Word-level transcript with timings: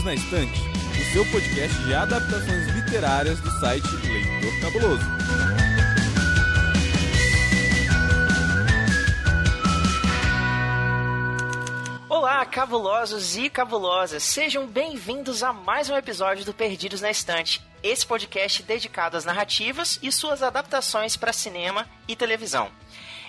Perdidos 0.00 0.04
na 0.04 0.14
Estante, 0.14 0.60
o 0.98 1.12
seu 1.12 1.26
podcast 1.26 1.76
de 1.84 1.94
adaptações 1.94 2.66
literárias 2.68 3.40
do 3.40 3.50
site 3.60 3.86
Leitor 4.06 4.60
Cabuloso. 4.60 5.04
Olá, 12.08 12.44
cabulosos 12.46 13.36
e 13.36 13.48
cabulosas! 13.50 14.22
Sejam 14.22 14.66
bem-vindos 14.66 15.42
a 15.42 15.52
mais 15.52 15.88
um 15.90 15.96
episódio 15.96 16.44
do 16.44 16.54
Perdidos 16.54 17.00
na 17.00 17.10
Estante, 17.10 17.62
esse 17.82 18.06
podcast 18.06 18.62
dedicado 18.62 19.16
às 19.16 19.24
narrativas 19.24 19.98
e 20.02 20.10
suas 20.10 20.42
adaptações 20.42 21.16
para 21.16 21.32
cinema 21.32 21.86
e 22.08 22.16
televisão. 22.16 22.70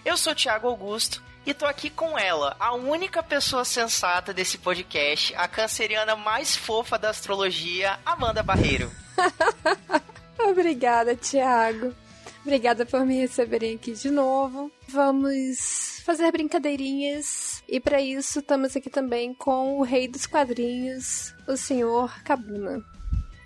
Eu 0.03 0.17
sou 0.17 0.33
Thiago 0.35 0.67
Augusto 0.67 1.21
e 1.45 1.53
tô 1.53 1.65
aqui 1.65 1.89
com 1.89 2.17
ela, 2.17 2.55
a 2.59 2.73
única 2.73 3.23
pessoa 3.23 3.65
sensata 3.65 4.33
desse 4.33 4.57
podcast, 4.57 5.33
a 5.36 5.47
canceriana 5.47 6.15
mais 6.15 6.55
fofa 6.55 6.97
da 6.97 7.09
astrologia, 7.09 7.99
Amanda 8.05 8.43
Barreiro. 8.43 8.91
Obrigada, 10.39 11.15
Thiago. 11.15 11.93
Obrigada 12.41 12.85
por 12.85 13.05
me 13.05 13.19
receberem 13.19 13.75
aqui 13.75 13.93
de 13.93 14.09
novo. 14.09 14.71
Vamos 14.87 16.01
fazer 16.04 16.32
brincadeirinhas 16.32 17.63
e 17.68 17.79
para 17.79 18.01
isso 18.01 18.39
estamos 18.39 18.75
aqui 18.75 18.89
também 18.89 19.33
com 19.33 19.79
o 19.79 19.83
rei 19.83 20.07
dos 20.07 20.25
quadrinhos, 20.25 21.33
o 21.47 21.55
senhor 21.55 22.11
Cabuna. 22.23 22.83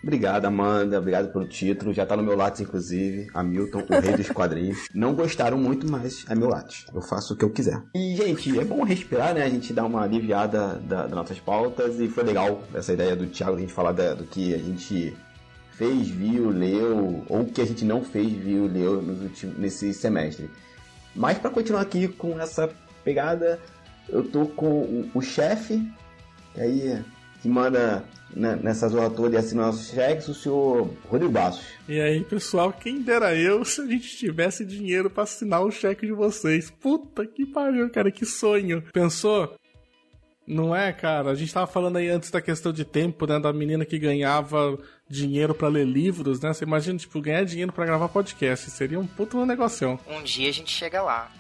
Obrigado, 0.06 0.46
Amanda. 0.46 1.00
Obrigado 1.00 1.34
pelo 1.34 1.48
título. 1.48 1.92
Já 1.92 2.06
tá 2.06 2.16
no 2.16 2.22
meu 2.22 2.38
látis, 2.38 2.62
inclusive. 2.62 3.28
Hamilton, 3.34 3.84
o 3.90 4.00
rei 4.00 4.16
dos 4.16 4.30
quadrinhos. 4.30 4.88
Não 4.94 5.16
gostaram 5.16 5.58
muito, 5.58 5.90
mas 5.90 6.24
é 6.30 6.36
meu 6.36 6.48
látis. 6.48 6.86
Eu 6.94 7.02
faço 7.02 7.34
o 7.34 7.36
que 7.36 7.44
eu 7.44 7.50
quiser. 7.50 7.82
E, 7.96 8.16
gente, 8.16 8.60
é 8.60 8.64
bom 8.64 8.84
respirar, 8.84 9.34
né? 9.34 9.42
A 9.42 9.50
gente 9.50 9.74
dá 9.74 9.84
uma 9.84 10.04
aliviada 10.04 10.76
da, 10.76 11.08
das 11.08 11.12
nossas 11.12 11.40
pautas. 11.40 12.00
E 12.00 12.08
foi 12.08 12.24
legal 12.24 12.62
essa 12.76 12.94
ideia 12.94 13.16
do 13.16 13.26
Thiago, 13.26 13.58
a 13.58 13.60
gente 13.60 13.74
falar 13.74 13.94
da, 13.94 14.14
do 14.14 14.26
que 14.26 14.54
a 14.54 14.60
gente 14.60 15.18
fez, 15.72 16.08
viu, 16.08 16.52
leu, 16.52 17.26
ou 17.28 17.46
que 17.46 17.60
a 17.60 17.66
gente 17.66 17.84
não 17.84 18.04
fez, 18.04 18.32
viu, 18.32 18.68
leu 18.68 19.00
últimos, 19.00 19.58
nesse 19.58 19.92
semestre. 19.92 20.52
Mas 21.16 21.40
para 21.40 21.50
continuar 21.50 21.82
aqui 21.82 22.08
com 22.08 22.40
essa 22.40 22.70
pegada, 23.04 23.60
eu 24.08 24.24
tô 24.24 24.46
com 24.46 24.68
o, 24.68 25.12
o 25.16 25.22
chefe, 25.22 25.82
aí 26.56 27.04
que 27.42 27.50
manda 27.50 28.04
nessa 28.34 28.90
zona 28.90 29.10
toda 29.10 29.36
e 29.36 29.38
assina 29.38 29.68
nossos 29.68 29.90
cheques, 29.90 30.28
o 30.28 30.34
senhor 30.34 30.90
Rodrigo 31.08 31.32
Bassos. 31.32 31.66
E 31.88 32.00
aí, 32.00 32.24
pessoal, 32.24 32.72
quem 32.74 33.02
dera 33.02 33.36
eu 33.36 33.64
se 33.64 33.82
a 33.82 33.86
gente 33.86 34.18
tivesse 34.18 34.66
dinheiro 34.66 35.10
para 35.10 35.24
assinar 35.24 35.62
o 35.62 35.72
cheque 35.72 36.06
de 36.06 36.14
vocês. 36.14 36.70
Puta 36.70 37.26
que 37.26 37.46
pariu, 37.46 37.90
cara, 37.90 38.12
que 38.12 38.26
sonho. 38.26 38.84
Pensou? 38.94 39.56
Não 40.48 40.76
é, 40.76 40.94
cara? 40.94 41.32
A 41.32 41.36
gente 41.36 41.52
tava 41.52 41.66
falando 41.66 41.98
aí 41.98 42.08
antes 42.08 42.30
da 42.30 42.40
questão 42.40 42.72
de 42.72 42.86
tempo, 42.86 43.26
né? 43.26 43.40
Da 43.40 43.52
menina 43.52 43.84
que 43.84 43.98
ganhava 43.98 44.78
dinheiro 45.10 45.56
para 45.56 45.68
ler 45.68 45.86
livros, 45.86 46.40
né? 46.40 46.54
Você 46.54 46.64
imagina, 46.64 47.00
tipo, 47.00 47.20
ganhar 47.20 47.44
dinheiro 47.44 47.72
para 47.72 47.86
gravar 47.86 48.10
podcast. 48.10 48.70
Seria 48.70 49.00
um 49.00 49.08
puto 49.08 49.44
negócio. 49.44 50.00
Um 50.08 50.22
dia 50.22 50.50
a 50.50 50.54
gente 50.54 50.72
chega 50.72 51.02
lá. 51.02 51.32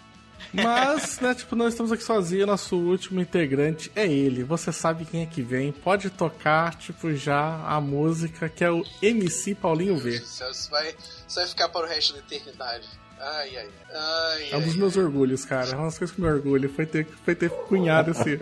Mas, 0.54 1.20
né, 1.20 1.34
tipo, 1.34 1.56
não 1.56 1.68
estamos 1.68 1.92
aqui 1.92 2.04
sozinhos, 2.04 2.48
nosso 2.48 2.76
último 2.76 3.22
integrante 3.22 3.92
é 3.96 4.06
ele. 4.06 4.44
Você 4.44 4.72
sabe 4.72 5.06
quem 5.06 5.24
é 5.24 5.26
que 5.26 5.42
vem. 5.42 5.72
Pode 5.72 6.10
tocar, 6.10 6.76
tipo, 6.76 7.14
já 7.14 7.62
a 7.66 7.80
música, 7.82 8.50
que 8.50 8.64
é 8.64 8.72
o 8.72 8.84
MC 9.02 9.56
Paulinho 9.56 9.98
V. 9.98 10.12
Isso 10.12 10.70
vai, 10.70 10.96
isso 11.28 11.36
vai 11.36 11.48
ficar 11.48 11.70
para 11.70 11.86
o 11.86 11.90
resto 11.90 12.14
da 12.14 12.20
eternidade. 12.20 12.88
Ai, 13.20 13.58
ai, 13.58 13.70
ai. 13.94 14.52
É 14.52 14.58
um 14.58 14.62
dos 14.62 14.76
meus 14.76 14.98
orgulhos, 14.98 15.46
cara. 15.46 15.70
É 15.70 15.76
uma 15.76 15.86
das 15.86 15.98
coisas 15.98 16.16
que 16.16 16.22
me 16.22 16.28
orgulho. 16.28 16.70
Foi 16.70 16.86
ter, 16.86 17.08
foi 17.24 17.34
ter 17.34 17.50
cunhado 17.50 18.12
esse. 18.12 18.38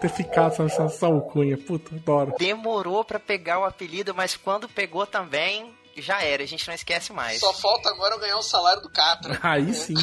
ter 0.00 0.08
ficado 0.08 0.62
essa, 0.62 0.82
essa 0.82 1.06
alcunha. 1.06 1.56
Puta, 1.56 1.94
adoro. 1.94 2.34
Demorou 2.38 3.04
para 3.04 3.20
pegar 3.20 3.60
o 3.60 3.64
apelido, 3.64 4.14
mas 4.14 4.36
quando 4.36 4.68
pegou 4.68 5.06
também, 5.06 5.72
já 6.02 6.22
era, 6.22 6.42
a 6.42 6.46
gente 6.46 6.66
não 6.66 6.74
esquece 6.74 7.12
mais. 7.12 7.38
Só 7.40 7.52
falta 7.52 7.90
agora 7.90 8.14
eu 8.14 8.18
ganhar 8.18 8.38
o 8.38 8.42
salário 8.42 8.82
do 8.82 8.90
Catra. 8.90 9.38
Aí 9.42 9.72
sim. 9.74 9.94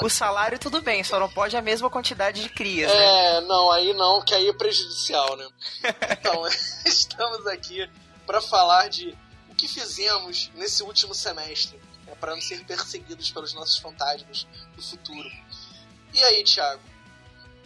o 0.00 0.08
salário 0.08 0.58
tudo 0.58 0.82
bem, 0.82 1.04
só 1.04 1.20
não 1.20 1.28
pode 1.28 1.56
a 1.56 1.62
mesma 1.62 1.88
quantidade 1.88 2.42
de 2.42 2.48
crias, 2.48 2.90
é, 2.90 2.94
né? 2.94 3.36
É, 3.36 3.40
não, 3.42 3.70
aí 3.70 3.94
não, 3.94 4.24
que 4.24 4.34
aí 4.34 4.48
é 4.48 4.52
prejudicial, 4.52 5.36
né? 5.36 5.48
Então, 6.10 6.44
estamos 6.86 7.46
aqui 7.46 7.88
para 8.26 8.40
falar 8.40 8.88
de 8.88 9.16
o 9.48 9.54
que 9.54 9.68
fizemos 9.68 10.50
nesse 10.54 10.82
último 10.82 11.14
semestre, 11.14 11.80
né, 12.06 12.14
para 12.20 12.34
não 12.34 12.42
ser 12.42 12.64
perseguidos 12.64 13.30
pelos 13.30 13.54
nossos 13.54 13.78
fantasmas 13.78 14.46
do 14.74 14.82
futuro. 14.82 15.30
E 16.12 16.22
aí, 16.24 16.42
Thiago? 16.44 16.82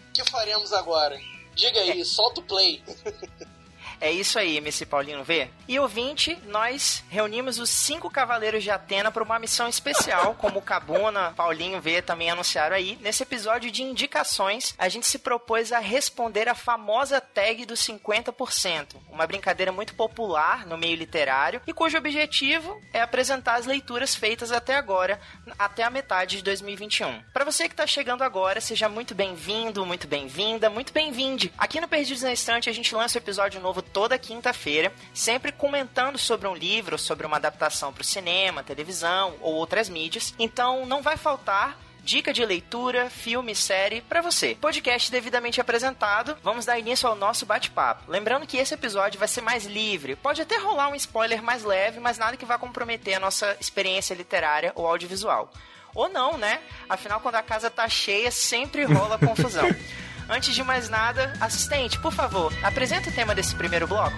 O 0.08 0.12
que 0.12 0.24
faremos 0.30 0.72
agora? 0.72 1.18
Diga 1.54 1.80
aí, 1.80 2.00
é. 2.00 2.04
solta 2.04 2.40
o 2.40 2.44
play. 2.44 2.82
É 4.00 4.10
isso 4.10 4.38
aí, 4.38 4.56
MC 4.58 4.86
Paulinho 4.86 5.24
V. 5.24 5.50
E 5.66 5.78
ouvinte, 5.78 6.38
nós 6.46 7.02
reunimos 7.08 7.58
os 7.58 7.70
cinco 7.70 8.10
cavaleiros 8.10 8.62
de 8.62 8.70
Atena 8.70 9.10
para 9.10 9.22
uma 9.22 9.38
missão 9.38 9.68
especial, 9.68 10.34
como 10.34 10.58
o 10.58 10.62
Cabuna, 10.62 11.32
Paulinho 11.36 11.80
V 11.80 12.02
também 12.02 12.30
anunciaram 12.30 12.76
aí. 12.76 12.98
Nesse 13.00 13.22
episódio 13.22 13.70
de 13.70 13.82
indicações, 13.82 14.74
a 14.78 14.88
gente 14.88 15.06
se 15.06 15.18
propôs 15.18 15.72
a 15.72 15.78
responder 15.78 16.48
a 16.48 16.54
famosa 16.54 17.20
tag 17.20 17.64
dos 17.64 17.80
50%, 17.80 18.96
uma 19.10 19.26
brincadeira 19.26 19.72
muito 19.72 19.94
popular 19.94 20.66
no 20.66 20.76
meio 20.76 20.96
literário 20.96 21.60
e 21.66 21.72
cujo 21.72 21.96
objetivo 21.96 22.80
é 22.92 23.00
apresentar 23.00 23.54
as 23.54 23.66
leituras 23.66 24.14
feitas 24.14 24.52
até 24.52 24.76
agora, 24.76 25.20
até 25.58 25.82
a 25.82 25.90
metade 25.90 26.36
de 26.36 26.42
2021. 26.42 27.22
Para 27.32 27.44
você 27.44 27.68
que 27.68 27.74
está 27.74 27.86
chegando 27.86 28.22
agora, 28.22 28.60
seja 28.60 28.88
muito 28.88 29.14
bem-vindo, 29.14 29.86
muito 29.86 30.06
bem-vinda, 30.06 30.68
muito 30.68 30.92
bem-vinde. 30.92 31.52
Aqui 31.56 31.80
no 31.80 31.88
Perdidos 31.88 32.22
na 32.22 32.32
Estante 32.32 32.68
a 32.68 32.72
gente 32.72 32.94
lança 32.94 33.18
um 33.18 33.22
episódio 33.22 33.60
novo 33.60 33.85
toda 33.92 34.18
quinta-feira, 34.18 34.92
sempre 35.14 35.52
comentando 35.52 36.18
sobre 36.18 36.46
um 36.46 36.54
livro, 36.54 36.98
sobre 36.98 37.26
uma 37.26 37.36
adaptação 37.36 37.92
para 37.92 38.02
o 38.02 38.04
cinema, 38.04 38.62
televisão 38.62 39.34
ou 39.40 39.54
outras 39.54 39.88
mídias. 39.88 40.34
Então 40.38 40.84
não 40.84 41.02
vai 41.02 41.16
faltar 41.16 41.78
dica 42.06 42.32
de 42.32 42.44
leitura, 42.44 43.10
filme, 43.10 43.52
série 43.52 44.00
para 44.00 44.20
você. 44.20 44.56
Podcast 44.60 45.10
devidamente 45.10 45.60
apresentado, 45.60 46.38
vamos 46.40 46.64
dar 46.64 46.78
início 46.78 47.08
ao 47.08 47.16
nosso 47.16 47.44
bate-papo. 47.44 48.04
Lembrando 48.06 48.46
que 48.46 48.56
esse 48.56 48.72
episódio 48.72 49.18
vai 49.18 49.26
ser 49.26 49.40
mais 49.40 49.66
livre, 49.66 50.14
pode 50.14 50.40
até 50.40 50.56
rolar 50.56 50.88
um 50.88 50.94
spoiler 50.94 51.42
mais 51.42 51.64
leve, 51.64 51.98
mas 51.98 52.16
nada 52.16 52.36
que 52.36 52.44
vá 52.44 52.58
comprometer 52.58 53.14
a 53.14 53.20
nossa 53.20 53.56
experiência 53.60 54.14
literária 54.14 54.70
ou 54.76 54.86
audiovisual. 54.86 55.52
Ou 55.96 56.08
não, 56.08 56.36
né? 56.36 56.60
Afinal, 56.88 57.18
quando 57.20 57.36
a 57.36 57.42
casa 57.42 57.70
tá 57.70 57.88
cheia, 57.88 58.30
sempre 58.30 58.84
rola 58.84 59.18
confusão. 59.18 59.66
Antes 60.28 60.56
de 60.56 60.62
mais 60.64 60.88
nada, 60.88 61.32
assistente, 61.40 62.00
por 62.00 62.12
favor, 62.12 62.52
apresenta 62.64 63.08
o 63.08 63.12
tema 63.12 63.32
desse 63.32 63.54
primeiro 63.54 63.86
bloco. 63.86 64.16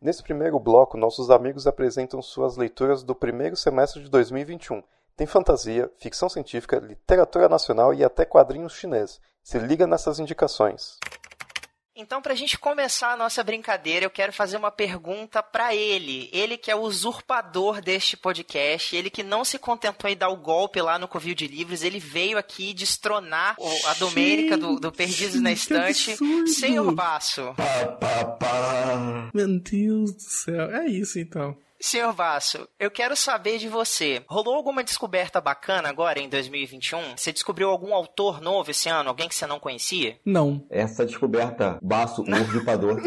Nesse 0.00 0.22
primeiro 0.22 0.60
bloco, 0.60 0.96
nossos 0.96 1.28
amigos 1.28 1.66
apresentam 1.66 2.22
suas 2.22 2.56
leituras 2.56 3.02
do 3.02 3.16
primeiro 3.16 3.56
semestre 3.56 4.00
de 4.00 4.08
2021. 4.08 4.80
Tem 5.16 5.26
fantasia, 5.26 5.90
ficção 5.98 6.28
científica, 6.28 6.78
literatura 6.78 7.48
nacional 7.48 7.92
e 7.92 8.04
até 8.04 8.24
quadrinhos 8.24 8.74
chineses. 8.74 9.20
Se 9.42 9.58
liga 9.58 9.88
nessas 9.88 10.20
indicações. 10.20 10.98
Então, 12.00 12.22
para 12.22 12.32
a 12.32 12.36
gente 12.36 12.56
começar 12.56 13.12
a 13.12 13.16
nossa 13.16 13.42
brincadeira, 13.42 14.06
eu 14.06 14.10
quero 14.10 14.32
fazer 14.32 14.56
uma 14.56 14.70
pergunta 14.70 15.42
para 15.42 15.74
ele. 15.74 16.30
Ele 16.32 16.56
que 16.56 16.70
é 16.70 16.76
o 16.76 16.82
usurpador 16.82 17.80
deste 17.80 18.16
podcast, 18.16 18.94
ele 18.94 19.10
que 19.10 19.24
não 19.24 19.44
se 19.44 19.58
contentou 19.58 20.08
em 20.08 20.16
dar 20.16 20.28
o 20.28 20.36
golpe 20.36 20.80
lá 20.80 20.96
no 20.96 21.08
Covil 21.08 21.34
de 21.34 21.48
Livros, 21.48 21.82
ele 21.82 21.98
veio 21.98 22.38
aqui 22.38 22.72
destronar 22.72 23.56
a 23.86 23.94
Domênica 23.94 24.56
do, 24.56 24.78
do 24.78 24.92
Perdidos 24.92 25.40
na 25.40 25.50
Estante. 25.50 26.16
Senhor 26.46 26.94
Baço. 26.94 27.52
Meu 29.34 29.58
Deus 29.58 30.12
do 30.12 30.22
céu. 30.22 30.70
É 30.70 30.86
isso 30.86 31.18
então. 31.18 31.56
Senhor 31.80 32.12
Basso, 32.12 32.68
eu 32.78 32.90
quero 32.90 33.14
saber 33.14 33.58
de 33.58 33.68
você. 33.68 34.24
Rolou 34.28 34.54
alguma 34.56 34.82
descoberta 34.82 35.40
bacana 35.40 35.88
agora 35.88 36.18
em 36.18 36.28
2021? 36.28 37.16
Você 37.16 37.32
descobriu 37.32 37.70
algum 37.70 37.94
autor 37.94 38.40
novo 38.40 38.70
esse 38.72 38.88
ano? 38.88 39.08
Alguém 39.10 39.28
que 39.28 39.34
você 39.34 39.46
não 39.46 39.60
conhecia? 39.60 40.18
Não. 40.24 40.66
Essa 40.70 41.06
descoberta, 41.06 41.78
Basso, 41.80 42.22
o 42.22 42.30
usurpador. 42.34 43.00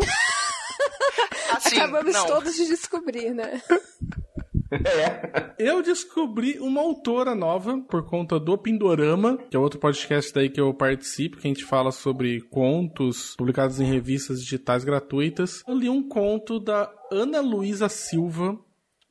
assim, 1.51 1.77
Acabamos 1.77 2.13
não. 2.13 2.25
todos 2.27 2.55
de 2.55 2.65
descobrir, 2.67 3.31
né? 3.33 3.61
É. 4.71 5.53
Eu 5.59 5.81
descobri 5.81 6.57
uma 6.59 6.81
autora 6.81 7.35
nova 7.35 7.79
por 7.89 8.05
conta 8.05 8.39
do 8.39 8.57
Pindorama, 8.57 9.37
que 9.49 9.55
é 9.55 9.59
outro 9.59 9.79
podcast 9.79 10.33
daí 10.33 10.49
que 10.49 10.61
eu 10.61 10.73
participo, 10.73 11.37
que 11.37 11.47
a 11.47 11.49
gente 11.49 11.65
fala 11.65 11.91
sobre 11.91 12.41
contos 12.41 13.35
publicados 13.35 13.79
em 13.79 13.85
revistas 13.85 14.41
digitais 14.41 14.83
gratuitas. 14.83 15.63
Eu 15.67 15.75
li 15.75 15.89
um 15.89 16.07
conto 16.07 16.59
da 16.59 16.91
Ana 17.11 17.41
Luísa 17.41 17.89
Silva, 17.89 18.57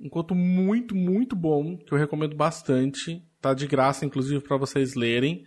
um 0.01 0.09
conto 0.09 0.35
muito, 0.35 0.95
muito 0.95 1.37
bom, 1.37 1.77
que 1.77 1.93
eu 1.93 1.99
recomendo 1.99 2.35
bastante. 2.35 3.23
Tá 3.41 3.55
de 3.55 3.67
graça, 3.67 4.05
inclusive, 4.05 4.43
para 4.43 4.57
vocês 4.57 4.95
lerem. 4.95 5.45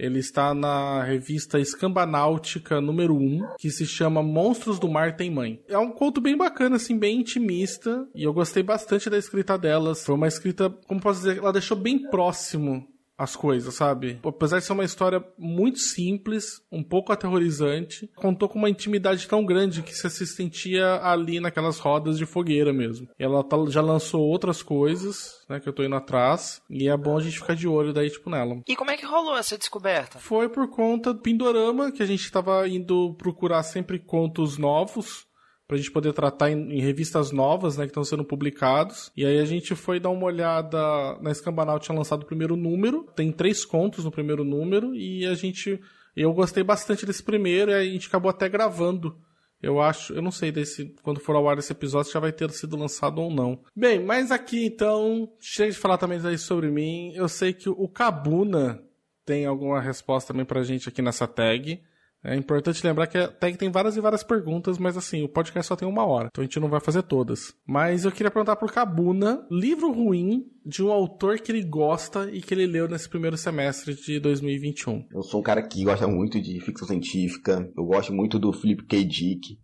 Ele 0.00 0.18
está 0.18 0.54
na 0.54 1.04
revista 1.04 1.60
Escambanáutica 1.60 2.80
número 2.80 3.14
1, 3.14 3.56
que 3.58 3.68
se 3.70 3.84
chama 3.84 4.22
Monstros 4.22 4.78
do 4.78 4.88
Mar 4.88 5.14
Tem 5.14 5.30
Mãe. 5.30 5.60
É 5.68 5.76
um 5.76 5.90
conto 5.90 6.22
bem 6.22 6.34
bacana, 6.34 6.76
assim, 6.76 6.98
bem 6.98 7.20
intimista, 7.20 8.08
e 8.14 8.24
eu 8.24 8.32
gostei 8.32 8.62
bastante 8.62 9.10
da 9.10 9.18
escrita 9.18 9.58
delas. 9.58 10.02
Foi 10.02 10.14
uma 10.14 10.26
escrita, 10.26 10.70
como 10.88 11.02
posso 11.02 11.20
dizer, 11.20 11.36
ela 11.36 11.52
deixou 11.52 11.76
bem 11.76 12.08
próximo 12.08 12.89
as 13.20 13.36
coisas, 13.36 13.74
sabe? 13.74 14.18
Apesar 14.24 14.58
de 14.58 14.64
ser 14.64 14.72
uma 14.72 14.84
história 14.84 15.22
muito 15.36 15.78
simples, 15.78 16.62
um 16.72 16.82
pouco 16.82 17.12
aterrorizante, 17.12 18.10
contou 18.16 18.48
com 18.48 18.58
uma 18.58 18.70
intimidade 18.70 19.28
tão 19.28 19.44
grande 19.44 19.82
que 19.82 19.94
você 19.94 20.08
se 20.08 20.26
sentia 20.26 20.94
ali 21.02 21.38
naquelas 21.38 21.78
rodas 21.78 22.16
de 22.16 22.24
fogueira 22.24 22.72
mesmo. 22.72 23.08
Ela 23.18 23.44
tá, 23.44 23.58
já 23.68 23.82
lançou 23.82 24.22
outras 24.22 24.62
coisas, 24.62 25.44
né, 25.50 25.60
que 25.60 25.68
eu 25.68 25.72
tô 25.74 25.84
indo 25.84 25.96
atrás, 25.96 26.62
e 26.70 26.88
é 26.88 26.96
bom 26.96 27.18
a 27.18 27.20
gente 27.20 27.38
ficar 27.38 27.54
de 27.54 27.68
olho 27.68 27.92
daí, 27.92 28.08
tipo, 28.08 28.30
nela. 28.30 28.62
E 28.66 28.74
como 28.74 28.90
é 28.90 28.96
que 28.96 29.04
rolou 29.04 29.36
essa 29.36 29.58
descoberta? 29.58 30.18
Foi 30.18 30.48
por 30.48 30.70
conta 30.70 31.12
do 31.12 31.20
Pindorama, 31.20 31.92
que 31.92 32.02
a 32.02 32.06
gente 32.06 32.32
tava 32.32 32.66
indo 32.66 33.12
procurar 33.18 33.62
sempre 33.64 33.98
contos 33.98 34.56
novos, 34.56 35.26
pra 35.70 35.76
gente 35.76 35.92
poder 35.92 36.12
tratar 36.12 36.50
em, 36.50 36.78
em, 36.78 36.80
revistas 36.80 37.30
novas, 37.30 37.76
né, 37.76 37.84
que 37.84 37.90
estão 37.90 38.02
sendo 38.02 38.24
publicados. 38.24 39.12
E 39.16 39.24
aí 39.24 39.38
a 39.38 39.44
gente 39.44 39.76
foi 39.76 40.00
dar 40.00 40.10
uma 40.10 40.26
olhada 40.26 41.16
na 41.20 41.30
Escambanal 41.30 41.78
tinha 41.78 41.96
lançado 41.96 42.24
o 42.24 42.26
primeiro 42.26 42.56
número, 42.56 43.06
tem 43.14 43.30
três 43.30 43.64
contos 43.64 44.04
no 44.04 44.10
primeiro 44.10 44.42
número 44.42 44.92
e 44.96 45.24
a 45.26 45.34
gente 45.34 45.80
eu 46.16 46.32
gostei 46.32 46.64
bastante 46.64 47.06
desse 47.06 47.22
primeiro 47.22 47.70
e 47.70 47.74
a 47.74 47.84
gente 47.84 48.08
acabou 48.08 48.28
até 48.28 48.48
gravando. 48.48 49.16
Eu 49.62 49.80
acho, 49.80 50.12
eu 50.12 50.20
não 50.20 50.32
sei 50.32 50.50
desse 50.50 50.92
quando 51.04 51.20
for 51.20 51.36
ao 51.36 51.48
ar 51.48 51.56
esse 51.58 51.70
episódio 51.70 52.10
já 52.10 52.18
vai 52.18 52.32
ter 52.32 52.50
sido 52.50 52.76
lançado 52.76 53.20
ou 53.20 53.30
não. 53.30 53.60
Bem, 53.76 54.02
mas 54.02 54.32
aqui 54.32 54.66
então, 54.66 55.32
chega 55.38 55.70
de 55.70 55.78
falar 55.78 55.98
também 55.98 56.18
aí 56.26 56.36
sobre 56.36 56.68
mim. 56.68 57.12
Eu 57.14 57.28
sei 57.28 57.52
que 57.52 57.68
o 57.68 57.86
Kabuna 57.86 58.82
tem 59.24 59.46
alguma 59.46 59.80
resposta 59.80 60.32
também 60.32 60.44
pra 60.44 60.64
gente 60.64 60.88
aqui 60.88 61.00
nessa 61.00 61.28
tag. 61.28 61.80
É 62.22 62.36
importante 62.36 62.86
lembrar 62.86 63.06
que 63.06 63.16
a 63.16 63.28
tag 63.28 63.56
tem 63.56 63.70
várias 63.70 63.96
e 63.96 64.00
várias 64.00 64.22
perguntas, 64.22 64.76
mas 64.76 64.96
assim, 64.96 65.22
o 65.22 65.28
podcast 65.28 65.68
só 65.68 65.76
tem 65.76 65.88
uma 65.88 66.04
hora, 66.04 66.28
então 66.30 66.42
a 66.42 66.44
gente 66.44 66.60
não 66.60 66.68
vai 66.68 66.80
fazer 66.80 67.02
todas. 67.02 67.54
Mas 67.66 68.04
eu 68.04 68.12
queria 68.12 68.30
perguntar 68.30 68.56
pro 68.56 68.68
Cabuna, 68.68 69.46
livro 69.50 69.90
ruim 69.90 70.44
de 70.64 70.82
um 70.82 70.92
autor 70.92 71.38
que 71.38 71.50
ele 71.50 71.62
gosta 71.62 72.30
e 72.30 72.42
que 72.42 72.52
ele 72.52 72.66
leu 72.66 72.86
nesse 72.86 73.08
primeiro 73.08 73.38
semestre 73.38 73.94
de 73.94 74.20
2021. 74.20 75.06
Eu 75.10 75.22
sou 75.22 75.40
um 75.40 75.42
cara 75.42 75.66
que 75.66 75.82
gosta 75.82 76.06
muito 76.06 76.40
de 76.40 76.60
ficção 76.60 76.86
científica, 76.86 77.66
eu 77.74 77.84
gosto 77.84 78.12
muito 78.12 78.38
do 78.38 78.52
Philip 78.52 78.84
K. 78.84 79.02
Dick. 79.04 79.58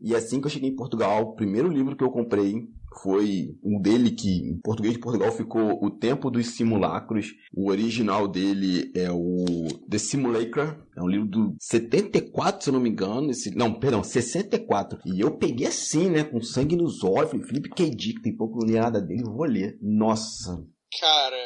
E 0.00 0.14
assim 0.14 0.40
que 0.40 0.46
eu 0.46 0.50
cheguei 0.50 0.70
em 0.70 0.76
Portugal, 0.76 1.22
o 1.22 1.34
primeiro 1.34 1.68
livro 1.68 1.94
que 1.94 2.04
eu 2.04 2.10
comprei 2.10 2.54
foi 3.02 3.56
um 3.62 3.80
dele 3.80 4.10
que 4.10 4.28
em 4.28 4.60
português 4.60 4.94
de 4.94 5.00
Portugal 5.00 5.30
ficou 5.32 5.84
O 5.84 5.90
Tempo 5.90 6.30
dos 6.30 6.56
Simulacros. 6.56 7.34
O 7.54 7.70
original 7.70 8.26
dele 8.26 8.90
é 8.94 9.10
o 9.10 9.66
The 9.88 9.98
Simulacra, 9.98 10.78
é 10.96 11.02
um 11.02 11.08
livro 11.08 11.26
do 11.26 11.56
74, 11.60 12.64
se 12.64 12.70
eu 12.70 12.74
não 12.74 12.80
me 12.80 12.90
engano. 12.90 13.30
Esse, 13.30 13.54
não, 13.54 13.78
perdão, 13.78 14.02
64. 14.02 15.00
E 15.04 15.20
eu 15.20 15.36
peguei 15.36 15.66
assim, 15.66 16.08
né, 16.10 16.24
com 16.24 16.40
sangue 16.40 16.76
nos 16.76 17.04
olhos. 17.04 17.30
Falei, 17.30 17.46
Felipe 17.46 17.70
K. 17.70 17.90
Dick, 17.90 18.22
tem 18.22 18.36
pouco 18.36 18.58
não 18.58 18.66
li 18.66 18.74
nada 18.74 19.00
dele, 19.00 19.22
vou 19.24 19.44
ler. 19.44 19.78
Nossa. 19.80 20.64
Cara, 20.98 21.36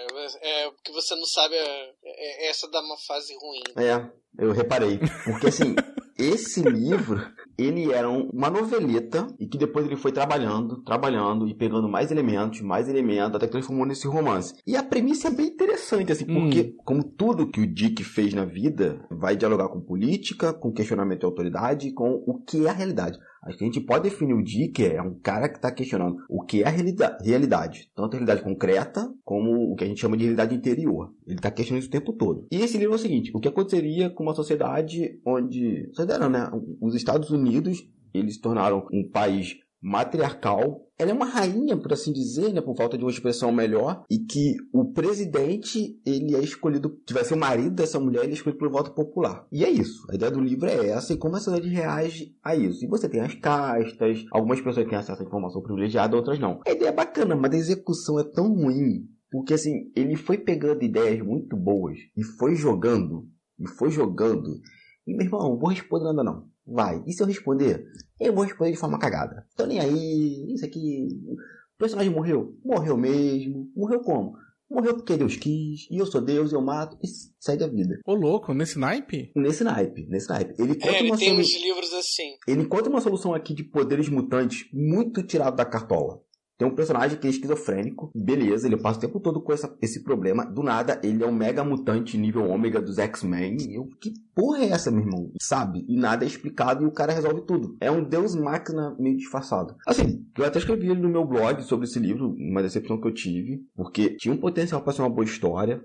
é, 0.42 0.68
o 0.68 0.72
que 0.84 0.92
você 0.92 1.14
não 1.16 1.24
sabe 1.24 1.54
é, 1.56 1.92
é 2.04 2.50
essa 2.50 2.70
da 2.70 2.80
uma 2.80 2.96
fase 2.98 3.34
ruim. 3.34 3.62
É, 3.76 4.10
eu 4.38 4.52
reparei. 4.52 4.98
Porque 5.24 5.48
assim, 5.48 5.74
esse 6.16 6.62
livro 6.62 7.20
ele 7.60 7.92
era 7.92 8.08
uma 8.08 8.48
noveleta 8.48 9.26
e 9.38 9.46
que 9.46 9.58
depois 9.58 9.86
ele 9.86 9.96
foi 9.96 10.12
trabalhando, 10.12 10.82
trabalhando 10.82 11.46
e 11.46 11.54
pegando 11.54 11.88
mais 11.88 12.10
elementos, 12.10 12.60
mais 12.60 12.88
elementos, 12.88 13.36
até 13.36 13.46
que 13.46 13.52
transformou 13.52 13.86
nesse 13.86 14.06
romance. 14.06 14.54
E 14.66 14.76
a 14.76 14.82
premissa 14.82 15.28
é 15.28 15.30
bem 15.30 15.46
interessante, 15.46 16.12
assim, 16.12 16.24
porque, 16.24 16.74
hum. 16.74 16.82
como 16.84 17.02
tudo 17.04 17.50
que 17.50 17.60
o 17.60 17.66
Dick 17.66 18.02
fez 18.02 18.32
na 18.32 18.44
vida, 18.44 19.04
vai 19.10 19.36
dialogar 19.36 19.68
com 19.68 19.80
política, 19.80 20.52
com 20.52 20.72
questionamento 20.72 21.20
de 21.20 21.26
autoridade, 21.26 21.92
com 21.92 22.22
o 22.26 22.38
que 22.42 22.66
é 22.66 22.70
a 22.70 22.72
realidade. 22.72 23.18
A 23.42 23.52
gente 23.52 23.80
pode 23.80 24.04
definir 24.04 24.34
o 24.34 24.42
Dick 24.42 24.84
é 24.84 25.00
um 25.00 25.18
cara 25.18 25.48
que 25.48 25.56
está 25.56 25.72
questionando 25.72 26.16
o 26.28 26.44
que 26.44 26.62
é 26.62 26.66
a 26.66 26.70
realidade, 26.70 27.90
tanto 27.94 28.14
a 28.14 28.18
realidade 28.18 28.42
concreta 28.42 29.10
como 29.24 29.72
o 29.72 29.74
que 29.74 29.84
a 29.84 29.86
gente 29.86 30.00
chama 30.00 30.16
de 30.16 30.24
realidade 30.24 30.54
interior. 30.54 31.14
Ele 31.26 31.36
está 31.36 31.50
questionando 31.50 31.80
isso 31.80 31.88
o 31.88 31.92
tempo 31.92 32.12
todo. 32.12 32.46
E 32.52 32.56
esse 32.56 32.76
livro 32.76 32.92
é 32.92 32.96
o 32.96 32.98
seguinte: 32.98 33.30
o 33.34 33.40
que 33.40 33.48
aconteceria 33.48 34.10
com 34.10 34.22
uma 34.22 34.34
sociedade 34.34 35.18
onde, 35.24 35.88
sociedade 35.94 36.20
não, 36.20 36.28
né? 36.28 36.50
Os 36.80 36.94
Estados 36.94 37.30
Unidos 37.30 37.88
eles 38.12 38.34
se 38.34 38.40
tornaram 38.40 38.86
um 38.92 39.08
país 39.08 39.56
matriarcal. 39.80 40.86
Ela 40.98 41.10
é 41.10 41.14
uma 41.14 41.24
rainha, 41.24 41.76
por 41.76 41.92
assim 41.92 42.12
dizer, 42.12 42.52
né, 42.52 42.60
por 42.60 42.76
falta 42.76 42.98
de 42.98 43.04
uma 43.04 43.10
expressão 43.10 43.50
melhor, 43.50 44.04
e 44.10 44.18
que 44.18 44.56
o 44.72 44.92
presidente, 44.92 45.98
ele 46.04 46.36
é 46.36 46.40
escolhido, 46.40 47.00
que 47.06 47.14
vai 47.14 47.24
ser 47.24 47.34
o 47.34 47.38
marido 47.38 47.70
dessa 47.70 47.98
mulher, 47.98 48.24
ele 48.24 48.32
é 48.32 48.34
escolhido 48.34 48.58
por 48.58 48.70
voto 48.70 48.92
popular. 48.92 49.46
E 49.50 49.64
é 49.64 49.70
isso. 49.70 50.06
A 50.10 50.14
ideia 50.14 50.30
do 50.30 50.40
livro 50.40 50.68
é 50.68 50.88
essa, 50.88 51.14
e 51.14 51.16
como 51.16 51.36
a 51.36 51.40
sociedade 51.40 51.72
reage 51.72 52.36
a 52.44 52.54
isso. 52.54 52.84
E 52.84 52.88
você 52.88 53.08
tem 53.08 53.20
as 53.20 53.34
castas, 53.34 54.26
algumas 54.30 54.60
pessoas 54.60 54.86
têm 54.86 54.98
acesso 54.98 55.22
à 55.22 55.24
informação 55.24 55.62
privilegiada, 55.62 56.16
outras 56.16 56.38
não. 56.38 56.60
A 56.66 56.70
ideia 56.70 56.90
é 56.90 56.92
bacana, 56.92 57.34
mas 57.34 57.54
a 57.54 57.58
execução 57.58 58.20
é 58.20 58.24
tão 58.24 58.52
ruim, 58.54 59.08
porque 59.30 59.54
assim, 59.54 59.90
ele 59.96 60.16
foi 60.16 60.36
pegando 60.36 60.84
ideias 60.84 61.24
muito 61.24 61.56
boas, 61.56 61.98
e 62.14 62.22
foi 62.22 62.54
jogando, 62.54 63.26
e 63.58 63.66
foi 63.66 63.90
jogando, 63.90 64.60
e 65.06 65.16
meu 65.16 65.24
irmão, 65.24 65.40
não 65.40 65.58
vou 65.58 65.70
responder 65.70 66.04
nada 66.04 66.22
não. 66.22 66.49
Vai. 66.70 67.02
E 67.06 67.12
se 67.12 67.22
eu 67.22 67.26
responder? 67.26 67.84
Eu 68.18 68.32
vou 68.32 68.44
responder 68.44 68.70
de 68.70 68.78
forma 68.78 68.98
cagada. 68.98 69.44
Tô 69.56 69.66
nem 69.66 69.80
aí, 69.80 70.54
isso 70.54 70.64
aqui. 70.64 71.08
O 71.26 71.78
personagem 71.78 72.12
morreu? 72.12 72.56
Morreu 72.64 72.96
mesmo. 72.96 73.68
Morreu 73.74 74.00
como? 74.00 74.34
Morreu 74.70 74.94
porque 74.94 75.16
Deus 75.16 75.34
quis, 75.34 75.88
e 75.90 75.98
eu 76.00 76.06
sou 76.06 76.20
Deus, 76.20 76.52
eu 76.52 76.62
mato, 76.62 76.96
e 77.02 77.08
segue 77.40 77.64
a 77.64 77.66
vida. 77.66 77.98
Ô 78.06 78.14
louco, 78.14 78.54
nesse 78.54 78.78
naipe? 78.78 79.32
Nesse 79.34 79.64
naipe, 79.64 80.06
nesse 80.06 80.28
naipe. 80.28 80.54
Ele 80.62 80.76
conta 80.76 80.92
é, 80.92 80.98
ele 81.00 81.10
uma 81.10 81.18
tem 81.18 81.28
solu... 81.30 81.40
uns 81.40 81.60
livros 81.60 81.92
assim. 81.92 82.36
Ele 82.46 82.62
encontra 82.62 82.88
uma 82.88 83.00
solução 83.00 83.34
aqui 83.34 83.52
de 83.52 83.64
poderes 83.64 84.08
mutantes 84.08 84.68
muito 84.72 85.24
tirado 85.24 85.56
da 85.56 85.64
cartola. 85.64 86.22
Tem 86.60 86.68
um 86.68 86.74
personagem 86.74 87.18
que 87.18 87.26
é 87.26 87.30
esquizofrênico, 87.30 88.10
beleza, 88.14 88.66
ele 88.66 88.76
passa 88.76 88.98
o 88.98 89.00
tempo 89.00 89.18
todo 89.18 89.40
com 89.40 89.50
essa, 89.50 89.74
esse 89.80 90.04
problema. 90.04 90.44
Do 90.44 90.62
nada, 90.62 91.00
ele 91.02 91.24
é 91.24 91.26
um 91.26 91.32
mega 91.32 91.64
mutante 91.64 92.18
nível 92.18 92.46
ômega 92.50 92.82
dos 92.82 92.98
X-Men. 92.98 93.56
Eu, 93.72 93.88
que 93.98 94.12
porra 94.34 94.58
é 94.58 94.68
essa, 94.68 94.90
meu 94.90 95.00
irmão? 95.00 95.32
Sabe? 95.40 95.86
E 95.88 95.96
nada 95.96 96.22
é 96.22 96.28
explicado 96.28 96.84
e 96.84 96.86
o 96.86 96.92
cara 96.92 97.14
resolve 97.14 97.46
tudo. 97.46 97.78
É 97.80 97.90
um 97.90 98.04
deus 98.04 98.34
máquina 98.34 98.94
meio 98.98 99.16
disfarçado. 99.16 99.74
Assim, 99.86 100.26
eu 100.36 100.44
até 100.44 100.58
escrevi 100.58 100.94
no 100.94 101.08
meu 101.08 101.24
blog 101.24 101.62
sobre 101.62 101.86
esse 101.86 101.98
livro, 101.98 102.34
uma 102.38 102.60
decepção 102.60 103.00
que 103.00 103.08
eu 103.08 103.14
tive, 103.14 103.62
porque 103.74 104.16
tinha 104.16 104.34
um 104.34 104.38
potencial 104.38 104.82
para 104.82 104.92
ser 104.92 105.00
uma 105.00 105.08
boa 105.08 105.24
história. 105.24 105.82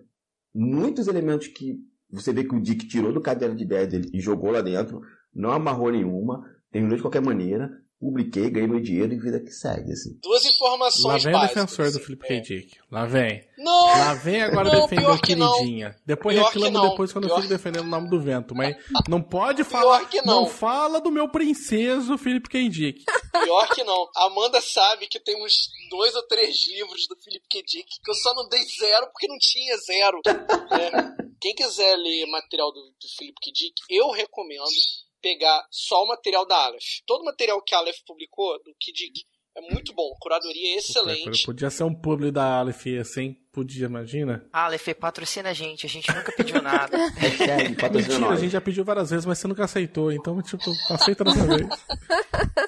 Muitos 0.54 1.07
elementos 1.07 1.48
que 1.48 1.80
você 2.12 2.33
vê 2.33 2.44
que 2.44 2.54
o 2.54 2.62
Dick 2.62 2.86
tirou 2.86 3.13
do 3.13 3.22
caderno 3.22 3.56
de 3.56 3.63
ideia 3.63 3.88
dele 3.88 4.10
e 4.13 4.19
jogou 4.19 4.51
lá 4.51 4.60
dentro, 4.60 5.00
não 5.33 5.54
amarrou 5.54 5.89
nenhuma, 5.89 6.44
terminou 6.69 6.98
de 6.98 7.01
qualquer 7.01 7.22
maneira 7.22 7.72
publiquei, 8.00 8.50
ganhei 8.50 8.68
meu 8.68 8.80
dinheiro 8.81 9.13
e 9.13 9.19
vida 9.19 9.39
que 9.39 9.51
segue, 9.51 9.92
assim. 9.92 10.19
Duas 10.21 10.46
informações 10.46 11.03
Lá 11.05 11.17
vem 11.17 11.31
básicas. 11.34 11.51
o 11.63 11.65
defensor 11.65 11.91
do 11.91 12.00
Felipe 12.05 12.25
é. 12.25 12.27
K. 12.27 12.41
Dick. 12.41 12.77
Lá 12.91 13.05
vem. 13.05 13.48
Não! 13.58 13.86
Lá 13.88 14.13
vem 14.13 14.41
agora 14.41 14.70
não, 14.72 14.81
defender 14.81 15.01
pior 15.01 15.15
o 15.17 15.22
que 15.22 15.36
não. 15.36 15.53
queridinha. 15.58 15.96
Depois 16.05 16.36
Pior 16.36 16.51
que 16.51 16.60
reclama 16.60 16.79
não. 16.84 16.89
depois 16.91 17.12
quando 17.13 17.25
Pior- 17.25 17.38
eu 17.38 17.41
fico 17.41 17.53
defendendo 17.53 17.86
o 17.86 17.89
nome 17.89 18.10
do 18.10 18.20
vento. 18.22 18.53
Mas 18.53 18.75
não 19.10 19.22
pode 19.22 19.63
falar. 19.63 20.05
que 20.10 20.22
não. 20.22 20.46
fala 20.46 21.00
do 21.01 21.10
meu 21.12 21.29
princeso 21.29 22.17
Felipe 22.17 22.50
K. 22.50 22.70
Dick. 22.70 23.03
Pior 23.31 23.67
que 23.70 23.84
não. 23.84 24.10
A 24.15 24.27
Amanda 24.27 24.62
sabe 24.62 25.08
que 25.08 25.20
tem 25.20 25.41
uns 25.43 25.53
dois 25.89 26.13
ou 26.15 26.24
três 26.27 26.55
livros 26.70 27.08
do 27.08 27.15
Philip 27.24 27.46
K. 27.50 27.63
Dick 27.63 27.86
que 28.03 28.12
eu 28.12 28.15
só 28.15 28.34
não 28.36 28.48
dei 28.50 28.62
zero 28.79 29.08
porque 29.08 29.27
não 29.27 29.38
tinha 29.39 29.75
zero. 29.77 30.22
É. 30.75 31.25
Quem 31.39 31.53
quiser 31.53 31.96
ler 31.98 32.25
material 32.27 32.72
do, 32.72 32.79
do 32.81 33.08
Philip 33.17 33.36
K. 33.41 33.51
Dick, 33.51 33.74
eu 33.89 34.10
recomendo 34.12 34.63
pegar 35.25 35.65
só 35.72 36.03
o 36.03 36.08
material 36.08 36.46
da 36.46 36.55
Aleph. 36.55 37.01
Todo 37.08 37.22
o 37.22 37.25
material 37.25 37.60
que 37.63 37.74
a 37.74 37.79
Aleph 37.79 37.98
publicou, 38.05 38.60
do 38.63 38.75
K. 38.79 38.91
Dick, 38.94 39.24
é 39.55 39.62
muito 39.74 39.91
bom. 39.91 40.13
Curadoria 40.20 40.77
excelente. 40.77 41.44
Podia 41.46 41.72
ser 41.72 41.84
um 41.84 41.96
publi 41.96 42.29
da 42.29 42.60
Aleph 42.60 42.86
assim. 43.01 43.36
Podia, 43.51 43.86
imagina. 43.88 44.48
Aleph, 44.53 44.89
patrocina 45.00 45.50
a 45.50 45.53
gente, 45.53 45.88
a 45.88 45.89
gente 45.89 46.13
nunca 46.13 46.32
pediu 46.34 46.62
nada. 46.62 46.96
Patrocina 47.82 47.89
Mentira, 47.89 48.15
a 48.17 48.20
nós. 48.20 48.39
gente 48.39 48.51
já 48.51 48.62
pediu 48.62 48.86
várias 48.86 49.10
vezes, 49.10 49.25
mas 49.25 49.39
você 49.39 49.48
nunca 49.48 49.63
aceitou. 49.63 50.12
Então, 50.12 50.39
tipo, 50.44 50.70
aceita 50.91 51.24
dessa 51.24 51.41
vez. 51.48 51.67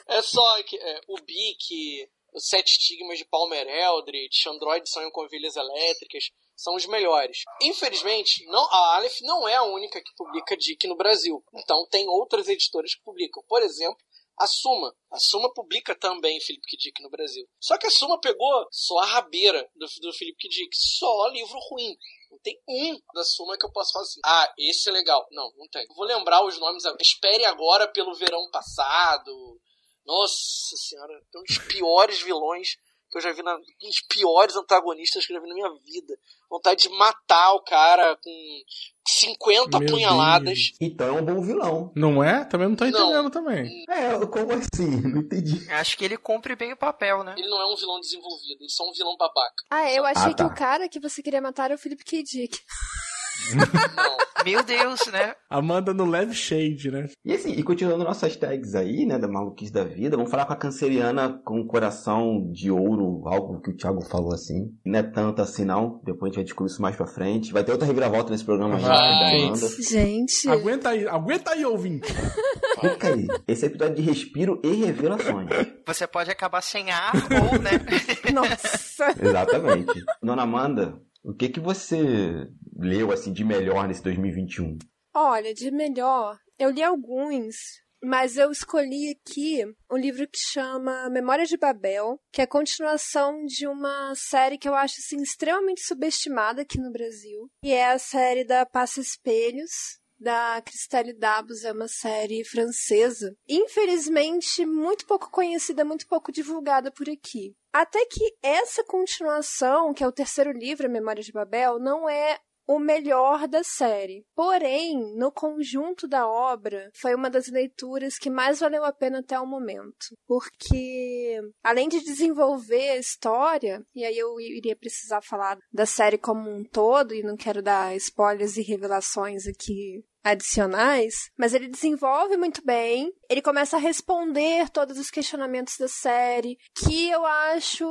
É 0.08 0.22
só 0.24 0.64
que 0.64 0.78
é, 0.78 1.02
o 1.08 1.18
Bic, 1.18 2.10
os 2.34 2.48
Sete 2.48 2.72
Estigmas 2.72 3.20
de 3.20 3.26
Palmer 3.26 3.68
Eldritch, 3.68 4.48
Android 4.48 4.90
Sonham 4.90 5.12
com 5.12 5.24
Ovelhas 5.24 5.56
Elétricas, 5.56 6.32
são 6.58 6.76
os 6.76 6.88
melhores. 6.88 7.44
Infelizmente, 7.62 8.44
não, 8.48 8.66
a 8.66 8.96
Aleph 8.96 9.22
não 9.22 9.48
é 9.48 9.56
a 9.56 9.64
única 9.64 10.02
que 10.02 10.16
publica 10.16 10.58
Dick 10.58 10.88
no 10.88 10.98
Brasil. 10.98 11.44
Então 11.54 11.88
tem 11.90 12.08
outras 12.08 12.50
editoras 12.50 12.96
que 12.96 13.04
publicam. 13.04 13.44
Por 13.48 13.62
exemplo, 13.62 14.04
a 14.38 14.48
Suma. 14.48 14.96
A 15.12 15.20
Suma 15.20 15.54
publica 15.54 15.96
também 15.96 16.40
Philip 16.42 16.68
K. 16.68 16.78
Dick 16.78 17.02
no 17.02 17.10
Brasil. 17.10 17.48
Só 17.60 17.78
que 17.78 17.88
a 17.88 17.92
Suma 17.92 18.20
pegou 18.20 18.68
só 18.72 18.98
a 19.00 19.06
rabeira 19.06 19.70
do, 19.76 19.86
do 20.02 20.14
Philip. 20.14 20.50
Dick. 20.50 20.76
Só 20.76 21.28
livro 21.28 21.58
ruim. 21.70 21.96
Não 22.32 22.40
tem 22.40 22.60
um 22.68 23.00
da 23.14 23.24
Suma 23.24 23.58
que 23.58 23.66
eu 23.66 23.72
posso 23.72 23.94
falar 23.94 24.04
assim. 24.04 24.20
Ah, 24.26 24.54
esse 24.58 24.90
é 24.90 24.92
legal. 24.92 25.28
Não, 25.32 25.52
não 25.58 25.68
tem. 25.68 25.86
Vou 25.96 26.06
lembrar 26.06 26.44
os 26.44 26.60
nomes. 26.60 26.86
agora. 26.86 27.02
Espere 27.02 27.46
agora 27.46 27.88
pelo 27.88 28.16
verão 28.16 28.50
passado. 28.52 29.60
Nossa 30.06 30.78
senhora, 30.78 31.22
tem 31.32 31.44
dos 31.44 31.58
piores 31.68 32.22
vilões 32.22 32.78
que 33.18 33.22
que 33.22 33.28
eu 33.28 33.32
já 33.32 33.36
vi 33.36 33.44
na, 33.44 33.56
um 33.56 33.60
dos 33.88 34.02
piores 34.10 34.56
antagonistas 34.56 35.26
que 35.26 35.34
eu 35.34 35.38
já 35.38 35.42
vi 35.42 35.50
na 35.50 35.56
minha 35.56 35.70
vida. 35.86 36.18
Vontade 36.50 36.84
de 36.84 36.90
matar 36.90 37.54
o 37.54 37.62
cara 37.64 38.16
com 38.24 38.62
50 39.08 39.80
Meu 39.80 39.88
apunhaladas. 39.88 40.58
Então 40.80 41.08
é 41.18 41.22
um 41.22 41.26
bom 41.26 41.42
vilão. 41.42 41.92
Não 41.96 42.24
é? 42.24 42.46
Também 42.46 42.70
não 42.70 42.76
tô 42.76 42.86
Não. 42.86 42.92
entendendo 42.92 43.30
também. 43.30 43.86
É, 43.90 44.26
como 44.28 44.54
assim? 44.54 45.02
Não 45.08 45.22
entendi. 45.22 45.70
Acho 45.72 45.98
que 45.98 46.06
ele 46.06 46.18
cumpre 46.18 46.56
bem 46.56 46.72
o 46.74 46.78
papel, 46.78 47.24
né? 47.24 47.36
Ele 47.38 47.48
não 47.50 47.60
é 47.62 47.66
um 47.74 47.76
vilão 47.76 48.00
desenvolvido, 48.00 48.58
ele 48.60 48.66
é 48.66 48.70
só 48.70 48.88
um 48.88 48.94
vilão 48.94 49.16
babaca. 49.18 49.64
Ah, 49.70 49.92
eu 49.92 50.06
achei 50.06 50.32
Ah, 50.32 50.36
que 50.36 50.36
tá. 50.44 50.46
o 50.48 50.56
cara 50.56 50.88
que 50.90 51.00
você 51.00 51.22
queria 51.22 51.42
matar 51.42 51.66
era 51.66 51.76
o 51.76 51.78
Philip 51.78 52.04
K. 52.04 52.24
Dick. 52.24 52.58
Meu 54.46 54.64
Deus, 54.64 55.06
né? 55.12 55.34
Amanda 55.50 55.94
no 55.94 56.06
leve 56.06 56.34
shade, 56.34 56.90
né? 56.90 57.10
E 57.26 57.34
assim, 57.34 57.52
e 57.52 57.64
continuando 57.64 58.06
nossas 58.06 58.36
tags 58.38 58.76
aí, 58.76 59.06
né, 59.06 59.18
da 59.18 59.28
maluquice 59.28 59.74
da 59.74 59.84
vida, 59.84 60.16
vamos 60.16 60.32
falar 60.32 60.46
com 60.46 60.54
a 60.54 60.58
canceriana 60.58 61.42
com 61.44 61.60
o 61.60 61.68
coração 61.68 62.50
de 62.52 62.72
ouro, 62.72 63.28
algo 63.28 63.60
que 63.60 63.72
o 63.72 63.76
Thiago 63.76 64.02
falou 64.06 64.34
assim. 64.34 64.72
Não 64.86 65.00
é 65.00 65.04
tanto 65.04 65.42
assim 65.42 65.66
não, 65.66 66.00
depois 66.04 66.30
a 66.30 66.32
gente 66.32 66.36
vai 66.36 66.44
descobrir 66.46 66.72
isso 66.72 66.82
mais 66.82 66.96
pra 66.96 67.08
frente. 67.08 67.52
Vai 67.52 67.64
ter 67.64 67.72
outra 67.74 67.86
reviravolta 67.86 68.32
nesse 68.32 68.46
programa 68.46 68.80
da 68.80 68.88
Amanda. 68.88 69.68
Gente. 69.82 70.48
Aguenta 70.48 70.90
aí, 70.90 71.08
aguenta 71.08 71.52
aí, 71.52 71.66
ouvinte. 71.66 72.08
Fica 72.80 73.08
aí. 73.14 73.28
Esse 73.48 73.66
é 73.66 73.68
episódio 73.68 73.96
de 73.96 74.02
respiro 74.02 74.62
e 74.64 74.72
revelações. 74.76 75.50
Você 75.86 76.08
pode 76.08 76.30
acabar 76.30 76.62
sem 76.62 76.92
ar 76.92 77.12
ou, 77.16 77.60
né? 77.60 77.72
Nossa. 78.32 79.14
Exatamente. 79.20 80.06
Dona 80.22 80.44
Amanda, 80.44 81.02
o 81.24 81.34
que 81.34 81.50
que 81.50 81.60
você 81.60 82.48
leu 82.78 83.12
assim 83.12 83.34
de 83.34 83.44
melhor 83.44 83.88
nesse 83.88 84.04
2021? 84.04 84.78
Olha, 85.14 85.54
de 85.54 85.72
melhor, 85.72 86.38
eu 86.60 86.70
li 86.70 86.84
alguns, 86.84 87.56
mas 88.04 88.38
eu 88.38 88.52
escolhi 88.52 89.12
aqui 89.12 89.64
um 89.92 89.98
livro 89.98 90.28
que 90.28 90.38
chama 90.38 91.10
Memória 91.10 91.46
de 91.46 91.58
Babel, 91.58 92.20
que 92.32 92.42
é 92.42 92.44
a 92.44 92.48
continuação 92.48 93.44
de 93.46 93.68
uma 93.68 94.14
série 94.16 94.58
que 94.58 94.70
eu 94.70 94.76
acho 94.76 94.96
assim, 95.00 95.22
extremamente 95.22 95.82
subestimada 95.82 96.62
aqui 96.62 96.80
no 96.80 96.92
Brasil, 96.92 97.50
e 97.64 97.72
é 97.72 97.92
a 97.92 98.00
série 98.00 98.44
da 98.44 98.66
Passa 98.66 99.02
Espelhos. 99.02 99.72
Da 100.20 100.60
Cristelle 100.64 101.14
Dabos, 101.14 101.64
é 101.64 101.72
uma 101.72 101.88
série 101.88 102.44
francesa. 102.44 103.36
Infelizmente, 103.48 104.66
muito 104.66 105.06
pouco 105.06 105.30
conhecida, 105.30 105.86
muito 105.86 106.08
pouco 106.08 106.32
divulgada 106.32 106.92
por 106.92 107.08
aqui. 107.08 107.54
Até 107.72 108.04
que 108.08 108.36
essa 108.42 108.84
continuação, 108.84 109.94
que 109.94 110.04
é 110.04 110.08
o 110.08 110.12
terceiro 110.12 110.52
livro, 110.52 110.88
A 110.88 110.90
Memória 110.90 111.22
de 111.22 111.32
Babel, 111.32 111.78
não 111.78 112.10
é 112.10 112.40
o 112.68 112.78
melhor 112.78 113.48
da 113.48 113.64
série. 113.64 114.26
Porém, 114.36 115.16
no 115.16 115.32
conjunto 115.32 116.08
da 116.08 116.28
obra, 116.28 116.92
foi 116.94 117.16
uma 117.16 117.30
das 117.30 117.48
leituras 117.48 118.18
que 118.18 118.30
mais 118.30 118.60
valeu 118.60 118.84
a 118.84 118.92
pena 118.92 119.20
até 119.20 119.40
o 119.40 119.48
momento. 119.48 120.16
Porque, 120.28 121.40
além 121.64 121.88
de 121.88 122.04
desenvolver 122.04 122.90
a 122.90 122.98
história, 122.98 123.82
e 123.96 124.04
aí 124.04 124.18
eu 124.18 124.40
iria 124.40 124.76
precisar 124.76 125.22
falar 125.22 125.58
da 125.72 125.86
série 125.86 126.18
como 126.18 126.50
um 126.50 126.64
todo, 126.64 127.14
e 127.14 127.24
não 127.24 127.38
quero 127.38 127.62
dar 127.62 127.96
spoilers 127.96 128.58
e 128.58 128.62
revelações 128.62 129.48
aqui 129.48 130.04
adicionais, 130.24 131.14
mas 131.38 131.54
ele 131.54 131.70
desenvolve 131.70 132.36
muito 132.36 132.64
bem. 132.66 133.14
Ele 133.30 133.42
começa 133.42 133.78
a 133.78 133.80
responder 133.80 134.70
todos 134.70 134.98
os 134.98 135.10
questionamentos 135.10 135.76
da 135.78 135.88
série, 135.88 136.58
que 136.76 137.10
eu 137.10 137.26
acho 137.26 137.86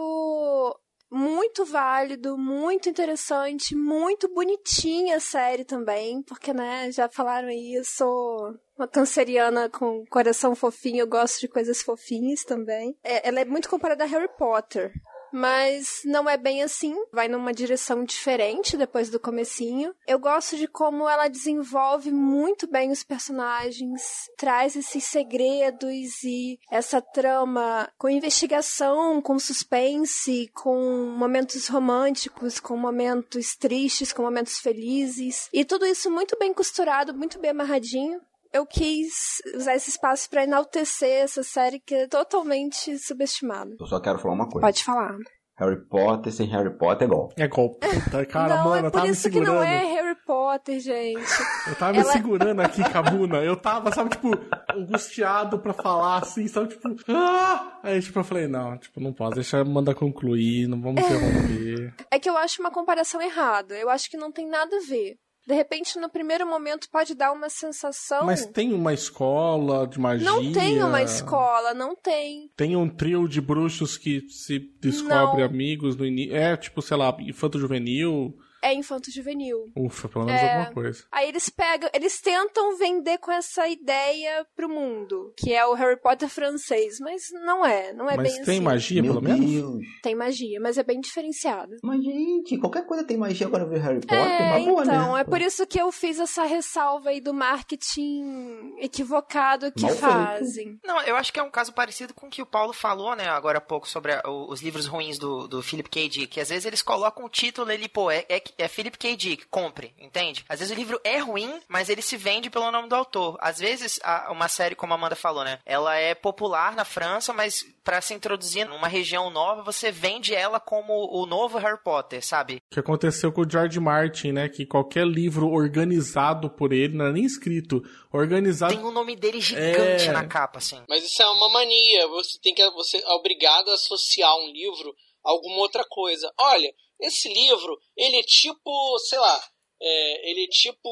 muito 1.10 1.64
válido, 1.64 2.36
muito 2.36 2.88
interessante, 2.88 3.74
muito 3.74 4.32
bonitinha 4.32 5.16
a 5.16 5.20
série 5.20 5.64
também, 5.64 6.22
porque, 6.22 6.52
né, 6.52 6.90
já 6.90 7.08
falaram 7.08 7.48
aí, 7.48 7.74
eu 7.74 7.84
sou 7.84 8.54
uma 8.76 8.86
canceriana 8.86 9.68
com 9.68 10.04
coração 10.06 10.54
fofinho, 10.54 11.00
eu 11.00 11.06
gosto 11.06 11.40
de 11.40 11.48
coisas 11.48 11.82
fofinhas 11.82 12.44
também. 12.44 12.96
É, 13.02 13.28
ela 13.28 13.40
é 13.40 13.44
muito 13.44 13.68
comparada 13.68 14.04
a 14.04 14.06
Harry 14.06 14.28
Potter. 14.36 14.92
Mas 15.32 16.02
não 16.04 16.28
é 16.28 16.36
bem 16.36 16.62
assim, 16.62 16.94
vai 17.12 17.28
numa 17.28 17.52
direção 17.52 18.04
diferente 18.04 18.76
depois 18.76 19.10
do 19.10 19.20
comecinho. 19.20 19.94
Eu 20.06 20.18
gosto 20.18 20.56
de 20.56 20.66
como 20.66 21.08
ela 21.08 21.28
desenvolve 21.28 22.10
muito 22.10 22.66
bem 22.66 22.90
os 22.90 23.02
personagens, 23.02 24.30
traz 24.36 24.76
esses 24.76 25.04
segredos 25.04 26.22
e 26.22 26.58
essa 26.70 27.00
trama 27.00 27.88
com 27.98 28.08
investigação, 28.08 29.20
com 29.20 29.38
suspense, 29.38 30.50
com 30.54 31.14
momentos 31.16 31.68
românticos, 31.68 32.60
com 32.60 32.76
momentos 32.76 33.56
tristes, 33.56 34.12
com 34.12 34.22
momentos 34.22 34.58
felizes. 34.58 35.48
E 35.52 35.64
tudo 35.64 35.86
isso 35.86 36.10
muito 36.10 36.38
bem 36.38 36.52
costurado, 36.52 37.14
muito 37.14 37.38
bem 37.38 37.50
amarradinho 37.50 38.20
eu 38.56 38.66
quis 38.66 39.12
usar 39.54 39.74
esse 39.76 39.90
espaço 39.90 40.28
para 40.30 40.44
enaltecer 40.44 41.22
essa 41.24 41.42
série 41.42 41.80
que 41.80 41.94
é 41.94 42.06
totalmente 42.08 42.98
subestimada. 42.98 43.74
Eu 43.78 43.86
só 43.86 44.00
quero 44.00 44.18
falar 44.18 44.34
uma 44.34 44.48
coisa. 44.48 44.66
Pode 44.66 44.82
falar. 44.84 45.16
Harry 45.58 45.80
Potter 45.88 46.30
sem 46.30 46.46
Harry 46.48 46.76
Potter 46.76 47.06
é 47.06 47.10
golpe. 47.10 47.34
É 47.42 47.48
golpe. 47.48 47.78
Puta, 47.88 48.26
Cara, 48.28 48.56
não, 48.56 48.64
mano, 48.64 48.76
é 48.76 48.80
eu 48.80 48.90
por 48.90 48.90
tava 48.92 49.06
me 49.06 49.12
isso 49.12 49.22
que 49.30 49.34
segurando. 49.38 49.54
não 49.56 49.62
é 49.62 49.84
Harry 49.94 50.16
Potter, 50.26 50.80
gente. 50.80 51.22
Eu 51.66 51.74
tava 51.76 51.92
me 51.94 51.98
Ela- 52.00 52.12
segurando 52.12 52.60
aqui, 52.60 52.82
Cabuna. 52.90 53.38
Eu 53.38 53.56
tava, 53.56 53.90
sabe, 53.90 54.10
tipo, 54.10 54.30
angustiado 54.74 55.58
pra 55.58 55.72
falar 55.72 56.18
assim, 56.18 56.46
sabe, 56.46 56.68
tipo, 56.68 56.88
ah! 57.08 57.80
Aí, 57.82 58.00
tipo, 58.02 58.18
eu 58.18 58.24
falei, 58.24 58.46
não, 58.46 58.76
tipo, 58.78 59.00
não 59.00 59.12
posso, 59.12 59.34
deixa 59.36 59.56
a 59.58 59.60
Amanda 59.62 59.94
concluir, 59.94 60.66
não 60.68 60.80
vamos 60.80 61.02
interromper. 61.02 61.94
É 62.10 62.18
que 62.18 62.28
eu 62.28 62.36
acho 62.36 62.60
uma 62.60 62.70
comparação 62.70 63.20
errada. 63.22 63.76
Eu 63.78 63.88
acho 63.88 64.10
que 64.10 64.16
não 64.16 64.30
tem 64.30 64.46
nada 64.48 64.76
a 64.76 64.80
ver. 64.86 65.16
De 65.46 65.54
repente, 65.54 65.98
no 66.00 66.10
primeiro 66.10 66.44
momento, 66.44 66.88
pode 66.90 67.14
dar 67.14 67.30
uma 67.32 67.48
sensação. 67.48 68.26
Mas 68.26 68.44
tem 68.44 68.72
uma 68.72 68.92
escola 68.92 69.86
de 69.86 70.00
magia. 70.00 70.26
Não 70.26 70.52
tem 70.52 70.82
uma 70.82 71.00
escola, 71.02 71.72
não 71.72 71.94
tem. 71.94 72.50
Tem 72.56 72.74
um 72.74 72.88
trio 72.88 73.28
de 73.28 73.40
bruxos 73.40 73.96
que 73.96 74.28
se 74.28 74.58
descobre 74.80 75.42
Não. 75.42 75.48
amigos 75.48 75.94
no 75.94 76.04
início. 76.04 76.34
É, 76.34 76.56
tipo, 76.56 76.82
sei 76.82 76.96
lá, 76.96 77.16
infanto 77.20 77.60
juvenil. 77.60 78.36
É 78.62 78.72
infanto 78.74 79.10
juvenil. 79.10 79.70
Ufa, 79.76 80.08
pelo 80.08 80.24
menos 80.24 80.40
É. 80.40 80.54
alguma 80.56 80.72
coisa. 80.74 81.04
Aí 81.12 81.28
eles 81.28 81.48
pegam, 81.48 81.88
eles 81.92 82.20
tentam 82.20 82.76
vender 82.76 83.18
com 83.18 83.30
essa 83.30 83.68
ideia 83.68 84.46
pro 84.56 84.68
mundo, 84.68 85.32
que 85.36 85.52
é 85.52 85.64
o 85.66 85.74
Harry 85.74 86.00
Potter 86.00 86.28
francês, 86.28 86.98
mas 87.00 87.22
não 87.44 87.64
é, 87.64 87.92
não 87.92 88.08
é 88.10 88.16
Mas 88.16 88.32
bem 88.32 88.42
tem 88.44 88.56
assim. 88.56 88.60
magia, 88.60 89.02
Meu 89.02 89.12
pelo 89.14 89.24
menos? 89.24 89.50
Deus. 89.50 89.82
Tem 90.02 90.14
magia, 90.14 90.58
mas 90.60 90.78
é 90.78 90.82
bem 90.82 91.00
diferenciada. 91.00 91.76
Mas, 91.82 92.02
gente, 92.02 92.58
qualquer 92.58 92.84
coisa 92.86 93.04
tem 93.04 93.16
magia 93.16 93.46
agora 93.46 93.64
ver 93.66 93.78
Harry 93.80 94.00
Potter. 94.00 94.18
É, 94.18 94.56
uma 94.56 94.66
boa, 94.66 94.82
então, 94.82 95.14
né? 95.14 95.20
é 95.20 95.24
por 95.24 95.40
isso 95.40 95.66
que 95.66 95.80
eu 95.80 95.92
fiz 95.92 96.18
essa 96.18 96.44
ressalva 96.44 97.10
aí 97.10 97.20
do 97.20 97.32
marketing 97.32 98.74
equivocado 98.78 99.72
que 99.72 99.82
Mal 99.82 99.90
feito. 99.90 100.00
fazem. 100.00 100.78
Não, 100.84 101.00
eu 101.02 101.16
acho 101.16 101.32
que 101.32 101.38
é 101.40 101.42
um 101.42 101.50
caso 101.50 101.72
parecido 101.72 102.14
com 102.14 102.26
o 102.26 102.30
que 102.30 102.42
o 102.42 102.46
Paulo 102.46 102.72
falou, 102.72 103.14
né, 103.14 103.28
agora 103.28 103.58
há 103.58 103.60
pouco, 103.60 103.88
sobre 103.88 104.12
a- 104.12 104.22
o- 104.26 104.50
os 104.50 104.62
livros 104.62 104.86
ruins 104.86 105.18
do, 105.18 105.46
do 105.46 105.62
Philip 105.62 105.88
K. 105.88 106.08
Dick. 106.08 106.26
Que 106.26 106.40
às 106.40 106.48
vezes 106.48 106.64
eles 106.64 106.82
colocam 106.82 107.24
o 107.24 107.28
título 107.28 107.70
ali, 107.70 107.88
pô, 107.88 108.10
é, 108.10 108.24
é, 108.28 108.40
é 108.58 108.68
Philip 108.68 108.96
K. 108.98 109.16
Dick, 109.16 109.46
compre, 109.46 109.94
entende? 109.98 110.44
Às 110.48 110.60
vezes 110.60 110.74
o 110.74 110.78
livro 110.78 111.00
é 111.04 111.18
ruim, 111.18 111.60
mas 111.68 111.88
ele 111.88 112.02
se 112.02 112.16
vende 112.16 112.50
pelo 112.50 112.70
nome 112.70 112.88
do 112.88 112.94
autor. 112.94 113.36
Às 113.40 113.58
vezes, 113.58 113.98
a- 114.02 114.30
uma 114.32 114.48
série, 114.48 114.74
como 114.74 114.92
a 114.92 114.96
Amanda 114.96 115.16
falou, 115.16 115.44
né, 115.44 115.58
ela 115.64 115.94
é 115.96 116.14
popular 116.14 116.74
na 116.74 116.84
França, 116.84 117.32
mas 117.32 117.64
pra 117.84 118.00
se 118.00 118.14
introduzir 118.14 118.66
numa 118.66 118.88
região 118.88 119.30
nova, 119.30 119.62
você 119.62 119.92
vende 119.92 120.34
ela 120.34 120.58
como 120.58 120.92
o 121.12 121.24
novo 121.26 121.58
Harry 121.58 121.80
Potter, 121.82 122.24
sabe? 122.24 122.56
O 122.56 122.74
que 122.74 122.80
aconteceu 122.80 123.30
com 123.32 123.42
o 123.42 123.50
George 123.50 123.78
Martin, 123.78 124.32
né? 124.32 124.48
Que 124.48 124.66
qualquer 124.66 125.06
livro 125.06 125.48
organizado 125.50 126.50
por 126.50 126.72
ele, 126.72 126.96
não 126.96 127.06
é 127.06 127.12
nem 127.12 127.24
escrito, 127.24 127.82
organizado. 128.12 128.74
Tem 128.74 128.84
o 128.84 128.90
nome 128.90 129.14
dele 129.16 129.40
gigante 129.40 130.08
É. 130.08 130.12
na 130.12 130.26
capa, 130.26 130.58
assim. 130.58 130.82
Mas 130.88 131.04
isso 131.04 131.22
é 131.22 131.26
uma 131.28 131.48
mania. 131.50 132.08
Você 132.08 132.38
tem 132.42 132.54
que 132.54 132.68
você 132.70 132.98
é 132.98 133.12
obrigado 133.12 133.70
a 133.70 133.74
associar 133.74 134.34
um 134.36 134.50
livro 134.52 134.92
a 135.24 135.30
alguma 135.30 135.58
outra 135.58 135.84
coisa. 135.88 136.30
Olha, 136.38 136.72
esse 137.00 137.28
livro, 137.28 137.78
ele 137.96 138.18
é 138.18 138.22
tipo, 138.22 138.98
sei 139.08 139.18
lá, 139.18 139.40
é, 139.80 140.30
ele 140.30 140.44
é 140.44 140.48
tipo 140.48 140.88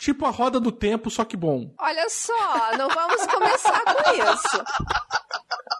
Tipo 0.00 0.26
a 0.26 0.30
roda 0.30 0.58
do 0.58 0.72
tempo, 0.72 1.10
só 1.10 1.24
que 1.24 1.36
bom. 1.36 1.72
Olha 1.78 2.08
só, 2.08 2.76
não 2.76 2.88
vamos 2.88 3.26
começar 3.26 3.82
com 3.84 4.12
isso. 4.12 4.64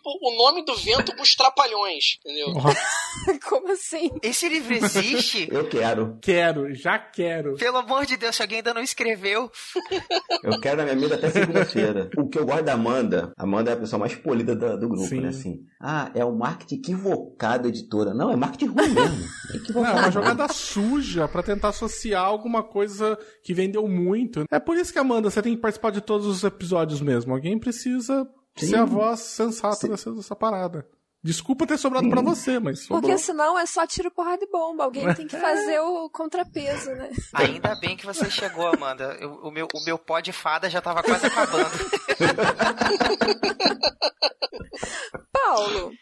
O 0.04 0.36
nome 0.36 0.64
do 0.64 0.74
vento 0.76 1.14
pros 1.14 1.34
trapalhões, 1.34 2.18
entendeu? 2.24 2.48
Como 3.48 3.70
assim? 3.72 4.10
Esse 4.22 4.48
livro 4.48 4.74
existe? 4.74 5.48
Eu 5.50 5.68
quero. 5.68 6.18
Quero, 6.22 6.74
já 6.74 6.98
quero. 6.98 7.54
Pelo 7.56 7.78
amor 7.78 8.06
de 8.06 8.16
Deus, 8.16 8.36
se 8.36 8.42
alguém 8.42 8.58
ainda 8.58 8.72
não 8.74 8.82
escreveu. 8.82 9.50
Eu 10.42 10.58
quero 10.60 10.78
na 10.78 10.84
minha 10.84 10.96
vida 10.96 11.14
até 11.16 11.30
segunda-feira. 11.30 12.10
O 12.16 12.28
que 12.28 12.38
eu 12.38 12.46
gosto 12.46 12.62
da 12.64 12.72
Amanda, 12.72 13.32
a 13.36 13.42
Amanda 13.42 13.70
é 13.70 13.74
a 13.74 13.76
pessoa 13.76 14.00
mais 14.00 14.14
polida 14.14 14.56
da- 14.56 14.76
do, 14.76 14.88
grupo, 14.88 15.06
Sim. 15.06 15.20
né? 15.20 15.28
Assim, 15.28 15.60
ah, 15.80 16.10
é 16.14 16.24
o 16.24 16.32
marketing 16.34 16.76
equivocado, 16.76 17.68
editora. 17.68 18.14
Não, 18.14 18.30
é 18.30 18.36
marketing 18.36 18.66
ruim 18.72 18.88
mesmo. 18.88 19.24
É 19.54 19.72
Não, 19.72 19.86
é 19.86 19.92
uma 19.92 20.10
jogada 20.10 20.48
suja 20.48 21.28
pra 21.28 21.42
tentar 21.42 21.68
associar 21.68 22.24
alguma 22.24 22.62
coisa 22.62 23.18
que 23.42 23.52
vendeu 23.52 23.86
muito. 23.86 24.44
É 24.50 24.58
por 24.58 24.76
isso 24.76 24.92
que, 24.92 24.98
Amanda, 24.98 25.30
você 25.30 25.42
tem 25.42 25.54
que 25.54 25.60
participar 25.60 25.90
de 25.90 26.00
todos 26.00 26.26
os 26.26 26.42
episódios 26.44 27.00
mesmo. 27.00 27.32
Alguém 27.34 27.58
precisa 27.58 28.26
Sim. 28.60 28.68
ser 28.70 28.76
a 28.78 28.84
voz 28.84 29.20
sensata 29.20 29.74
Sim. 29.76 29.88
dessa, 29.88 30.12
dessa 30.12 30.36
parada. 30.36 30.86
Desculpa 31.22 31.66
ter 31.66 31.76
sobrado 31.76 32.08
pra 32.08 32.22
você, 32.22 32.58
mas 32.58 32.80
sobrou. 32.80 33.02
Porque 33.02 33.18
senão 33.18 33.58
é 33.58 33.66
só 33.66 33.86
tiro, 33.86 34.10
porrada 34.10 34.42
e 34.42 34.50
bomba. 34.50 34.84
Alguém 34.84 35.12
tem 35.12 35.26
que 35.26 35.38
fazer 35.38 35.78
o 35.80 36.08
contrapeso, 36.08 36.90
né? 36.92 37.10
Ainda 37.34 37.74
bem 37.74 37.94
que 37.94 38.06
você 38.06 38.30
chegou, 38.30 38.66
Amanda. 38.66 39.18
Eu- 39.20 39.34
o, 39.42 39.50
meu, 39.50 39.68
o 39.74 39.84
meu 39.84 39.98
pó 39.98 40.18
de 40.20 40.32
fada 40.32 40.70
já 40.70 40.80
tava 40.80 41.02
quase 41.02 41.26
acabando. 41.26 41.68
Paulo, 45.32 45.92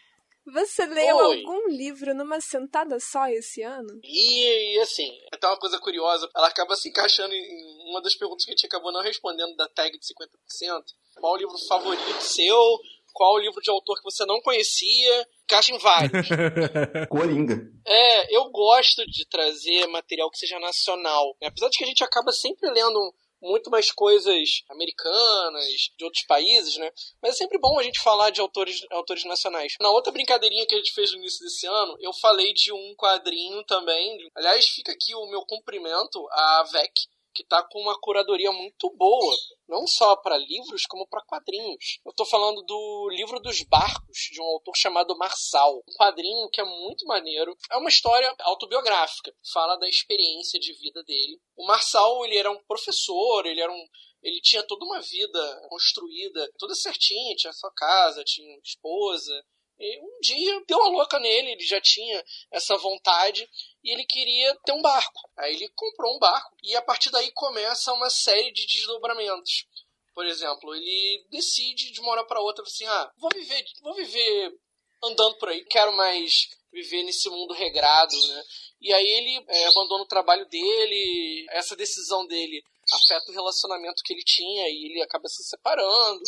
Você 0.51 0.85
leu 0.85 1.15
Oi. 1.17 1.37
algum 1.39 1.67
livro 1.69 2.13
numa 2.13 2.39
sentada 2.41 2.99
só 2.99 3.27
esse 3.27 3.61
ano? 3.61 3.99
E, 4.03 4.75
e, 4.75 4.79
assim, 4.79 5.11
até 5.31 5.47
uma 5.47 5.57
coisa 5.59 5.79
curiosa, 5.79 6.29
ela 6.35 6.47
acaba 6.47 6.75
se 6.75 6.89
encaixando 6.89 7.33
em 7.33 7.89
uma 7.89 8.01
das 8.01 8.15
perguntas 8.15 8.45
que 8.45 8.51
a 8.51 8.53
gente 8.55 8.65
acabou 8.65 8.91
não 8.91 9.01
respondendo 9.01 9.55
da 9.55 9.67
tag 9.67 9.91
de 9.97 10.05
50%. 10.05 10.83
Qual 11.19 11.33
o 11.33 11.37
livro 11.37 11.57
favorito 11.67 12.21
seu? 12.21 12.79
Qual 13.13 13.35
o 13.35 13.39
livro 13.39 13.61
de 13.61 13.69
autor 13.69 13.97
que 13.97 14.03
você 14.03 14.25
não 14.25 14.39
conhecia? 14.41 15.27
Encaixa 15.43 15.73
em 15.73 15.77
vários. 15.77 16.27
Coringa. 17.09 17.59
É, 17.85 18.35
eu 18.35 18.49
gosto 18.49 19.05
de 19.05 19.27
trazer 19.27 19.87
material 19.87 20.29
que 20.29 20.37
seja 20.37 20.59
nacional. 20.59 21.35
né? 21.41 21.47
Apesar 21.47 21.69
de 21.69 21.77
que 21.77 21.83
a 21.83 21.87
gente 21.87 22.03
acaba 22.03 22.31
sempre 22.31 22.69
lendo 22.69 23.13
muito 23.41 23.69
mais 23.69 23.91
coisas 23.91 24.63
americanas, 24.69 25.65
de 25.97 26.03
outros 26.03 26.23
países, 26.25 26.77
né? 26.77 26.91
Mas 27.21 27.35
é 27.35 27.37
sempre 27.37 27.57
bom 27.57 27.79
a 27.79 27.83
gente 27.83 27.99
falar 28.01 28.29
de 28.29 28.41
autores, 28.41 28.85
autores 28.91 29.23
nacionais. 29.25 29.73
Na 29.79 29.89
outra 29.91 30.11
brincadeirinha 30.11 30.65
que 30.65 30.75
a 30.75 30.77
gente 30.77 30.93
fez 30.93 31.11
no 31.11 31.19
início 31.19 31.43
desse 31.43 31.65
ano, 31.65 31.97
eu 31.99 32.13
falei 32.13 32.53
de 32.53 32.71
um 32.71 32.95
quadrinho 32.95 33.63
também. 33.65 34.17
Aliás, 34.35 34.67
fica 34.67 34.91
aqui 34.91 35.15
o 35.15 35.27
meu 35.27 35.41
cumprimento 35.45 36.27
à 36.31 36.63
VEC, 36.71 36.91
que 37.33 37.43
tá 37.43 37.63
com 37.63 37.79
uma 37.79 37.99
curadoria 37.99 38.51
muito 38.51 38.89
boa, 38.95 39.35
não 39.67 39.85
só 39.87 40.15
para 40.15 40.37
livros, 40.37 40.83
como 40.87 41.07
para 41.07 41.25
quadrinhos. 41.25 41.99
Eu 42.05 42.13
tô 42.13 42.25
falando 42.25 42.61
do 42.63 43.09
livro 43.11 43.39
dos 43.39 43.61
barcos, 43.63 44.17
de 44.31 44.41
um 44.41 44.45
autor 44.45 44.73
chamado 44.75 45.17
Marçal. 45.17 45.83
Um 45.87 45.93
quadrinho 45.97 46.49
que 46.49 46.61
é 46.61 46.65
muito 46.65 47.05
maneiro. 47.05 47.55
É 47.71 47.77
uma 47.77 47.89
história 47.89 48.33
autobiográfica, 48.41 49.33
fala 49.53 49.77
da 49.77 49.87
experiência 49.87 50.59
de 50.59 50.73
vida 50.73 51.03
dele. 51.03 51.39
O 51.55 51.65
Marçal, 51.65 52.25
ele 52.25 52.37
era 52.37 52.51
um 52.51 52.63
professor, 52.65 53.45
ele 53.45 53.61
era 53.61 53.71
um 53.71 53.85
ele 54.21 54.41
tinha 54.41 54.61
toda 54.63 54.83
uma 54.83 54.99
vida 54.99 55.67
construída, 55.69 56.51
toda 56.57 56.75
certinha, 56.75 57.35
tinha 57.35 57.53
sua 57.53 57.71
casa, 57.71 58.23
tinha 58.25 58.59
esposa, 58.61 59.45
e 59.79 59.99
um 60.01 60.19
dia 60.19 60.61
deu 60.67 60.77
uma 60.77 60.89
louca 60.89 61.17
nele, 61.19 61.51
ele 61.51 61.65
já 61.65 61.79
tinha 61.79 62.23
essa 62.51 62.75
vontade 62.77 63.49
e 63.81 63.91
ele 63.91 64.03
queria 64.05 64.53
ter 64.65 64.73
um 64.73 64.81
barco. 64.81 65.29
Aí 65.37 65.55
ele 65.55 65.69
comprou 65.69 66.15
um 66.15 66.19
barco 66.19 66.55
e 66.61 66.75
a 66.75 66.81
partir 66.81 67.09
daí 67.11 67.31
começa 67.31 67.93
uma 67.93 68.09
série 68.09 68.51
de 68.51 68.67
desdobramentos. 68.67 69.65
Por 70.13 70.25
exemplo, 70.25 70.75
ele 70.75 71.25
decide 71.29 71.91
de 71.91 72.01
uma 72.01 72.11
hora 72.11 72.25
para 72.25 72.41
outra 72.41 72.63
assim: 72.63 72.85
"Ah, 72.85 73.11
vou 73.17 73.29
viver, 73.33 73.63
vou 73.81 73.95
viver 73.95 74.53
andando 75.01 75.37
por 75.37 75.47
aí, 75.47 75.63
quero 75.63 75.93
mais 75.93 76.49
viver 76.73 77.03
nesse 77.03 77.29
mundo 77.29 77.53
regrado, 77.53 78.15
né?" 78.27 78.43
E 78.81 78.93
aí 78.93 79.07
ele 79.07 79.45
é, 79.47 79.65
abandona 79.67 80.03
o 80.03 80.07
trabalho 80.07 80.45
dele, 80.47 81.45
essa 81.51 81.75
decisão 81.75 82.27
dele 82.27 82.61
afeta 82.91 83.31
o 83.31 83.35
relacionamento 83.35 84.03
que 84.03 84.13
ele 84.13 84.23
tinha 84.23 84.67
e 84.67 84.87
ele 84.91 85.01
acaba 85.01 85.27
se 85.29 85.43
separando 85.43 86.21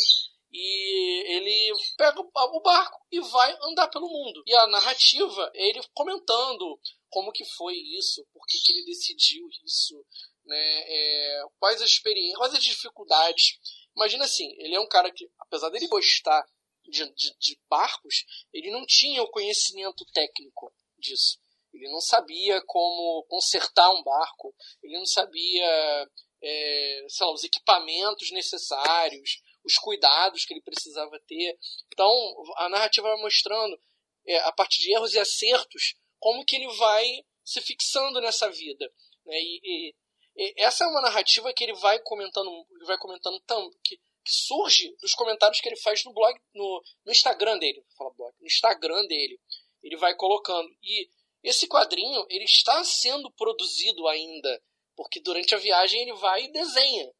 e 0.52 1.34
ele 1.34 1.72
pega 1.96 2.20
o 2.20 2.60
barco 2.60 3.00
e 3.10 3.20
vai 3.20 3.56
andar 3.62 3.88
pelo 3.88 4.08
mundo. 4.08 4.42
E 4.46 4.54
a 4.54 4.66
narrativa 4.66 5.50
é 5.54 5.68
ele 5.68 5.80
comentando 5.94 6.78
como 7.08 7.32
que 7.32 7.44
foi 7.56 7.74
isso, 7.74 8.26
por 8.32 8.44
que, 8.46 8.58
que 8.58 8.72
ele 8.72 8.84
decidiu 8.84 9.48
isso, 9.64 10.04
né, 10.44 10.82
é, 10.86 11.42
quais 11.58 11.80
as 11.80 11.88
experiências, 11.88 12.36
quais 12.36 12.54
as 12.54 12.62
dificuldades. 12.62 13.58
Imagina 13.96 14.24
assim, 14.24 14.54
ele 14.58 14.74
é 14.74 14.80
um 14.80 14.88
cara 14.88 15.10
que, 15.10 15.30
apesar 15.38 15.70
dele 15.70 15.88
gostar 15.88 16.44
de, 16.84 17.04
de, 17.14 17.36
de 17.38 17.60
barcos, 17.68 18.24
ele 18.52 18.70
não 18.70 18.84
tinha 18.86 19.22
o 19.22 19.30
conhecimento 19.30 20.04
técnico 20.12 20.72
disso. 20.98 21.38
Ele 21.72 21.90
não 21.90 22.00
sabia 22.00 22.62
como 22.66 23.24
consertar 23.28 23.90
um 23.90 24.02
barco, 24.02 24.54
ele 24.82 24.98
não 24.98 25.06
sabia, 25.06 26.10
é, 26.42 27.06
sei 27.08 27.26
lá, 27.26 27.32
os 27.32 27.44
equipamentos 27.44 28.30
necessários, 28.30 29.40
os 29.64 29.74
cuidados 29.74 30.44
que 30.44 30.54
ele 30.54 30.62
precisava 30.62 31.18
ter. 31.26 31.58
Então, 31.92 32.10
a 32.56 32.68
narrativa 32.68 33.08
vai 33.08 33.20
mostrando, 33.20 33.78
é, 34.26 34.38
a 34.40 34.52
partir 34.52 34.82
de 34.82 34.94
erros 34.94 35.14
e 35.14 35.18
acertos, 35.18 35.94
como 36.18 36.44
que 36.44 36.56
ele 36.56 36.68
vai 36.76 37.24
se 37.44 37.60
fixando 37.60 38.20
nessa 38.20 38.50
vida. 38.50 38.92
Né? 39.26 39.34
E, 39.36 39.60
e, 39.64 39.94
e, 40.36 40.54
essa 40.62 40.84
é 40.84 40.88
uma 40.88 41.02
narrativa 41.02 41.52
que 41.52 41.64
ele 41.64 41.74
vai 41.74 41.98
comentando, 42.00 42.50
ele 42.70 42.84
vai 42.84 42.98
comentando 42.98 43.40
tam, 43.40 43.70
que, 43.84 43.96
que 43.96 44.32
surge 44.32 44.94
dos 45.00 45.14
comentários 45.14 45.60
que 45.60 45.68
ele 45.68 45.80
faz 45.80 46.04
no 46.04 46.12
blog, 46.12 46.38
no, 46.54 46.82
no 47.04 47.12
Instagram 47.12 47.58
dele. 47.58 47.84
Fala 47.96 48.12
blog, 48.14 48.34
no 48.40 48.46
Instagram 48.46 49.06
dele. 49.06 49.40
Ele 49.82 49.96
vai 49.96 50.14
colocando. 50.14 50.68
E 50.82 51.08
esse 51.42 51.66
quadrinho, 51.66 52.24
ele 52.28 52.44
está 52.44 52.84
sendo 52.84 53.30
produzido 53.32 54.06
ainda, 54.06 54.62
porque 54.96 55.20
durante 55.20 55.54
a 55.54 55.58
viagem 55.58 56.02
ele 56.02 56.14
vai 56.14 56.44
e 56.44 56.52
desenha. 56.52 57.12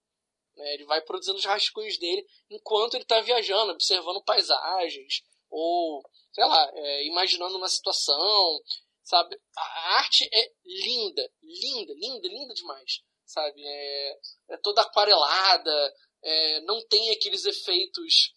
Né? 0.62 0.74
Ele 0.74 0.84
vai 0.84 1.02
produzindo 1.02 1.36
os 1.36 1.44
rascunhos 1.44 1.98
dele 1.98 2.24
enquanto 2.48 2.94
ele 2.94 3.02
está 3.02 3.20
viajando, 3.20 3.72
observando 3.72 4.22
paisagens, 4.22 5.22
ou, 5.50 6.02
sei 6.32 6.44
lá, 6.44 6.70
é, 6.72 7.06
imaginando 7.06 7.58
uma 7.58 7.68
situação, 7.68 8.60
sabe? 9.02 9.38
A 9.56 9.96
arte 9.98 10.28
é 10.32 10.52
linda, 10.64 11.30
linda, 11.42 11.92
linda, 11.94 12.28
linda 12.28 12.54
demais, 12.54 13.02
sabe? 13.26 13.60
É, 13.60 14.18
é 14.50 14.56
toda 14.58 14.82
aquarelada, 14.82 15.94
é, 16.22 16.60
não 16.60 16.80
tem 16.86 17.10
aqueles 17.10 17.44
efeitos 17.44 18.32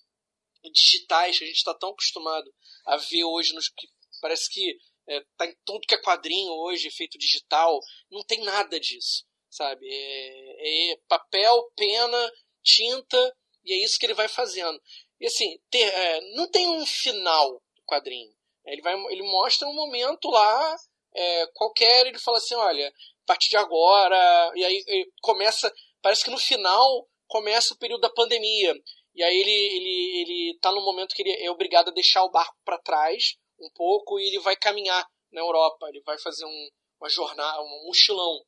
digitais 0.74 1.38
que 1.38 1.44
a 1.44 1.48
gente 1.48 1.58
está 1.58 1.76
tão 1.76 1.92
acostumado 1.92 2.52
a 2.86 2.98
ver 2.98 3.24
hoje, 3.24 3.54
nos 3.54 3.70
que 3.70 3.88
parece 4.20 4.50
que 4.50 4.78
é, 5.08 5.24
tá 5.38 5.46
em 5.46 5.56
tudo 5.64 5.86
que 5.86 5.94
é 5.94 6.02
quadrinho 6.02 6.52
hoje, 6.52 6.88
efeito 6.88 7.20
digital, 7.20 7.80
não 8.10 8.24
tem 8.24 8.44
nada 8.44 8.80
disso 8.80 9.24
sabe? 9.56 9.88
É, 9.90 10.92
é, 10.92 10.98
papel, 11.08 11.72
pena, 11.76 12.32
tinta, 12.64 13.36
e 13.64 13.74
é 13.74 13.84
isso 13.84 13.98
que 13.98 14.06
ele 14.06 14.14
vai 14.14 14.28
fazendo. 14.28 14.80
E 15.20 15.26
assim, 15.26 15.58
ter, 15.70 15.84
é, 15.84 16.22
não 16.36 16.50
tem 16.50 16.68
um 16.68 16.86
final 16.86 17.54
do 17.54 17.84
quadrinho. 17.86 18.34
Ele, 18.66 18.82
vai, 18.82 18.94
ele 19.12 19.24
mostra 19.24 19.68
um 19.68 19.74
momento 19.74 20.30
lá, 20.30 20.76
é, 21.14 21.48
qualquer, 21.54 22.08
ele 22.08 22.20
fala 22.20 22.38
assim, 22.38 22.56
olha, 22.56 22.88
a 22.88 23.26
partir 23.26 23.50
de 23.50 23.58
agora, 23.58 24.52
e 24.56 24.64
aí 24.64 25.12
começa, 25.22 25.72
parece 26.02 26.24
que 26.24 26.32
no 26.32 26.38
final 26.38 27.08
começa 27.28 27.74
o 27.74 27.78
período 27.78 28.02
da 28.02 28.10
pandemia. 28.10 28.76
E 29.16 29.24
aí 29.24 29.38
ele, 29.38 29.52
ele, 29.52 30.22
ele 30.22 30.60
tá 30.60 30.72
no 30.72 30.84
momento 30.84 31.16
que 31.16 31.22
ele 31.22 31.32
é 31.44 31.50
obrigado 31.50 31.90
a 31.90 31.94
deixar 31.94 32.24
o 32.24 32.32
barco 32.32 32.56
para 32.66 32.78
trás 32.80 33.38
um 33.60 33.70
pouco 33.74 34.20
e 34.20 34.28
ele 34.28 34.40
vai 34.40 34.58
caminhar 34.58 35.08
na 35.32 35.40
Europa. 35.40 35.88
Ele 35.88 36.02
vai 36.02 36.20
fazer 36.20 36.46
um, 36.46 36.70
uma 37.00 37.10
jornada, 37.10 37.62
um 37.62 37.86
mochilão 37.88 38.44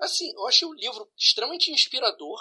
Assim, 0.00 0.32
eu 0.34 0.46
achei 0.46 0.66
o 0.66 0.74
livro 0.74 1.08
extremamente 1.16 1.70
inspirador. 1.70 2.38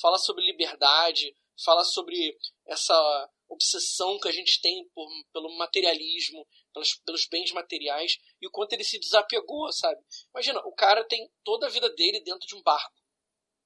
Fala 0.00 0.18
sobre 0.18 0.44
liberdade, 0.44 1.34
fala 1.64 1.82
sobre 1.84 2.36
essa 2.66 3.28
obsessão 3.48 4.18
que 4.20 4.28
a 4.28 4.32
gente 4.32 4.60
tem 4.60 4.86
por, 4.94 5.08
pelo 5.32 5.56
materialismo, 5.56 6.46
pelos, 6.72 6.94
pelos 7.04 7.26
bens 7.30 7.50
materiais, 7.52 8.18
e 8.40 8.46
o 8.46 8.50
quanto 8.50 8.74
ele 8.74 8.84
se 8.84 8.98
desapegou, 8.98 9.72
sabe? 9.72 9.98
Imagina, 10.34 10.60
o 10.66 10.72
cara 10.72 11.02
tem 11.04 11.28
toda 11.42 11.66
a 11.66 11.70
vida 11.70 11.88
dele 11.94 12.20
dentro 12.20 12.46
de 12.46 12.54
um 12.54 12.62
barco. 12.62 12.92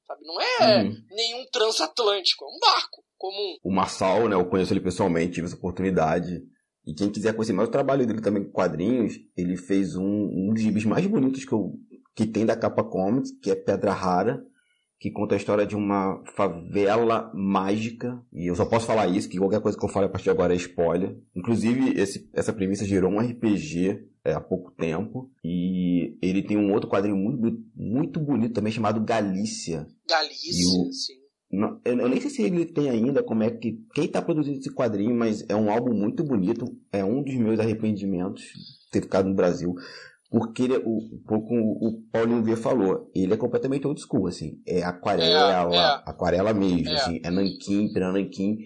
Sabe? 0.07 0.25
Não 0.25 0.41
é 0.41 0.85
hum. 0.85 1.05
nenhum 1.11 1.47
transatlântico, 1.51 2.45
é 2.45 2.49
um 2.49 2.59
barco 2.61 3.05
comum. 3.17 3.57
O 3.63 3.73
Marçal, 3.73 4.29
né? 4.29 4.35
Eu 4.35 4.49
conheço 4.49 4.73
ele 4.73 4.81
pessoalmente, 4.81 5.35
tive 5.35 5.47
essa 5.47 5.57
oportunidade. 5.57 6.43
E 6.85 6.95
quem 6.95 7.11
quiser 7.11 7.35
conhecer 7.35 7.53
mais 7.53 7.69
o 7.69 7.73
trabalho 7.73 8.05
dele 8.07 8.21
também 8.21 8.45
com 8.45 8.51
quadrinhos, 8.51 9.15
ele 9.37 9.57
fez 9.57 9.95
um, 9.95 10.03
um 10.03 10.53
dos 10.53 10.63
gibis 10.63 10.85
mais 10.85 11.07
bonitos 11.07 11.45
que 11.45 11.53
eu 11.53 11.73
que 12.15 12.27
tem 12.27 12.45
da 12.45 12.57
capa 12.57 12.85
comics, 12.85 13.31
que 13.41 13.51
é 13.51 13.55
Pedra 13.55 13.93
Rara, 13.93 14.45
que 15.03 15.11
conta 15.11 15.35
a 15.35 15.37
história 15.37 15.67
de 15.67 15.75
uma 15.75 16.23
favela 16.37 17.33
mágica. 17.35 18.23
E 18.33 18.47
eu 18.47 18.55
só 18.55 18.65
posso 18.65 18.87
falar 18.87 19.09
isso, 19.09 19.29
que 19.29 19.39
qualquer 19.39 19.61
coisa 19.61 19.77
que 19.77 19.85
eu 19.85 19.89
fale 19.89 20.07
a 20.07 20.09
partir 20.09 20.25
de 20.25 20.31
agora 20.31 20.55
é 20.55 20.57
spoiler. 20.57 21.19
Inclusive, 21.35 22.01
esse, 22.01 22.31
essa 22.33 22.53
premissa 22.53 22.85
gerou 22.85 23.11
um 23.11 23.19
RPG 23.19 24.07
é, 24.25 24.33
há 24.33 24.41
pouco 24.41 24.71
tempo. 24.71 25.29
E 25.43 26.17
ele 26.23 26.43
tem 26.43 26.57
um 26.57 26.73
outro 26.73 26.89
quadrinho 26.89 27.17
muito, 27.17 27.59
muito 27.75 28.21
bonito 28.21 28.55
também, 28.55 28.73
chamado 28.73 29.01
Galícia. 29.01 29.89
Galícia, 30.09 30.69
o, 30.69 30.93
sim. 30.93 31.15
Não, 31.51 31.81
eu, 31.85 31.99
eu 31.99 32.09
nem 32.09 32.21
sei 32.21 32.31
se 32.31 32.43
ele 32.43 32.65
tem 32.65 32.89
ainda 32.89 33.25
como 33.25 33.43
é 33.43 33.51
que. 33.51 33.85
Quem 33.95 34.05
está 34.05 34.23
produzindo 34.23 34.59
esse 34.59 34.73
quadrinho, 34.73 35.15
mas 35.15 35.45
é 35.49 35.57
um 35.57 35.69
álbum 35.69 35.93
muito 35.93 36.23
bonito. 36.23 36.65
É 36.93 37.05
um 37.05 37.23
dos 37.23 37.35
meus 37.35 37.59
arrependimentos 37.59 38.45
ter 38.93 39.03
ficado 39.03 39.29
no 39.29 39.35
Brasil. 39.35 39.75
Porque 40.33 40.63
ele, 40.63 40.79
o, 40.79 41.23
como 41.27 41.77
o 41.79 42.03
Paulinho 42.11 42.43
V 42.43 42.57
falou, 42.57 43.11
ele 43.15 43.35
é 43.35 43.37
completamente 43.37 43.87
old 43.87 44.01
school, 44.01 44.27
assim. 44.27 44.63
É 44.67 44.83
aquarela, 44.83 45.75
é, 45.75 45.77
é. 45.77 46.03
aquarela 46.07 46.55
mesmo, 46.55 46.89
é. 46.89 46.95
assim. 46.95 47.21
É 47.23 47.31
nanquim, 47.31 47.93
pirananquim. 47.93 48.57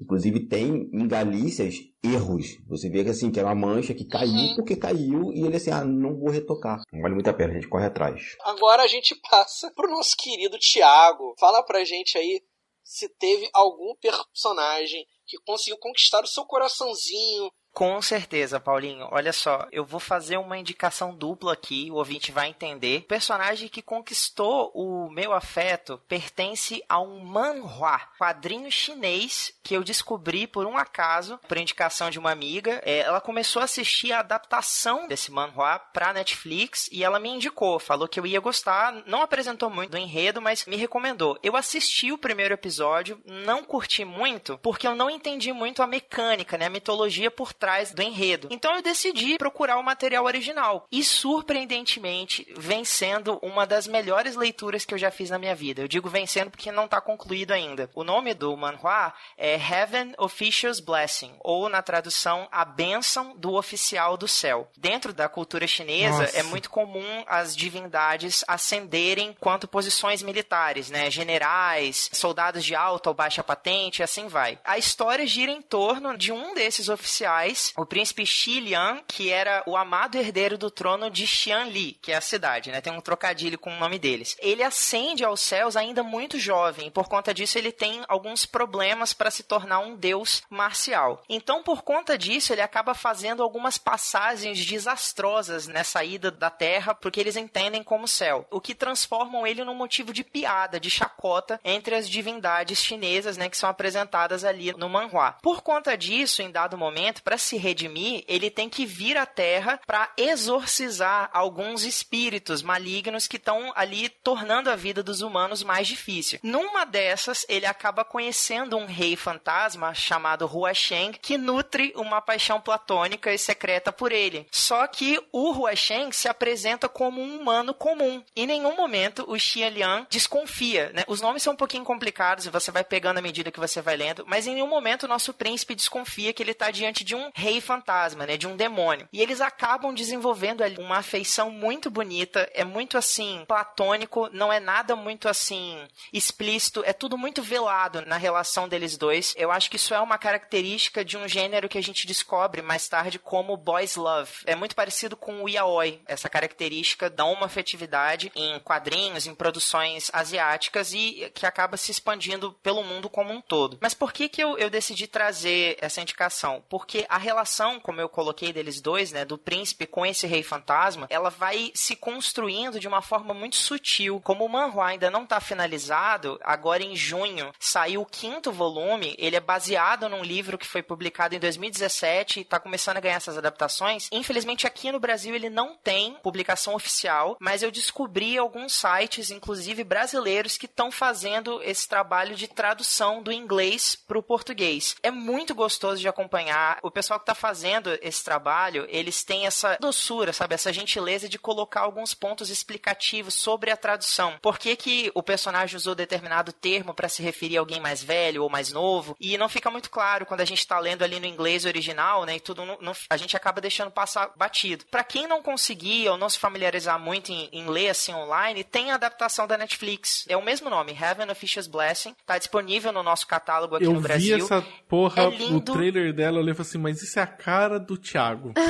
Inclusive 0.00 0.46
tem 0.46 0.88
em 0.92 1.08
Galícias 1.08 1.74
erros. 2.04 2.56
Você 2.68 2.88
vê 2.88 3.02
que 3.02 3.10
assim, 3.10 3.32
que 3.32 3.40
é 3.40 3.42
uma 3.42 3.54
mancha 3.56 3.92
que 3.92 4.06
caiu 4.06 4.30
uhum. 4.30 4.54
porque 4.54 4.76
caiu 4.76 5.32
e 5.32 5.44
ele 5.44 5.56
assim, 5.56 5.72
ah, 5.72 5.84
não 5.84 6.16
vou 6.16 6.30
retocar. 6.30 6.78
Não 6.92 7.02
vale 7.02 7.14
muito 7.14 7.28
a 7.28 7.34
pena, 7.34 7.50
a 7.50 7.54
gente 7.54 7.68
corre 7.68 7.86
atrás. 7.86 8.36
Agora 8.42 8.84
a 8.84 8.86
gente 8.86 9.16
passa 9.28 9.72
pro 9.74 9.90
nosso 9.90 10.14
querido 10.16 10.56
Thiago. 10.56 11.34
Fala 11.36 11.64
pra 11.64 11.82
gente 11.82 12.16
aí 12.16 12.40
se 12.84 13.08
teve 13.18 13.50
algum 13.52 13.96
personagem 13.96 15.04
que 15.26 15.36
conseguiu 15.44 15.78
conquistar 15.78 16.22
o 16.22 16.28
seu 16.28 16.44
coraçãozinho, 16.44 17.50
Com 17.78 18.02
certeza, 18.02 18.58
Paulinho. 18.58 19.06
Olha 19.12 19.32
só, 19.32 19.68
eu 19.70 19.84
vou 19.84 20.00
fazer 20.00 20.36
uma 20.36 20.58
indicação 20.58 21.14
dupla 21.14 21.52
aqui, 21.52 21.88
o 21.92 21.94
ouvinte 21.94 22.32
vai 22.32 22.48
entender. 22.48 23.02
O 23.02 23.02
personagem 23.02 23.68
que 23.68 23.80
conquistou 23.80 24.72
o 24.74 25.08
meu 25.08 25.32
afeto 25.32 26.02
pertence 26.08 26.82
a 26.88 27.00
um 27.00 27.20
manhua, 27.20 28.00
quadrinho 28.18 28.68
chinês 28.68 29.54
que 29.62 29.74
eu 29.74 29.84
descobri 29.84 30.44
por 30.44 30.66
um 30.66 30.76
acaso, 30.76 31.38
por 31.46 31.56
indicação 31.56 32.10
de 32.10 32.18
uma 32.18 32.32
amiga. 32.32 32.82
É, 32.84 32.98
ela 32.98 33.20
começou 33.20 33.62
a 33.62 33.66
assistir 33.66 34.12
a 34.12 34.18
adaptação 34.18 35.06
desse 35.06 35.30
manhua 35.30 35.78
pra 35.78 36.12
Netflix 36.12 36.88
e 36.90 37.04
ela 37.04 37.20
me 37.20 37.28
indicou, 37.28 37.78
falou 37.78 38.08
que 38.08 38.18
eu 38.18 38.26
ia 38.26 38.40
gostar, 38.40 39.04
não 39.06 39.22
apresentou 39.22 39.70
muito 39.70 39.92
do 39.92 39.98
enredo, 39.98 40.42
mas 40.42 40.66
me 40.66 40.74
recomendou. 40.74 41.38
Eu 41.44 41.54
assisti 41.54 42.10
o 42.10 42.18
primeiro 42.18 42.54
episódio, 42.54 43.22
não 43.24 43.62
curti 43.62 44.04
muito, 44.04 44.58
porque 44.58 44.88
eu 44.88 44.96
não 44.96 45.08
entendi 45.08 45.52
muito 45.52 45.80
a 45.80 45.86
mecânica, 45.86 46.58
né, 46.58 46.66
a 46.66 46.70
mitologia 46.70 47.30
por 47.30 47.52
trás 47.52 47.67
do 47.94 48.02
enredo. 48.02 48.48
Então 48.50 48.74
eu 48.74 48.82
decidi 48.82 49.36
procurar 49.36 49.78
o 49.78 49.82
material 49.82 50.24
original 50.24 50.86
e 50.90 51.04
surpreendentemente 51.04 52.46
vem 52.56 52.84
sendo 52.84 53.38
uma 53.42 53.66
das 53.66 53.86
melhores 53.86 54.34
leituras 54.34 54.84
que 54.84 54.94
eu 54.94 54.98
já 54.98 55.10
fiz 55.10 55.30
na 55.30 55.38
minha 55.38 55.54
vida. 55.54 55.82
Eu 55.82 55.88
digo 55.88 56.08
vencendo 56.08 56.50
porque 56.50 56.72
não 56.72 56.86
está 56.86 57.00
concluído 57.00 57.52
ainda. 57.52 57.90
O 57.94 58.02
nome 58.02 58.34
do 58.34 58.56
manhua 58.56 59.12
é 59.36 59.54
Heaven 59.54 60.14
Official's 60.18 60.80
Blessing, 60.80 61.34
ou 61.40 61.68
na 61.68 61.82
tradução 61.82 62.48
A 62.50 62.64
Bênção 62.64 63.36
do 63.36 63.54
Oficial 63.54 64.16
do 64.16 64.26
Céu. 64.26 64.68
Dentro 64.76 65.12
da 65.12 65.28
cultura 65.28 65.66
chinesa 65.66 66.22
Nossa. 66.22 66.38
é 66.38 66.42
muito 66.42 66.70
comum 66.70 67.24
as 67.26 67.54
divindades 67.54 68.44
ascenderem 68.48 69.36
quanto 69.40 69.68
posições 69.68 70.22
militares, 70.22 70.90
né? 70.90 71.10
Generais, 71.10 72.08
soldados 72.12 72.64
de 72.64 72.74
alta 72.74 73.10
ou 73.10 73.14
baixa 73.14 73.42
patente, 73.42 74.02
assim 74.02 74.28
vai. 74.28 74.58
A 74.64 74.78
história 74.78 75.26
gira 75.26 75.52
em 75.52 75.62
torno 75.62 76.16
de 76.16 76.32
um 76.32 76.54
desses 76.54 76.88
oficiais, 76.88 77.57
o 77.76 77.86
príncipe 77.86 78.24
Xi 78.24 78.60
Liang, 78.60 79.02
que 79.06 79.30
era 79.30 79.62
o 79.66 79.76
amado 79.76 80.16
herdeiro 80.16 80.56
do 80.58 80.70
trono 80.70 81.10
de 81.10 81.26
Xianli, 81.26 81.98
que 82.00 82.12
é 82.12 82.16
a 82.16 82.20
cidade, 82.20 82.70
né? 82.70 82.80
Tem 82.80 82.92
um 82.92 83.00
trocadilho 83.00 83.58
com 83.58 83.70
o 83.70 83.78
nome 83.78 83.98
deles. 83.98 84.36
Ele 84.40 84.62
ascende 84.62 85.24
aos 85.24 85.40
céus 85.40 85.76
ainda 85.76 86.02
muito 86.02 86.38
jovem, 86.38 86.90
por 86.90 87.08
conta 87.08 87.34
disso 87.34 87.58
ele 87.58 87.72
tem 87.72 88.02
alguns 88.08 88.46
problemas 88.46 89.12
para 89.12 89.30
se 89.30 89.42
tornar 89.42 89.80
um 89.80 89.96
deus 89.96 90.42
marcial. 90.50 91.22
Então, 91.28 91.62
por 91.62 91.82
conta 91.82 92.16
disso, 92.16 92.52
ele 92.52 92.62
acaba 92.62 92.94
fazendo 92.94 93.42
algumas 93.42 93.78
passagens 93.78 94.64
desastrosas 94.64 95.66
nessa 95.66 96.04
ida 96.04 96.30
da 96.30 96.50
Terra, 96.50 96.94
porque 96.94 97.20
eles 97.20 97.36
entendem 97.36 97.82
como 97.82 98.08
céu, 98.08 98.46
o 98.50 98.60
que 98.60 98.74
transformam 98.74 99.46
ele 99.46 99.64
num 99.64 99.74
motivo 99.74 100.12
de 100.12 100.24
piada, 100.24 100.80
de 100.80 100.90
chacota 100.90 101.60
entre 101.64 101.94
as 101.94 102.08
divindades 102.08 102.82
chinesas, 102.82 103.36
né, 103.36 103.48
que 103.48 103.56
são 103.56 103.68
apresentadas 103.68 104.44
ali 104.44 104.72
no 104.76 104.88
manhua. 104.88 105.36
Por 105.42 105.62
conta 105.62 105.96
disso, 105.96 106.42
em 106.42 106.50
dado 106.50 106.76
momento, 106.76 107.22
para 107.22 107.38
se 107.48 107.56
redimir, 107.56 108.24
ele 108.28 108.50
tem 108.50 108.68
que 108.68 108.84
vir 108.84 109.16
à 109.16 109.24
Terra 109.24 109.80
para 109.86 110.10
exorcizar 110.16 111.30
alguns 111.32 111.82
espíritos 111.82 112.62
malignos 112.62 113.26
que 113.26 113.36
estão 113.36 113.72
ali 113.74 114.08
tornando 114.08 114.70
a 114.70 114.76
vida 114.76 115.02
dos 115.02 115.22
humanos 115.22 115.62
mais 115.62 115.88
difícil. 115.88 116.38
Numa 116.42 116.84
dessas, 116.84 117.46
ele 117.48 117.66
acaba 117.66 118.04
conhecendo 118.04 118.76
um 118.76 118.86
rei 118.86 119.16
fantasma 119.16 119.94
chamado 119.94 120.46
Hua 120.46 120.74
Sheng, 120.74 121.12
que 121.20 121.38
nutre 121.38 121.92
uma 121.96 122.20
paixão 122.20 122.60
platônica 122.60 123.32
e 123.32 123.38
secreta 123.38 123.90
por 123.90 124.12
ele. 124.12 124.46
Só 124.50 124.86
que 124.86 125.18
o 125.32 125.52
Hua 125.52 125.74
Sheng 125.74 126.12
se 126.12 126.28
apresenta 126.28 126.88
como 126.88 127.20
um 127.20 127.40
humano 127.40 127.72
comum. 127.72 128.22
Em 128.36 128.46
nenhum 128.46 128.76
momento 128.76 129.24
o 129.28 129.38
Xia 129.38 129.70
Liang 129.70 130.06
desconfia, 130.10 130.90
né? 130.92 131.04
Os 131.06 131.20
nomes 131.20 131.42
são 131.42 131.54
um 131.54 131.56
pouquinho 131.56 131.84
complicados 131.84 132.44
e 132.44 132.50
você 132.50 132.70
vai 132.70 132.84
pegando 132.84 133.18
à 133.18 133.22
medida 133.22 133.50
que 133.50 133.60
você 133.60 133.80
vai 133.80 133.96
lendo, 133.96 134.24
mas 134.26 134.46
em 134.46 134.54
nenhum 134.54 134.68
momento 134.68 135.04
o 135.04 135.08
nosso 135.08 135.32
príncipe 135.32 135.74
desconfia 135.74 136.32
que 136.32 136.42
ele 136.42 136.52
está 136.52 136.70
diante 136.70 137.04
de 137.04 137.14
um 137.14 137.27
rei 137.34 137.60
fantasma, 137.60 138.26
né? 138.26 138.36
De 138.36 138.46
um 138.46 138.56
demônio. 138.56 139.08
E 139.12 139.20
eles 139.20 139.40
acabam 139.40 139.94
desenvolvendo 139.94 140.62
ali 140.62 140.76
uma 140.78 140.98
afeição 140.98 141.50
muito 141.50 141.90
bonita, 141.90 142.48
é 142.54 142.64
muito 142.64 142.96
assim 142.96 143.44
platônico, 143.46 144.28
não 144.32 144.52
é 144.52 144.60
nada 144.60 144.94
muito 144.96 145.28
assim 145.28 145.86
explícito, 146.12 146.82
é 146.84 146.92
tudo 146.92 147.18
muito 147.18 147.42
velado 147.42 148.04
na 148.06 148.16
relação 148.16 148.68
deles 148.68 148.96
dois. 148.96 149.34
Eu 149.36 149.50
acho 149.50 149.70
que 149.70 149.76
isso 149.76 149.94
é 149.94 150.00
uma 150.00 150.18
característica 150.18 151.04
de 151.04 151.16
um 151.16 151.28
gênero 151.28 151.68
que 151.68 151.78
a 151.78 151.82
gente 151.82 152.06
descobre 152.06 152.62
mais 152.62 152.88
tarde 152.88 153.18
como 153.18 153.56
boys 153.56 153.96
love. 153.96 154.32
É 154.46 154.54
muito 154.54 154.74
parecido 154.74 155.16
com 155.16 155.42
o 155.42 155.48
yaoi, 155.48 156.00
essa 156.06 156.28
característica 156.28 157.10
da 157.10 157.24
homoafetividade 157.24 158.32
em 158.34 158.58
quadrinhos, 158.60 159.26
em 159.26 159.34
produções 159.34 160.10
asiáticas 160.12 160.92
e 160.92 161.30
que 161.34 161.46
acaba 161.46 161.76
se 161.76 161.90
expandindo 161.90 162.52
pelo 162.62 162.82
mundo 162.82 163.08
como 163.08 163.32
um 163.32 163.40
todo. 163.40 163.78
Mas 163.80 163.94
por 163.94 164.12
que 164.12 164.28
que 164.28 164.42
eu, 164.42 164.56
eu 164.58 164.70
decidi 164.70 165.06
trazer 165.06 165.76
essa 165.80 166.00
indicação? 166.00 166.62
Porque 166.68 167.06
a 167.08 167.17
relação, 167.18 167.80
como 167.80 168.00
eu 168.00 168.08
coloquei 168.08 168.52
deles 168.52 168.80
dois, 168.80 169.12
né, 169.12 169.24
do 169.24 169.36
príncipe 169.36 169.86
com 169.86 170.04
esse 170.04 170.26
rei 170.26 170.42
fantasma, 170.42 171.06
ela 171.10 171.30
vai 171.30 171.70
se 171.74 171.96
construindo 171.96 172.80
de 172.80 172.88
uma 172.88 173.02
forma 173.02 173.34
muito 173.34 173.56
sutil. 173.56 174.20
Como 174.24 174.44
o 174.44 174.48
manhua 174.48 174.86
ainda 174.86 175.10
não 175.10 175.24
está 175.24 175.40
finalizado, 175.40 176.38
agora 176.42 176.82
em 176.82 176.94
junho 176.94 177.52
saiu 177.58 178.02
o 178.02 178.06
quinto 178.06 178.52
volume, 178.52 179.14
ele 179.18 179.36
é 179.36 179.40
baseado 179.40 180.08
num 180.08 180.22
livro 180.22 180.58
que 180.58 180.66
foi 180.66 180.82
publicado 180.82 181.34
em 181.34 181.38
2017 181.38 182.40
e 182.40 182.42
está 182.42 182.60
começando 182.60 182.98
a 182.98 183.00
ganhar 183.00 183.16
essas 183.16 183.38
adaptações. 183.38 184.08
Infelizmente 184.12 184.66
aqui 184.66 184.92
no 184.92 185.00
Brasil 185.00 185.34
ele 185.34 185.50
não 185.50 185.76
tem 185.76 186.14
publicação 186.22 186.74
oficial, 186.74 187.36
mas 187.40 187.62
eu 187.62 187.70
descobri 187.70 188.36
alguns 188.36 188.74
sites, 188.74 189.30
inclusive 189.30 189.84
brasileiros, 189.84 190.56
que 190.56 190.66
estão 190.66 190.90
fazendo 190.90 191.62
esse 191.62 191.88
trabalho 191.88 192.34
de 192.34 192.48
tradução 192.48 193.22
do 193.22 193.32
inglês 193.32 193.96
para 193.96 194.18
o 194.18 194.22
português. 194.22 194.96
É 195.02 195.10
muito 195.10 195.54
gostoso 195.54 196.00
de 196.00 196.08
acompanhar. 196.08 196.78
O 196.82 196.90
pessoal 196.90 197.07
que 197.16 197.22
está 197.22 197.34
fazendo 197.34 197.96
esse 198.02 198.22
trabalho, 198.24 198.86
eles 198.90 199.22
têm 199.22 199.46
essa 199.46 199.76
doçura, 199.80 200.32
sabe? 200.32 200.54
Essa 200.54 200.72
gentileza 200.72 201.28
de 201.28 201.38
colocar 201.38 201.80
alguns 201.80 202.12
pontos 202.14 202.50
explicativos 202.50 203.34
sobre 203.34 203.70
a 203.70 203.76
tradução. 203.76 204.34
Por 204.42 204.58
que, 204.58 204.76
que 204.76 205.10
o 205.14 205.22
personagem 205.22 205.76
usou 205.76 205.94
determinado 205.94 206.52
termo 206.52 206.92
para 206.92 207.08
se 207.08 207.22
referir 207.22 207.56
a 207.56 207.60
alguém 207.60 207.80
mais 207.80 208.02
velho 208.02 208.42
ou 208.42 208.50
mais 208.50 208.72
novo? 208.72 209.16
E 209.20 209.38
não 209.38 209.48
fica 209.48 209.70
muito 209.70 209.90
claro 209.90 210.26
quando 210.26 210.40
a 210.40 210.44
gente 210.44 210.58
está 210.58 210.78
lendo 210.78 211.02
ali 211.02 211.18
no 211.20 211.26
inglês 211.26 211.64
original, 211.64 212.24
né? 212.24 212.36
E 212.36 212.40
tudo 212.40 212.64
não- 212.64 212.78
não- 212.80 212.92
a 213.08 213.16
gente 213.16 213.36
acaba 213.36 213.60
deixando 213.60 213.90
passar 213.90 214.30
batido. 214.36 214.84
Para 214.90 215.04
quem 215.04 215.26
não 215.26 215.42
conseguir 215.42 216.08
ou 216.08 216.18
não 216.18 216.28
se 216.28 216.38
familiarizar 216.38 216.98
muito 216.98 217.30
em, 217.32 217.48
em 217.52 217.66
ler 217.68 217.90
assim 217.90 218.12
online, 218.12 218.64
tem 218.64 218.90
a 218.90 218.94
adaptação 218.94 219.46
da 219.46 219.56
Netflix. 219.56 220.24
É 220.28 220.36
o 220.36 220.42
mesmo 220.42 220.68
nome, 220.68 220.92
Heaven 220.92 221.30
Official's 221.30 221.66
Blessing. 221.68 222.14
Tá 222.26 222.38
disponível 222.38 222.92
no 222.92 223.02
nosso 223.02 223.26
catálogo 223.26 223.76
aqui 223.76 223.84
Eu 223.84 223.92
no 223.92 224.00
vi 224.00 224.08
Brasil. 224.08 224.36
essa 224.44 224.64
porra, 224.88 225.22
É 225.22 225.26
o 225.26 225.60
trailer 225.60 226.12
dela, 226.12 226.38
eu 226.38 226.44
falei 226.54 226.60
assim, 226.60 226.78
mas 226.78 226.97
isso 227.04 227.18
é 227.18 227.22
a 227.22 227.26
cara 227.26 227.78
do 227.78 227.96
Thiago. 227.96 228.52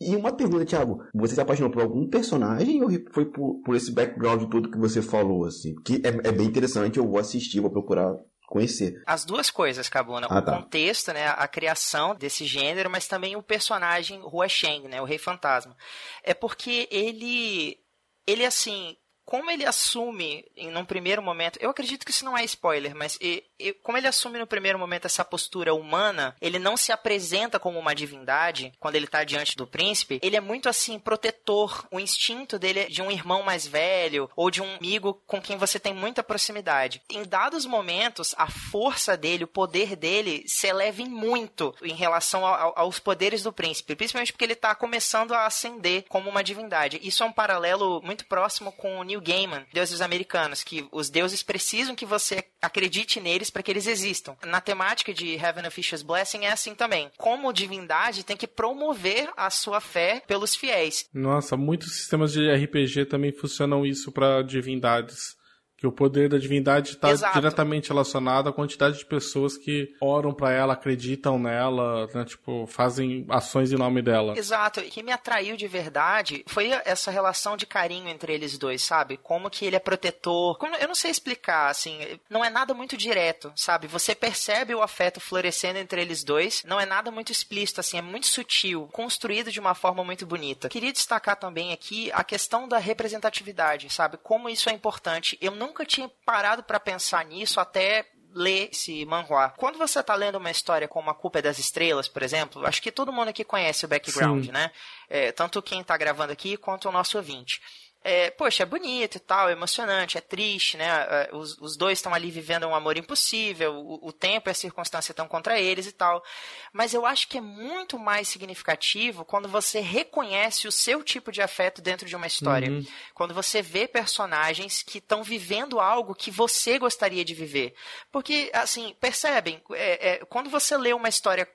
E 0.00 0.16
uma 0.16 0.32
pergunta, 0.32 0.64
Thiago. 0.64 1.04
Você 1.14 1.34
se 1.34 1.40
apaixonou 1.42 1.70
por 1.70 1.82
algum 1.82 2.08
personagem 2.08 2.82
ou 2.82 2.88
foi 3.12 3.26
por, 3.26 3.60
por 3.62 3.76
esse 3.76 3.92
background 3.92 4.50
todo 4.50 4.70
que 4.70 4.78
você 4.78 5.02
falou, 5.02 5.44
assim? 5.44 5.74
Que 5.84 5.96
é, 5.96 6.28
é 6.28 6.32
bem 6.32 6.46
interessante, 6.46 6.98
eu 6.98 7.06
vou 7.06 7.18
assistir, 7.18 7.60
vou 7.60 7.70
procurar 7.70 8.16
conhecer. 8.50 9.00
As 9.06 9.24
duas 9.24 9.50
coisas, 9.50 9.88
Cabuna. 9.88 10.26
Ah, 10.28 10.38
o 10.38 10.42
tá. 10.42 10.56
contexto, 10.56 11.12
né, 11.12 11.28
a 11.28 11.46
criação 11.46 12.14
desse 12.16 12.44
gênero, 12.44 12.90
mas 12.90 13.06
também 13.06 13.36
o 13.36 13.42
personagem 13.42 14.20
Hua 14.22 14.48
Sheng, 14.48 14.88
né, 14.88 15.00
o 15.00 15.04
Rei 15.04 15.18
Fantasma. 15.18 15.76
É 16.24 16.34
porque 16.34 16.88
ele, 16.90 17.78
ele 18.26 18.44
assim, 18.44 18.96
como 19.24 19.50
ele 19.50 19.64
assume 19.66 20.44
em 20.56 20.70
num 20.70 20.84
primeiro 20.84 21.22
momento, 21.22 21.58
eu 21.60 21.70
acredito 21.70 22.04
que 22.04 22.10
isso 22.10 22.24
não 22.24 22.36
é 22.36 22.44
spoiler, 22.44 22.94
mas 22.94 23.16
e- 23.20 23.44
e- 23.58 23.72
como 23.74 23.96
ele 23.98 24.06
assume 24.08 24.38
no 24.38 24.46
primeiro 24.46 24.78
momento 24.78 25.06
essa 25.06 25.24
postura 25.24 25.72
humana, 25.74 26.34
ele 26.40 26.58
não 26.58 26.76
se 26.76 26.92
apresenta 26.92 27.58
como 27.58 27.78
uma 27.78 27.94
divindade 27.94 28.72
quando 28.78 28.96
ele 28.96 29.04
está 29.06 29.22
diante 29.24 29.56
do 29.56 29.66
príncipe, 29.66 30.18
ele 30.22 30.36
é 30.36 30.40
muito 30.40 30.68
assim 30.68 30.98
protetor, 30.98 31.86
o 31.90 32.00
instinto 32.00 32.58
dele 32.58 32.80
é 32.80 32.86
de 32.86 33.02
um 33.02 33.10
irmão 33.10 33.42
mais 33.42 33.66
velho 33.66 34.28
ou 34.34 34.50
de 34.50 34.60
um 34.62 34.74
amigo 34.76 35.22
com 35.26 35.40
quem 35.40 35.56
você 35.56 35.78
tem 35.78 35.92
muita 35.94 36.22
proximidade. 36.22 37.02
Em 37.10 37.22
dados 37.24 37.66
momentos, 37.66 38.34
a 38.36 38.48
força 38.50 39.16
dele, 39.16 39.44
o 39.44 39.48
poder 39.48 39.96
dele 39.96 40.44
se 40.46 40.66
eleva 40.66 41.02
em 41.02 41.08
muito 41.08 41.74
em 41.82 41.94
relação 41.94 42.44
ao- 42.44 42.54
ao- 42.54 42.78
aos 42.80 42.98
poderes 42.98 43.42
do 43.42 43.52
príncipe, 43.52 43.94
principalmente 43.94 44.32
porque 44.32 44.44
ele 44.44 44.52
está 44.54 44.74
começando 44.74 45.32
a 45.32 45.46
ascender 45.46 46.04
como 46.08 46.28
uma 46.30 46.42
divindade. 46.42 46.98
Isso 47.02 47.22
é 47.22 47.26
um 47.26 47.32
paralelo 47.32 48.00
muito 48.02 48.26
próximo 48.26 48.72
com 48.72 48.98
o 48.98 49.04
Neil 49.20 49.22
Gaiman, 49.22 49.66
Deuses 49.72 50.00
Americanos, 50.00 50.64
que 50.64 50.86
os 50.90 51.10
deuses 51.10 51.42
precisam 51.42 51.94
que 51.94 52.06
você 52.06 52.42
acredite 52.60 53.20
neles 53.20 53.50
para 53.50 53.62
que 53.62 53.70
eles 53.70 53.86
existam. 53.86 54.36
Na 54.44 54.60
temática 54.60 55.12
de 55.12 55.34
Heaven 55.34 55.66
Official's 55.66 56.02
Blessing 56.02 56.44
é 56.44 56.52
assim 56.52 56.74
também. 56.74 57.10
Como 57.16 57.52
divindade, 57.52 58.24
tem 58.24 58.36
que 58.36 58.46
promover 58.46 59.30
a 59.36 59.50
sua 59.50 59.80
fé 59.80 60.22
pelos 60.26 60.54
fiéis. 60.54 61.08
Nossa, 61.12 61.56
muitos 61.56 61.92
sistemas 61.92 62.32
de 62.32 62.50
RPG 62.50 63.06
também 63.06 63.32
funcionam 63.32 63.84
isso 63.84 64.10
pra 64.10 64.42
divindades. 64.42 65.38
Que 65.80 65.86
o 65.86 65.92
poder 65.92 66.28
da 66.28 66.36
divindade 66.36 66.90
está 66.90 67.08
diretamente 67.32 67.88
relacionado 67.88 68.50
à 68.50 68.52
quantidade 68.52 68.98
de 68.98 69.06
pessoas 69.06 69.56
que 69.56 69.94
oram 69.98 70.30
pra 70.34 70.52
ela, 70.52 70.74
acreditam 70.74 71.38
nela, 71.38 72.06
né? 72.14 72.22
Tipo, 72.26 72.66
fazem 72.66 73.24
ações 73.30 73.72
em 73.72 73.76
nome 73.78 74.02
dela. 74.02 74.36
Exato. 74.38 74.80
E 74.80 74.90
que 74.90 75.02
me 75.02 75.10
atraiu 75.10 75.56
de 75.56 75.66
verdade 75.66 76.44
foi 76.46 76.70
essa 76.84 77.10
relação 77.10 77.56
de 77.56 77.64
carinho 77.64 78.08
entre 78.08 78.34
eles 78.34 78.58
dois, 78.58 78.82
sabe? 78.82 79.16
Como 79.16 79.48
que 79.48 79.64
ele 79.64 79.74
é 79.74 79.78
protetor. 79.78 80.58
Como- 80.58 80.76
eu 80.76 80.86
não 80.86 80.94
sei 80.94 81.10
explicar, 81.10 81.70
assim, 81.70 81.98
não 82.28 82.44
é 82.44 82.50
nada 82.50 82.74
muito 82.74 82.94
direto, 82.94 83.50
sabe? 83.56 83.86
Você 83.86 84.14
percebe 84.14 84.74
o 84.74 84.82
afeto 84.82 85.18
florescendo 85.18 85.78
entre 85.78 86.02
eles 86.02 86.22
dois, 86.22 86.62
não 86.66 86.78
é 86.78 86.84
nada 86.84 87.10
muito 87.10 87.32
explícito, 87.32 87.80
assim, 87.80 87.96
é 87.96 88.02
muito 88.02 88.26
sutil, 88.26 88.86
construído 88.92 89.50
de 89.50 89.58
uma 89.58 89.74
forma 89.74 90.04
muito 90.04 90.26
bonita. 90.26 90.68
Queria 90.68 90.92
destacar 90.92 91.36
também 91.36 91.72
aqui 91.72 92.10
a 92.12 92.22
questão 92.22 92.68
da 92.68 92.76
representatividade, 92.76 93.88
sabe? 93.90 94.18
Como 94.22 94.46
isso 94.50 94.68
é 94.68 94.72
importante. 94.74 95.38
Eu 95.40 95.52
nunca 95.70 95.86
tinha 95.86 96.10
parado 96.26 96.62
pra 96.64 96.80
pensar 96.80 97.24
nisso 97.24 97.60
até 97.60 98.04
ler 98.34 98.68
esse 98.70 99.04
manhua. 99.06 99.50
Quando 99.50 99.78
você 99.78 100.02
tá 100.02 100.14
lendo 100.14 100.38
uma 100.38 100.50
história 100.50 100.86
como 100.86 101.10
A 101.10 101.14
Culpa 101.14 101.38
é 101.38 101.42
das 101.42 101.58
Estrelas, 101.58 102.08
por 102.08 102.22
exemplo, 102.22 102.66
acho 102.66 102.82
que 102.82 102.92
todo 102.92 103.12
mundo 103.12 103.28
aqui 103.28 103.44
conhece 103.44 103.84
o 103.84 103.88
background, 103.88 104.46
Sim. 104.46 104.52
né? 104.52 104.70
É, 105.08 105.32
tanto 105.32 105.62
quem 105.62 105.82
tá 105.82 105.96
gravando 105.96 106.32
aqui 106.32 106.56
quanto 106.56 106.88
o 106.88 106.92
nosso 106.92 107.16
ouvinte. 107.16 107.60
É, 108.02 108.30
poxa, 108.30 108.62
é 108.62 108.66
bonito 108.66 109.16
e 109.16 109.20
tal, 109.20 109.50
é 109.50 109.52
emocionante, 109.52 110.16
é 110.16 110.22
triste, 110.22 110.78
né? 110.78 110.86
É, 110.88 111.30
Os, 111.32 111.58
os 111.58 111.76
dois 111.76 111.98
estão 111.98 112.14
ali 112.14 112.30
vivendo 112.30 112.66
um 112.66 112.74
amor 112.74 112.96
impossível, 112.96 113.74
o, 113.74 114.08
o 114.08 114.12
tempo 114.12 114.48
e 114.48 114.52
a 114.52 114.54
circunstância 114.54 115.12
estão 115.12 115.28
contra 115.28 115.60
eles 115.60 115.86
e 115.86 115.92
tal. 115.92 116.24
Mas 116.72 116.94
eu 116.94 117.04
acho 117.04 117.28
que 117.28 117.36
é 117.36 117.42
muito 117.42 117.98
mais 117.98 118.26
significativo 118.26 119.24
quando 119.24 119.48
você 119.48 119.80
reconhece 119.80 120.66
o 120.66 120.72
seu 120.72 121.02
tipo 121.02 121.30
de 121.30 121.42
afeto 121.42 121.82
dentro 121.82 122.06
de 122.06 122.16
uma 122.16 122.26
história. 122.26 122.70
Uhum. 122.70 122.86
Quando 123.12 123.34
você 123.34 123.60
vê 123.60 123.86
personagens 123.86 124.82
que 124.82 124.96
estão 124.96 125.22
vivendo 125.22 125.78
algo 125.78 126.14
que 126.14 126.30
você 126.30 126.78
gostaria 126.78 127.24
de 127.24 127.34
viver. 127.34 127.74
Porque, 128.10 128.50
assim, 128.54 128.96
percebem, 128.98 129.62
é, 129.72 130.12
é, 130.12 130.16
quando 130.24 130.48
você 130.48 130.74
lê 130.76 130.94
uma 130.94 131.08
história 131.08 131.46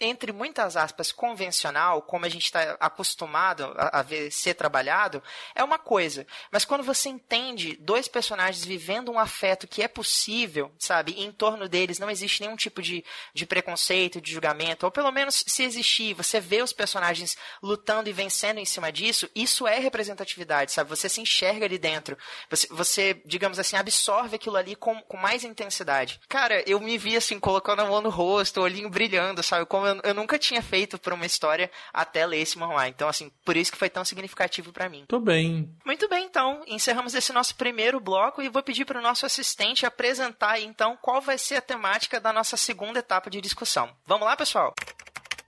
entre 0.00 0.32
muitas 0.32 0.76
aspas, 0.76 1.12
convencional, 1.12 2.02
como 2.02 2.24
a 2.24 2.28
gente 2.28 2.44
está 2.44 2.76
acostumado 2.80 3.74
a, 3.76 4.00
a 4.00 4.02
ver 4.02 4.30
ser 4.30 4.54
trabalhado, 4.54 5.22
é 5.54 5.62
uma 5.62 5.78
coisa. 5.78 6.26
Mas 6.50 6.64
quando 6.64 6.84
você 6.84 7.08
entende 7.08 7.76
dois 7.80 8.08
personagens 8.08 8.64
vivendo 8.64 9.10
um 9.10 9.18
afeto 9.18 9.66
que 9.66 9.82
é 9.82 9.88
possível, 9.88 10.70
sabe, 10.78 11.12
e 11.16 11.24
em 11.24 11.32
torno 11.32 11.68
deles 11.68 11.98
não 11.98 12.10
existe 12.10 12.42
nenhum 12.42 12.56
tipo 12.56 12.80
de, 12.80 13.04
de 13.34 13.46
preconceito, 13.46 14.20
de 14.20 14.32
julgamento, 14.32 14.86
ou 14.86 14.92
pelo 14.92 15.10
menos 15.10 15.44
se 15.46 15.62
existir, 15.62 16.14
você 16.14 16.40
vê 16.40 16.62
os 16.62 16.72
personagens 16.72 17.36
lutando 17.62 18.08
e 18.08 18.12
vencendo 18.12 18.58
em 18.58 18.64
cima 18.64 18.92
disso, 18.92 19.28
isso 19.34 19.66
é 19.66 19.78
representatividade, 19.78 20.72
sabe? 20.72 20.90
Você 20.90 21.08
se 21.08 21.20
enxerga 21.20 21.66
ali 21.66 21.78
dentro. 21.78 22.16
Você, 22.50 22.66
você 22.70 23.22
digamos 23.24 23.58
assim, 23.58 23.76
absorve 23.76 24.36
aquilo 24.36 24.56
ali 24.56 24.74
com, 24.74 25.00
com 25.02 25.16
mais 25.16 25.44
intensidade. 25.44 26.20
Cara, 26.28 26.62
eu 26.66 26.80
me 26.80 26.96
vi 26.98 27.16
assim, 27.16 27.38
colocando 27.38 27.80
a 27.80 27.84
mão 27.84 28.00
no 28.00 28.10
rosto, 28.10 28.60
o 28.60 28.62
olhinho 28.62 28.90
brilhando, 28.90 29.42
sabe? 29.42 29.66
Como 29.66 29.86
eu, 29.88 30.00
eu 30.04 30.14
nunca 30.14 30.38
tinha 30.38 30.62
feito 30.62 30.98
por 30.98 31.12
uma 31.12 31.26
história 31.26 31.70
até 31.92 32.24
ler 32.26 32.40
esse 32.40 32.58
manhwa. 32.58 32.88
Então, 32.88 33.08
assim, 33.08 33.30
por 33.44 33.56
isso 33.56 33.72
que 33.72 33.78
foi 33.78 33.90
tão 33.90 34.04
significativo 34.04 34.72
pra 34.72 34.88
mim. 34.88 35.04
Tô 35.08 35.18
bem. 35.18 35.74
Muito 35.84 36.08
bem, 36.08 36.24
então, 36.24 36.62
encerramos 36.66 37.14
esse 37.14 37.32
nosso 37.32 37.56
primeiro 37.56 38.00
bloco 38.00 38.42
e 38.42 38.48
vou 38.48 38.62
pedir 38.62 38.84
para 38.84 38.98
o 38.98 39.02
nosso 39.02 39.26
assistente 39.26 39.86
apresentar 39.86 40.52
aí, 40.52 40.64
então 40.64 40.96
qual 41.00 41.20
vai 41.20 41.38
ser 41.38 41.56
a 41.56 41.62
temática 41.62 42.20
da 42.20 42.32
nossa 42.32 42.56
segunda 42.56 42.98
etapa 42.98 43.30
de 43.30 43.40
discussão. 43.40 43.90
Vamos 44.06 44.26
lá, 44.26 44.36
pessoal? 44.36 44.74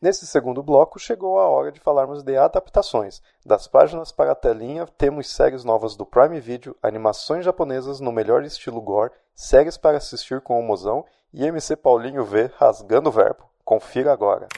Nesse 0.00 0.26
segundo 0.26 0.62
bloco, 0.62 0.98
chegou 0.98 1.38
a 1.38 1.46
hora 1.46 1.70
de 1.70 1.79
falarmos 1.79 2.22
de 2.22 2.35
adaptações. 2.35 3.20
Das 3.44 3.68
páginas 3.68 4.11
para 4.11 4.33
a 4.33 4.35
telinha, 4.35 4.87
temos 4.87 5.29
séries 5.29 5.62
novas 5.62 5.94
do 5.94 6.07
Prime 6.07 6.40
Video, 6.40 6.74
animações 6.83 7.44
japonesas 7.44 8.00
no 8.00 8.11
melhor 8.11 8.42
estilo 8.42 8.81
gore, 8.81 9.12
séries 9.35 9.76
para 9.76 9.98
assistir 9.98 10.40
com 10.40 10.59
o 10.59 10.62
mozão 10.62 11.05
e 11.35 11.44
MC 11.44 11.76
Paulinho 11.76 12.24
V 12.24 12.50
rasgando 12.57 13.11
o 13.11 13.12
verbo. 13.12 13.49
Confira 13.70 14.12
agora. 14.12 14.48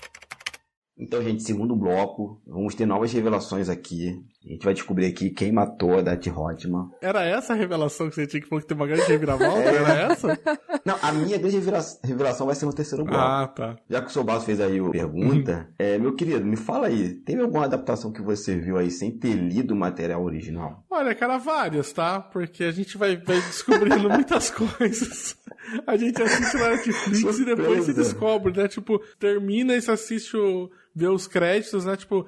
Então, 0.96 1.22
gente, 1.22 1.42
segundo 1.42 1.76
bloco, 1.76 2.40
vamos 2.46 2.74
ter 2.74 2.86
novas 2.86 3.12
revelações 3.12 3.68
aqui. 3.68 4.18
A 4.44 4.48
gente 4.48 4.64
vai 4.64 4.74
descobrir 4.74 5.06
aqui 5.06 5.30
quem 5.30 5.52
matou 5.52 5.98
a 5.98 6.02
Dati 6.02 6.28
Hotman. 6.28 6.90
Era 7.00 7.22
essa 7.24 7.52
a 7.52 7.56
revelação 7.56 8.08
que 8.08 8.14
você 8.16 8.26
tinha 8.26 8.42
que 8.42 8.48
falou 8.48 8.60
que 8.60 8.66
tem 8.66 8.76
uma 8.76 8.86
grande 8.88 9.02
reviravolta? 9.04 9.60
É. 9.60 9.74
Era 9.76 10.12
essa? 10.12 10.38
Não, 10.84 10.96
a 11.00 11.12
minha 11.12 11.38
grande 11.38 11.56
revela- 11.58 11.84
revelação 12.02 12.46
vai 12.46 12.56
ser 12.56 12.66
no 12.66 12.72
terceiro 12.72 13.04
bloco. 13.04 13.18
Ah, 13.20 13.46
tá. 13.46 13.76
Já 13.88 14.00
que 14.00 14.08
o 14.08 14.10
Sobato 14.10 14.44
fez 14.44 14.60
aí 14.60 14.80
a 14.80 14.90
pergunta, 14.90 15.68
é, 15.78 15.96
meu 15.96 16.14
querido, 16.16 16.44
me 16.44 16.56
fala 16.56 16.88
aí, 16.88 17.14
teve 17.14 17.40
alguma 17.40 17.64
adaptação 17.66 18.10
que 18.12 18.20
você 18.20 18.56
viu 18.56 18.76
aí 18.78 18.90
sem 18.90 19.12
ter 19.16 19.34
lido 19.34 19.74
o 19.74 19.76
material 19.76 20.22
original? 20.24 20.84
Olha, 20.90 21.14
cara, 21.14 21.38
várias, 21.38 21.92
tá? 21.92 22.18
Porque 22.20 22.64
a 22.64 22.72
gente 22.72 22.98
vai, 22.98 23.16
vai 23.16 23.36
descobrindo 23.42 24.08
muitas 24.10 24.50
coisas. 24.50 25.36
A 25.86 25.96
gente 25.96 26.20
assiste 26.20 26.56
na 26.56 26.70
Netflix 26.70 27.38
e 27.38 27.44
depois 27.44 27.84
se 27.84 27.84
Surpresa. 27.86 27.94
descobre, 27.94 28.52
né? 28.60 28.66
Tipo, 28.66 28.98
termina 29.20 29.76
e 29.76 29.80
se 29.82 29.90
assiste 29.90 30.36
o. 30.36 30.68
vê 30.94 31.08
os 31.08 31.26
créditos, 31.26 31.84
né? 31.84 31.96
Tipo, 31.96 32.26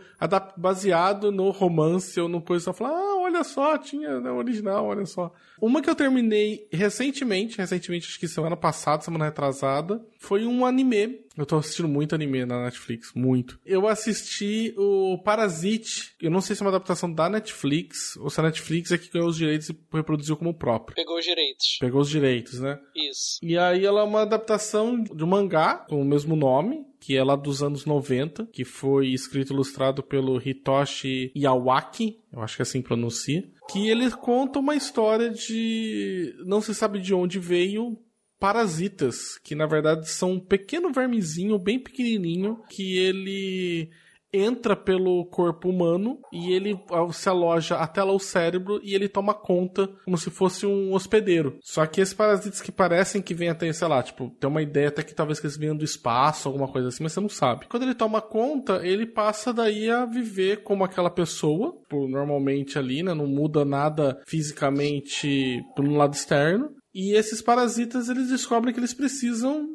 baseado 0.57 1.31
no 1.31 1.51
romance 1.51 2.19
ou 2.21 2.29
no 2.29 2.41
coisa 2.41 2.67
só 2.67 2.73
fala, 2.73 2.91
ah, 2.97 3.17
olha 3.21 3.45
só, 3.45 3.77
tinha 3.77 4.21
no 4.21 4.37
original, 4.37 4.87
olha 4.87 5.07
só. 5.07 5.33
Uma 5.61 5.81
que 5.81 5.89
eu 5.89 5.95
terminei 5.95 6.67
recentemente, 6.73 7.59
recentemente, 7.59 8.07
acho 8.07 8.19
que 8.19 8.29
semana 8.29 8.57
passada, 8.57 9.03
semana 9.03 9.27
retrasada, 9.27 10.05
foi 10.19 10.45
um 10.45 10.65
anime. 10.65 11.25
Eu 11.37 11.45
tô 11.45 11.57
assistindo 11.57 11.89
muito 11.89 12.15
anime 12.15 12.45
na 12.45 12.65
Netflix, 12.65 13.13
muito. 13.15 13.59
Eu 13.65 13.89
assisti 13.89 14.73
o 14.77 15.19
Parasite, 15.25 16.15
eu 16.21 16.31
não 16.31 16.41
sei 16.41 16.55
se 16.55 16.63
é 16.63 16.65
uma 16.65 16.71
adaptação 16.71 17.13
da 17.13 17.29
Netflix, 17.29 18.17
ou 18.17 18.31
se 18.31 18.39
a 18.41 18.45
Netflix 18.45 18.93
é 18.93 18.99
que 18.99 19.11
ganhou 19.11 19.29
os 19.29 19.37
direitos 19.37 19.69
e 19.69 19.77
reproduziu 19.93 20.37
como 20.37 20.55
próprio. 20.55 20.95
Pegou 20.95 21.19
os 21.19 21.25
direitos. 21.25 21.79
Pegou 21.81 22.01
os 22.01 22.09
direitos, 22.09 22.61
né? 22.61 22.79
Isso. 22.95 23.39
E 23.43 23.59
aí 23.59 23.85
ela 23.85 24.01
é 24.01 24.05
uma 24.05 24.23
adaptação 24.23 25.03
de 25.03 25.25
um 25.25 25.27
mangá 25.27 25.85
com 25.89 26.01
o 26.01 26.05
mesmo 26.05 26.37
nome, 26.37 26.85
que 27.01 27.17
é 27.17 27.23
lá 27.23 27.37
dos 27.37 27.63
anos 27.63 27.85
90, 27.85 28.47
que 28.47 28.65
foi 28.65 29.09
escrito 29.09 29.53
e 29.53 29.55
ilustrado 29.55 30.03
pelo 30.03 30.41
Hitoshi 30.41 31.31
Yawaki, 31.37 32.19
eu 32.33 32.43
acho 32.43 32.57
que 32.57 32.63
é 32.63 32.65
assim 32.65 32.81
que 32.81 32.89
pronuncia, 32.89 33.45
que 33.69 33.89
ele 33.89 34.11
conta 34.11 34.59
uma 34.59 34.75
história 34.75 35.31
de 35.31 36.35
não 36.47 36.61
se 36.61 36.75
sabe 36.75 37.01
de 37.01 37.15
onde 37.15 37.39
veio 37.39 37.99
parasitas, 38.39 39.39
que 39.39 39.55
na 39.55 39.67
verdade 39.67 40.09
são 40.11 40.33
um 40.33 40.41
pequeno 40.41 40.93
vermezinho 40.93 41.59
bem 41.59 41.79
pequenininho 41.79 42.63
que 42.69 42.99
ele 42.99 43.91
entra 44.37 44.75
pelo 44.77 45.25
corpo 45.27 45.69
humano 45.69 46.19
e 46.33 46.53
ele 46.53 46.77
se 47.13 47.29
aloja 47.29 47.77
até 47.77 48.03
lá 48.03 48.13
o 48.13 48.19
cérebro 48.19 48.81
e 48.83 48.95
ele 48.95 49.09
toma 49.09 49.33
conta 49.35 49.89
como 50.05 50.19
se 50.19 50.31
fosse 50.31 50.67
um 50.67 50.93
hospedeiro. 50.93 51.59
Só 51.63 51.87
que 51.87 52.01
esses 52.01 52.15
parasitas 52.15 52.61
que 52.61 52.73
parecem 52.73 53.23
que 53.23 53.35
vêm 53.35 53.49
até, 53.49 53.73
sei 53.73 53.89
lá, 53.89 54.03
tipo, 54.03 54.31
tem 54.41 54.49
uma 54.51 54.63
ideia 54.63 54.89
até 54.89 55.03
que 55.03 55.15
talvez 55.15 55.39
que 55.41 55.47
eles 55.47 55.57
venham 55.57 55.77
do 55.77 55.85
espaço, 55.85 56.49
alguma 56.49 56.69
coisa 56.69 56.89
assim, 56.89 57.03
mas 57.03 57.13
você 57.13 57.21
não 57.21 57.29
sabe. 57.29 57.67
Quando 57.69 57.85
ele 57.85 57.95
toma 57.95 58.21
conta, 58.21 58.81
ele 58.87 59.07
passa 59.07 59.53
daí 59.53 59.89
a 59.91 60.05
viver 60.05 60.63
como 60.63 60.85
aquela 60.85 61.11
pessoa, 61.11 61.75
por- 61.89 62.09
normalmente 62.09 62.79
ali, 62.79 63.03
né? 63.03 63.15
Não 63.15 63.27
muda 63.27 63.65
nada 63.65 64.21
fisicamente 64.27 65.63
pelo 65.75 65.95
lado 65.97 66.15
externo. 66.15 66.71
E 66.95 67.13
esses 67.17 67.43
parasitas, 67.43 68.09
eles 68.09 68.29
descobrem 68.29 68.73
que 68.73 68.81
eles 68.81 68.95
precisam 68.95 69.67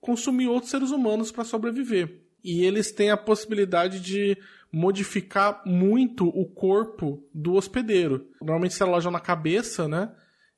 consumir 0.00 0.46
outros 0.48 0.70
seres 0.70 0.90
humanos 0.90 1.32
para 1.32 1.44
sobreviver. 1.44 2.22
E 2.42 2.64
eles 2.64 2.92
têm 2.92 3.10
a 3.10 3.16
possibilidade 3.16 4.00
de 4.00 4.36
modificar 4.72 5.62
muito 5.64 6.28
o 6.28 6.44
corpo 6.46 7.22
do 7.34 7.54
hospedeiro. 7.54 8.26
Normalmente 8.40 8.74
se 8.74 8.82
alojam 8.82 9.10
na 9.10 9.20
cabeça, 9.20 9.88
né? 9.88 10.12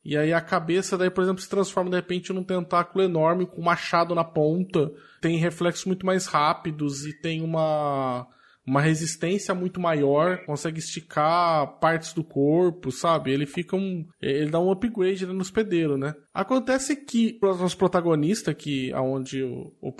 E 0.04 0.16
aí 0.16 0.32
a 0.32 0.40
cabeça, 0.40 0.96
daí, 0.96 1.10
por 1.10 1.22
exemplo, 1.22 1.42
se 1.42 1.48
transforma 1.48 1.90
de 1.90 1.96
repente 1.96 2.32
num 2.32 2.42
tentáculo 2.42 3.04
enorme 3.04 3.46
com 3.46 3.60
um 3.60 3.64
machado 3.64 4.14
na 4.14 4.24
ponta. 4.24 4.90
Tem 5.20 5.36
reflexos 5.36 5.84
muito 5.84 6.06
mais 6.06 6.26
rápidos 6.26 7.04
e 7.06 7.12
tem 7.12 7.42
uma, 7.42 8.26
uma 8.66 8.80
resistência 8.80 9.54
muito 9.54 9.80
maior. 9.80 10.44
Consegue 10.44 10.78
esticar 10.78 11.78
partes 11.78 12.12
do 12.12 12.22
corpo, 12.22 12.90
sabe? 12.90 13.32
Ele 13.32 13.46
fica 13.46 13.76
um. 13.76 14.06
Ele 14.20 14.50
dá 14.50 14.60
um 14.60 14.70
upgrade 14.70 15.26
no 15.26 15.40
hospedeiro, 15.40 15.96
né? 15.96 16.14
Acontece 16.32 16.96
que 16.96 17.38
o 17.42 17.46
nosso 17.46 17.76
protagonista, 17.76 18.54
que 18.54 18.92
aonde 18.92 19.42
o, 19.42 19.72
o 19.80 19.92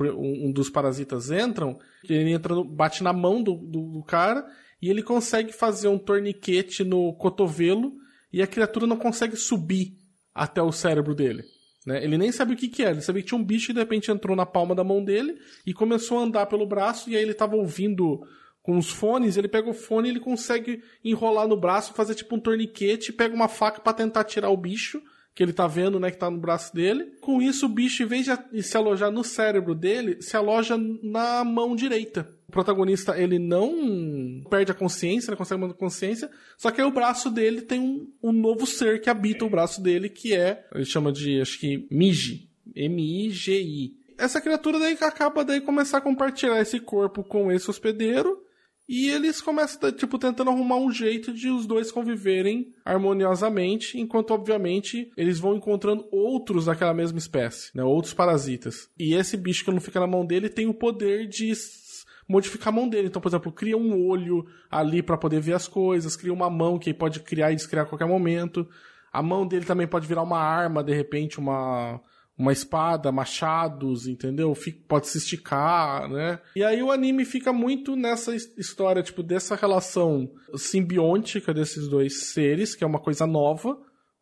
um 0.49 0.53
dos 0.53 0.70
parasitas 0.70 1.31
entram, 1.31 1.79
ele 2.09 2.33
entra, 2.33 2.55
bate 2.64 3.03
na 3.03 3.12
mão 3.12 3.42
do, 3.42 3.55
do, 3.55 3.92
do 3.92 4.03
cara 4.03 4.46
e 4.81 4.88
ele 4.88 5.03
consegue 5.03 5.53
fazer 5.53 5.88
um 5.88 5.99
torniquete 5.99 6.85
no 6.85 7.12
cotovelo 7.14 7.92
e 8.33 8.40
a 8.42 8.46
criatura 8.46 8.87
não 8.87 8.96
consegue 8.96 9.37
subir 9.37 9.96
até 10.35 10.62
o 10.62 10.73
cérebro 10.73 11.14
dele. 11.14 11.44
Né? 11.87 12.03
Ele 12.05 12.16
nem 12.16 12.31
sabia 12.31 12.55
o 12.55 12.59
que, 12.59 12.68
que 12.68 12.83
era. 12.83 12.92
Ele 12.92 13.03
sabia 13.03 13.23
que 13.23 13.29
tinha 13.29 13.40
um 13.40 13.44
bicho 13.44 13.70
e 13.70 13.75
de 13.75 13.81
repente 13.81 14.11
entrou 14.11 14.37
na 14.37 14.46
palma 14.46 14.75
da 14.75 14.85
mão 14.85 15.05
dele 15.05 15.37
e 15.66 15.73
começou 15.73 16.18
a 16.18 16.23
andar 16.23 16.46
pelo 16.46 16.66
braço. 16.66 17.11
E 17.11 17.16
aí 17.16 17.23
ele 17.23 17.35
tava 17.35 17.57
ouvindo 17.57 18.20
com 18.62 18.77
os 18.77 18.90
fones. 18.90 19.37
Ele 19.37 19.49
pega 19.49 19.68
o 19.68 19.75
fone 19.75 20.09
e 20.09 20.12
ele 20.12 20.20
consegue 20.20 20.83
enrolar 21.05 21.49
no 21.49 21.57
braço, 21.57 21.94
fazer 21.94 22.14
tipo 22.14 22.37
um 22.37 22.40
torniquete, 22.40 23.12
pega 23.12 23.35
uma 23.35 23.49
faca 23.49 23.81
para 23.81 23.92
tentar 23.92 24.25
tirar 24.25 24.51
o 24.51 24.57
bicho 24.57 25.03
que 25.35 25.44
ele 25.44 25.53
tá 25.53 25.66
vendo, 25.66 26.01
né, 26.01 26.11
que 26.11 26.18
tá 26.18 26.31
no 26.31 26.38
braço 26.38 26.75
dele. 26.75 27.12
Com 27.20 27.40
isso, 27.40 27.66
o 27.66 27.68
bicho, 27.68 28.03
em 28.03 28.07
vez 28.07 28.27
de 28.27 28.62
se 28.62 28.77
alojar 28.77 29.11
no 29.11 29.23
cérebro 29.23 29.75
dele, 29.75 30.20
se 30.20 30.37
aloja 30.37 30.77
na 31.03 31.44
mão 31.44 31.77
direita 31.77 32.29
O 32.49 32.53
protagonista, 32.53 33.16
ele 33.16 33.38
não 33.38 34.42
perde 34.51 34.73
a 34.73 34.75
consciência, 34.75 35.31
ele 35.31 35.37
consegue 35.37 35.61
manter 35.61 35.75
a 35.75 35.79
consciência, 35.79 36.31
só 36.59 36.70
que 36.70 36.81
aí 36.81 36.87
o 36.87 36.92
braço 36.92 37.31
dele 37.31 37.62
tem 37.62 37.79
um, 37.79 38.12
um 38.23 38.33
novo 38.33 38.66
ser 38.66 39.01
que 39.01 39.09
habita 39.09 39.44
o 39.44 39.51
braço 39.51 39.81
dele, 39.81 40.09
que 40.09 40.35
é, 40.35 40.66
ele 40.75 40.85
chama 40.85 41.12
de, 41.12 41.40
acho 41.40 41.59
que, 41.59 41.87
Miji. 41.90 42.51
M-I-G-I. 42.75 43.96
Essa 44.18 44.40
criatura 44.40 44.79
daí 44.79 44.96
acaba 45.01 45.44
daí 45.44 45.61
começar 45.61 45.99
a 45.99 46.03
compartilhar 46.03 46.61
esse 46.61 46.79
corpo 46.79 47.25
com 47.25 47.51
esse 47.51 47.68
hospedeiro, 47.70 48.42
e 48.92 49.09
eles 49.09 49.40
começam, 49.40 49.92
tipo, 49.92 50.18
tentando 50.18 50.50
arrumar 50.50 50.79
um 50.79 50.90
jeito 50.90 51.33
de 51.33 51.48
os 51.48 51.64
dois 51.64 51.92
conviverem 51.92 52.74
harmoniosamente, 52.85 54.00
enquanto, 54.00 54.33
obviamente, 54.33 55.12
eles 55.16 55.38
vão 55.38 55.55
encontrando 55.55 56.09
outros 56.11 56.64
daquela 56.64 56.92
mesma 56.92 57.16
espécie, 57.16 57.70
né? 57.72 57.85
Outros 57.85 58.12
parasitas. 58.12 58.90
E 58.98 59.14
esse 59.14 59.37
bicho 59.37 59.64
que 59.64 59.70
não 59.70 59.81
fica 59.81 60.00
na 60.00 60.09
mão 60.09 60.26
dele 60.26 60.48
tem 60.48 60.66
o 60.66 60.74
poder 60.74 61.29
de 61.29 61.53
modificar 62.29 62.70
a 62.70 62.76
mão 62.76 62.88
dele. 62.88 63.07
Então, 63.07 63.22
por 63.22 63.29
exemplo, 63.29 63.53
cria 63.53 63.76
um 63.76 64.09
olho 64.09 64.44
ali 64.68 65.05
para 65.05 65.16
poder 65.16 65.40
ver 65.40 65.53
as 65.53 65.68
coisas, 65.68 66.16
cria 66.16 66.33
uma 66.33 66.50
mão 66.50 66.76
que 66.76 66.90
ele 66.90 66.98
pode 66.98 67.20
criar 67.20 67.53
e 67.53 67.55
descriar 67.55 67.87
a 67.87 67.88
qualquer 67.88 68.09
momento. 68.09 68.68
A 69.12 69.22
mão 69.22 69.46
dele 69.46 69.66
também 69.66 69.87
pode 69.87 70.09
virar 70.09 70.22
uma 70.22 70.40
arma, 70.40 70.83
de 70.83 70.92
repente, 70.92 71.38
uma 71.38 72.00
uma 72.40 72.53
espada, 72.53 73.12
machados, 73.12 74.07
entendeu? 74.07 74.57
Pode 74.88 75.09
se 75.09 75.18
esticar, 75.18 76.09
né? 76.09 76.40
E 76.57 76.64
aí 76.64 76.83
o 76.83 76.90
anime 76.90 77.26
fica 77.26 77.53
muito 77.53 77.94
nessa 77.94 78.35
história, 78.35 79.03
tipo, 79.03 79.22
dessa 79.22 79.55
relação 79.55 80.31
simbiótica 80.57 81.53
desses 81.53 81.87
dois 81.87 82.33
seres, 82.33 82.74
que 82.74 82.83
é 82.83 82.87
uma 82.87 82.98
coisa 82.98 83.26
nova, 83.26 83.79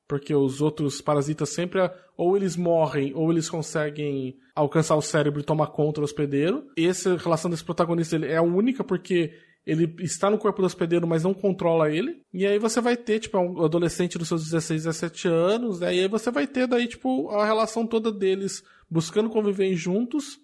porque 0.08 0.34
os 0.34 0.60
outros 0.60 1.00
parasitas 1.00 1.50
sempre 1.50 1.80
ou 2.16 2.36
eles 2.36 2.56
morrem 2.56 3.12
ou 3.14 3.30
eles 3.30 3.48
conseguem 3.48 4.36
alcançar 4.52 4.96
o 4.96 5.02
cérebro 5.02 5.40
e 5.40 5.44
tomar 5.44 5.68
conta 5.68 6.00
do 6.00 6.04
hospedeiro. 6.04 6.64
Essa 6.76 7.16
relação 7.16 7.48
desse 7.48 7.64
protagonista 7.64 8.16
é 8.16 8.36
a 8.36 8.42
única 8.42 8.82
porque 8.82 9.32
ele 9.68 9.94
está 9.98 10.30
no 10.30 10.38
corpo 10.38 10.62
do 10.62 10.66
hospedeiro, 10.66 11.06
mas 11.06 11.24
não 11.24 11.34
controla 11.34 11.90
ele. 11.90 12.22
E 12.32 12.46
aí 12.46 12.58
você 12.58 12.80
vai 12.80 12.96
ter, 12.96 13.20
tipo, 13.20 13.36
um 13.36 13.62
adolescente 13.62 14.16
dos 14.16 14.26
seus 14.26 14.44
16, 14.44 14.84
17 14.84 15.28
anos, 15.28 15.80
né? 15.80 15.94
E 15.94 16.00
aí 16.00 16.08
você 16.08 16.30
vai 16.30 16.46
ter 16.46 16.66
daí, 16.66 16.88
tipo, 16.88 17.28
a 17.28 17.44
relação 17.44 17.86
toda 17.86 18.10
deles 18.10 18.62
buscando 18.88 19.28
conviver 19.28 19.74
juntos 19.74 20.38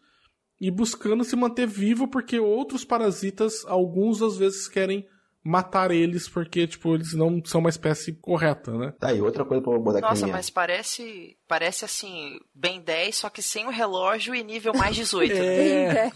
e 0.61 0.71
buscando 0.71 1.25
se 1.25 1.35
manter 1.37 1.67
vivo, 1.67 2.07
porque 2.07 2.39
outros 2.39 2.85
parasitas, 2.85 3.65
alguns 3.65 4.21
às 4.21 4.37
vezes 4.37 4.69
querem 4.69 5.07
matar 5.43 5.91
eles 5.91 6.29
porque, 6.29 6.67
tipo, 6.67 6.95
eles 6.95 7.15
não 7.15 7.43
são 7.47 7.61
uma 7.61 7.71
espécie 7.71 8.13
correta, 8.13 8.73
né? 8.77 8.93
Tá, 8.99 9.11
e 9.11 9.23
outra 9.23 9.47
coisa 9.47 9.63
pra 9.63 9.79
botar 9.79 9.99
aqui 10.01 10.09
Nossa, 10.09 10.27
mas 10.27 10.51
parece, 10.51 11.39
parece 11.49 11.85
assim, 11.87 12.39
bem 12.55 12.79
10, 12.83 13.17
só 13.17 13.31
que 13.31 13.43
sem 13.43 13.67
o 13.67 13.71
relógio 13.71 14.35
e 14.35 14.45
nível 14.45 14.75
mais 14.75 14.95
18. 14.95 15.33
é... 15.35 16.13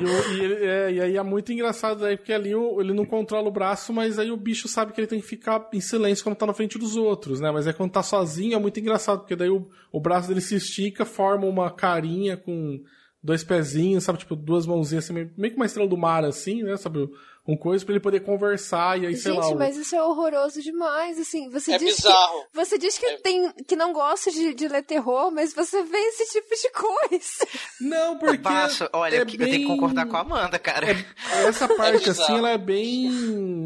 E, 0.00 0.04
o, 0.04 0.34
e, 0.34 0.40
ele, 0.40 0.54
é, 0.64 0.92
e, 0.92 1.00
aí 1.00 1.16
é 1.16 1.22
muito 1.22 1.52
engraçado 1.52 2.04
aí, 2.04 2.16
porque 2.16 2.32
ali 2.32 2.54
o, 2.54 2.80
ele 2.80 2.92
não 2.92 3.04
controla 3.04 3.48
o 3.48 3.52
braço, 3.52 3.92
mas 3.92 4.18
aí 4.18 4.30
o 4.30 4.36
bicho 4.36 4.68
sabe 4.68 4.92
que 4.92 5.00
ele 5.00 5.06
tem 5.06 5.20
que 5.20 5.26
ficar 5.26 5.68
em 5.72 5.80
silêncio 5.80 6.24
quando 6.24 6.36
tá 6.36 6.46
na 6.46 6.54
frente 6.54 6.78
dos 6.78 6.96
outros, 6.96 7.40
né? 7.40 7.50
Mas 7.50 7.66
aí 7.66 7.72
quando 7.72 7.92
tá 7.92 8.02
sozinho 8.02 8.54
é 8.54 8.58
muito 8.58 8.78
engraçado, 8.78 9.20
porque 9.20 9.36
daí 9.36 9.50
o, 9.50 9.68
o 9.92 10.00
braço 10.00 10.28
dele 10.28 10.40
se 10.40 10.54
estica, 10.54 11.04
forma 11.04 11.46
uma 11.46 11.70
carinha 11.70 12.36
com 12.36 12.82
dois 13.22 13.42
pezinhos, 13.42 14.04
sabe? 14.04 14.18
Tipo, 14.18 14.36
duas 14.36 14.66
mãozinhas 14.66 15.04
assim, 15.04 15.12
meio, 15.12 15.30
meio 15.36 15.52
que 15.52 15.58
uma 15.58 15.66
estrela 15.66 15.88
do 15.88 15.96
mar, 15.96 16.24
assim, 16.24 16.62
né? 16.62 16.76
Sabe? 16.76 17.08
Com 17.48 17.56
coisa 17.56 17.82
para 17.82 17.94
ele 17.94 18.00
poder 18.00 18.20
conversar 18.20 19.00
e 19.00 19.06
aí, 19.06 19.14
Gente, 19.14 19.22
sei 19.22 19.32
lá. 19.32 19.42
Gente, 19.44 19.56
mas 19.56 19.74
isso 19.74 19.96
é 19.96 20.02
horroroso 20.02 20.60
demais, 20.60 21.18
assim. 21.18 21.48
Você 21.48 21.72
é 21.72 21.78
diz 21.78 21.96
bizarro. 21.96 22.42
Que, 22.42 22.54
você 22.54 22.76
diz 22.76 22.98
que, 22.98 23.06
é... 23.06 23.16
tem, 23.16 23.50
que 23.66 23.74
não 23.74 23.94
gosta 23.94 24.30
de, 24.30 24.52
de 24.52 24.68
ler 24.68 24.82
terror, 24.82 25.30
mas 25.32 25.54
você 25.54 25.82
vê 25.82 25.96
esse 25.96 26.30
tipo 26.30 26.54
de 26.54 26.70
coisa. 26.70 27.46
Não, 27.80 28.18
porque. 28.18 28.36
Baixo. 28.36 28.86
Olha, 28.92 29.16
é 29.16 29.20
eu, 29.22 29.24
bem... 29.24 29.34
eu 29.38 29.46
tenho 29.46 29.60
que 29.60 29.66
concordar 29.66 30.04
com 30.04 30.18
a 30.18 30.20
Amanda, 30.20 30.58
cara. 30.58 30.90
É, 30.90 31.46
essa 31.46 31.66
parte, 31.74 32.06
é 32.06 32.12
assim, 32.12 32.36
ela 32.36 32.50
é 32.50 32.58
bem. 32.58 33.08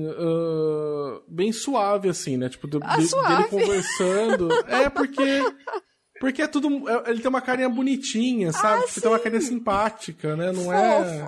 Uh, 0.06 1.20
bem 1.26 1.50
suave, 1.50 2.08
assim, 2.08 2.36
né? 2.36 2.48
Tipo, 2.48 2.68
de, 2.68 2.78
ah, 2.80 2.96
de, 2.96 3.08
suave. 3.08 3.36
dele 3.36 3.48
conversando. 3.48 4.48
é, 4.68 4.88
porque. 4.90 5.42
Porque 6.20 6.42
é 6.42 6.46
tudo. 6.46 6.68
Ele 7.08 7.18
tem 7.18 7.28
uma 7.28 7.40
carinha 7.40 7.68
bonitinha, 7.68 8.52
sabe? 8.52 8.84
Ah, 8.84 8.86
tipo, 8.86 9.00
tem 9.00 9.10
uma 9.10 9.18
carinha 9.18 9.42
simpática, 9.42 10.36
né? 10.36 10.52
Não 10.52 10.72
é. 10.72 11.26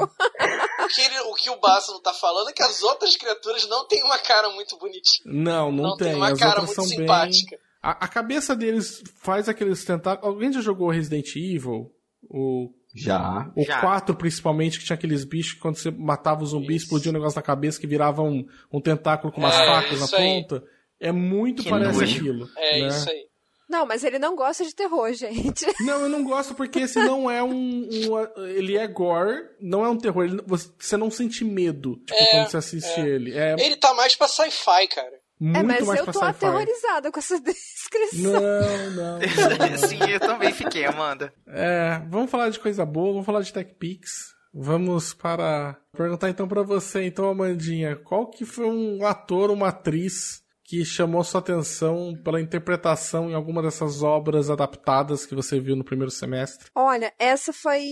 O 0.94 0.96
que, 0.96 1.00
ele, 1.00 1.20
o 1.20 1.34
que 1.34 1.50
o 1.50 1.60
Bássalo 1.60 1.98
tá 2.00 2.14
falando 2.14 2.50
é 2.50 2.52
que 2.52 2.62
as 2.62 2.82
outras 2.84 3.16
criaturas 3.16 3.66
não 3.68 3.84
têm 3.88 4.04
uma 4.04 4.18
cara 4.18 4.48
muito 4.50 4.78
bonitinha. 4.78 5.24
Não, 5.26 5.72
não, 5.72 5.82
não 5.82 5.96
tem. 5.96 6.08
tem 6.08 6.16
uma 6.16 6.30
as 6.30 6.38
cara 6.38 6.60
outras 6.60 6.76
muito 6.76 6.88
são 6.88 6.98
simpática. 6.98 7.56
Bem... 7.56 7.64
A, 7.82 8.04
a, 8.04 8.08
cabeça 8.08 8.54
deles 8.54 9.02
faz 9.20 9.48
aqueles 9.48 9.84
tentáculos. 9.84 10.32
Alguém 10.32 10.52
já 10.52 10.60
jogou 10.60 10.88
Resident 10.88 11.34
Evil? 11.34 11.92
O, 12.30 12.70
já. 12.94 13.50
O 13.56 13.64
já. 13.64 13.80
4, 13.80 14.14
principalmente, 14.14 14.78
que 14.78 14.84
tinha 14.84 14.94
aqueles 14.94 15.24
bichos 15.24 15.54
que 15.54 15.60
quando 15.60 15.76
você 15.76 15.90
matava 15.90 16.44
o 16.44 16.46
zumbi, 16.46 16.76
isso. 16.76 16.84
explodia 16.84 17.10
um 17.10 17.14
negócio 17.14 17.36
na 17.36 17.42
cabeça 17.42 17.80
que 17.80 17.86
virava 17.88 18.22
um, 18.22 18.46
um 18.72 18.80
tentáculo 18.80 19.32
com 19.32 19.40
umas 19.40 19.54
é, 19.54 19.66
facas 19.66 20.00
na 20.00 20.18
aí. 20.18 20.42
ponta. 20.42 20.64
É 21.00 21.10
muito 21.10 21.64
Que 21.64 21.70
parece 21.70 21.98
nojo. 21.98 22.16
aquilo. 22.16 22.48
É 22.56 22.80
né? 22.80 22.86
isso 22.86 23.10
aí. 23.10 23.26
Não, 23.68 23.86
mas 23.86 24.04
ele 24.04 24.18
não 24.18 24.36
gosta 24.36 24.64
de 24.64 24.74
terror, 24.74 25.12
gente. 25.12 25.64
Não, 25.84 26.00
eu 26.02 26.08
não 26.08 26.22
gosto 26.24 26.54
porque 26.54 26.80
esse 26.80 26.98
não 26.98 27.30
é 27.30 27.42
um, 27.42 27.88
um- 27.88 28.46
Ele 28.46 28.76
é 28.76 28.86
gore, 28.86 29.48
não 29.60 29.84
é 29.84 29.88
um 29.88 29.96
terror. 29.98 30.24
ele- 30.24 30.42
você 30.46 30.96
não 30.96 31.10
sente 31.10 31.44
medo 31.44 31.96
tipo, 32.06 32.14
É, 32.14 32.30
quando 32.32 32.50
você 32.50 32.56
assiste 32.58 33.00
é. 33.00 33.06
ele. 33.08 33.36
É 33.36 33.56
Ele 33.58 33.76
tá 33.76 33.94
mais 33.94 34.14
pra 34.14 34.28
sci-fi, 34.28 34.86
cara. 34.88 35.12
muito 35.40 35.58
é, 35.58 35.62
mas 35.62 35.86
mais 35.86 36.00
eu 36.00 36.12
tô 36.12 36.20
aterrorizada 36.22 37.10
com 37.10 37.18
essa 37.18 37.40
descrição. 37.40 38.32
Não, 38.32 38.40
não, 38.92 39.18
não. 39.20 39.78
Sim, 39.78 39.98
eu 40.10 40.20
também 40.20 40.52
fiquei, 40.52 40.84
Amanda. 40.84 41.32
É, 41.48 42.00
vamos 42.08 42.30
falar 42.30 42.50
de 42.50 42.58
coisa 42.60 42.84
boa, 42.84 43.12
vamos 43.12 43.26
falar 43.26 43.40
de 43.40 43.52
Tech 43.52 43.74
Pix. 43.74 44.34
Vamos 44.56 45.12
para 45.12 45.76
perguntar 45.96 46.30
então 46.30 46.46
pra 46.46 46.62
você, 46.62 47.02
então, 47.02 47.28
Amandinha, 47.28 47.96
qual 47.96 48.28
que 48.30 48.44
foi 48.44 48.66
um 48.66 49.04
ator, 49.04 49.50
uma 49.50 49.68
atriz 49.70 50.43
que 50.64 50.82
chamou 50.84 51.22
sua 51.22 51.40
atenção 51.40 52.14
pela 52.24 52.40
interpretação 52.40 53.30
em 53.30 53.34
alguma 53.34 53.62
dessas 53.62 54.02
obras 54.02 54.48
adaptadas 54.48 55.26
que 55.26 55.34
você 55.34 55.60
viu 55.60 55.76
no 55.76 55.84
primeiro 55.84 56.10
semestre? 56.10 56.70
Olha, 56.74 57.12
essa 57.18 57.52
foi 57.52 57.82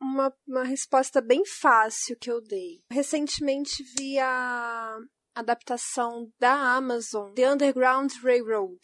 uma, 0.00 0.32
uma 0.46 0.62
resposta 0.62 1.20
bem 1.20 1.44
fácil 1.44 2.16
que 2.18 2.30
eu 2.30 2.40
dei. 2.40 2.82
Recentemente 2.90 3.82
vi 3.98 4.18
a 4.20 4.96
adaptação 5.34 6.30
da 6.38 6.52
Amazon, 6.76 7.32
The 7.32 7.52
Underground 7.52 8.12
Railroad, 8.22 8.80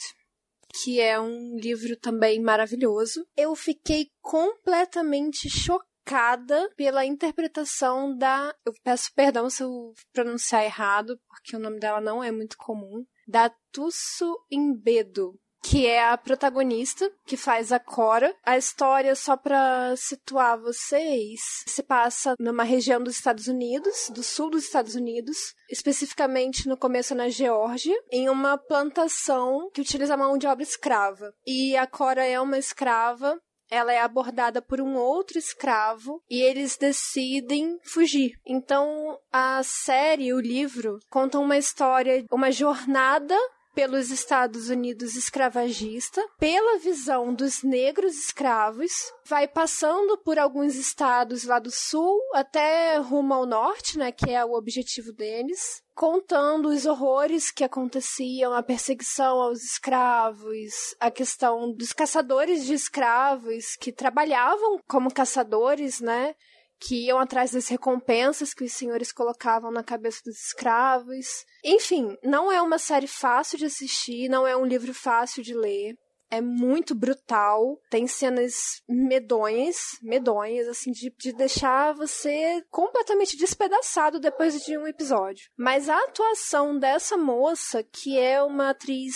que 0.82 1.00
é 1.00 1.18
um 1.20 1.56
livro 1.56 1.96
também 1.96 2.42
maravilhoso. 2.42 3.24
Eu 3.37 3.54
fiquei 3.54 4.09
completamente 4.20 5.48
chocada 5.48 6.68
pela 6.76 7.04
interpretação 7.04 8.16
da. 8.16 8.52
Eu 8.64 8.72
peço 8.82 9.12
perdão 9.14 9.48
se 9.48 9.62
eu 9.62 9.94
pronunciar 10.12 10.64
errado, 10.64 11.16
porque 11.28 11.54
o 11.54 11.61
nome 11.61 11.78
dela 11.78 12.00
não 12.00 12.22
é 12.22 12.32
muito 12.32 12.56
comum. 12.56 13.06
Da 13.26 13.50
Tusso 13.72 14.38
Imbedo, 14.50 15.38
que 15.68 15.84
é 15.84 16.04
a 16.08 16.16
protagonista, 16.16 17.10
que 17.26 17.36
faz 17.36 17.72
a 17.72 17.80
Cora. 17.80 18.32
A 18.44 18.56
história, 18.56 19.16
só 19.16 19.36
pra 19.36 19.94
situar 19.96 20.60
vocês, 20.60 21.40
se 21.66 21.82
passa 21.82 22.34
numa 22.38 22.62
região 22.62 23.02
dos 23.02 23.16
Estados 23.16 23.48
Unidos, 23.48 24.08
do 24.14 24.22
sul 24.22 24.50
dos 24.50 24.64
Estados 24.64 24.94
Unidos, 24.94 25.36
especificamente 25.68 26.68
no 26.68 26.76
começo 26.76 27.14
na 27.16 27.28
Geórgia, 27.28 27.96
em 28.12 28.28
uma 28.28 28.56
plantação 28.56 29.68
que 29.74 29.80
utiliza 29.80 30.16
mão 30.16 30.38
de 30.38 30.46
obra 30.46 30.62
escrava. 30.62 31.32
E 31.44 31.76
a 31.76 31.86
Cora 31.86 32.24
é 32.24 32.40
uma 32.40 32.58
escrava 32.58 33.36
ela 33.70 33.92
é 33.92 34.00
abordada 34.00 34.62
por 34.62 34.81
um 34.81 34.96
outro 34.96 35.38
escravo 35.38 36.22
e 36.31 36.40
eles 36.40 36.76
decidem 36.76 37.79
fugir. 37.83 38.38
Então, 38.46 39.18
a 39.33 39.62
série, 39.62 40.33
o 40.33 40.40
livro, 40.40 40.98
conta 41.11 41.38
uma 41.38 41.57
história, 41.57 42.24
uma 42.31 42.50
jornada 42.50 43.37
pelos 43.76 44.10
Estados 44.10 44.70
Unidos 44.70 45.16
escravagista, 45.16 46.26
pela 46.38 46.78
visão 46.78 47.34
dos 47.34 47.62
negros 47.62 48.16
escravos, 48.16 48.90
vai 49.28 49.46
passando 49.46 50.16
por 50.16 50.38
alguns 50.38 50.76
estados 50.76 51.44
lá 51.44 51.58
do 51.58 51.70
sul 51.70 52.18
até 52.32 52.96
rumo 52.96 53.34
ao 53.34 53.44
norte, 53.44 53.98
né, 53.98 54.10
que 54.10 54.30
é 54.30 54.42
o 54.42 54.54
objetivo 54.54 55.12
deles, 55.12 55.82
contando 55.94 56.70
os 56.70 56.86
horrores 56.86 57.50
que 57.50 57.62
aconteciam, 57.62 58.54
a 58.54 58.62
perseguição 58.62 59.38
aos 59.42 59.62
escravos, 59.62 60.96
a 60.98 61.10
questão 61.10 61.70
dos 61.70 61.92
caçadores 61.92 62.64
de 62.64 62.72
escravos 62.72 63.76
que 63.78 63.92
trabalhavam 63.92 64.80
como 64.88 65.12
caçadores, 65.12 66.00
né? 66.00 66.34
Que 66.78 67.06
iam 67.06 67.18
atrás 67.18 67.52
das 67.52 67.68
recompensas 67.68 68.52
que 68.52 68.64
os 68.64 68.72
senhores 68.72 69.12
colocavam 69.12 69.70
na 69.70 69.82
cabeça 69.82 70.20
dos 70.24 70.36
escravos. 70.36 71.44
Enfim, 71.64 72.16
não 72.22 72.50
é 72.50 72.60
uma 72.60 72.78
série 72.78 73.06
fácil 73.06 73.58
de 73.58 73.66
assistir, 73.66 74.28
não 74.28 74.46
é 74.46 74.56
um 74.56 74.66
livro 74.66 74.92
fácil 74.92 75.42
de 75.42 75.54
ler. 75.54 75.96
É 76.28 76.40
muito 76.40 76.92
brutal, 76.92 77.78
tem 77.88 78.08
cenas 78.08 78.82
medonhas, 78.88 79.76
medonhas, 80.02 80.66
assim, 80.66 80.90
de, 80.90 81.14
de 81.16 81.32
deixar 81.32 81.94
você 81.94 82.64
completamente 82.68 83.36
despedaçado 83.36 84.18
depois 84.18 84.60
de 84.64 84.76
um 84.76 84.88
episódio. 84.88 85.48
Mas 85.56 85.88
a 85.88 85.96
atuação 85.96 86.76
dessa 86.76 87.16
moça, 87.16 87.84
que 87.84 88.18
é 88.18 88.42
uma 88.42 88.70
atriz 88.70 89.14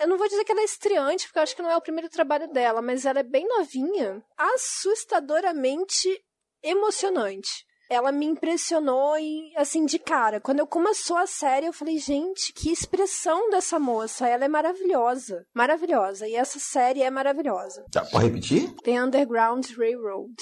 eu 0.00 0.08
não 0.08 0.18
vou 0.18 0.26
dizer 0.26 0.44
que 0.44 0.50
ela 0.50 0.62
é 0.62 0.64
estreante, 0.64 1.26
porque 1.26 1.38
eu 1.38 1.42
acho 1.44 1.54
que 1.54 1.62
não 1.62 1.70
é 1.70 1.76
o 1.76 1.80
primeiro 1.80 2.08
trabalho 2.08 2.48
dela, 2.48 2.82
mas 2.82 3.06
ela 3.06 3.20
é 3.20 3.22
bem 3.22 3.46
novinha, 3.46 4.20
assustadoramente 4.36 6.08
emocionante. 6.62 7.64
ela 7.90 8.10
me 8.10 8.24
impressionou 8.24 9.18
e, 9.18 9.52
assim, 9.54 9.84
de 9.84 9.98
cara. 9.98 10.40
Quando 10.40 10.60
eu 10.60 10.66
começou 10.66 11.16
a 11.16 11.26
série, 11.26 11.66
eu 11.66 11.74
falei, 11.74 11.98
gente, 11.98 12.50
que 12.54 12.72
expressão 12.72 13.50
dessa 13.50 13.78
moça. 13.78 14.26
Ela 14.26 14.46
é 14.46 14.48
maravilhosa. 14.48 15.44
Maravilhosa. 15.54 16.26
E 16.26 16.34
essa 16.34 16.58
série 16.58 17.02
é 17.02 17.10
maravilhosa. 17.10 17.84
Já, 17.92 18.02
pode 18.06 18.24
repetir? 18.26 18.74
The 18.82 19.02
Underground 19.02 19.66
Railroad. 19.76 20.34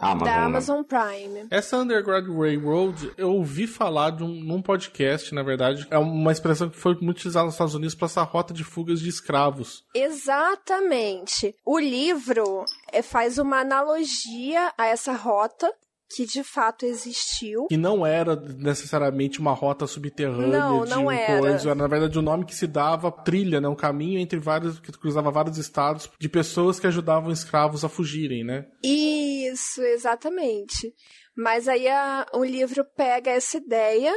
Amazon. 0.00 0.26
da 0.26 0.36
né? 0.36 0.44
Amazon 0.44 0.82
Prime. 0.82 1.46
Essa 1.50 1.78
Underground 1.78 2.28
Railroad, 2.28 3.12
eu 3.16 3.32
ouvi 3.32 3.66
falar 3.66 4.10
de 4.10 4.24
um, 4.24 4.28
num 4.28 4.62
podcast, 4.62 5.34
na 5.34 5.42
verdade. 5.42 5.86
É 5.90 5.98
uma 5.98 6.32
expressão 6.32 6.68
que 6.68 6.76
foi 6.76 6.94
muito 6.94 7.10
utilizada 7.10 7.46
nos 7.46 7.54
Estados 7.54 7.74
Unidos 7.74 7.94
para 7.94 8.06
essa 8.06 8.22
rota 8.22 8.52
de 8.52 8.64
fugas 8.64 9.00
de 9.00 9.08
escravos. 9.08 9.84
Exatamente. 9.94 11.54
O 11.64 11.78
livro 11.78 12.64
eh, 12.92 13.02
faz 13.02 13.38
uma 13.38 13.60
analogia 13.60 14.72
a 14.76 14.86
essa 14.86 15.12
rota 15.12 15.72
que 16.08 16.24
de 16.24 16.42
fato 16.44 16.84
existiu. 16.86 17.66
Que 17.66 17.76
não 17.76 18.06
era 18.06 18.36
necessariamente 18.36 19.40
uma 19.40 19.52
rota 19.52 19.86
subterrânea 19.86 20.58
Não, 20.60 20.84
de 20.84 20.90
não 20.90 21.06
um 21.06 21.10
era. 21.10 21.40
coisa. 21.40 21.74
Na 21.74 21.86
verdade, 21.86 22.18
o 22.18 22.22
nome 22.22 22.44
que 22.44 22.54
se 22.54 22.66
dava 22.66 23.10
trilha, 23.10 23.60
né? 23.60 23.68
Um 23.68 23.74
caminho 23.74 24.18
entre 24.18 24.38
vários, 24.38 24.78
que 24.78 24.92
cruzava 24.92 25.30
vários 25.30 25.58
estados 25.58 26.10
de 26.18 26.28
pessoas 26.28 26.78
que 26.78 26.86
ajudavam 26.86 27.32
escravos 27.32 27.84
a 27.84 27.88
fugirem, 27.88 28.44
né? 28.44 28.66
Isso, 28.82 29.82
exatamente. 29.82 30.92
Mas 31.36 31.68
aí 31.68 31.86
a- 31.88 32.26
o 32.32 32.44
livro 32.44 32.84
pega 32.96 33.30
essa 33.30 33.56
ideia 33.58 34.12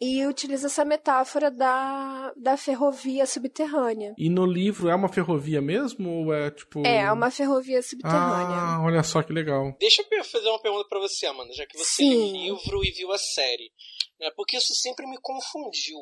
e 0.00 0.26
utiliza 0.26 0.68
essa 0.68 0.84
metáfora 0.84 1.50
da, 1.50 2.32
da 2.34 2.56
ferrovia 2.56 3.26
subterrânea. 3.26 4.14
E 4.16 4.30
no 4.30 4.46
livro 4.46 4.88
é 4.88 4.94
uma 4.94 5.12
ferrovia 5.12 5.60
mesmo? 5.60 6.24
Ou 6.24 6.32
é 6.32 6.50
tipo. 6.50 6.86
É, 6.86 7.12
uma 7.12 7.30
ferrovia 7.30 7.82
subterrânea. 7.82 8.56
Ah, 8.56 8.82
olha 8.82 9.02
só 9.02 9.22
que 9.22 9.32
legal. 9.32 9.76
Deixa 9.78 10.02
eu 10.10 10.24
fazer 10.24 10.48
uma 10.48 10.62
pergunta 10.62 10.88
pra 10.88 11.00
você, 11.00 11.26
Amanda, 11.26 11.52
já 11.52 11.66
que 11.66 11.76
você 11.76 12.02
Sim. 12.02 12.14
leu 12.14 12.54
o 12.54 12.58
livro 12.58 12.84
e 12.84 12.90
viu 12.92 13.12
a 13.12 13.18
série. 13.18 13.70
Né? 14.18 14.30
Porque 14.34 14.56
isso 14.56 14.74
sempre 14.74 15.06
me 15.06 15.18
confundiu. 15.20 15.98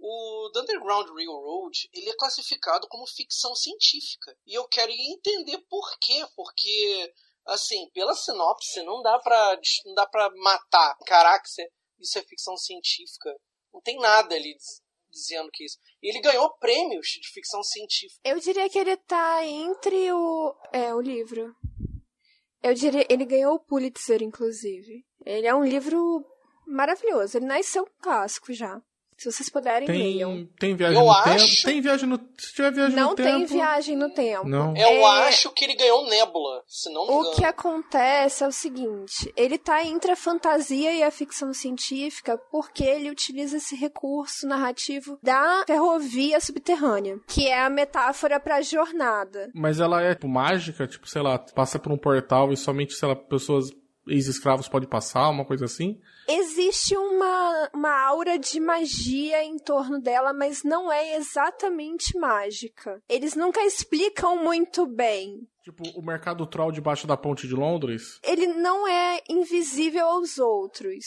O 0.00 0.50
The 0.52 0.60
Underground 0.62 1.08
Railroad, 1.10 1.88
ele 1.94 2.10
é 2.10 2.16
classificado 2.16 2.88
como 2.88 3.06
ficção 3.06 3.54
científica. 3.54 4.36
E 4.44 4.58
eu 4.58 4.66
quero 4.66 4.90
entender 4.90 5.58
por 5.70 5.88
quê. 6.00 6.26
Porque, 6.34 7.12
assim, 7.46 7.88
pela 7.94 8.14
sinopse, 8.14 8.82
não 8.82 9.00
dá 9.00 9.16
pra, 9.20 9.60
não 9.86 9.94
dá 9.94 10.06
pra 10.06 10.28
matar. 10.34 10.96
Caraca, 11.06 11.44
é, 11.60 11.68
isso 12.02 12.18
é 12.18 12.22
ficção 12.22 12.56
científica. 12.56 13.34
Não 13.72 13.80
tem 13.80 13.98
nada 13.98 14.34
ali 14.34 14.54
diz- 14.54 14.82
dizendo 15.10 15.50
que 15.52 15.64
isso. 15.64 15.78
E 16.02 16.08
ele 16.10 16.20
ganhou 16.20 16.50
prêmios 16.58 17.06
de 17.20 17.28
ficção 17.32 17.62
científica. 17.62 18.20
Eu 18.24 18.38
diria 18.38 18.68
que 18.68 18.78
ele 18.78 18.96
tá 18.96 19.44
entre 19.44 20.12
o. 20.12 20.54
É, 20.72 20.94
o 20.94 21.00
livro. 21.00 21.54
Eu 22.62 22.74
diria. 22.74 23.06
Ele 23.08 23.24
ganhou 23.24 23.54
o 23.54 23.60
Pulitzer, 23.60 24.22
inclusive. 24.22 25.04
Ele 25.24 25.46
é 25.46 25.54
um 25.54 25.64
livro 25.64 26.24
maravilhoso. 26.66 27.36
Ele 27.38 27.46
nasceu 27.46 27.82
um 27.84 28.02
clássico 28.02 28.52
já. 28.52 28.80
Se 29.22 29.30
vocês 29.30 29.48
puderem, 29.48 29.86
leiam. 29.88 30.34
Tem, 30.34 30.48
tem 30.58 30.76
viagem 30.76 30.98
Eu 30.98 31.04
no 31.04 31.12
acho- 31.12 31.24
tempo. 31.56 31.62
Tem 31.64 31.80
viagem 31.80 32.08
no. 32.08 32.20
Se 32.36 32.54
tiver 32.54 32.72
viagem 32.72 32.96
Não 32.96 33.10
no 33.10 33.14
tem 33.16 33.24
tempo. 33.40 33.46
viagem 33.52 33.96
no 33.96 34.10
tempo. 34.10 34.48
Não. 34.48 34.76
Eu 34.76 34.88
É- 34.88 35.28
acho 35.28 35.50
que 35.52 35.64
ele 35.64 35.74
ganhou 35.76 36.08
Nebula, 36.08 36.62
se 36.66 36.90
não 36.92 37.06
me 37.06 37.12
O 37.12 37.20
engano. 37.20 37.36
que 37.36 37.44
acontece 37.44 38.42
é 38.42 38.46
o 38.48 38.52
seguinte: 38.52 39.32
ele 39.36 39.58
tá 39.58 39.84
entre 39.84 40.10
a 40.12 40.16
fantasia 40.16 40.92
e 40.92 41.02
a 41.02 41.10
ficção 41.10 41.52
científica 41.52 42.36
porque 42.50 42.82
ele 42.84 43.10
utiliza 43.10 43.56
esse 43.58 43.76
recurso 43.76 44.46
narrativo 44.46 45.18
da 45.22 45.64
ferrovia 45.66 46.40
subterrânea, 46.40 47.18
que 47.28 47.46
é 47.48 47.60
a 47.62 47.70
metáfora 47.70 48.40
para 48.40 48.56
a 48.56 48.62
jornada. 48.62 49.50
Mas 49.54 49.78
ela 49.80 50.02
é 50.02 50.14
tipo, 50.14 50.28
mágica, 50.28 50.86
tipo, 50.86 51.08
sei 51.08 51.22
lá, 51.22 51.38
passa 51.38 51.78
por 51.78 51.92
um 51.92 51.96
portal 51.98 52.52
e 52.52 52.56
somente, 52.56 52.94
sei 52.94 53.08
lá, 53.08 53.16
pessoas 53.16 53.70
ex-escravos 54.06 54.68
podem 54.68 54.88
passar, 54.88 55.28
uma 55.28 55.44
coisa 55.44 55.64
assim. 55.64 56.00
Existe 56.28 56.96
uma, 56.96 57.70
uma 57.74 58.06
aura 58.06 58.38
de 58.38 58.60
magia 58.60 59.42
em 59.44 59.56
torno 59.58 60.00
dela, 60.00 60.32
mas 60.32 60.62
não 60.62 60.90
é 60.90 61.16
exatamente 61.16 62.16
mágica. 62.18 63.02
Eles 63.08 63.34
nunca 63.34 63.64
explicam 63.64 64.42
muito 64.42 64.86
bem. 64.86 65.48
Tipo, 65.62 65.84
o 65.96 66.02
mercado 66.02 66.46
troll 66.46 66.72
debaixo 66.72 67.06
da 67.06 67.16
ponte 67.16 67.46
de 67.46 67.54
Londres. 67.54 68.18
ele 68.24 68.48
não 68.48 68.86
é 68.86 69.20
invisível 69.28 70.06
aos 70.06 70.38
outros. 70.38 71.04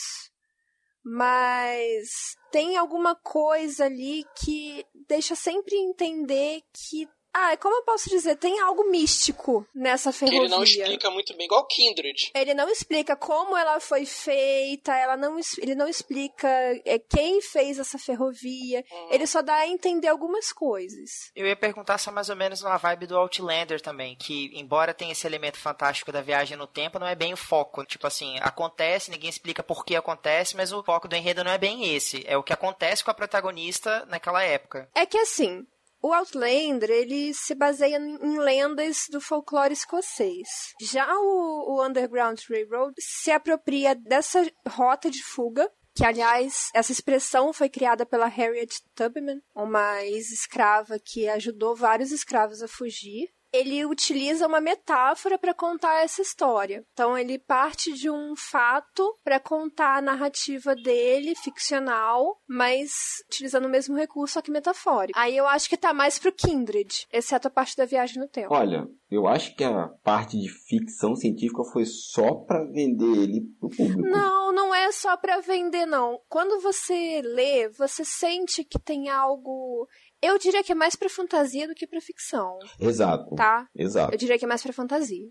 Mas 1.08 2.34
tem 2.50 2.76
alguma 2.76 3.14
coisa 3.14 3.84
ali 3.84 4.24
que 4.42 4.84
deixa 5.08 5.36
sempre 5.36 5.76
entender 5.76 6.62
que. 6.72 7.08
Ah, 7.38 7.54
como 7.58 7.74
eu 7.76 7.82
posso 7.82 8.08
dizer? 8.08 8.36
Tem 8.36 8.58
algo 8.60 8.90
místico 8.90 9.66
nessa 9.74 10.10
Que 10.10 10.20
ferrovia. 10.20 10.40
ele 10.40 10.48
não 10.48 10.62
explica 10.62 11.10
muito 11.10 11.36
bem, 11.36 11.44
igual 11.44 11.66
Kindred. 11.66 12.30
Ele 12.34 12.54
não 12.54 12.66
explica 12.70 13.14
como 13.14 13.54
ela 13.54 13.78
foi 13.78 14.06
feita, 14.06 14.94
ela 14.96 15.18
não, 15.18 15.38
ele 15.58 15.74
não 15.74 15.86
explica 15.86 16.48
é, 16.86 16.98
quem 16.98 17.42
fez 17.42 17.78
essa 17.78 17.98
ferrovia. 17.98 18.82
Ele 19.10 19.26
só 19.26 19.42
dá 19.42 19.54
a 19.56 19.68
entender 19.68 20.08
algumas 20.08 20.50
coisas. 20.50 21.30
Eu 21.36 21.46
ia 21.46 21.54
perguntar 21.54 21.98
se 21.98 22.08
é 22.08 22.12
mais 22.12 22.30
ou 22.30 22.36
menos 22.36 22.62
uma 22.62 22.78
vibe 22.78 23.06
do 23.06 23.18
Outlander 23.18 23.82
também, 23.82 24.16
que 24.16 24.50
embora 24.54 24.94
tenha 24.94 25.12
esse 25.12 25.26
elemento 25.26 25.58
fantástico 25.58 26.10
da 26.10 26.22
viagem 26.22 26.56
no 26.56 26.66
tempo, 26.66 26.98
não 26.98 27.06
é 27.06 27.14
bem 27.14 27.34
o 27.34 27.36
foco. 27.36 27.84
Tipo 27.84 28.06
assim, 28.06 28.38
acontece, 28.40 29.10
ninguém 29.10 29.28
explica 29.28 29.62
por 29.62 29.84
que 29.84 29.94
acontece, 29.94 30.56
mas 30.56 30.72
o 30.72 30.82
foco 30.82 31.06
do 31.06 31.14
enredo 31.14 31.44
não 31.44 31.50
é 31.50 31.58
bem 31.58 31.94
esse. 31.94 32.24
É 32.26 32.36
o 32.38 32.42
que 32.42 32.54
acontece 32.54 33.04
com 33.04 33.10
a 33.10 33.14
protagonista 33.14 34.06
naquela 34.06 34.42
época. 34.42 34.88
É 34.94 35.04
que 35.04 35.18
assim, 35.18 35.66
o 36.06 36.12
Outlander, 36.12 36.88
ele 36.88 37.34
se 37.34 37.52
baseia 37.54 37.96
em 37.96 38.38
lendas 38.38 39.06
do 39.10 39.20
folclore 39.20 39.72
escocês. 39.72 40.46
Já 40.80 41.04
o, 41.18 41.74
o 41.74 41.84
Underground 41.84 42.38
Railroad 42.48 42.94
se 42.98 43.32
apropria 43.32 43.94
dessa 43.94 44.48
rota 44.68 45.10
de 45.10 45.22
fuga, 45.22 45.68
que 45.96 46.04
aliás, 46.04 46.68
essa 46.74 46.92
expressão 46.92 47.52
foi 47.52 47.68
criada 47.68 48.06
pela 48.06 48.26
Harriet 48.26 48.80
Tubman, 48.94 49.40
uma 49.54 50.04
ex-escrava 50.04 50.98
que 51.04 51.28
ajudou 51.28 51.74
vários 51.74 52.12
escravos 52.12 52.62
a 52.62 52.68
fugir. 52.68 53.28
Ele 53.56 53.84
utiliza 53.84 54.46
uma 54.46 54.60
metáfora 54.60 55.38
para 55.38 55.54
contar 55.54 56.02
essa 56.02 56.22
história. 56.22 56.84
Então 56.92 57.16
ele 57.16 57.38
parte 57.38 57.92
de 57.92 58.10
um 58.10 58.34
fato 58.36 59.18
para 59.24 59.40
contar 59.40 59.96
a 59.96 60.02
narrativa 60.02 60.74
dele, 60.74 61.34
ficcional, 61.34 62.40
mas 62.48 62.90
utilizando 63.26 63.66
o 63.66 63.70
mesmo 63.70 63.96
recurso, 63.96 64.34
só 64.34 64.42
que 64.42 64.50
metafórico. 64.50 65.18
Aí 65.18 65.36
eu 65.36 65.46
acho 65.46 65.68
que 65.68 65.76
tá 65.76 65.92
mais 65.92 66.18
pro 66.18 66.32
Kindred, 66.32 67.06
exceto 67.12 67.48
a 67.48 67.50
parte 67.50 67.76
da 67.76 67.84
viagem 67.84 68.20
no 68.20 68.28
tempo. 68.28 68.52
Olha, 68.52 68.86
eu 69.10 69.26
acho 69.26 69.54
que 69.54 69.64
a 69.64 69.88
parte 70.02 70.38
de 70.38 70.48
ficção 70.48 71.14
científica 71.14 71.62
foi 71.72 71.84
só 71.84 72.34
pra 72.34 72.64
vender 72.64 73.16
ele 73.16 73.40
pro 73.58 73.70
público. 73.70 74.08
Não, 74.08 74.52
não 74.52 74.74
é 74.74 74.90
só 74.90 75.16
pra 75.16 75.40
vender, 75.40 75.86
não. 75.86 76.20
Quando 76.28 76.60
você 76.60 77.22
lê, 77.22 77.68
você 77.68 78.04
sente 78.04 78.64
que 78.64 78.78
tem 78.78 79.08
algo. 79.08 79.88
Eu 80.26 80.38
diria 80.38 80.62
que 80.64 80.72
é 80.72 80.74
mais 80.74 80.96
pra 80.96 81.08
fantasia 81.08 81.68
do 81.68 81.74
que 81.74 81.86
pra 81.86 82.00
ficção, 82.00 82.58
Exato. 82.80 83.34
tá? 83.36 83.68
Exato. 83.74 84.12
Eu 84.12 84.18
diria 84.18 84.36
que 84.36 84.44
é 84.44 84.48
mais 84.48 84.62
pra 84.62 84.72
fantasia. 84.72 85.28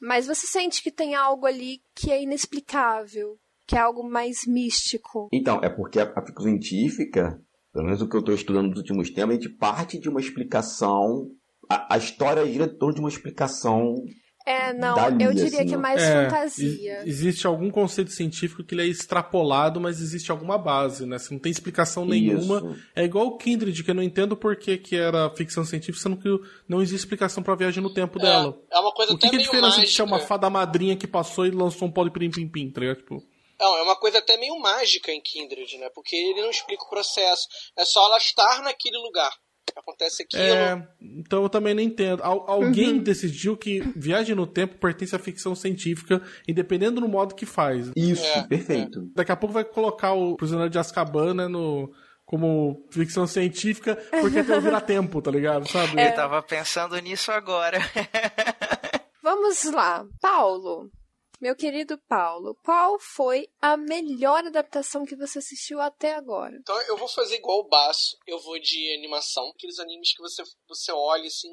Mas 0.00 0.26
você 0.26 0.46
sente 0.46 0.82
que 0.82 0.92
tem 0.92 1.14
algo 1.14 1.44
ali 1.44 1.80
que 1.94 2.10
é 2.12 2.22
inexplicável, 2.22 3.36
que 3.66 3.76
é 3.76 3.80
algo 3.80 4.08
mais 4.08 4.46
místico. 4.46 5.28
Então, 5.32 5.60
é 5.62 5.68
porque 5.68 5.98
a, 5.98 6.04
a 6.04 6.24
ficção 6.24 6.44
científica, 6.44 7.36
pelo 7.72 7.84
menos 7.84 8.00
o 8.00 8.08
que 8.08 8.14
eu 8.14 8.20
estou 8.20 8.34
estudando 8.34 8.68
nos 8.68 8.78
últimos 8.78 9.10
tempos, 9.10 9.30
a 9.30 9.40
gente 9.40 9.56
parte 9.56 9.98
de 9.98 10.08
uma 10.08 10.20
explicação. 10.20 11.28
A, 11.68 11.94
a 11.94 11.98
história 11.98 12.46
gira 12.46 12.66
em 12.66 12.78
torno 12.78 12.94
de 12.94 13.00
uma 13.00 13.08
explicação. 13.08 13.94
É, 14.44 14.72
não, 14.72 14.96
Dali, 14.96 15.24
eu 15.24 15.32
diria 15.32 15.60
assim, 15.60 15.68
que 15.68 15.74
é 15.74 15.76
mais 15.76 16.02
É, 16.02 16.24
fantasia. 16.24 17.02
existe 17.06 17.46
algum 17.46 17.70
conceito 17.70 18.10
científico 18.10 18.64
que 18.64 18.74
ele 18.74 18.82
é 18.82 18.86
extrapolado, 18.86 19.80
mas 19.80 20.00
existe 20.00 20.30
alguma 20.30 20.58
base, 20.58 21.06
né? 21.06 21.18
Se 21.18 21.30
não 21.32 21.38
tem 21.38 21.52
explicação 21.52 22.04
nenhuma. 22.04 22.56
Isso. 22.58 22.82
É 22.96 23.04
igual 23.04 23.26
o 23.26 23.36
Kindred, 23.36 23.82
que 23.84 23.90
eu 23.90 23.94
não 23.94 24.02
entendo 24.02 24.36
por 24.36 24.56
que, 24.56 24.76
que 24.78 24.96
era 24.96 25.30
ficção 25.30 25.64
científica, 25.64 26.02
sendo 26.02 26.16
que 26.16 26.28
não 26.68 26.82
existe 26.82 27.00
explicação 27.04 27.42
pra 27.42 27.54
viagem 27.54 27.82
no 27.82 27.92
tempo 27.94 28.18
dela. 28.18 28.58
É, 28.70 28.76
é 28.76 28.80
uma 28.80 28.92
coisa 28.92 29.12
O 29.12 29.18
que, 29.18 29.26
até 29.26 29.30
que 29.30 29.36
é 29.36 29.38
meio 29.38 29.44
diferença 29.50 29.76
mágica. 29.76 29.86
de 29.86 29.94
ser 29.94 30.02
uma 30.02 30.18
fada 30.20 30.50
madrinha 30.50 30.96
que 30.96 31.06
passou 31.06 31.46
e 31.46 31.50
lançou 31.50 31.86
um 31.88 31.92
pim-pim-pim, 31.92 32.70
tá 32.70 32.80
ligado? 32.80 32.96
Tipo, 32.98 33.22
Não, 33.60 33.76
é 33.78 33.82
uma 33.82 33.94
coisa 33.96 34.18
até 34.18 34.36
meio 34.36 34.58
mágica 34.58 35.12
em 35.12 35.20
Kindred, 35.20 35.78
né? 35.78 35.88
Porque 35.94 36.16
ele 36.16 36.42
não 36.42 36.50
explica 36.50 36.82
o 36.84 36.88
processo. 36.90 37.46
É 37.78 37.84
só 37.84 38.04
ela 38.06 38.16
estar 38.18 38.60
naquele 38.62 38.98
lugar. 38.98 39.30
Acontece 39.76 40.22
aquilo. 40.24 40.42
É, 40.42 40.86
então 41.00 41.42
eu 41.42 41.48
também 41.48 41.72
não 41.74 41.82
entendo. 41.82 42.22
Al- 42.22 42.44
alguém 42.50 42.94
Uhum. 42.94 42.98
decidiu 43.02 43.56
que 43.56 43.80
viagem 43.96 44.34
no 44.34 44.46
tempo 44.46 44.76
pertence 44.78 45.14
à 45.16 45.18
ficção 45.18 45.54
científica, 45.54 46.20
independendo 46.46 47.00
do 47.00 47.08
modo 47.08 47.34
que 47.34 47.46
faz. 47.46 47.90
Isso, 47.96 48.24
É, 48.24 48.42
perfeito. 48.46 49.10
Daqui 49.14 49.32
a 49.32 49.36
pouco 49.36 49.52
vai 49.54 49.64
colocar 49.64 50.12
o 50.12 50.36
Prisioneiro 50.36 50.70
de 50.70 50.78
Azkaban, 50.78 51.32
né, 51.34 51.48
no, 51.48 51.90
como 52.24 52.86
ficção 52.90 53.26
científica, 53.26 53.96
porque 54.20 54.42
tem 54.44 54.56
o 54.56 54.60
vira-tempo, 54.60 55.20
tá 55.22 55.30
ligado? 55.30 55.66
Sabe? 55.68 55.98
É. 55.98 56.10
Eu 56.10 56.14
tava 56.16 56.42
pensando 56.42 56.96
nisso 56.98 57.32
agora. 57.32 57.78
Vamos 59.22 59.64
lá. 59.72 60.04
Paulo, 60.20 60.90
meu 61.42 61.56
querido 61.56 61.98
Paulo, 62.08 62.56
qual 62.62 63.00
foi 63.00 63.50
a 63.60 63.76
melhor 63.76 64.46
adaptação 64.46 65.04
que 65.04 65.16
você 65.16 65.40
assistiu 65.40 65.80
até 65.80 66.14
agora? 66.14 66.56
Então 66.56 66.80
eu 66.82 66.96
vou 66.96 67.08
fazer 67.08 67.34
igual 67.34 67.58
o 67.58 67.68
Baço. 67.68 68.16
Eu 68.28 68.38
vou 68.38 68.60
de 68.60 68.94
animação. 68.94 69.48
Aqueles 69.48 69.80
animes 69.80 70.14
que 70.14 70.22
você, 70.22 70.44
você 70.68 70.92
olha 70.92 71.26
assim 71.26 71.50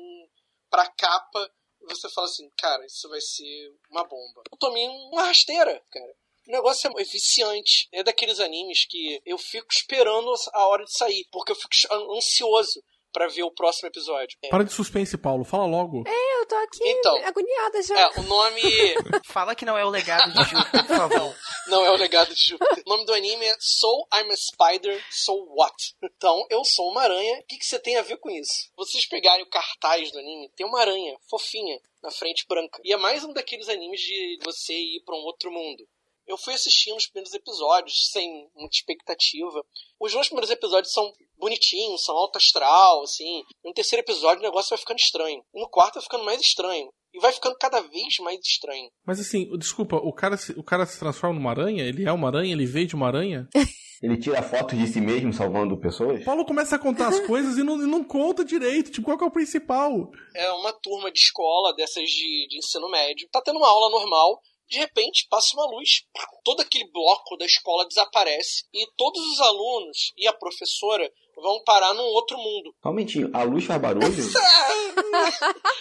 pra 0.70 0.88
capa 0.92 1.52
e 1.82 1.86
você 1.88 2.08
fala 2.12 2.28
assim, 2.28 2.48
cara, 2.56 2.86
isso 2.86 3.10
vai 3.10 3.20
ser 3.20 3.74
uma 3.90 4.04
bomba. 4.04 4.44
Eu 4.52 4.58
tomei 4.60 4.88
uma 4.88 5.24
rasteira, 5.24 5.84
cara. 5.90 6.16
O 6.48 6.52
negócio 6.52 6.88
é 6.96 7.04
viciante. 7.04 7.90
É 7.92 8.04
daqueles 8.04 8.40
animes 8.40 8.86
que 8.86 9.20
eu 9.26 9.40
fico 9.40 9.74
esperando 9.74 10.32
a 10.54 10.68
hora 10.68 10.86
de 10.86 10.96
sair, 10.96 11.28
porque 11.32 11.52
eu 11.52 11.56
fico 11.56 12.16
ansioso 12.16 12.84
para 13.12 13.28
ver 13.28 13.44
o 13.44 13.52
próximo 13.52 13.88
episódio. 13.88 14.38
É. 14.42 14.50
Para 14.50 14.64
de 14.64 14.72
suspense, 14.72 15.18
Paulo. 15.18 15.44
Fala 15.44 15.66
logo. 15.66 16.04
É, 16.08 16.42
eu 16.42 16.46
tô 16.46 16.56
aqui 16.56 16.80
então, 16.84 17.16
agoniada 17.26 17.82
já. 17.82 18.00
É, 18.00 18.20
o 18.20 18.24
nome. 18.24 18.62
Fala 19.26 19.56
que 19.56 19.66
não 19.66 19.78
é 19.78 19.86
o 19.86 19.90
legado 19.90 20.32
de 20.32 20.44
Júpiter, 20.44 20.88
por 20.88 20.98
favor. 20.98 21.36
Não, 21.68 21.86
é 21.86 21.92
o 21.92 21.96
legado 21.96 22.34
de 22.34 22.42
Júpiter. 22.42 22.84
O 22.86 22.90
nome 22.90 23.06
do 23.06 23.14
anime 23.14 23.46
é 23.46 23.56
So 23.60 24.08
I'm 24.14 24.32
a 24.32 24.36
Spider, 24.36 25.04
So 25.12 25.34
What? 25.56 25.96
Então, 26.04 26.46
eu 26.50 26.64
sou 26.64 26.90
uma 26.92 27.02
aranha. 27.02 27.40
O 27.40 27.46
que, 27.46 27.58
que 27.58 27.66
você 27.66 27.80
tem 27.80 27.98
a 27.98 28.02
ver 28.02 28.18
com 28.18 28.30
isso? 28.30 28.72
Vocês 28.76 29.08
pegarem 29.08 29.44
o 29.44 29.50
cartaz 29.50 30.12
do 30.12 30.20
anime, 30.20 30.50
tem 30.56 30.66
uma 30.66 30.80
aranha 30.80 31.18
fofinha 31.30 31.80
na 32.02 32.12
frente 32.12 32.46
branca. 32.48 32.82
E 32.84 32.94
é 32.94 32.98
mais 32.98 33.24
um 33.24 33.34
daqueles 33.34 33.70
animes 33.70 34.00
de 34.02 34.40
você 34.44 34.74
ir 34.74 35.04
para 35.06 35.16
um 35.16 35.24
outro 35.24 35.52
mundo. 35.52 35.88
Eu 36.30 36.38
fui 36.38 36.54
assistindo 36.54 36.96
os 36.96 37.08
primeiros 37.08 37.34
episódios 37.34 38.12
sem 38.12 38.48
muita 38.56 38.76
expectativa. 38.76 39.66
Os 40.00 40.14
dois 40.14 40.28
primeiros 40.28 40.52
episódios 40.52 40.94
são 40.94 41.12
bonitinhos, 41.40 42.04
são 42.04 42.16
alto 42.16 42.38
astral, 42.38 43.04
assim. 43.04 43.44
No 43.64 43.74
terceiro 43.74 44.04
episódio 44.04 44.40
o 44.40 44.46
negócio 44.46 44.70
vai 44.70 44.78
ficando 44.78 44.98
estranho. 44.98 45.42
E 45.54 45.60
no 45.60 45.70
quarto 45.70 45.96
vai 45.96 46.04
ficando 46.04 46.26
mais 46.26 46.42
estranho. 46.42 46.90
E 47.14 47.20
vai 47.20 47.32
ficando 47.32 47.56
cada 47.60 47.82
vez 47.82 48.18
mais 48.20 48.40
estranho. 48.40 48.90
Mas 49.06 49.20
assim, 49.20 49.50
desculpa, 49.58 49.96
o 49.96 50.14
cara, 50.14 50.38
se, 50.38 50.52
o 50.52 50.64
cara 50.64 50.86
se 50.86 51.00
transforma 51.00 51.36
numa 51.36 51.50
aranha? 51.50 51.84
Ele 51.84 52.08
é 52.08 52.12
uma 52.12 52.28
aranha? 52.28 52.54
Ele 52.54 52.66
veio 52.66 52.88
de 52.88 52.96
uma 52.96 53.08
aranha? 53.08 53.48
Ele 54.02 54.18
tira 54.18 54.42
fotos 54.42 54.78
de 54.78 54.88
si 54.88 55.02
mesmo 55.02 55.34
salvando 55.34 55.78
pessoas? 55.78 56.24
Paulo 56.24 56.46
começa 56.46 56.78
a 56.78 56.80
contar 56.80 57.10
as 57.10 57.20
coisas 57.28 57.58
e 57.58 57.64
não, 57.64 57.76
e 57.82 57.86
não 57.86 58.02
conta 58.02 58.46
direito. 58.46 58.92
Tipo, 58.92 59.06
qual 59.06 59.18
que 59.18 59.24
é 59.26 59.28
o 59.28 59.32
principal? 59.32 60.10
É 60.34 60.52
uma 60.54 60.72
turma 60.72 61.12
de 61.12 61.20
escola 61.20 61.76
dessas 61.76 62.10
de, 62.10 62.48
de 62.48 62.58
ensino 62.60 62.90
médio. 62.90 63.28
Tá 63.30 63.42
tendo 63.42 63.58
uma 63.58 63.68
aula 63.68 63.90
normal 63.90 64.40
de 64.70 64.78
repente 64.78 65.28
passa 65.30 65.56
uma 65.56 65.66
luz, 65.66 66.04
todo 66.44 66.62
aquele 66.62 66.90
bloco 66.92 67.36
da 67.38 67.46
escola 67.46 67.88
desaparece 67.88 68.66
e 68.72 68.86
todos 68.96 69.20
os 69.20 69.42
alunos 69.42 70.14
e 70.16 70.28
a 70.28 70.34
professora 70.34 71.12
vão 71.42 71.64
parar 71.64 71.94
num 71.94 72.04
outro 72.04 72.38
mundo. 72.38 72.74
Realmente, 72.84 73.30
a 73.34 73.44
luz 73.44 73.66
faz 73.66 73.82
barulho? 73.82 74.08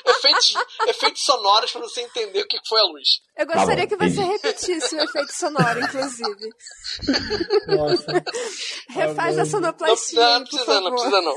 efeitos, 0.06 0.54
efeitos 0.86 1.24
sonoros 1.24 1.72
para 1.72 1.80
você 1.82 2.02
entender 2.02 2.42
o 2.42 2.46
que 2.46 2.58
foi 2.68 2.80
a 2.80 2.84
luz. 2.84 3.20
Eu 3.36 3.46
gostaria 3.46 3.86
tá 3.86 3.96
que 3.96 3.96
você 3.96 4.22
repetisse 4.22 4.96
o 4.96 5.00
efeito 5.00 5.32
sonoro, 5.32 5.80
inclusive. 5.80 6.50
Nossa. 7.68 8.24
Refaz 8.90 9.36
tá 9.36 9.42
a 9.42 9.46
sonoplastia. 9.46 10.20
Não, 10.20 10.38
não, 10.40 10.44
precisa, 10.44 10.80
não 10.80 10.90
precisa 10.90 11.22
não. 11.22 11.36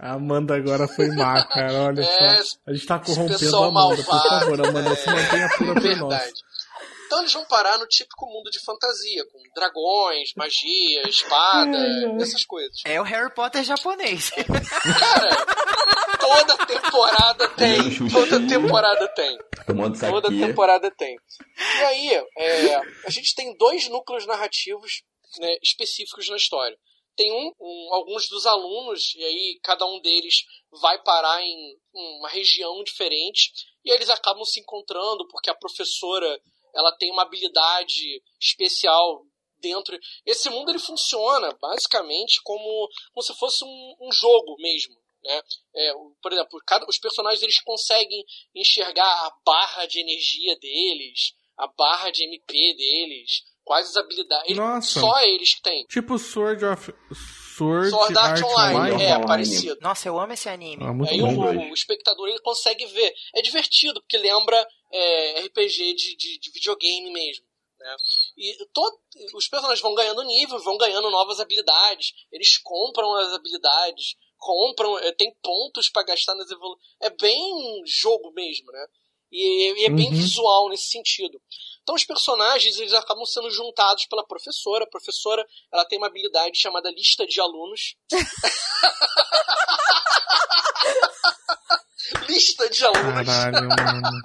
A 0.00 0.12
Amanda 0.14 0.56
agora 0.56 0.88
foi 0.88 1.08
má, 1.14 1.44
cara. 1.44 1.84
Olha 1.84 2.02
é, 2.02 2.42
só. 2.42 2.56
A 2.66 2.72
gente 2.72 2.86
tá 2.86 2.98
corrompendo 2.98 3.56
a 3.56 3.66
Amanda. 3.66 3.72
Malvado, 3.72 4.04
por 4.04 4.28
favor, 4.28 4.66
Amanda, 4.66 4.90
é, 4.90 4.96
se 4.96 5.10
mantenha 5.10 5.48
pura 5.56 5.74
por 5.74 5.96
nós. 5.96 6.32
Então 7.12 7.20
eles 7.20 7.32
vão 7.34 7.44
parar 7.44 7.76
no 7.76 7.86
típico 7.86 8.24
mundo 8.24 8.50
de 8.50 8.58
fantasia, 8.64 9.22
com 9.26 9.38
dragões, 9.54 10.32
magia, 10.34 11.06
espada, 11.06 11.76
essas 12.18 12.42
coisas. 12.46 12.80
É 12.86 12.98
o 12.98 13.04
Harry 13.04 13.34
Potter 13.34 13.62
japonês. 13.62 14.30
Cara, 14.30 15.46
toda 16.18 16.66
temporada 16.66 17.48
tem. 17.48 18.08
Toda 18.10 18.48
temporada 18.48 19.08
tem. 19.08 19.38
Toda 20.10 20.30
temporada 20.30 20.90
tem. 20.90 21.18
E 21.58 21.82
aí, 21.82 22.24
é, 22.38 22.76
a 23.06 23.10
gente 23.10 23.34
tem 23.34 23.54
dois 23.58 23.90
núcleos 23.90 24.26
narrativos 24.26 25.02
né, 25.38 25.54
específicos 25.62 26.30
na 26.30 26.36
história 26.36 26.78
tem 27.14 27.30
um, 27.30 27.52
um, 27.60 27.94
alguns 27.94 28.26
dos 28.26 28.46
alunos, 28.46 29.14
e 29.14 29.22
aí 29.22 29.60
cada 29.62 29.84
um 29.84 30.00
deles 30.00 30.46
vai 30.80 30.98
parar 31.02 31.42
em 31.42 31.76
uma 31.92 32.28
região 32.30 32.82
diferente, 32.82 33.52
e 33.84 33.90
eles 33.90 34.08
acabam 34.08 34.44
se 34.44 34.60
encontrando 34.60 35.26
porque 35.28 35.50
a 35.50 35.54
professora 35.54 36.40
ela 36.74 36.92
tem 36.96 37.10
uma 37.10 37.22
habilidade 37.22 38.22
especial 38.40 39.24
dentro. 39.58 39.98
Esse 40.26 40.50
mundo 40.50 40.70
ele 40.70 40.78
funciona 40.78 41.56
basicamente 41.60 42.40
como, 42.42 42.88
como 43.12 43.22
se 43.22 43.34
fosse 43.34 43.64
um, 43.64 43.96
um 44.00 44.12
jogo 44.12 44.56
mesmo. 44.58 44.94
Né? 45.24 45.40
É, 45.74 45.92
por 46.20 46.32
exemplo, 46.32 46.60
cada, 46.66 46.84
os 46.88 46.98
personagens 46.98 47.42
eles 47.42 47.60
conseguem 47.62 48.24
enxergar 48.54 49.06
a 49.06 49.32
barra 49.44 49.86
de 49.86 50.00
energia 50.00 50.58
deles, 50.58 51.34
a 51.56 51.68
barra 51.68 52.10
de 52.10 52.24
MP 52.24 52.74
deles, 52.74 53.44
quais 53.64 53.88
as 53.88 53.96
habilidades. 53.96 54.56
Nossa. 54.56 55.00
Só 55.00 55.20
eles 55.20 55.54
que 55.54 55.62
têm. 55.62 55.86
Tipo 55.86 56.18
Sword 56.18 56.64
of. 56.64 56.92
Sword, 57.56 57.90
Sword 57.90 58.16
Art, 58.16 58.30
Art 58.30 58.42
Online. 58.42 58.76
Online. 58.76 59.02
É, 59.04 59.26
parecido. 59.26 59.78
Nossa, 59.80 60.08
eu 60.08 60.18
amo 60.18 60.32
esse 60.32 60.48
anime. 60.48 60.84
Ah, 60.84 61.10
Aí 61.10 61.20
o, 61.20 61.70
o, 61.70 61.74
espectador 61.74 62.28
ele 62.28 62.40
consegue 62.40 62.86
ver. 62.86 63.14
É 63.34 63.42
divertido, 63.42 64.00
porque 64.00 64.16
lembra 64.16 64.66
é, 64.90 65.40
RPG 65.42 65.94
de, 65.94 66.16
de, 66.16 66.38
de, 66.38 66.50
videogame 66.50 67.12
mesmo. 67.12 67.44
Né? 67.78 67.96
E 68.38 68.66
todo, 68.72 68.98
os 69.34 69.48
personagens 69.48 69.82
vão 69.82 69.94
ganhando 69.94 70.22
nível, 70.22 70.58
vão 70.60 70.78
ganhando 70.78 71.10
novas 71.10 71.40
habilidades. 71.40 72.12
Eles 72.32 72.56
compram 72.58 73.14
as 73.16 73.32
habilidades, 73.34 74.16
compram, 74.38 74.98
é, 74.98 75.12
tem 75.12 75.34
pontos 75.42 75.90
para 75.90 76.04
gastar 76.04 76.34
nas 76.34 76.50
evoluções. 76.50 76.82
É 77.00 77.10
bem 77.10 77.82
jogo 77.84 78.32
mesmo, 78.32 78.72
né? 78.72 78.86
E, 79.30 79.82
e 79.82 79.84
é 79.84 79.90
bem 79.90 80.08
uhum. 80.08 80.14
visual 80.14 80.68
nesse 80.68 80.88
sentido. 80.88 81.40
Então 81.82 81.94
os 81.94 82.04
personagens 82.04 82.78
eles 82.78 82.94
acabam 82.94 83.26
sendo 83.26 83.50
juntados 83.50 84.06
pela 84.06 84.26
professora. 84.26 84.84
A 84.84 84.90
professora 84.90 85.46
ela 85.72 85.84
tem 85.84 85.98
uma 85.98 86.06
habilidade 86.06 86.58
chamada 86.58 86.90
lista 86.90 87.26
de 87.26 87.38
alunos. 87.40 87.96
lista 92.28 92.70
de 92.70 92.84
alunos. 92.84 93.26
Caralho, 93.26 93.68
mano. 93.68 94.22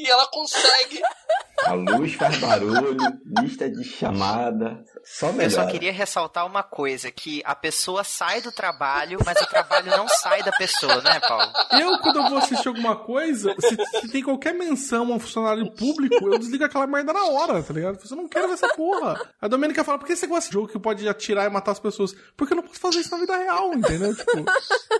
E 0.00 0.08
ela 0.08 0.26
consegue 0.28 1.02
a 1.66 1.74
luz 1.74 2.14
faz 2.14 2.38
barulho, 2.38 2.96
lista 3.42 3.68
de 3.68 3.84
chamada, 3.84 4.82
só 5.04 5.30
melhor. 5.30 5.44
Eu 5.44 5.50
só 5.50 5.66
queria 5.66 5.92
ressaltar 5.92 6.46
uma 6.46 6.62
coisa, 6.62 7.10
que 7.10 7.42
a 7.44 7.54
pessoa 7.54 8.02
sai 8.02 8.40
do 8.40 8.50
trabalho, 8.50 9.18
mas 9.24 9.38
o 9.40 9.46
trabalho 9.46 9.90
não 9.90 10.08
sai 10.08 10.42
da 10.42 10.52
pessoa, 10.52 11.00
né, 11.02 11.20
Paulo? 11.20 11.52
Eu, 11.72 11.98
quando 11.98 12.16
eu 12.16 12.28
vou 12.30 12.38
assistir 12.38 12.68
alguma 12.68 12.96
coisa, 12.96 13.54
se, 13.60 13.76
se 14.00 14.08
tem 14.08 14.22
qualquer 14.22 14.54
menção 14.54 15.12
a 15.12 15.16
um 15.16 15.20
funcionário 15.20 15.70
público, 15.72 16.28
eu 16.28 16.38
desligo 16.38 16.64
aquela 16.64 16.86
merda 16.86 17.12
na 17.12 17.24
hora, 17.26 17.62
tá 17.62 17.74
ligado? 17.74 17.98
Eu 18.10 18.16
não 18.16 18.28
quero 18.28 18.48
ver 18.48 18.54
essa 18.54 18.68
porra. 18.68 19.20
A 19.40 19.48
Domênica 19.48 19.84
fala, 19.84 19.98
por 19.98 20.06
que 20.06 20.16
você 20.16 20.26
gosta 20.26 20.48
de 20.48 20.54
jogo 20.54 20.68
que 20.68 20.78
pode 20.78 21.06
atirar 21.08 21.46
e 21.46 21.52
matar 21.52 21.72
as 21.72 21.80
pessoas? 21.80 22.14
Porque 22.36 22.54
eu 22.54 22.56
não 22.56 22.64
posso 22.64 22.80
fazer 22.80 23.00
isso 23.00 23.10
na 23.10 23.18
vida 23.18 23.36
real, 23.36 23.74
entendeu? 23.74 24.14
Tipo, 24.16 24.44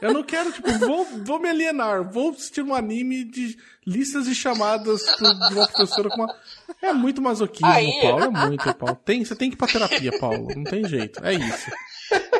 eu 0.00 0.12
não 0.12 0.22
quero, 0.22 0.52
tipo, 0.52 0.70
vou, 0.78 1.06
vou 1.24 1.38
me 1.38 1.48
alienar, 1.48 2.10
vou 2.10 2.30
assistir 2.30 2.62
um 2.62 2.74
anime 2.74 3.24
de 3.24 3.56
listas 3.86 4.26
de 4.26 4.34
chamadas 4.34 4.89
de 4.96 5.54
uma 5.54 5.68
professora 5.68 6.08
com 6.08 6.16
uma. 6.16 6.36
É 6.82 6.92
muito 6.92 7.20
masoquismo, 7.20 7.66
Aí... 7.66 8.00
Paulo. 8.02 8.24
É 8.24 8.28
muito, 8.28 8.74
Paulo. 8.74 8.96
Tem, 9.04 9.24
você 9.24 9.36
tem 9.36 9.50
que 9.50 9.54
ir 9.54 9.58
pra 9.58 9.68
terapia, 9.68 10.18
Paulo. 10.18 10.48
Não 10.54 10.64
tem 10.64 10.86
jeito. 10.88 11.24
É 11.24 11.34
isso. 11.34 11.70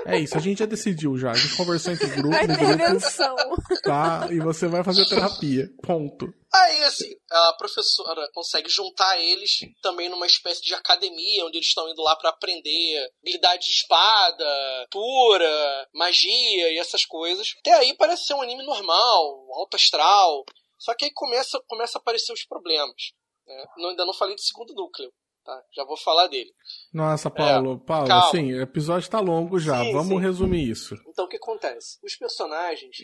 É 0.07 0.19
isso, 0.19 0.37
a 0.37 0.41
gente 0.41 0.59
já 0.59 0.67
decidiu 0.67 1.17
já. 1.17 1.31
A 1.31 1.35
gente 1.35 1.57
conversou 1.57 1.93
entre 1.93 2.09
grupo, 2.09 2.37
no 2.37 2.57
grupo. 2.57 3.81
Tá? 3.83 4.27
E 4.31 4.41
você 4.41 4.67
vai 4.67 4.83
fazer 4.83 5.07
terapia. 5.07 5.69
Ponto. 5.83 6.33
Aí, 6.53 6.83
assim, 6.83 7.15
a 7.31 7.55
professora 7.57 8.29
consegue 8.35 8.69
juntar 8.69 9.21
eles 9.21 9.59
também 9.81 10.09
numa 10.09 10.27
espécie 10.27 10.63
de 10.63 10.75
academia, 10.75 11.47
onde 11.47 11.59
eles 11.59 11.69
estão 11.69 11.89
indo 11.89 12.03
lá 12.03 12.17
para 12.17 12.31
aprender 12.31 13.09
habilidade 13.21 13.63
de 13.65 13.71
espada, 13.71 14.89
pura, 14.91 15.89
magia 15.95 16.73
e 16.73 16.79
essas 16.79 17.05
coisas. 17.05 17.47
Até 17.61 17.73
aí 17.75 17.95
parece 17.97 18.25
ser 18.27 18.35
um 18.35 18.43
anime 18.43 18.65
normal, 18.65 19.47
alto 19.55 19.77
astral. 19.77 20.45
Só 20.81 20.95
que 20.95 21.05
aí 21.05 21.13
começa, 21.13 21.61
começa 21.69 21.99
a 21.99 22.01
aparecer 22.01 22.33
os 22.33 22.45
problemas. 22.45 23.13
Né? 23.47 23.67
Não, 23.77 23.91
ainda 23.91 24.07
não 24.07 24.15
falei 24.15 24.35
do 24.35 24.41
segundo 24.41 24.75
núcleo. 24.75 25.13
Tá? 25.45 25.63
Já 25.73 25.85
vou 25.85 25.97
falar 25.97 26.27
dele. 26.27 26.53
Nossa, 26.93 27.31
Paulo, 27.31 27.81
é, 27.83 27.87
Paulo, 27.87 28.09
calma. 28.09 28.31
sim, 28.31 28.53
o 28.53 28.63
episódio 28.63 29.05
está 29.05 29.21
longo 29.21 29.59
já. 29.59 29.83
Sim, 29.85 29.93
Vamos 29.93 30.09
sim. 30.09 30.21
resumir 30.21 30.69
isso. 30.71 30.95
Então 31.07 31.27
o 31.27 31.29
que 31.29 31.37
acontece? 31.37 31.99
Os 32.03 32.17
personagens, 32.17 32.97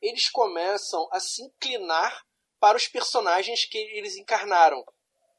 eles 0.00 0.30
começam 0.30 1.08
a 1.10 1.18
se 1.18 1.42
inclinar 1.42 2.22
para 2.60 2.76
os 2.76 2.86
personagens 2.86 3.64
que 3.64 3.78
eles 3.78 4.16
encarnaram. 4.16 4.84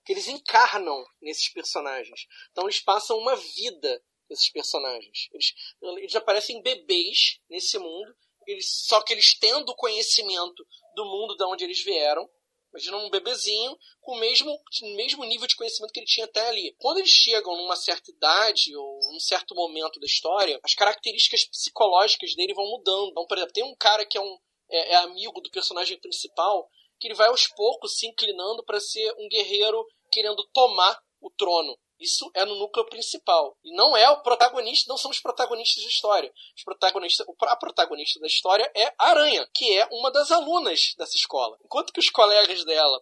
Que 0.03 0.13
eles 0.13 0.27
encarnam 0.27 1.03
nesses 1.21 1.51
personagens. 1.51 2.27
Então 2.51 2.65
eles 2.65 2.81
passam 2.81 3.17
uma 3.17 3.35
vida 3.35 4.03
nesses 4.29 4.49
personagens. 4.49 5.29
Eles, 5.31 5.53
eles 5.99 6.15
aparecem 6.15 6.61
bebês 6.61 7.39
nesse 7.49 7.77
mundo, 7.77 8.15
eles, 8.47 8.65
só 8.85 9.01
que 9.01 9.13
eles 9.13 9.37
tendo 9.37 9.75
conhecimento 9.75 10.65
do 10.95 11.05
mundo 11.05 11.35
de 11.35 11.43
onde 11.45 11.63
eles 11.63 11.83
vieram. 11.83 12.29
Imagina 12.73 12.97
um 12.97 13.09
bebezinho 13.09 13.77
com 14.01 14.15
o 14.15 14.19
mesmo, 14.19 14.51
mesmo 14.95 15.23
nível 15.25 15.47
de 15.47 15.55
conhecimento 15.55 15.91
que 15.91 15.99
ele 15.99 16.07
tinha 16.07 16.25
até 16.25 16.47
ali. 16.47 16.75
Quando 16.79 16.97
eles 16.97 17.11
chegam 17.11 17.55
numa 17.55 17.75
certa 17.75 18.09
idade 18.09 18.75
ou 18.75 18.99
num 19.11 19.19
certo 19.19 19.53
momento 19.53 19.99
da 19.99 20.07
história, 20.07 20.59
as 20.63 20.73
características 20.73 21.45
psicológicas 21.45 22.33
dele 22.35 22.55
vão 22.55 22.65
mudando. 22.65 23.11
Então, 23.11 23.27
por 23.27 23.37
exemplo, 23.37 23.53
tem 23.53 23.63
um 23.63 23.75
cara 23.75 24.05
que 24.07 24.17
é, 24.17 24.21
um, 24.21 24.37
é, 24.71 24.93
é 24.93 24.95
amigo 24.95 25.39
do 25.39 25.51
personagem 25.51 25.99
principal 25.99 26.67
que 26.99 27.07
ele 27.07 27.15
vai 27.15 27.27
aos 27.27 27.47
poucos 27.47 27.97
se 27.97 28.07
inclinando 28.07 28.63
para 28.63 28.79
ser 28.79 29.13
um 29.19 29.27
guerreiro 29.29 29.85
querendo 30.11 30.43
tomar 30.51 30.99
o 31.21 31.29
trono. 31.29 31.77
Isso 32.03 32.29
é 32.35 32.43
no 32.43 32.55
núcleo 32.55 32.85
principal. 32.87 33.57
E 33.63 33.73
não 33.73 33.95
é 33.95 34.09
o 34.09 34.21
protagonista, 34.21 34.89
não 34.89 34.97
são 34.97 35.09
os 35.09 35.21
protagonistas 35.21 35.83
da 35.83 35.89
história. 35.89 36.33
Os 36.53 36.63
protagonistas, 36.63 37.25
a 37.43 37.55
protagonista 37.55 38.19
da 38.19 38.27
história 38.27 38.69
é 38.75 38.93
a 38.99 39.09
Aranha, 39.11 39.49
que 39.53 39.71
é 39.77 39.87
uma 39.89 40.11
das 40.11 40.29
alunas 40.29 40.93
dessa 40.97 41.15
escola. 41.15 41.57
Enquanto 41.63 41.93
que 41.93 42.01
os 42.01 42.09
colegas 42.09 42.65
dela 42.65 43.01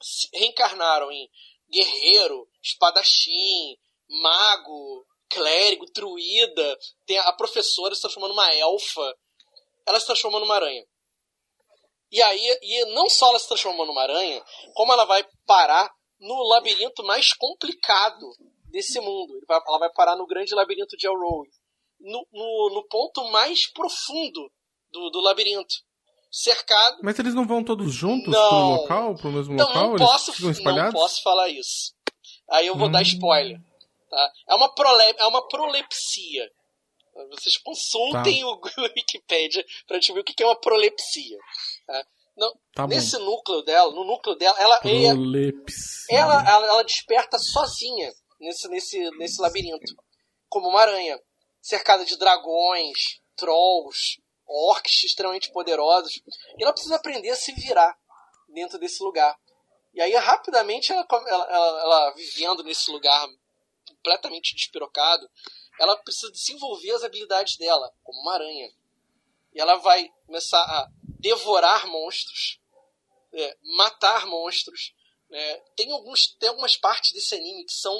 se 0.00 0.28
reencarnaram 0.34 1.12
em 1.12 1.30
guerreiro, 1.70 2.48
espadachim, 2.60 3.78
mago, 4.08 5.06
clérigo, 5.28 5.86
druida, 5.94 6.78
tem 7.06 7.18
a 7.18 7.32
professora 7.34 7.94
se 7.94 8.00
transformando 8.00 8.34
numa 8.34 8.52
elfa, 8.54 9.16
ela 9.86 10.00
se 10.00 10.06
transforma 10.06 10.40
numa 10.40 10.56
aranha. 10.56 10.84
E 12.10 12.20
aí, 12.20 12.58
e 12.60 12.84
não 12.86 13.08
só 13.08 13.28
ela 13.28 13.38
se 13.38 13.46
transformou 13.46 13.86
numa 13.86 14.02
aranha, 14.02 14.44
como 14.74 14.92
ela 14.92 15.04
vai 15.04 15.24
parar 15.46 15.94
no 16.22 16.42
labirinto 16.48 17.02
mais 17.04 17.32
complicado 17.34 18.26
desse 18.70 18.98
mundo. 19.00 19.38
Ela 19.48 19.78
vai 19.78 19.90
parar 19.92 20.16
no 20.16 20.26
grande 20.26 20.54
labirinto 20.54 20.96
de 20.96 21.06
Elroy. 21.06 21.48
No, 22.00 22.26
no, 22.32 22.70
no 22.74 22.88
ponto 22.88 23.30
mais 23.30 23.70
profundo 23.72 24.50
do, 24.90 25.10
do 25.10 25.20
labirinto. 25.20 25.74
Cercado. 26.30 26.98
Mas 27.02 27.18
eles 27.18 27.34
não 27.34 27.46
vão 27.46 27.62
todos 27.62 27.92
juntos 27.92 28.32
Não. 28.32 28.48
pro 28.48 28.58
local, 28.58 29.14
pro 29.16 29.30
mesmo 29.32 29.52
Então 29.54 29.66
local? 29.68 29.82
não 29.88 29.96
eles 29.96 30.06
posso, 30.08 30.32
ficam 30.32 30.46
não 30.46 30.52
espalhados? 30.52 30.94
posso 31.00 31.22
falar 31.22 31.48
isso. 31.50 31.92
Aí 32.50 32.66
eu 32.66 32.76
vou 32.76 32.90
dar 32.90 33.00
Hum. 33.00 33.02
spoiler. 33.02 33.60
Tá? 34.08 34.32
É, 34.48 34.54
uma 34.54 34.74
prole, 34.74 35.14
é 35.18 35.26
uma 35.26 35.46
prolepsia. 35.46 36.50
Vocês 37.30 37.58
consultem 37.58 38.42
o 38.44 38.58
Wikipedia 38.96 39.62
pra 39.86 39.98
descobrir 39.98 40.22
o 40.22 40.24
que 40.24 40.42
é 40.42 40.46
uma 40.46 40.58
prolepsia. 40.58 41.36
Tá? 41.86 42.06
Não, 42.36 42.52
Tá 42.74 42.86
bom. 42.86 42.94
nesse 42.94 43.16
núcleo 43.18 43.62
dela, 43.62 43.92
no 43.92 44.04
núcleo 44.04 44.34
dela, 44.36 44.58
ela, 44.58 44.76
é- 44.76 44.78
ela, 46.10 46.48
ela, 46.48 46.66
ela 46.66 46.82
desperta 46.84 47.38
sozinha 47.38 48.10
nesse, 48.40 48.68
nesse, 48.68 49.10
nesse 49.18 49.40
labirinto. 49.40 49.94
Como 50.48 50.68
uma 50.68 50.80
aranha. 50.80 51.20
Cercada 51.60 52.04
de 52.04 52.16
dragões, 52.16 53.20
trolls, 53.36 54.20
orcs 54.46 55.04
extremamente 55.04 55.52
poderosos. 55.52 56.12
E 56.58 56.62
ela 56.62 56.72
precisa 56.72 56.96
aprender 56.96 57.30
a 57.30 57.36
se 57.36 57.52
virar 57.52 57.96
dentro 58.48 58.78
desse 58.78 59.02
lugar. 59.02 59.36
E 59.94 60.00
aí, 60.00 60.12
rapidamente, 60.16 60.90
ela, 60.90 61.06
ela, 61.10 61.44
ela, 61.50 61.80
ela 61.82 62.14
vivendo 62.14 62.64
nesse 62.64 62.90
lugar 62.90 63.28
completamente 63.88 64.56
despirocado, 64.56 65.28
ela 65.78 65.96
precisa 65.98 66.32
desenvolver 66.32 66.90
as 66.92 67.04
habilidades 67.04 67.56
dela, 67.56 67.92
como 68.02 68.20
uma 68.22 68.34
aranha. 68.34 68.68
E 69.54 69.60
ela 69.60 69.76
vai 69.76 70.08
começar 70.26 70.58
a 70.60 70.88
devorar 71.22 71.86
monstros, 71.86 72.58
é, 73.32 73.56
matar 73.76 74.26
monstros. 74.26 74.92
né? 75.30 75.56
Tem, 75.76 75.90
alguns, 75.90 76.36
tem 76.38 76.48
algumas 76.48 76.76
partes 76.76 77.12
desse 77.12 77.34
anime 77.34 77.64
que 77.64 77.72
são. 77.72 77.94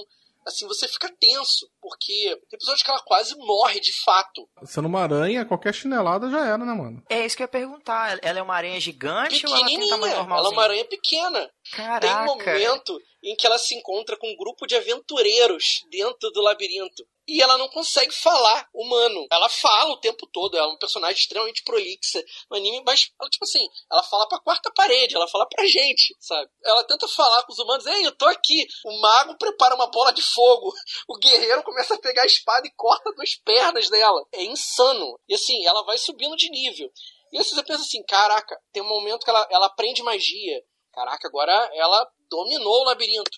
Assim, 0.44 0.66
você 0.66 0.88
fica 0.88 1.08
tenso, 1.20 1.70
porque 1.80 2.36
tem 2.50 2.56
episódios 2.56 2.82
que 2.82 2.90
ela 2.90 3.00
quase 3.04 3.32
morre 3.36 3.78
de 3.78 3.92
fato. 4.02 4.48
Sendo 4.64 4.88
uma 4.88 5.00
aranha, 5.00 5.44
qualquer 5.44 5.72
chinelada 5.72 6.28
já 6.28 6.44
era, 6.44 6.58
né, 6.58 6.74
mano? 6.74 7.00
É 7.08 7.24
isso 7.24 7.36
que 7.36 7.44
eu 7.44 7.44
ia 7.44 7.48
perguntar. 7.48 8.18
Ela 8.20 8.40
é 8.40 8.42
uma 8.42 8.56
aranha 8.56 8.80
gigante 8.80 9.46
ou 9.46 9.54
ela 9.54 9.58
tem 9.58 9.66
Pequenininha, 9.66 9.94
tamanho 9.94 10.14
ela 10.14 10.48
é 10.48 10.50
uma 10.50 10.62
aranha 10.64 10.84
pequena. 10.84 11.48
Tem 11.70 11.84
um 11.84 11.86
Caraca. 11.86 12.24
momento 12.24 13.00
em 13.22 13.36
que 13.36 13.46
ela 13.46 13.56
se 13.56 13.76
encontra 13.76 14.16
com 14.16 14.28
um 14.32 14.36
grupo 14.36 14.66
de 14.66 14.74
aventureiros 14.74 15.84
dentro 15.88 16.28
do 16.32 16.40
labirinto. 16.42 17.06
E 17.26 17.40
ela 17.40 17.56
não 17.56 17.68
consegue 17.68 18.12
falar 18.12 18.68
humano. 18.74 19.26
Ela 19.30 19.48
fala 19.48 19.92
o 19.92 20.00
tempo 20.00 20.26
todo, 20.26 20.56
ela 20.56 20.66
é 20.66 20.74
um 20.74 20.78
personagem 20.78 21.16
extremamente 21.16 21.62
prolixa 21.62 22.22
no 22.50 22.56
anime, 22.56 22.82
mas 22.84 23.10
ela, 23.20 23.30
tipo 23.30 23.44
assim, 23.44 23.64
ela 23.90 24.02
fala 24.02 24.26
pra 24.28 24.40
quarta 24.40 24.72
parede, 24.74 25.14
ela 25.14 25.28
fala 25.28 25.48
pra 25.48 25.64
gente, 25.66 26.16
sabe? 26.20 26.50
Ela 26.64 26.84
tenta 26.84 27.06
falar 27.08 27.44
com 27.44 27.52
os 27.52 27.58
humanos, 27.58 27.86
ei, 27.86 28.06
eu 28.06 28.16
tô 28.16 28.26
aqui. 28.26 28.66
O 28.84 29.00
mago 29.00 29.36
prepara 29.38 29.74
uma 29.74 29.90
bola 29.90 30.12
de 30.12 30.22
fogo. 30.22 30.72
O 31.08 31.18
guerreiro 31.18 31.62
começa 31.62 31.94
a 31.94 31.98
pegar 31.98 32.22
a 32.22 32.26
espada 32.26 32.66
e 32.66 32.72
corta 32.74 33.12
duas 33.14 33.34
pernas 33.44 33.88
dela. 33.90 34.24
É 34.32 34.44
insano. 34.44 35.18
E 35.28 35.34
assim, 35.34 35.66
ela 35.66 35.84
vai 35.84 35.98
subindo 35.98 36.36
de 36.36 36.48
nível. 36.50 36.90
E 37.32 37.38
aí 37.38 37.44
você 37.44 37.62
pensa 37.62 37.82
assim, 37.82 38.02
caraca, 38.04 38.58
tem 38.72 38.82
um 38.82 38.88
momento 38.88 39.24
que 39.24 39.30
ela, 39.30 39.46
ela 39.50 39.66
aprende 39.66 40.02
magia. 40.02 40.62
Caraca, 40.92 41.28
agora 41.28 41.70
ela 41.74 42.06
dominou 42.30 42.82
o 42.82 42.84
labirinto. 42.84 43.30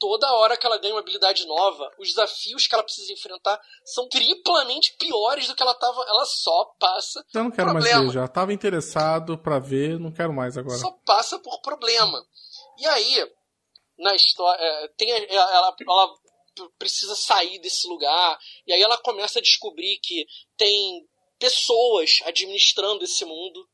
Toda 0.00 0.32
hora 0.32 0.56
que 0.56 0.66
ela 0.66 0.78
ganha 0.78 0.94
uma 0.94 1.00
habilidade 1.00 1.46
nova, 1.46 1.92
os 1.98 2.08
desafios 2.08 2.66
que 2.66 2.74
ela 2.74 2.82
precisa 2.82 3.12
enfrentar 3.12 3.60
são 3.84 4.08
triplamente 4.08 4.96
piores 4.96 5.46
do 5.46 5.54
que 5.54 5.62
ela 5.62 5.74
tava. 5.74 6.02
Ela 6.08 6.24
só 6.24 6.64
passa. 6.80 7.22
Eu 7.34 7.44
não 7.44 7.50
quero 7.50 7.70
Problema. 7.70 7.96
mais 7.98 8.06
ver 8.06 8.12
já. 8.20 8.26
Tava 8.26 8.52
interessado 8.54 9.36
pra 9.36 9.58
ver, 9.58 10.00
não 10.00 10.10
quero 10.10 10.32
mais 10.32 10.56
agora. 10.56 10.78
Só 10.78 10.90
passa 11.04 11.38
por 11.38 11.60
problema. 11.60 12.24
E 12.78 12.86
aí, 12.86 13.30
na 13.98 14.14
história, 14.14 14.58
é, 14.58 14.88
tem, 14.96 15.10
ela, 15.10 15.76
ela 15.76 15.76
precisa 16.78 17.14
sair 17.14 17.58
desse 17.58 17.86
lugar. 17.86 18.38
E 18.66 18.72
aí 18.72 18.80
ela 18.80 18.96
começa 18.96 19.38
a 19.38 19.42
descobrir 19.42 19.98
que 20.02 20.26
tem 20.56 21.06
pessoas 21.38 22.20
administrando 22.24 23.04
esse 23.04 23.24
mundo. 23.26 23.68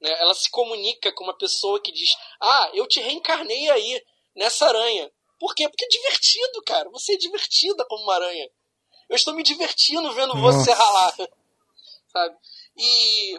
né? 0.00 0.10
Ela 0.20 0.32
se 0.32 0.50
comunica 0.50 1.12
com 1.12 1.24
uma 1.24 1.36
pessoa 1.36 1.80
que 1.82 1.92
diz: 1.92 2.16
Ah, 2.40 2.70
eu 2.72 2.86
te 2.86 2.98
reencarnei 3.00 3.68
aí, 3.70 4.02
nessa 4.34 4.66
aranha. 4.66 5.10
Por 5.40 5.54
quê? 5.54 5.68
Porque 5.68 5.84
é 5.86 5.88
divertido, 5.88 6.62
cara. 6.64 6.88
Você 6.90 7.14
é 7.14 7.16
divertida 7.16 7.84
como 7.86 8.04
uma 8.04 8.14
aranha. 8.14 8.48
Eu 9.08 9.16
estou 9.16 9.34
me 9.34 9.42
divertindo 9.42 10.12
vendo 10.12 10.38
você 10.40 10.70
Nossa. 10.70 10.74
ralar. 10.74 11.14
Sabe? 12.12 12.36
E 12.76 13.38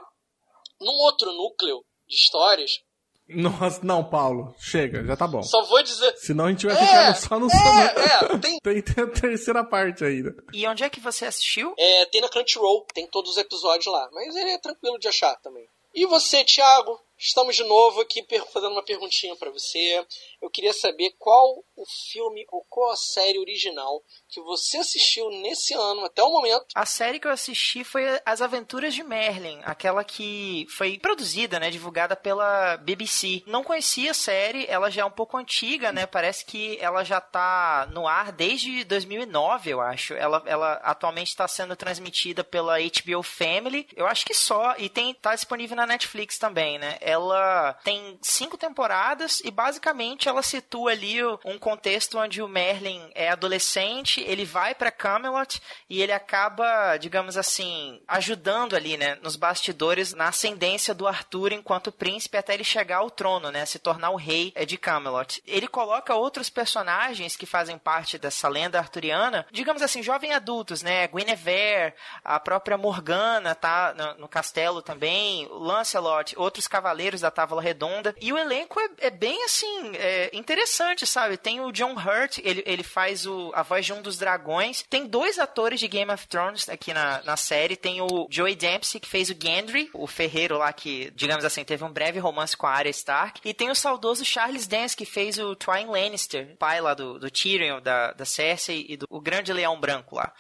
num 0.81 0.93
outro 1.03 1.31
núcleo 1.31 1.85
de 2.07 2.15
histórias, 2.15 2.81
Nossa, 3.29 3.79
não, 3.83 4.03
Paulo. 4.03 4.53
Chega, 4.59 5.05
já 5.05 5.15
tá 5.15 5.27
bom. 5.27 5.41
só 5.43 5.61
vou 5.63 5.81
dizer. 5.83 6.13
Senão 6.17 6.45
a 6.45 6.49
gente 6.49 6.65
vai 6.65 6.75
É, 6.75 6.79
ficar 6.79 7.15
só 7.15 7.39
no 7.39 7.47
É, 7.49 7.55
é, 7.55 8.37
tem, 8.39 8.59
Tem, 8.63 8.81
tem 8.81 9.03
a 9.03 9.07
terceira 9.07 9.63
parte 9.63 10.03
ainda. 10.03 10.35
E 10.51 10.67
onde 10.67 10.83
é 10.83 10.89
que 10.89 10.99
você 10.99 11.25
assistiu? 11.25 11.73
é, 11.77 12.05
tem 12.07 12.19
na 12.19 12.27
Crunchyroll, 12.29 12.85
tem 12.93 13.07
todos 13.07 13.31
os 13.31 13.37
episódios 13.37 13.85
lá. 13.85 14.09
Mas 14.11 14.35
ele 14.35 14.51
é 14.51 14.57
tranquilo 14.57 14.97
de 14.99 15.07
achar 15.07 15.35
também. 15.37 15.65
E 15.93 16.05
você, 16.05 16.43
Thiago? 16.43 16.99
Estamos 17.21 17.55
de 17.55 17.63
novo 17.63 18.01
aqui 18.01 18.25
fazendo 18.51 18.71
uma 18.71 18.83
perguntinha 18.83 19.35
pra 19.35 19.51
você. 19.51 20.03
Eu 20.41 20.49
queria 20.49 20.73
saber 20.73 21.13
qual 21.19 21.63
o 21.75 21.85
filme 22.11 22.43
ou 22.49 22.65
qual 22.67 22.91
a 22.91 22.95
série 22.95 23.37
original 23.37 24.03
que 24.27 24.41
você 24.41 24.77
assistiu 24.77 25.29
nesse 25.29 25.75
ano 25.75 26.03
até 26.03 26.23
o 26.23 26.31
momento. 26.31 26.65
A 26.73 26.83
série 26.83 27.19
que 27.19 27.27
eu 27.27 27.31
assisti 27.31 27.83
foi 27.83 28.03
As 28.25 28.41
Aventuras 28.41 28.95
de 28.95 29.03
Merlin, 29.03 29.59
aquela 29.63 30.03
que 30.03 30.65
foi 30.69 30.97
produzida, 30.97 31.59
né, 31.59 31.69
divulgada 31.69 32.15
pela 32.15 32.77
BBC. 32.77 33.43
Não 33.45 33.63
conhecia 33.63 34.11
a 34.11 34.15
série, 34.15 34.65
ela 34.67 34.89
já 34.89 35.03
é 35.03 35.05
um 35.05 35.11
pouco 35.11 35.37
antiga, 35.37 35.91
né? 35.91 36.07
Parece 36.07 36.43
que 36.43 36.79
ela 36.81 37.03
já 37.03 37.21
tá 37.21 37.87
no 37.91 38.07
ar 38.07 38.31
desde 38.31 38.83
2009, 38.85 39.69
eu 39.69 39.79
acho. 39.79 40.15
Ela, 40.15 40.41
ela 40.47 40.73
atualmente 40.83 41.27
está 41.27 41.47
sendo 41.47 41.75
transmitida 41.75 42.43
pela 42.43 42.79
HBO 42.79 43.21
Family. 43.21 43.87
Eu 43.95 44.07
acho 44.07 44.25
que 44.25 44.33
só 44.33 44.73
e 44.79 44.89
tem 44.89 45.13
tá 45.13 45.35
disponível 45.35 45.75
na 45.75 45.85
Netflix 45.85 46.39
também, 46.39 46.79
né? 46.79 46.97
Ela 47.11 47.73
tem 47.83 48.17
cinco 48.21 48.57
temporadas 48.57 49.41
e 49.43 49.51
basicamente 49.51 50.29
ela 50.29 50.41
situa 50.41 50.91
ali 50.91 51.23
um 51.45 51.59
contexto 51.59 52.17
onde 52.17 52.41
o 52.41 52.47
Merlin 52.47 53.11
é 53.13 53.29
adolescente, 53.29 54.21
ele 54.21 54.45
vai 54.45 54.73
pra 54.73 54.91
Camelot 54.91 55.61
e 55.89 56.01
ele 56.01 56.11
acaba, 56.11 56.95
digamos 56.97 57.35
assim, 57.37 58.01
ajudando 58.07 58.75
ali, 58.75 58.95
né, 58.97 59.15
nos 59.21 59.35
bastidores 59.35 60.13
na 60.13 60.29
ascendência 60.29 60.93
do 60.93 61.07
Arthur 61.07 61.51
enquanto 61.51 61.91
príncipe 61.91 62.37
até 62.37 62.53
ele 62.53 62.63
chegar 62.63 62.97
ao 62.97 63.11
trono, 63.11 63.51
né, 63.51 63.65
se 63.65 63.79
tornar 63.79 64.11
o 64.11 64.15
rei 64.15 64.53
eh, 64.55 64.65
de 64.65 64.77
Camelot. 64.77 65.41
Ele 65.45 65.67
coloca 65.67 66.15
outros 66.15 66.49
personagens 66.49 67.35
que 67.35 67.45
fazem 67.45 67.77
parte 67.77 68.17
dessa 68.17 68.47
lenda 68.47 68.79
arturiana, 68.79 69.45
digamos 69.51 69.81
assim, 69.81 70.01
jovens 70.01 70.33
adultos, 70.33 70.81
né, 70.81 71.07
Guinevere, 71.07 71.93
a 72.23 72.39
própria 72.39 72.77
Morgana 72.77 73.53
tá 73.53 73.93
no, 73.93 74.21
no 74.21 74.27
castelo 74.27 74.81
também, 74.81 75.47
Lancelot, 75.51 76.33
outros 76.37 76.67
cavaleiros 76.67 77.00
da 77.21 77.31
Távola 77.31 77.61
Redonda. 77.61 78.15
E 78.21 78.31
o 78.31 78.37
elenco 78.37 78.79
é, 78.79 78.89
é 78.99 79.09
bem 79.09 79.43
assim, 79.43 79.91
é 79.95 80.29
interessante, 80.33 81.07
sabe? 81.07 81.37
Tem 81.37 81.59
o 81.59 81.71
John 81.71 81.93
Hurt, 81.93 82.37
ele, 82.43 82.63
ele 82.65 82.83
faz 82.83 83.25
o, 83.25 83.51
a 83.55 83.63
voz 83.63 83.85
de 83.85 83.93
um 83.93 84.01
dos 84.01 84.17
dragões. 84.17 84.83
Tem 84.89 85.07
dois 85.07 85.39
atores 85.39 85.79
de 85.79 85.87
Game 85.87 86.11
of 86.11 86.27
Thrones 86.27 86.69
aqui 86.69 86.93
na, 86.93 87.21
na 87.23 87.35
série. 87.35 87.75
Tem 87.75 88.01
o 88.01 88.27
Joey 88.29 88.55
Dempsey, 88.55 88.99
que 88.99 89.07
fez 89.07 89.29
o 89.29 89.35
Gendry, 89.41 89.89
o 89.93 90.05
ferreiro 90.05 90.57
lá 90.57 90.71
que, 90.71 91.11
digamos 91.15 91.43
assim, 91.43 91.63
teve 91.63 91.83
um 91.83 91.91
breve 91.91 92.19
romance 92.19 92.55
com 92.55 92.67
a 92.67 92.71
Arya 92.71 92.91
Stark. 92.91 93.41
E 93.43 93.53
tem 93.53 93.69
o 93.69 93.75
saudoso 93.75 94.23
Charles 94.23 94.67
Dance, 94.67 94.95
que 94.95 95.05
fez 95.05 95.37
o 95.37 95.55
Tywin 95.55 95.87
Lannister, 95.87 96.55
pai 96.57 96.81
lá 96.81 96.93
do, 96.93 97.17
do 97.17 97.29
Tyrion, 97.29 97.81
da, 97.81 98.11
da 98.13 98.25
Cersei 98.25 98.85
e 98.87 98.97
do 98.97 99.05
o 99.09 99.19
grande 99.19 99.51
leão 99.51 99.79
branco 99.79 100.15
lá. 100.15 100.33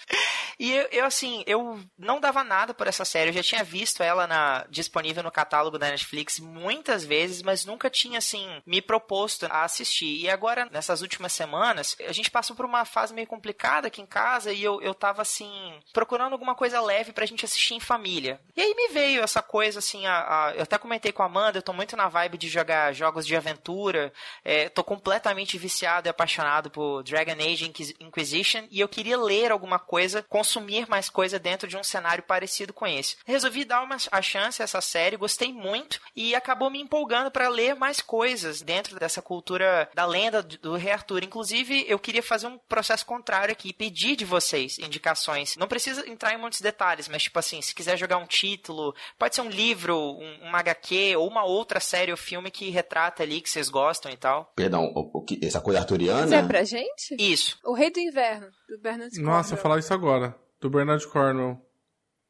E 0.59 0.71
eu, 0.71 0.87
eu, 0.91 1.05
assim, 1.05 1.43
eu 1.47 1.79
não 1.97 2.19
dava 2.19 2.43
nada 2.43 2.73
por 2.73 2.87
essa 2.87 3.03
série. 3.03 3.29
Eu 3.29 3.33
já 3.33 3.43
tinha 3.43 3.63
visto 3.63 4.03
ela 4.03 4.27
na, 4.27 4.65
disponível 4.69 5.23
no 5.23 5.31
catálogo 5.31 5.77
da 5.77 5.89
Netflix 5.89 6.39
muitas 6.51 7.03
vezes, 7.03 7.41
mas 7.41 7.65
nunca 7.65 7.89
tinha, 7.89 8.17
assim, 8.19 8.47
me 8.65 8.81
proposto 8.81 9.45
a 9.49 9.63
assistir. 9.63 10.19
E 10.21 10.29
agora, 10.29 10.67
nessas 10.71 11.01
últimas 11.01 11.31
semanas, 11.33 11.95
a 12.07 12.11
gente 12.11 12.29
passou 12.29 12.55
por 12.55 12.65
uma 12.65 12.85
fase 12.85 13.13
meio 13.13 13.27
complicada 13.27 13.87
aqui 13.87 14.01
em 14.01 14.05
casa 14.05 14.51
e 14.51 14.63
eu, 14.63 14.81
eu 14.81 14.93
tava, 14.93 15.21
assim, 15.21 15.73
procurando 15.93 16.33
alguma 16.33 16.55
coisa 16.55 16.81
leve 16.81 17.11
pra 17.13 17.25
gente 17.25 17.45
assistir 17.45 17.73
em 17.73 17.79
família. 17.79 18.39
E 18.55 18.61
aí 18.61 18.73
me 18.75 18.89
veio 18.89 19.23
essa 19.23 19.41
coisa, 19.41 19.79
assim, 19.79 20.05
a, 20.05 20.47
a- 20.47 20.53
eu 20.55 20.63
até 20.63 20.77
comentei 20.77 21.11
com 21.11 21.23
a 21.23 21.25
Amanda, 21.25 21.57
eu 21.57 21.63
tô 21.63 21.73
muito 21.73 21.95
na 21.95 22.07
vibe 22.09 22.37
de 22.37 22.49
jogar 22.49 22.93
jogos 22.93 23.25
de 23.25 23.35
aventura, 23.35 24.11
é, 24.43 24.69
tô 24.69 24.83
completamente 24.83 25.57
viciado 25.57 26.07
e 26.07 26.09
apaixonado 26.09 26.69
por 26.69 27.03
Dragon 27.03 27.31
Age 27.33 27.65
Inquis- 27.69 27.93
Inquisition 27.99 28.65
e 28.69 28.79
eu 28.79 28.89
queria 28.89 29.17
ler 29.17 29.51
alguma 29.51 29.79
coisa, 29.79 30.21
consumir 30.23 30.87
mais 30.89 31.09
coisa 31.09 31.39
dentro 31.39 31.67
de 31.67 31.77
um 31.77 31.83
cenário 31.83 32.23
parecido 32.23 32.73
com 32.73 32.85
esse. 32.85 33.17
Resolvi 33.25 33.63
dar 33.65 33.81
uma 33.81 33.97
a 34.11 34.21
chance 34.21 34.61
a 34.61 34.65
essa 34.65 34.81
série, 34.81 35.15
gostei 35.17 35.53
muito 35.53 35.99
e 36.15 36.33
acabou 36.41 36.69
me 36.69 36.81
empolgando 36.81 37.31
para 37.31 37.47
ler 37.47 37.75
mais 37.75 38.01
coisas 38.01 38.61
dentro 38.61 38.99
dessa 38.99 39.21
cultura 39.21 39.89
da 39.93 40.05
lenda 40.05 40.41
do 40.41 40.75
Rei 40.75 40.91
Arthur. 40.91 41.23
Inclusive, 41.23 41.85
eu 41.87 41.99
queria 41.99 42.23
fazer 42.23 42.47
um 42.47 42.57
processo 42.57 43.05
contrário 43.05 43.51
aqui, 43.51 43.71
pedir 43.71 44.15
de 44.15 44.25
vocês 44.25 44.77
indicações. 44.79 45.55
Não 45.55 45.67
precisa 45.67 46.07
entrar 46.09 46.33
em 46.33 46.37
muitos 46.37 46.61
detalhes, 46.61 47.07
mas 47.07 47.23
tipo 47.23 47.39
assim, 47.39 47.61
se 47.61 47.73
quiser 47.73 47.97
jogar 47.97 48.17
um 48.17 48.25
título, 48.25 48.93
pode 49.17 49.35
ser 49.35 49.41
um 49.41 49.49
livro, 49.49 49.95
um, 49.97 50.49
um 50.49 50.55
HQ 50.55 51.15
ou 51.15 51.27
uma 51.27 51.45
outra 51.45 51.79
série 51.79 52.11
ou 52.11 52.17
filme 52.17 52.51
que 52.51 52.69
retrata 52.69 53.23
ali 53.23 53.39
que 53.41 53.49
vocês 53.49 53.69
gostam 53.69 54.11
e 54.11 54.17
tal. 54.17 54.51
Perdão, 54.55 54.91
o, 54.95 55.19
o 55.19 55.23
que, 55.23 55.39
essa 55.45 55.61
coisa 55.61 55.79
arturiana? 55.79 56.25
Isso 56.25 56.35
é 56.35 56.43
pra 56.43 56.63
gente? 56.63 57.15
Isso. 57.17 57.57
O 57.63 57.73
Rei 57.73 57.91
do 57.91 57.99
Inverno, 57.99 58.47
do 58.67 58.79
Bernard 58.81 59.19
Nossa, 59.19 59.53
eu 59.53 59.57
Cornwell. 59.57 59.61
falar 59.61 59.79
isso 59.79 59.93
agora. 59.93 60.35
Do 60.59 60.69
Bernard 60.69 61.07
Cornwell. 61.07 61.59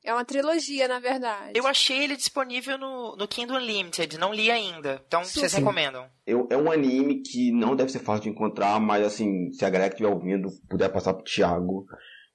É 0.04 0.12
uma 0.14 0.26
trilogia, 0.26 0.88
na 0.88 1.00
verdade. 1.00 1.52
Eu 1.54 1.68
achei 1.68 2.04
ele 2.04 2.16
disponível 2.16 2.78
no, 2.78 3.16
no 3.16 3.28
Kindle 3.28 3.58
Unlimited, 3.58 4.18
não 4.18 4.34
li 4.34 4.50
ainda. 4.50 5.02
Então, 5.06 5.24
vocês 5.24 5.52
Sim. 5.52 5.60
recomendam? 5.60 6.08
Eu, 6.26 6.48
é 6.50 6.58
um 6.58 6.72
anime 6.72 7.22
que 7.22 7.52
não 7.52 7.76
deve 7.76 7.92
ser 7.92 8.00
fácil 8.00 8.24
de 8.24 8.30
encontrar, 8.30 8.80
mas 8.80 9.06
assim, 9.06 9.52
se 9.52 9.64
a 9.64 9.70
galera 9.70 9.90
que 9.90 9.96
estiver 9.96 10.14
ouvindo 10.14 10.50
puder 10.68 10.90
passar 10.90 11.14
pro 11.14 11.24
Thiago, 11.24 11.86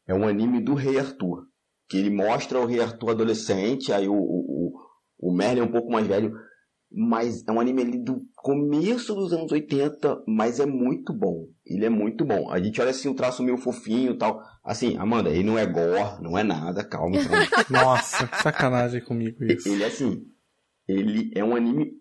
é 0.06 0.14
um 0.14 0.28
anime 0.28 0.60
do 0.60 0.74
Rei 0.74 0.98
Arthur. 0.98 1.44
Que 1.88 1.98
ele 1.98 2.10
mostra 2.10 2.60
o 2.60 2.66
Rei 2.66 2.80
Arthur 2.80 3.10
adolescente, 3.10 3.92
aí 3.92 4.08
o, 4.08 4.14
o, 4.14 4.72
o, 5.18 5.28
o 5.30 5.32
Merlin 5.32 5.60
é 5.60 5.64
um 5.64 5.72
pouco 5.72 5.90
mais 5.90 6.06
velho, 6.06 6.32
mas 6.91 7.45
é 7.47 7.53
um 7.53 7.61
anime 7.61 7.82
ali 7.82 7.99
do 7.99 8.22
começo 8.37 9.14
dos 9.14 9.32
anos 9.32 9.51
80, 9.53 10.22
mas 10.26 10.61
é 10.61 10.66
muito 10.66 11.12
bom. 11.12 11.49
Ele 11.64 11.84
é 11.84 11.91
muito 11.91 12.24
bom. 12.24 12.51
A 12.51 12.61
gente 12.61 12.80
olha 12.80 12.91
assim, 12.91 13.09
o 13.09 13.14
traço 13.14 13.43
meio 13.43 13.59
fofinho 13.59 14.12
e 14.12 14.18
tal. 14.18 14.41
Assim, 14.64 14.97
Amanda, 14.97 15.30
ele 15.30 15.43
não 15.43 15.59
é 15.59 15.66
gore, 15.66 16.22
não 16.22 16.39
é 16.39 16.43
nada, 16.43 16.84
calma. 16.84 17.18
calma. 17.18 17.47
Nossa, 17.70 18.26
que 18.26 18.43
sacanagem 18.43 19.05
comigo 19.05 19.45
isso. 19.45 19.68
Ele 19.68 19.82
é 19.82 19.87
assim. 19.87 20.24
Ele 20.89 21.30
é 21.34 21.45
um 21.45 21.57
anime 21.57 21.93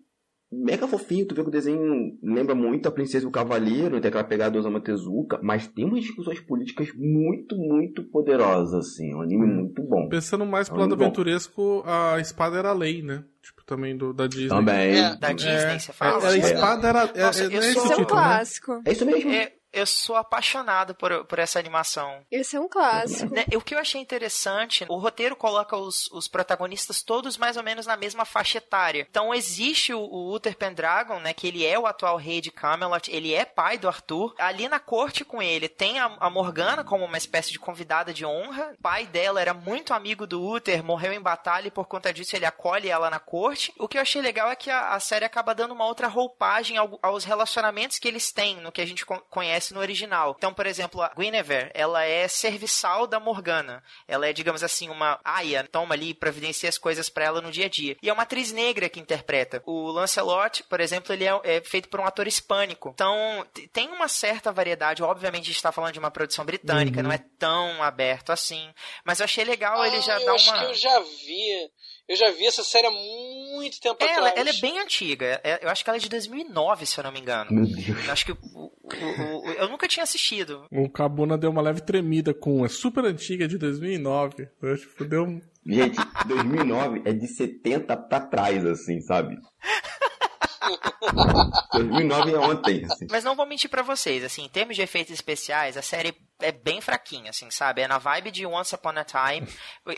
mega 0.50 0.86
fofinho. 0.86 1.26
Tu 1.26 1.34
vê 1.34 1.42
que 1.42 1.48
o 1.48 1.52
desenho 1.52 2.16
lembra 2.22 2.54
muito 2.54 2.88
a 2.88 2.92
Princesa 2.92 3.24
e 3.24 3.28
o 3.28 3.32
Cavaleiro, 3.32 4.00
tem 4.00 4.08
aquela 4.08 4.24
pegada 4.24 4.52
do 4.52 4.58
Osamu 4.58 4.80
Tezuka, 4.80 5.38
mas 5.42 5.66
tem 5.66 5.84
umas 5.84 6.00
discussões 6.02 6.40
políticas 6.40 6.88
muito, 6.96 7.56
muito 7.56 8.02
poderosas, 8.04 8.74
assim. 8.86 9.12
É 9.12 9.16
um 9.16 9.22
anime 9.22 9.46
muito 9.46 9.82
bom. 9.82 10.08
Pensando 10.08 10.46
mais 10.46 10.68
pro 10.68 10.76
É 10.76 10.80
um 10.80 10.82
lado 10.82 10.96
bom. 10.96 11.04
aventuresco, 11.04 11.82
a 11.86 12.18
espada 12.20 12.56
era 12.58 12.70
a 12.70 12.74
lei, 12.74 13.02
né? 13.02 13.24
Tipo, 13.42 13.64
também 13.64 13.96
do, 13.96 14.12
da 14.12 14.26
Disney. 14.26 14.48
Também. 14.48 14.98
É. 14.98 15.16
Da 15.16 15.32
Disney, 15.32 15.52
É, 15.52 15.78
você 15.78 15.92
fala? 15.92 16.24
é, 16.24 16.26
a 16.32 16.36
espada 16.36 16.88
era. 16.88 17.10
É, 17.14 17.22
Nossa, 17.22 17.42
é, 17.42 17.46
é 17.46 17.58
esse 17.58 17.68
Esse 17.68 17.78
é 17.78 17.80
um 17.80 17.84
título, 17.84 18.00
né? 18.00 18.06
clássico. 18.06 18.82
É 18.84 18.92
isso 18.92 19.06
mesmo. 19.06 19.30
É, 19.30 19.52
eu 19.72 19.86
sou 19.86 20.16
apaixonado 20.16 20.94
por, 20.94 21.24
por 21.24 21.38
essa 21.38 21.58
animação. 21.58 22.24
Esse 22.30 22.56
é 22.56 22.60
um 22.60 22.68
clássico. 22.68 23.34
Né, 23.34 23.44
O 23.54 23.60
que 23.60 23.74
eu 23.74 23.78
achei 23.78 24.00
interessante, 24.00 24.84
o 24.88 24.96
roteiro 24.98 25.36
coloca 25.36 25.76
os, 25.76 26.10
os 26.12 26.28
protagonistas 26.28 27.02
todos 27.02 27.36
mais 27.36 27.56
ou 27.56 27.62
menos 27.62 27.86
na 27.86 27.96
mesma 27.96 28.24
faixa 28.24 28.58
etária. 28.58 29.06
Então 29.10 29.34
existe 29.34 29.92
o, 29.92 30.00
o 30.00 30.32
Uther 30.34 30.56
Pendragon, 30.56 31.18
né, 31.20 31.32
que 31.32 31.46
ele 31.48 31.64
é 31.64 31.78
o 31.78 31.86
atual 31.86 32.16
rei 32.16 32.40
de 32.40 32.50
Camelot, 32.50 33.10
ele 33.10 33.34
é 33.34 33.44
pai 33.44 33.76
do 33.78 33.88
Arthur. 33.88 34.34
Ali 34.38 34.68
na 34.68 34.78
corte 34.78 35.24
com 35.24 35.42
ele 35.42 35.68
tem 35.68 35.98
a, 35.98 36.16
a 36.20 36.30
Morgana 36.30 36.84
como 36.84 37.04
uma 37.04 37.18
espécie 37.18 37.52
de 37.52 37.58
convidada 37.58 38.12
de 38.14 38.24
honra. 38.24 38.72
O 38.78 38.82
pai 38.82 39.06
dela 39.06 39.40
era 39.40 39.52
muito 39.54 39.92
amigo 39.92 40.26
do 40.26 40.42
Uther, 40.42 40.82
morreu 40.82 41.12
em 41.12 41.20
batalha 41.20 41.68
e 41.68 41.70
por 41.70 41.86
conta 41.86 42.12
disso 42.12 42.34
ele 42.36 42.46
acolhe 42.46 42.88
ela 42.88 43.10
na 43.10 43.18
corte. 43.18 43.72
O 43.78 43.88
que 43.88 43.98
eu 43.98 44.02
achei 44.02 44.22
legal 44.22 44.50
é 44.50 44.56
que 44.56 44.70
a, 44.70 44.90
a 44.94 45.00
série 45.00 45.24
acaba 45.24 45.54
dando 45.54 45.72
uma 45.74 45.84
outra 45.86 46.06
roupagem 46.08 46.76
ao- 46.76 46.98
aos 47.02 47.24
relacionamentos 47.24 47.98
que 47.98 48.08
eles 48.08 48.32
têm 48.32 48.56
no 48.60 48.72
que 48.72 48.80
a 48.80 48.86
gente 48.86 49.04
con- 49.04 49.20
conhece 49.56 49.74
no 49.74 49.80
original. 49.80 50.34
Então, 50.36 50.52
por 50.52 50.66
exemplo, 50.66 51.02
a 51.02 51.12
Guinevere, 51.16 51.70
ela 51.74 52.04
é 52.04 52.28
serviçal 52.28 53.06
da 53.06 53.18
Morgana. 53.18 53.82
Ela 54.06 54.28
é, 54.28 54.32
digamos 54.32 54.62
assim, 54.62 54.88
uma 54.88 55.18
aia, 55.24 55.66
toma 55.70 55.94
ali 55.94 56.10
e 56.10 56.14
providencia 56.14 56.68
as 56.68 56.78
coisas 56.78 57.08
pra 57.08 57.24
ela 57.24 57.40
no 57.40 57.50
dia 57.50 57.66
a 57.66 57.68
dia. 57.68 57.96
E 58.02 58.08
é 58.08 58.12
uma 58.12 58.22
atriz 58.22 58.52
negra 58.52 58.88
que 58.88 59.00
interpreta. 59.00 59.62
O 59.64 59.90
Lancelot, 59.90 60.62
por 60.64 60.80
exemplo, 60.80 61.12
ele 61.12 61.24
é, 61.24 61.40
é 61.44 61.60
feito 61.62 61.88
por 61.88 62.00
um 62.00 62.06
ator 62.06 62.26
hispânico. 62.26 62.90
Então, 62.94 63.46
tem 63.72 63.88
uma 63.88 64.08
certa 64.08 64.52
variedade. 64.52 65.02
Obviamente, 65.02 65.44
a 65.44 65.52
gente 65.52 65.62
tá 65.62 65.72
falando 65.72 65.92
de 65.92 65.98
uma 65.98 66.10
produção 66.10 66.44
britânica, 66.44 67.02
não 67.02 67.12
é 67.12 67.18
tão 67.38 67.82
aberto 67.82 68.30
assim. 68.30 68.70
Mas 69.04 69.20
eu 69.20 69.24
achei 69.24 69.44
legal 69.44 69.84
ele 69.84 70.00
já 70.00 70.16
Ah, 70.16 70.20
eu 70.20 70.26
dar 70.26 70.34
acho 70.34 70.50
uma... 70.50 70.58
que 70.58 70.64
eu 70.64 70.74
já 70.74 71.00
vi. 71.00 71.70
Eu 72.08 72.16
já 72.16 72.30
vi 72.30 72.46
essa 72.46 72.62
série 72.62 72.86
há 72.86 72.90
muito 72.90 73.80
tempo 73.80 73.96
É, 74.00 74.06
ela, 74.12 74.28
atrás. 74.28 74.46
ela 74.46 74.56
é 74.56 74.60
bem 74.60 74.78
antiga. 74.78 75.40
É- 75.42 75.64
Eu 75.64 75.68
acho 75.68 75.82
que 75.82 75.90
ela 75.90 75.96
é 75.96 76.00
de 76.00 76.08
2009, 76.08 76.86
se 76.86 76.98
eu 76.98 77.04
não 77.04 77.10
me 77.10 77.18
engano. 77.20 77.50
Meu 77.52 77.66
Deus. 77.66 78.04
Eu 78.06 78.12
acho 78.12 78.24
que 78.26 78.32
o- 78.32 78.38
o- 78.44 79.48
o- 79.48 79.52
eu 79.52 79.68
nunca 79.68 79.88
tinha 79.88 80.04
assistido. 80.04 80.66
O 80.70 80.88
Cabuna 80.88 81.36
deu 81.36 81.50
uma 81.50 81.60
leve 81.62 81.80
tremida 81.80 82.32
com. 82.32 82.64
É 82.64 82.68
super 82.68 83.04
antiga, 83.04 83.44
é 83.44 83.48
de 83.48 83.58
2009. 83.58 84.48
Eu, 84.62 84.78
tipo, 84.78 85.04
deu 85.04 85.24
um. 85.24 85.40
Gente, 85.66 85.96
2009 86.26 87.02
é 87.04 87.12
de 87.12 87.26
70 87.26 87.96
pra 87.96 88.20
trás, 88.20 88.64
assim, 88.64 89.00
sabe? 89.00 89.36
2009 91.72 92.32
é 92.32 92.38
ontem, 92.38 92.84
assim. 92.84 93.06
Mas 93.10 93.24
não 93.24 93.36
vou 93.36 93.46
mentir 93.46 93.70
pra 93.70 93.82
vocês, 93.82 94.24
assim, 94.24 94.44
em 94.44 94.48
termos 94.48 94.76
de 94.76 94.82
efeitos 94.82 95.12
especiais, 95.12 95.76
a 95.76 95.82
série 95.82 96.14
é 96.40 96.52
bem 96.52 96.80
fraquinha, 96.80 97.30
assim, 97.30 97.50
sabe? 97.50 97.82
É 97.82 97.88
na 97.88 97.98
vibe 97.98 98.30
de 98.30 98.44
Once 98.46 98.74
Upon 98.74 98.90
a 98.96 99.04
Time. 99.04 99.46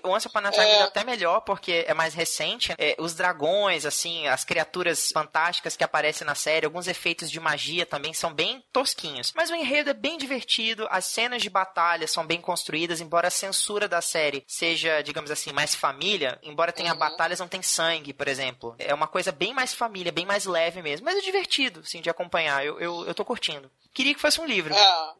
Once 0.05 0.26
Upon 0.28 0.39
a 0.41 0.51
Time 0.53 0.64
É. 0.66 0.72
é 0.78 0.82
até 0.82 1.05
melhor, 1.05 1.41
porque 1.41 1.84
é 1.86 1.95
mais 1.95 2.14
recente. 2.14 2.72
É, 2.78 2.95
os 2.99 3.14
dragões, 3.14 3.84
assim, 3.84 4.26
as 4.28 4.45
criaturas 4.45 5.11
fantásticas 5.12 5.76
que 5.76 5.84
aparecem 5.84 6.26
na 6.26 6.34
série, 6.34 6.66
alguns 6.66 6.86
efeitos 6.86 7.30
de 7.30 7.41
magia 7.41 7.84
também 7.86 8.12
são 8.14 8.32
bem 8.32 8.64
tosquinhos. 8.72 9.32
Mas 9.34 9.51
o 9.51 9.55
enredo 9.55 9.91
é 9.91 9.95
bem 9.95 10.16
divertido, 10.18 10.86
as 10.91 11.05
cenas 11.07 11.43
de 11.43 11.51
batalha 11.51 12.07
são 12.07 12.26
bem 12.26 12.41
construídas, 12.41 13.01
embora 13.01 13.28
a 13.28 13.30
censura 13.30 13.89
da 13.89 14.01
série 14.01 14.45
seja, 14.47 15.03
digamos 15.03 15.30
assim, 15.30 15.53
mais 15.53 15.74
família, 15.74 16.39
embora 16.43 16.72
tenha 16.72 16.93
Uhum. 16.93 16.99
batalhas, 16.99 17.41
não 17.41 17.49
tem 17.49 17.62
sangue, 17.62 18.12
por 18.12 18.28
exemplo. 18.28 18.74
É 18.78 18.95
uma 18.95 19.07
coisa 19.09 19.32
bem 19.32 19.53
mais 19.53 19.74
família, 19.74 20.12
bem 20.12 20.26
mais 20.26 20.45
leve 20.45 20.82
mesmo. 20.82 21.05
Mas 21.05 21.16
é 21.18 21.20
divertido, 21.20 21.80
assim, 21.80 22.01
de 22.01 22.11
acompanhar. 22.11 22.64
Eu, 22.64 22.78
eu, 22.80 23.05
eu 23.07 23.14
tô 23.14 23.24
curtindo. 23.24 23.70
Queria 23.93 24.14
que 24.14 24.20
fosse 24.20 24.41
um 24.41 24.47
livro. 24.47 24.74
É, 24.74 25.12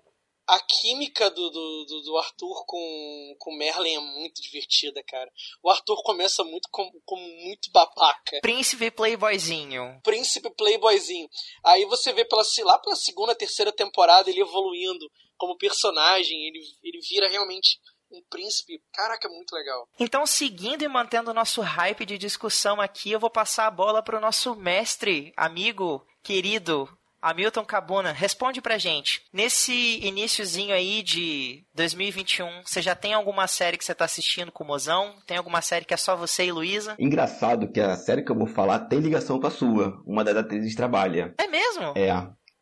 a 0.49 0.59
química 0.61 1.31
do, 1.31 1.51
do, 1.51 1.85
do- 2.05 2.17
Arthur 2.19 2.65
com, 2.67 3.37
com 3.39 3.51
o 3.53 3.57
Merlin 3.59 3.97
é 3.97 4.01
muito 4.01 4.41
divertida, 4.41 5.03
cara. 5.07 5.31
O 5.63 5.71
Arthur 5.71 6.03
começa 6.03 6.43
muito 6.43 6.69
como, 6.71 6.91
como 7.05 7.23
muito 7.45 7.71
babaca. 7.71 8.41
Príncipe 8.41 8.91
Playboyzinho. 8.91 10.01
Príncipe 10.03 10.51
Playboyzinho. 10.51 11.29
Aí 11.65 11.85
você 11.85 12.13
vê 12.13 12.25
pela, 12.25 12.43
lá 12.65 12.79
pela 12.79 12.97
segunda, 12.97 13.35
terceira 13.35 13.71
temporada 13.73 14.31
ele 14.31 14.41
evoluindo 14.41 15.11
como 15.37 15.57
personagem, 15.57 16.47
ele, 16.49 16.61
ele 16.83 16.99
vira 17.09 17.29
realmente 17.29 17.79
um 18.11 18.23
príncipe. 18.31 18.81
Caraca, 18.93 19.29
é 19.29 19.31
muito 19.31 19.53
legal. 19.55 19.87
Então, 20.01 20.27
seguindo 20.27 20.83
e 20.83 20.89
mantendo 20.89 21.31
o 21.31 21.35
nosso 21.35 21.61
hype 21.61 22.07
de 22.07 22.17
discussão 22.17 22.81
aqui, 22.81 23.11
eu 23.13 23.21
vou 23.21 23.31
passar 23.31 23.67
a 23.67 23.71
bola 23.71 24.03
pro 24.03 24.19
nosso 24.21 24.57
mestre, 24.57 25.33
amigo, 25.37 26.05
querido, 26.23 26.89
Hamilton 27.21 27.65
Cabuna. 27.65 28.13
Responde 28.13 28.61
pra 28.61 28.79
gente. 28.79 29.23
Nesse 29.33 29.99
iniciozinho 30.05 30.75
aí 30.75 31.03
de 31.03 31.65
2021, 31.75 32.63
você 32.65 32.81
já 32.81 32.95
tem 32.95 33.13
alguma 33.15 33.47
série 33.47 33.77
que 33.77 33.85
você 33.85 33.95
tá 33.95 34.05
assistindo 34.05 34.53
com 34.53 34.65
o 34.65 34.67
Mozão? 34.67 35.15
Tem 35.27 35.37
alguma 35.37 35.61
série 35.61 35.85
que 35.85 35.95
é 35.95 35.97
só 35.97 36.17
você 36.17 36.47
e 36.47 36.53
Luísa? 36.53 36.97
Engraçado 36.99 37.71
que 37.71 37.81
a 37.81 37.97
série 37.97 38.23
que 38.23 38.31
eu 38.31 38.37
vou 38.39 38.47
falar 38.47 38.81
tem 38.81 39.01
ligação 39.01 39.41
com 39.41 39.47
a 39.47 39.51
sua. 39.51 40.01
Uma 40.07 40.23
das 40.25 40.37
atrizes 40.37 40.75
trabalha. 40.75 41.35
É 41.39 41.47
mesmo? 41.47 41.93
É, 41.97 42.09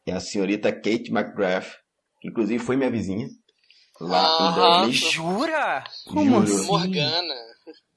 é 0.07 0.13
a 0.13 0.21
senhorita 0.21 0.73
Kate 0.73 1.11
McGrath, 1.11 1.69
que 2.21 2.29
inclusive 2.29 2.63
foi 2.63 2.77
minha 2.77 2.91
vizinha. 2.91 3.29
Lá 4.01 4.23
Aham. 4.27 4.89
em. 4.89 4.93
Jura? 4.93 5.85
Como 6.07 6.25
Juro. 6.25 6.43
assim? 6.43 6.67
Morgana. 6.67 7.35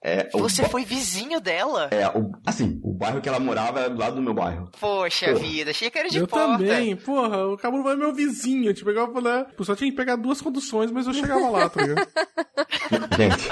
É, 0.01 0.29
Você 0.31 0.61
ba- 0.61 0.69
foi 0.69 0.85
vizinho 0.85 1.41
dela? 1.41 1.89
é, 1.91 2.07
o- 2.17 2.31
assim, 2.47 2.79
o 2.81 2.93
bairro 2.93 3.19
que 3.21 3.27
ela 3.27 3.39
morava 3.39 3.81
era 3.81 3.89
do 3.89 3.99
lado 3.99 4.15
do 4.15 4.21
meu 4.21 4.33
bairro. 4.33 4.71
Poxa 4.79 5.33
Pô. 5.33 5.39
vida, 5.39 5.71
achei 5.71 5.89
que 5.89 5.97
era 5.99 6.07
de 6.09 6.19
Eu 6.19 6.27
porta. 6.27 6.57
também, 6.57 6.95
porra, 6.95 7.47
o 7.47 7.57
Cabuna 7.57 7.83
vai 7.83 7.95
meu 7.97 8.13
vizinho. 8.13 8.73
Tipo, 8.73 8.91
igual 8.91 9.07
eu 9.07 9.13
falei, 9.13 9.43
tipo, 9.45 9.65
só 9.65 9.75
tinha 9.75 9.91
que 9.91 9.97
pegar 9.97 10.15
duas 10.15 10.39
conduções, 10.39 10.89
mas 10.89 11.05
eu 11.05 11.13
chegava 11.13 11.49
lá, 11.49 11.67
tá 11.69 11.81
ligado? 11.81 12.07
Gente, 13.17 13.49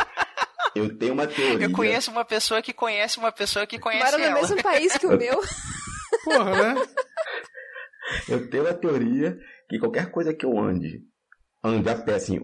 eu 0.73 0.97
tenho 0.97 1.13
uma 1.13 1.27
teoria. 1.27 1.65
Eu 1.67 1.71
conheço 1.73 2.11
uma 2.11 2.23
pessoa 2.23 2.61
que 2.61 2.71
conhece 2.71 3.17
uma 3.17 3.31
pessoa 3.31 3.67
que 3.67 3.77
conhece 3.77 4.05
Mora 4.05 4.17
no 4.17 4.23
ela. 4.23 4.35
mesmo 4.41 4.63
país 4.63 4.95
que 4.97 5.05
o 5.05 5.09
meu. 5.17 5.41
Porra, 6.23 6.73
né? 6.75 6.81
Eu 8.29 8.49
tenho 8.49 8.67
a 8.69 8.73
teoria 8.73 9.37
que 9.69 9.77
qualquer 9.79 10.09
coisa 10.11 10.33
que 10.33 10.45
eu 10.45 10.57
ande, 10.57 11.01
ande 11.61 11.89
a 11.89 11.95
pé, 11.95 12.15
assim, 12.15 12.39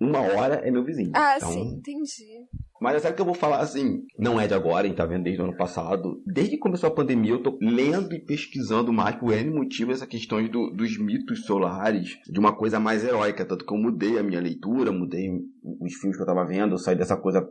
uma 0.00 0.20
hora 0.20 0.56
é 0.56 0.70
meu 0.70 0.84
vizinho. 0.84 1.10
Ah, 1.14 1.34
Então, 1.36 1.50
sim, 1.52 1.60
entendi. 1.78 2.44
Mas 2.80 2.96
é 2.96 2.98
sério 3.00 3.16
que 3.16 3.22
eu 3.22 3.26
vou 3.26 3.34
falar 3.34 3.60
assim, 3.60 4.02
não 4.18 4.38
é 4.38 4.46
de 4.46 4.52
agora, 4.52 4.84
a 4.84 4.86
gente 4.88 4.98
tá 4.98 5.06
vendo 5.06 5.24
desde 5.24 5.40
o 5.40 5.44
ano 5.46 5.56
passado. 5.56 6.22
Desde 6.26 6.52
que 6.52 6.58
começou 6.58 6.88
a 6.88 6.94
pandemia, 6.94 7.30
eu 7.32 7.42
tô 7.42 7.58
lendo 7.60 8.14
e 8.14 8.20
pesquisando 8.22 8.92
mais 8.92 9.16
por 9.16 9.32
N 9.32 9.50
motivos 9.50 9.94
essa 9.94 10.06
questão 10.06 10.46
do- 10.46 10.70
dos 10.72 10.98
mitos 10.98 11.46
solares, 11.46 12.18
de 12.30 12.38
uma 12.38 12.54
coisa 12.54 12.78
mais 12.78 13.02
heróica. 13.02 13.46
Tanto 13.46 13.64
que 13.64 13.72
eu 13.72 13.78
mudei 13.78 14.18
a 14.18 14.22
minha 14.22 14.40
leitura, 14.40 14.92
mudei 14.92 15.30
os 15.80 15.94
filmes 15.94 16.16
que 16.18 16.22
eu 16.22 16.26
tava 16.26 16.44
vendo, 16.44 16.74
eu 16.74 16.78
saí 16.78 16.94
dessa 16.96 17.16
coisa 17.16 17.48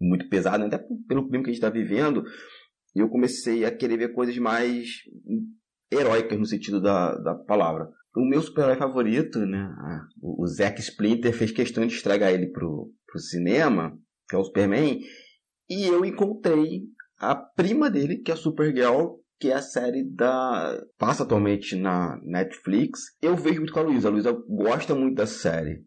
muito 0.00 0.28
pesada, 0.28 0.64
até 0.64 0.78
pelo 1.08 1.28
clima 1.28 1.44
que 1.44 1.50
a 1.50 1.52
gente 1.52 1.60
tá 1.62 1.70
vivendo. 1.70 2.24
E 2.94 3.00
eu 3.00 3.08
comecei 3.10 3.64
a 3.64 3.70
querer 3.76 3.96
ver 3.98 4.14
coisas 4.14 4.36
mais 4.38 4.86
heróicas 5.92 6.38
no 6.38 6.46
sentido 6.46 6.80
da, 6.80 7.14
da 7.16 7.34
palavra. 7.34 7.90
O 8.16 8.24
meu 8.24 8.40
super-herói 8.40 8.76
favorito, 8.76 9.40
né? 9.40 9.68
O 10.20 10.36
o 10.42 10.46
Zack 10.46 10.80
Splinter 10.80 11.32
fez 11.32 11.50
questão 11.50 11.86
de 11.86 11.94
estragar 11.94 12.32
ele 12.32 12.46
pro, 12.46 12.90
pro 13.06 13.20
cinema, 13.20 13.98
que 14.28 14.36
é 14.36 14.38
o 14.38 14.44
Superman, 14.44 15.00
e 15.68 15.84
eu 15.84 16.04
encontrei 16.04 16.82
a 17.18 17.34
prima 17.34 17.90
dele, 17.90 18.18
que 18.18 18.30
é 18.30 18.34
a 18.34 18.36
Supergirl, 18.36 19.16
que 19.38 19.50
é 19.50 19.54
a 19.54 19.62
série 19.62 20.04
da. 20.04 20.80
passa 20.96 21.24
atualmente 21.24 21.76
na 21.76 22.18
Netflix. 22.22 23.00
Eu 23.20 23.36
vejo 23.36 23.58
muito 23.58 23.72
com 23.72 23.80
a 23.80 23.82
Luísa. 23.82 24.08
A 24.08 24.10
Luísa 24.10 24.32
gosta 24.48 24.94
muito 24.94 25.16
da 25.16 25.26
série. 25.26 25.84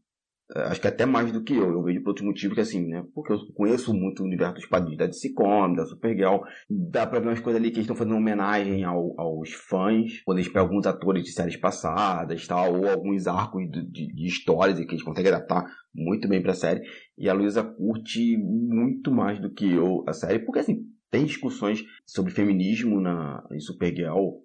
É, 0.55 0.61
acho 0.63 0.81
que 0.81 0.87
até 0.87 1.05
mais 1.05 1.31
do 1.31 1.43
que 1.43 1.53
eu. 1.53 1.71
Eu 1.71 1.83
vejo 1.83 2.01
por 2.01 2.09
outro 2.09 2.25
motivo 2.25 2.55
que 2.55 2.61
assim, 2.61 2.87
né? 2.87 3.05
Porque 3.13 3.33
eu 3.33 3.37
conheço 3.53 3.93
muito 3.93 4.23
o 4.23 4.25
universo 4.25 4.55
dos 4.55 4.65
quadrinhos 4.65 4.97
da 4.97 5.05
DC 5.05 5.33
Comics, 5.33 5.77
da 5.77 5.85
Supergirl. 5.85 6.39
Dá 6.69 7.05
pra 7.05 7.19
ver 7.19 7.27
umas 7.27 7.39
coisas 7.39 7.61
ali 7.61 7.69
que 7.69 7.77
eles 7.77 7.85
estão 7.85 7.95
fazendo 7.95 8.15
homenagem 8.15 8.83
ao, 8.83 9.13
aos 9.19 9.51
fãs. 9.53 10.21
Quando 10.25 10.39
eles 10.39 10.47
pegam 10.47 10.63
alguns 10.63 10.87
atores 10.87 11.23
de 11.23 11.31
séries 11.31 11.57
passadas 11.57 12.47
tal, 12.47 12.79
ou 12.79 12.89
alguns 12.89 13.27
arcos 13.27 13.69
de, 13.69 13.85
de, 13.85 14.13
de 14.13 14.27
histórias 14.27 14.79
que 14.79 14.91
eles 14.91 15.03
conseguem 15.03 15.31
adaptar 15.31 15.65
muito 15.93 16.27
bem 16.27 16.41
pra 16.41 16.53
série. 16.53 16.81
E 17.17 17.29
a 17.29 17.33
Luísa 17.33 17.63
curte 17.63 18.37
muito 18.37 19.11
mais 19.11 19.39
do 19.39 19.51
que 19.51 19.71
eu 19.71 20.03
a 20.07 20.13
série, 20.13 20.39
porque 20.39 20.59
assim, 20.59 20.85
tem 21.11 21.25
discussões 21.25 21.83
sobre 22.05 22.31
feminismo 22.31 22.99
na, 22.99 23.43
em 23.51 23.59
Supergirl 23.59 24.39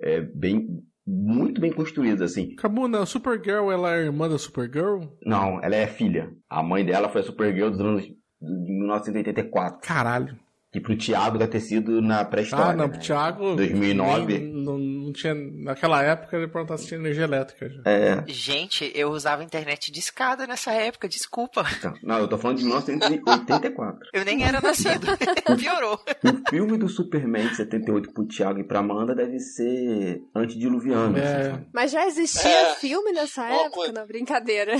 é, 0.00 0.20
bem, 0.20 0.82
muito 1.10 1.60
bem 1.60 1.72
construídas, 1.72 2.20
assim. 2.32 2.54
Cabuna, 2.56 3.00
a 3.02 3.06
Supergirl, 3.06 3.70
ela 3.70 3.96
é 3.96 4.04
irmã 4.04 4.28
da 4.28 4.36
Supergirl? 4.38 5.04
Não, 5.24 5.62
ela 5.62 5.74
é 5.74 5.86
filha. 5.86 6.30
A 6.50 6.62
mãe 6.62 6.84
dela 6.84 7.08
foi 7.08 7.22
a 7.22 7.24
Supergirl 7.24 7.70
dos 7.70 7.80
anos 7.80 8.02
de 8.04 8.14
1984. 8.42 9.80
Caralho. 9.82 10.36
Que 10.70 10.80
pro 10.80 10.96
Thiago 10.98 11.38
deve 11.38 11.50
ter 11.52 11.60
sido 11.60 12.02
na 12.02 12.24
pré-história. 12.26 12.66
Ah, 12.66 12.76
não, 12.76 12.84
né? 12.86 12.90
pro 12.92 13.00
Thiago. 13.00 13.56
2009. 13.56 14.38
nem- 14.38 14.52
não, 14.52 14.78
não 15.08 15.12
tinha. 15.12 15.34
Naquela 15.34 16.02
época 16.02 16.36
ele 16.36 16.46
pronto 16.48 16.72
assistir 16.72 16.94
energia 16.94 17.24
elétrica. 17.24 17.68
Já. 17.68 17.82
É. 17.84 18.24
Gente, 18.28 18.90
eu 18.94 19.10
usava 19.10 19.42
internet 19.44 19.90
de 19.90 19.98
escada 19.98 20.46
nessa 20.46 20.72
época, 20.72 21.08
desculpa. 21.08 21.64
então, 21.78 21.92
Não, 22.02 22.18
eu 22.18 22.28
tô 22.28 22.38
falando 22.38 22.58
de 22.58 22.64
1984. 22.64 24.08
Eu 24.12 24.24
nem 24.24 24.44
era 24.44 24.60
nascido. 24.60 25.06
Piorou. 25.58 25.94
o 26.24 26.50
filme 26.50 26.78
do 26.78 26.88
Superman 26.88 27.48
de 27.48 27.56
78 27.56 28.12
pro 28.12 28.26
Thiago 28.26 28.60
e 28.60 28.64
pra 28.64 28.78
Amanda 28.80 29.14
deve 29.14 29.38
ser 29.40 30.20
antediluviano. 30.34 31.16
É. 31.18 31.50
assim? 31.52 31.66
Mas 31.72 31.90
já 31.90 32.06
existia 32.06 32.50
É. 32.70 32.74
filme 32.76 33.12
nessa 33.12 33.42
Uma 33.42 33.54
época? 33.54 33.70
coisa- 33.70 33.92
Não, 33.92 34.06
brincadeira. 34.06 34.72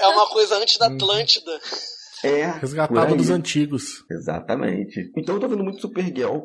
É 0.00 0.06
uma 0.08 0.26
coisa 0.28 0.56
antes 0.56 0.78
da 0.78 0.86
Atlântida. 0.86 1.50
É. 2.24 2.46
Resgatado 2.46 3.14
dos 3.14 3.30
antigos. 3.30 4.04
Exatamente. 4.10 5.10
Então 5.16 5.36
eu 5.36 5.40
tô 5.40 5.48
vendo 5.48 5.62
muito 5.62 5.80
Supergirl 5.80 6.40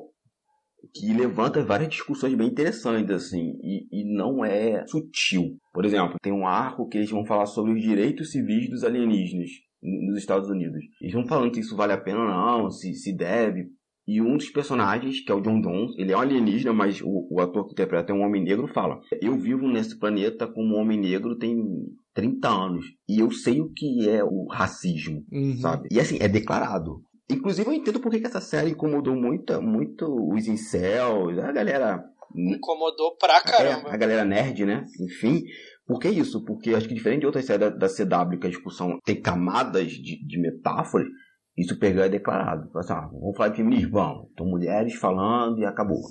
que 0.94 1.14
levanta 1.14 1.64
várias 1.64 1.90
discussões 1.90 2.34
bem 2.36 2.48
interessantes, 2.48 3.10
assim, 3.16 3.54
e, 3.62 3.88
e 3.92 4.04
não 4.16 4.44
é 4.44 4.86
sutil. 4.88 5.58
Por 5.74 5.86
exemplo, 5.86 6.18
tem 6.22 6.34
um 6.34 6.48
arco 6.48 6.88
que 6.88 6.98
eles 6.98 7.10
vão 7.10 7.26
falar 7.26 7.46
sobre 7.46 7.74
os 7.74 7.82
direitos 7.82 8.32
civis 8.32 8.70
dos 8.70 8.84
alienígenas 8.84 9.50
nos 9.82 10.18
Estados 10.18 10.50
Unidos. 10.50 10.84
Eles 11.02 11.14
vão 11.14 11.26
falando 11.26 11.54
se 11.54 11.60
isso 11.62 11.76
vale 11.76 11.94
a 11.94 11.98
pena 11.98 12.20
ou 12.20 12.28
não, 12.28 12.70
se, 12.72 12.94
se 12.94 13.16
deve. 13.16 13.68
E 14.06 14.22
um 14.22 14.36
dos 14.36 14.50
personagens, 14.50 15.22
que 15.22 15.32
é 15.32 15.36
o 15.36 15.40
John 15.42 15.62
Jones, 15.62 15.94
ele 15.98 16.12
é 16.12 16.18
um 16.18 16.20
alienígena, 16.20 16.74
mas 16.74 17.02
o, 17.02 17.28
o 17.32 17.40
ator 17.40 17.66
que 17.66 17.72
interpreta 17.72 18.12
é 18.12 18.16
um 18.16 18.22
homem 18.22 18.44
negro, 18.44 18.68
fala: 18.68 19.00
Eu 19.22 19.38
vivo 19.38 19.66
nesse 19.68 19.98
planeta 19.98 20.46
como 20.46 20.76
um 20.76 20.80
homem 20.80 21.00
negro 21.00 21.38
tem 21.38 21.56
30 22.14 22.50
anos. 22.50 22.86
E 23.08 23.20
eu 23.20 23.32
sei 23.32 23.62
o 23.62 23.70
que 23.74 24.10
é 24.10 24.22
o 24.24 24.46
racismo 24.52 25.24
Uhum. 25.32 25.56
sabe? 25.58 25.88
E 25.90 26.00
assim, 26.02 26.18
é 26.20 26.28
declarado. 26.28 27.02
Inclusive 27.30 27.70
eu 27.70 27.74
entendo 27.74 28.00
por 28.00 28.12
que 28.12 28.26
essa 28.26 28.42
série 28.42 28.72
incomodou 28.72 29.16
muito, 29.16 29.62
muito 29.62 30.06
os 30.34 30.48
incels, 30.48 31.38
a 31.40 31.52
galera. 31.52 32.04
Incomodou 32.36 33.16
pra 33.18 33.42
caramba. 33.42 33.90
É, 33.90 33.94
a 33.94 33.98
galera 33.98 34.26
nerd, 34.26 34.66
né? 34.66 34.84
Enfim. 35.00 35.44
Por 35.86 36.00
que 36.00 36.10
isso? 36.10 36.44
Porque 36.44 36.72
acho 36.72 36.88
que 36.88 36.94
diferente 36.94 37.22
de 37.22 37.26
outras 37.26 37.46
séries 37.46 37.72
da, 37.72 37.88
da 37.88 37.88
CW, 37.88 38.40
que 38.40 38.48
a 38.48 38.50
discussão 38.50 38.98
tem 39.06 39.22
camadas 39.22 39.92
de, 39.92 40.26
de 40.26 40.42
metáforas, 40.42 41.08
isso 41.58 41.78
pegou 41.78 42.04
é 42.04 42.10
declarado. 42.10 42.70
Assim, 42.78 42.94
ah, 42.94 43.08
vamos 43.12 43.38
falar 43.38 43.50
de 43.50 43.58
feminismo? 43.58 43.92
Vamos. 43.92 44.30
Então 44.32 44.46
mulheres 44.46 44.96
falando 44.96 45.60
e 45.60 45.66
acabou. 45.66 46.02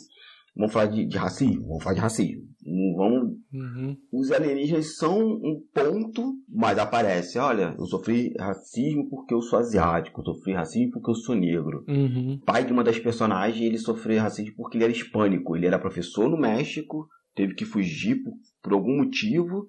Vamos 0.57 0.73
falar 0.73 0.87
de, 0.87 1.07
de 1.07 1.17
racismo? 1.17 1.67
Vamos 1.67 1.83
falar 1.83 1.95
de 1.95 2.01
racismo. 2.01 2.43
Não 2.65 2.97
Vamos 2.97 3.37
Uhum. 3.53 3.97
os 4.13 4.31
alienígenas 4.31 4.97
são 4.97 5.19
um 5.21 5.61
ponto, 5.75 6.35
mas 6.49 6.79
aparece, 6.79 7.39
olha, 7.39 7.75
eu 7.79 7.85
sofri 7.87 8.33
racismo 8.39 9.09
porque 9.11 9.35
eu 9.35 9.43
sou 9.43 9.59
asiático, 9.59 10.21
eu 10.21 10.25
sofri 10.35 10.53
racismo 10.55 10.93
porque 10.93 11.11
eu 11.11 11.15
sou 11.15 11.35
negro. 11.35 11.85
Uhum. 11.89 12.41
Pai 12.47 12.65
de 12.65 12.73
uma 12.73 12.85
das 12.85 12.99
personagens, 12.99 13.61
ele 13.65 13.79
sofreu 13.79 14.21
racismo 14.23 14.55
porque 14.57 14.77
ele 14.77 14.85
era 14.85 14.93
hispânico, 14.93 15.57
ele 15.57 15.67
era 15.67 15.79
professor 15.79 16.29
no 16.31 16.39
México, 16.39 17.09
teve 17.35 17.55
que 17.55 17.65
fugir 17.65 18.23
por, 18.23 18.33
por 18.63 18.73
algum 18.75 18.99
motivo, 18.99 19.67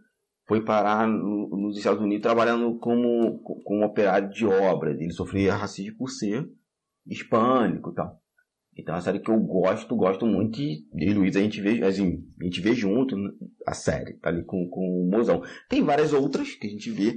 foi 0.48 0.64
parar 0.64 1.08
no- 1.08 1.50
nos 1.50 1.78
Estados 1.78 2.02
Unidos 2.02 2.22
trabalhando 2.22 2.78
como, 2.78 3.40
como 3.64 3.86
operário 3.86 4.30
de 4.30 4.46
obras. 4.46 5.00
Ele 5.00 5.12
sofria 5.12 5.56
racismo 5.56 5.98
por 5.98 6.10
ser 6.10 6.46
hispânico 7.06 7.92
e 7.92 7.94
tal. 7.96 8.20
Então 8.78 8.94
é 8.94 8.98
uma 8.98 9.04
série 9.04 9.20
que 9.20 9.30
eu 9.30 9.40
gosto, 9.40 9.96
gosto 9.96 10.26
muito 10.26 10.60
e 10.60 10.86
eu 10.98 11.12
e 11.12 11.14
Luiz 11.14 11.36
a 11.36 11.42
gente 11.42 11.62
vê, 11.62 11.84
assim, 11.84 12.24
a 12.42 12.44
gente 12.44 12.62
vê 12.62 12.74
junto 12.74 13.16
a 13.68 13.74
série, 13.74 14.14
tá 14.18 14.30
ali 14.30 14.44
com, 14.44 14.68
com 14.70 14.82
o 14.82 15.10
mozão. 15.10 15.44
Tem 15.70 15.84
várias 15.84 16.12
outras 16.12 16.56
que 16.56 16.68
a 16.68 16.70
gente 16.70 16.90
vê, 16.90 17.16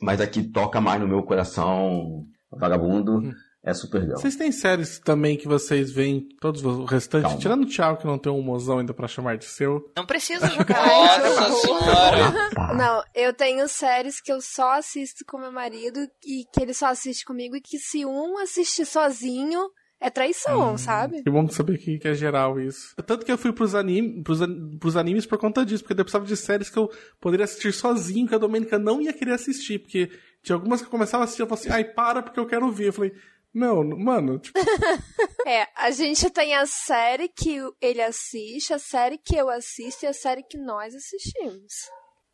mas 0.00 0.20
aqui 0.20 0.42
toca 0.42 0.80
mais 0.80 1.00
no 1.00 1.08
meu 1.08 1.22
coração, 1.24 2.26
vagabundo, 2.50 3.20
é 3.64 3.72
Supergirl. 3.72 4.16
Vocês 4.16 4.34
têm 4.34 4.50
séries 4.50 4.98
também 4.98 5.36
que 5.36 5.46
vocês 5.46 5.92
veem, 5.92 6.26
todos 6.40 6.64
o 6.64 6.84
restante, 6.84 7.22
Calma. 7.22 7.38
tirando 7.38 7.62
o 7.62 7.66
Thiago 7.66 7.98
que 7.98 8.06
não 8.06 8.18
tem 8.18 8.32
um 8.32 8.42
mozão 8.42 8.78
ainda 8.78 8.92
pra 8.92 9.06
chamar 9.06 9.38
de 9.38 9.44
seu. 9.44 9.80
Não 9.96 10.04
precisa 10.04 10.48
jogar. 10.48 10.84
Nossa 11.22 11.52
senhora. 11.60 12.74
Não, 12.74 13.02
eu 13.14 13.32
tenho 13.32 13.68
séries 13.68 14.20
que 14.20 14.32
eu 14.32 14.40
só 14.40 14.78
assisto 14.78 15.24
com 15.26 15.38
meu 15.38 15.52
marido 15.52 16.00
e 16.24 16.44
que 16.52 16.60
ele 16.60 16.74
só 16.74 16.86
assiste 16.86 17.24
comigo 17.24 17.54
e 17.54 17.60
que 17.60 17.78
se 17.78 18.04
um 18.04 18.36
assistir 18.38 18.84
sozinho 18.84 19.60
é 20.02 20.10
traição, 20.10 20.76
sabe? 20.76 21.22
Que 21.22 21.30
bom 21.30 21.48
saber 21.48 21.78
que, 21.78 21.98
que 21.98 22.08
é 22.08 22.14
geral 22.14 22.58
isso. 22.58 22.94
Tanto 23.06 23.24
que 23.24 23.30
eu 23.30 23.38
fui 23.38 23.52
pros, 23.52 23.74
anime, 23.74 24.22
pros, 24.22 24.40
pros 24.80 24.96
animes 24.96 25.24
por 25.24 25.38
conta 25.38 25.64
disso, 25.64 25.84
porque 25.84 26.00
eu 26.00 26.04
precisava 26.04 26.26
de 26.26 26.36
séries 26.36 26.68
que 26.68 26.78
eu 26.78 26.90
poderia 27.20 27.44
assistir 27.44 27.72
sozinho, 27.72 28.26
que 28.26 28.34
a 28.34 28.38
Domênica 28.38 28.78
não 28.78 29.00
ia 29.00 29.12
querer 29.12 29.34
assistir, 29.34 29.78
porque 29.78 30.10
tinha 30.42 30.56
algumas 30.56 30.80
que 30.80 30.88
eu 30.88 30.90
começava 30.90 31.22
a 31.22 31.24
assistir, 31.24 31.42
eu 31.42 31.46
falava 31.46 31.62
assim, 31.62 31.72
ai, 31.72 31.84
para, 31.84 32.20
porque 32.20 32.40
eu 32.40 32.46
quero 32.46 32.68
ver. 32.72 32.88
Eu 32.88 32.92
falei, 32.92 33.12
não, 33.54 33.84
mano, 33.96 34.38
tipo, 34.40 34.58
É, 35.46 35.68
a 35.76 35.90
gente 35.90 36.30
tem 36.30 36.54
a 36.54 36.66
série 36.66 37.28
que 37.28 37.58
ele 37.80 38.00
assiste, 38.00 38.72
a 38.72 38.78
série 38.78 39.18
que 39.18 39.36
eu 39.36 39.48
assisto 39.48 40.04
e 40.04 40.08
a 40.08 40.12
série 40.12 40.42
que 40.42 40.56
nós 40.56 40.94
assistimos. 40.94 41.72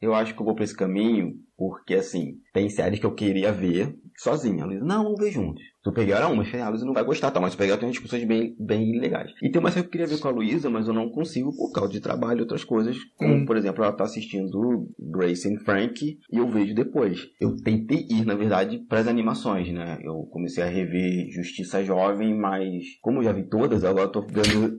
Eu 0.01 0.15
acho 0.15 0.35
que 0.35 0.41
eu 0.41 0.45
vou 0.47 0.55
pra 0.55 0.65
esse 0.65 0.77
caminho 0.77 1.35
porque, 1.57 1.95
assim, 1.95 2.35
tem 2.55 2.69
séries 2.69 3.01
que 3.01 3.07
eu 3.07 3.15
queria 3.15 3.51
ver 3.53 3.97
sozinha. 4.17 4.63
A 4.63 4.67
Luísa, 4.67 4.85
não, 4.85 5.03
vamos 5.05 5.19
ver 5.19 5.33
juntos. 5.33 5.63
Supergirl 5.83 6.17
era 6.19 6.29
uma, 6.29 6.45
mas 6.45 6.55
a 6.55 6.69
Luísa 6.69 6.85
não 6.85 6.93
vai 6.93 7.03
gostar, 7.05 7.31
tá? 7.33 7.41
Mas 7.41 7.53
Supergirl 7.53 7.79
tem 7.79 7.87
umas 7.89 7.95
discussões 7.95 8.25
bem, 8.25 8.55
bem 8.61 8.99
legais. 9.01 9.31
E 9.43 9.51
tem 9.51 9.59
uma 9.59 9.71
série 9.71 9.83
que 9.83 9.89
eu 9.89 9.93
queria 9.93 10.07
ver 10.07 10.21
com 10.21 10.29
a 10.29 10.31
Luísa, 10.31 10.71
mas 10.71 10.87
eu 10.87 10.95
não 10.95 11.09
consigo 11.11 11.51
por 11.57 11.73
causa 11.73 11.91
de 11.93 12.01
trabalho 12.01 12.39
e 12.39 12.43
outras 12.43 12.63
coisas. 12.63 12.97
Como, 13.17 13.35
Hum. 13.35 13.45
por 13.45 13.57
exemplo, 13.57 13.83
ela 13.83 13.93
tá 13.93 14.05
assistindo 14.05 14.89
Grace 15.01 15.53
and 15.53 15.59
Frank 15.65 16.05
e 16.05 16.37
eu 16.37 16.49
vejo 16.49 16.75
depois. 16.75 17.19
Eu 17.41 17.57
tentei 17.57 18.07
ir, 18.09 18.25
na 18.25 18.35
verdade, 18.37 18.79
pras 18.89 19.09
animações, 19.09 19.73
né? 19.73 19.99
Eu 20.03 20.29
comecei 20.31 20.63
a 20.63 20.67
rever 20.69 21.29
Justiça 21.33 21.83
Jovem, 21.83 22.39
mas 22.39 22.85
como 23.03 23.19
eu 23.19 23.25
já 23.25 23.33
vi 23.33 23.49
todas, 23.49 23.83
agora 23.83 24.05
eu 24.07 24.13
tô 24.13 24.23
vendo 24.27 24.79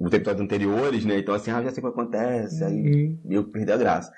os 0.00 0.12
episódios 0.12 0.42
anteriores, 0.44 1.04
né? 1.04 1.18
Então, 1.18 1.34
assim, 1.34 1.50
ah, 1.50 1.62
já 1.62 1.70
sei 1.70 1.82
o 1.84 1.86
que 1.86 1.92
acontece. 2.00 2.64
Aí 2.64 3.08
hum, 3.10 3.18
eu 3.30 3.44
perdi 3.50 3.70
a 3.70 3.76
graça. 3.76 4.10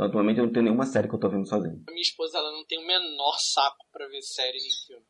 Então, 0.00 0.08
atualmente 0.08 0.38
eu 0.38 0.46
não 0.46 0.52
tenho 0.52 0.64
nenhuma 0.64 0.86
série 0.86 1.06
que 1.06 1.14
eu 1.14 1.20
tô 1.20 1.28
vendo 1.28 1.46
sozinho. 1.46 1.84
Minha 1.86 2.00
esposa 2.00 2.38
ela 2.38 2.50
não 2.52 2.64
tem 2.64 2.78
o 2.78 2.86
menor 2.86 3.36
saco 3.38 3.86
pra 3.92 4.08
ver 4.08 4.22
série 4.22 4.58
nem 4.58 4.70
filme. 4.86 5.04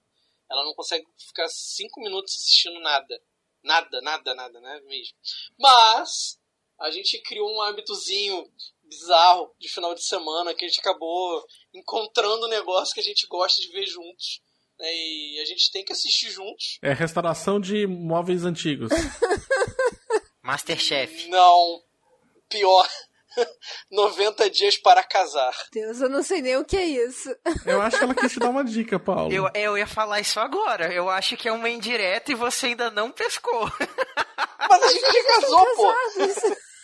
Ela 0.51 0.65
não 0.65 0.75
consegue 0.75 1.07
ficar 1.17 1.47
cinco 1.47 2.01
minutos 2.01 2.35
assistindo 2.35 2.81
nada. 2.81 3.23
Nada, 3.63 4.01
nada, 4.01 4.35
nada, 4.35 4.61
né? 4.61 4.81
Mesmo. 4.89 5.17
Mas 5.57 6.41
a 6.77 6.91
gente 6.91 7.23
criou 7.23 7.49
um 7.49 7.63
hábitozinho 7.63 8.51
bizarro 8.83 9.55
de 9.61 9.69
final 9.69 9.95
de 9.95 10.05
semana 10.05 10.55
que 10.55 10.65
a 10.65 10.69
gente 10.69 10.81
acabou 10.81 11.47
encontrando 11.73 12.47
um 12.47 12.51
negócio 12.51 12.93
que 12.93 13.01
a 13.01 13.05
gente 13.05 13.29
gosta 13.29 13.61
de 13.61 13.69
ver 13.69 13.87
juntos. 13.87 14.43
né? 14.77 14.93
E 14.93 15.41
a 15.41 15.45
gente 15.45 15.71
tem 15.71 15.85
que 15.85 15.93
assistir 15.93 16.31
juntos. 16.31 16.81
é 16.83 16.93
restauração 16.93 17.61
de 17.61 17.87
móveis 17.87 18.45
antigos. 18.45 18.91
Masterchef. 20.43 21.29
Não. 21.29 21.81
Pior. 22.49 22.89
90 23.91 24.51
dias 24.51 24.77
para 24.77 25.03
casar. 25.03 25.55
Deus, 25.73 26.01
eu 26.01 26.09
não 26.09 26.23
sei 26.23 26.41
nem 26.43 26.57
o 26.57 26.65
que 26.65 26.77
é 26.77 26.85
isso. 26.85 27.29
Eu 27.67 27.81
acho 27.83 27.99
que 27.99 28.05
ela 28.05 28.15
quis 28.15 28.33
te 28.33 28.39
dar 28.39 28.51
uma 28.51 28.65
dica, 28.65 28.99
Paulo. 28.99 29.33
Eu, 29.33 29.49
eu 29.55 29.77
ia 29.79 29.87
falar 29.87 30.21
isso 30.21 30.39
agora. 30.41 30.93
Eu 30.93 31.09
acho 31.11 31.37
que 31.37 31.49
é 31.49 31.53
uma 31.53 31.69
indireta 31.69 32.33
e 32.33 32.35
você 32.35 32.67
ainda 32.67 32.91
não 32.91 33.11
pescou. 33.11 33.71
Mas 34.71 34.83
a 34.83 34.89
gente 34.89 35.13
já 35.13 35.25
casou, 35.41 35.67
pô. 35.77 35.95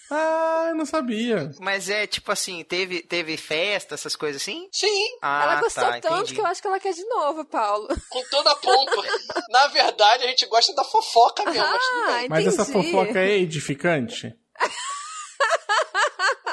Ah, 0.09 0.67
eu 0.69 0.77
não 0.77 0.87
sabia. 0.87 1.51
Mas 1.59 1.91
é 1.91 2.07
tipo 2.07 2.31
assim, 2.31 2.63
teve, 2.63 3.03
teve 3.03 3.37
festa, 3.37 3.95
essas 3.95 4.15
coisas 4.15 4.41
assim? 4.41 4.69
Sim, 4.71 5.05
Ah, 5.21 5.43
ela 5.43 5.61
gostou 5.61 5.83
tá, 5.83 6.01
tanto 6.01 6.15
entendi. 6.15 6.35
que 6.35 6.41
eu 6.41 6.47
acho 6.47 6.63
que 6.63 6.69
ela 6.69 6.79
quer 6.79 6.93
de 6.93 7.05
novo, 7.07 7.45
Paulo. 7.45 7.89
com 8.09 8.23
toda 8.31 8.53
a 8.53 8.55
pompa. 8.55 9.03
Na 9.51 9.67
verdade, 9.67 10.23
a 10.23 10.29
gente 10.29 10.47
gosta 10.47 10.73
da 10.75 10.85
fofoca 10.85 11.45
mesmo, 11.47 11.61
mas 11.61 11.83
tudo 11.89 12.03
Ah, 12.05 12.17
bem. 12.19 12.29
Mas 12.29 12.47
essa 12.47 12.65
fofoca 12.65 13.19
é 13.19 13.39
edificante? 13.39 14.33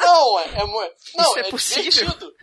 Não, 0.06 0.40
é, 0.40 0.44
é 0.46 0.68
não, 0.68 0.84
Isso 1.24 1.38
é 1.38 1.42
é, 1.42 1.50
possível? 1.50 1.92
divertido. 1.92 2.34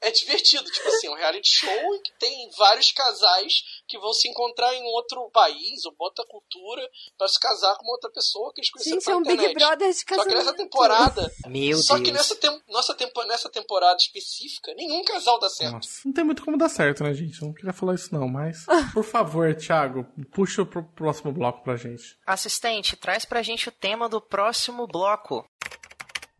é 0.00 0.10
divertido. 0.10 0.64
Tipo 0.70 0.88
assim, 0.88 1.06
é 1.06 1.10
um 1.10 1.14
reality 1.14 1.48
show 1.48 2.00
que 2.02 2.12
tem 2.18 2.50
vários 2.58 2.90
casais 2.92 3.62
que 3.86 3.98
vão 3.98 4.12
se 4.12 4.28
encontrar 4.28 4.74
em 4.74 4.82
outro 4.84 5.30
país 5.30 5.84
ou 5.84 5.94
outra 5.98 6.24
cultura 6.26 6.82
para 7.16 7.28
se 7.28 7.38
casar 7.38 7.76
com 7.76 7.86
outra 7.90 8.10
pessoa 8.10 8.52
que 8.54 8.60
eles 8.60 8.70
conheceram 8.70 9.00
Gente, 9.00 9.10
é 9.10 9.16
um 9.16 9.22
pela 9.22 9.36
Big 9.36 9.50
internet. 9.50 9.68
Brother 9.68 9.92
de 9.92 9.98
Só 9.98 10.04
que 10.04 10.14
casamento. 10.16 10.36
nessa 10.38 10.54
temporada, 10.54 11.32
Meu 11.46 11.78
só 11.78 11.94
Deus. 11.94 12.06
que 12.06 12.12
nessa, 12.12 12.36
tem, 12.36 12.62
nossa 12.68 12.94
tempo, 12.94 13.22
nessa 13.24 13.48
temporada 13.50 13.96
específica, 13.96 14.74
nenhum 14.74 15.04
casal 15.04 15.38
dá 15.38 15.48
certo. 15.48 15.74
Nossa, 15.74 16.00
não 16.04 16.12
tem 16.12 16.24
muito 16.24 16.44
como 16.44 16.58
dar 16.58 16.68
certo, 16.68 17.04
né, 17.04 17.14
gente? 17.14 17.40
Eu 17.40 17.48
não 17.48 17.54
queria 17.54 17.72
falar 17.72 17.94
isso 17.94 18.12
não, 18.12 18.26
mas... 18.26 18.64
Por 18.92 19.04
favor, 19.04 19.54
Thiago, 19.54 20.04
puxa 20.32 20.64
pro 20.64 20.82
próximo 20.82 21.32
bloco 21.32 21.62
pra 21.62 21.76
gente. 21.76 22.18
Assistente, 22.26 22.96
traz 22.96 23.24
pra 23.24 23.42
gente 23.42 23.68
o 23.68 23.72
tema 23.72 24.08
do 24.08 24.20
próximo 24.20 24.86
bloco. 24.86 25.46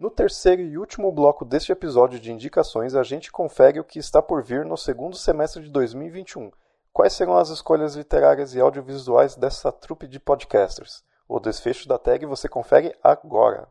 No 0.03 0.11
terceiro 0.11 0.61
e 0.61 0.77
último 0.77 1.13
bloco 1.13 1.45
deste 1.45 1.71
episódio 1.71 2.19
de 2.19 2.33
indicações, 2.33 2.97
a 2.97 3.05
gente 3.05 3.31
confere 3.31 3.79
o 3.79 3.85
que 3.85 4.01
está 4.01 4.21
por 4.21 4.43
vir 4.43 4.65
no 4.65 4.77
segundo 4.77 5.15
semestre 5.15 5.63
de 5.63 5.71
2021. 5.71 6.51
Quais 6.93 7.13
serão 7.13 7.39
as 7.39 7.51
escolhas 7.51 7.95
literárias 7.95 8.53
e 8.53 8.59
audiovisuais 8.59 9.37
dessa 9.37 9.71
trupe 9.71 10.09
de 10.09 10.19
podcasters? 10.19 11.05
O 11.29 11.39
desfecho 11.39 11.87
da 11.87 11.99
tag 11.99 12.27
você 12.27 12.49
confere 12.49 12.93
agora. 13.01 13.69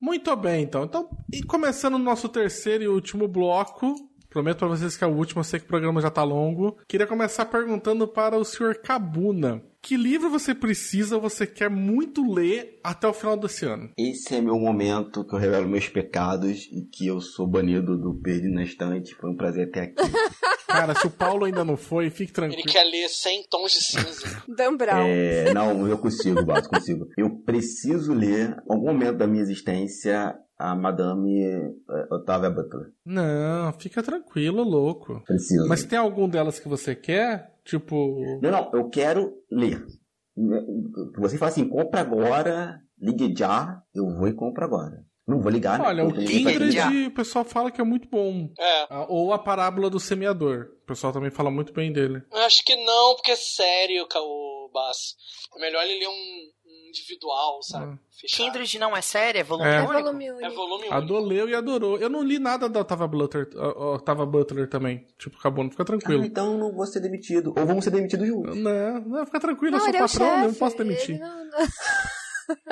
Muito 0.00 0.34
bem, 0.34 0.64
então. 0.64 0.82
Então, 0.82 1.08
e 1.32 1.44
começando 1.44 1.94
o 1.94 1.98
nosso 1.98 2.28
terceiro 2.28 2.82
e 2.82 2.88
último 2.88 3.28
bloco, 3.28 3.94
prometo 4.30 4.58
pra 4.58 4.68
vocês 4.68 4.96
que 4.96 5.04
é 5.04 5.06
o 5.06 5.14
último, 5.14 5.40
eu 5.40 5.44
sei 5.44 5.58
que 5.58 5.66
o 5.66 5.68
programa 5.68 6.00
já 6.00 6.10
tá 6.10 6.22
longo. 6.22 6.78
Queria 6.88 7.06
começar 7.06 7.44
perguntando 7.46 8.06
para 8.08 8.36
o 8.38 8.44
senhor 8.44 8.76
Cabuna. 8.76 9.62
Que 9.82 9.96
livro 9.96 10.28
você 10.28 10.54
precisa, 10.54 11.18
você 11.18 11.46
quer 11.46 11.70
muito 11.70 12.22
ler 12.30 12.78
até 12.84 13.08
o 13.08 13.14
final 13.14 13.34
desse 13.36 13.64
ano? 13.64 13.90
Esse 13.98 14.34
é 14.36 14.40
meu 14.40 14.58
momento 14.58 15.24
que 15.26 15.34
eu 15.34 15.38
revelo 15.38 15.66
meus 15.68 15.88
pecados 15.88 16.68
e 16.70 16.82
que 16.92 17.06
eu 17.06 17.18
sou 17.20 17.46
banido 17.46 17.96
do 17.96 18.14
Perdido 18.20 18.52
na 18.54 18.62
Estante. 18.62 19.14
Foi 19.14 19.30
um 19.30 19.36
prazer 19.36 19.68
até 19.68 19.80
aqui. 19.84 19.94
Cara, 20.68 20.94
se 20.94 21.06
o 21.06 21.10
Paulo 21.10 21.46
ainda 21.46 21.64
não 21.64 21.76
foi, 21.78 22.10
fique 22.10 22.30
Ele 22.30 22.32
tranquilo. 22.50 22.62
quer 22.68 22.84
ler 22.84 23.08
100 23.08 23.44
tons 23.50 23.72
de 23.72 23.82
cinza. 23.82 24.42
Dan 24.54 24.76
Brown. 24.76 25.06
É, 25.06 25.52
não, 25.54 25.88
eu 25.88 25.96
consigo, 25.98 26.44
Bato, 26.44 26.68
consigo. 26.68 27.06
Eu 27.16 27.30
preciso 27.44 28.12
ler, 28.12 28.50
em 28.50 28.72
algum 28.72 28.86
momento 28.92 29.16
da 29.16 29.26
minha 29.26 29.42
existência, 29.42 30.32
a 30.60 30.74
Madame 30.74 31.42
eh, 31.42 32.06
Otávia 32.10 32.50
Butler. 32.50 32.92
Não, 33.04 33.72
fica 33.78 34.02
tranquilo, 34.02 34.62
louco. 34.62 35.22
Preciso. 35.24 35.66
Mas 35.68 35.84
tem 35.84 35.98
algum 35.98 36.28
delas 36.28 36.58
que 36.60 36.68
você 36.68 36.94
quer? 36.94 37.54
Tipo. 37.64 38.38
Não, 38.42 38.50
não, 38.50 38.70
eu 38.74 38.88
quero 38.88 39.32
ler. 39.50 39.84
Você 41.18 41.36
fala 41.38 41.50
assim, 41.50 41.68
compra 41.68 42.00
agora, 42.00 42.80
ligue 43.00 43.34
já, 43.36 43.82
eu 43.94 44.06
vou 44.16 44.28
e 44.28 44.32
compro 44.34 44.64
agora. 44.64 45.04
Não 45.26 45.38
vou 45.40 45.50
ligar, 45.50 45.78
né? 45.78 45.84
Olha, 45.86 46.04
o 46.04 46.12
Kindred- 46.12 47.06
o 47.06 47.14
pessoal 47.14 47.44
fala 47.44 47.70
que 47.70 47.80
é 47.80 47.84
muito 47.84 48.08
bom. 48.08 48.50
É. 48.58 48.86
Ah, 48.90 49.06
Ou 49.08 49.32
a 49.32 49.38
parábola 49.38 49.88
do 49.88 50.00
semeador. 50.00 50.70
O 50.82 50.86
pessoal 50.86 51.12
também 51.12 51.30
fala 51.30 51.50
muito 51.52 51.72
bem 51.72 51.92
dele. 51.92 52.22
Eu 52.32 52.38
Acho 52.40 52.64
que 52.64 52.74
não, 52.84 53.14
porque 53.14 53.30
é 53.30 53.36
sério, 53.36 54.06
o 54.12 54.70
Bass. 54.72 55.14
É 55.56 55.60
melhor 55.60 55.84
ele 55.84 56.00
ler 56.00 56.08
um 56.08 56.50
individual, 56.90 57.62
sabe? 57.62 57.94
Ah. 57.94 57.98
Fechado. 58.20 58.44
Kindred 58.52 58.78
não 58.78 58.94
é 58.96 59.00
série, 59.00 59.38
é 59.38 59.42
volume 59.42 59.70
É. 59.70 59.76
É 59.76 59.80
único? 59.80 59.92
volume 60.04 60.26
É 60.26 60.32
único. 60.34 60.54
volume 60.54 60.80
único. 60.82 60.94
Adoleu 60.94 61.48
e 61.48 61.54
adorou. 61.54 61.96
Eu 61.98 62.10
não 62.10 62.22
li 62.22 62.38
nada 62.38 62.68
da 62.68 62.80
Octava 62.80 63.08
Butler, 63.08 63.48
a- 63.56 63.94
Octava 63.94 64.26
Butler 64.26 64.68
também. 64.68 65.06
Tipo, 65.18 65.38
acabou, 65.38 65.64
não 65.64 65.70
fica 65.70 65.82
Ah, 65.82 65.86
tranquilo. 65.86 66.24
então 66.24 66.58
não 66.58 66.70
vou 66.72 66.84
ser 66.86 67.00
demitido. 67.00 67.54
Ou 67.56 67.64
vamos 67.66 67.82
ser 67.84 67.90
demitidos 67.90 68.26
juntos. 68.28 68.56
Não, 68.56 69.00
não, 69.00 69.24
fica 69.24 69.40
tranquilo, 69.40 69.76
eu 69.76 69.78
Não, 69.78 69.80
sou 69.80 69.88
ele 69.88 69.96
é 69.96 70.04
o 70.04 70.08
patrão, 70.08 70.26
eu 70.28 70.36
não 70.38 70.46
chefe. 70.48 70.58
posso 70.58 70.76
demitir. 70.76 71.10
Ele 71.14 71.18
não- 71.20 71.44
não- 71.46 71.50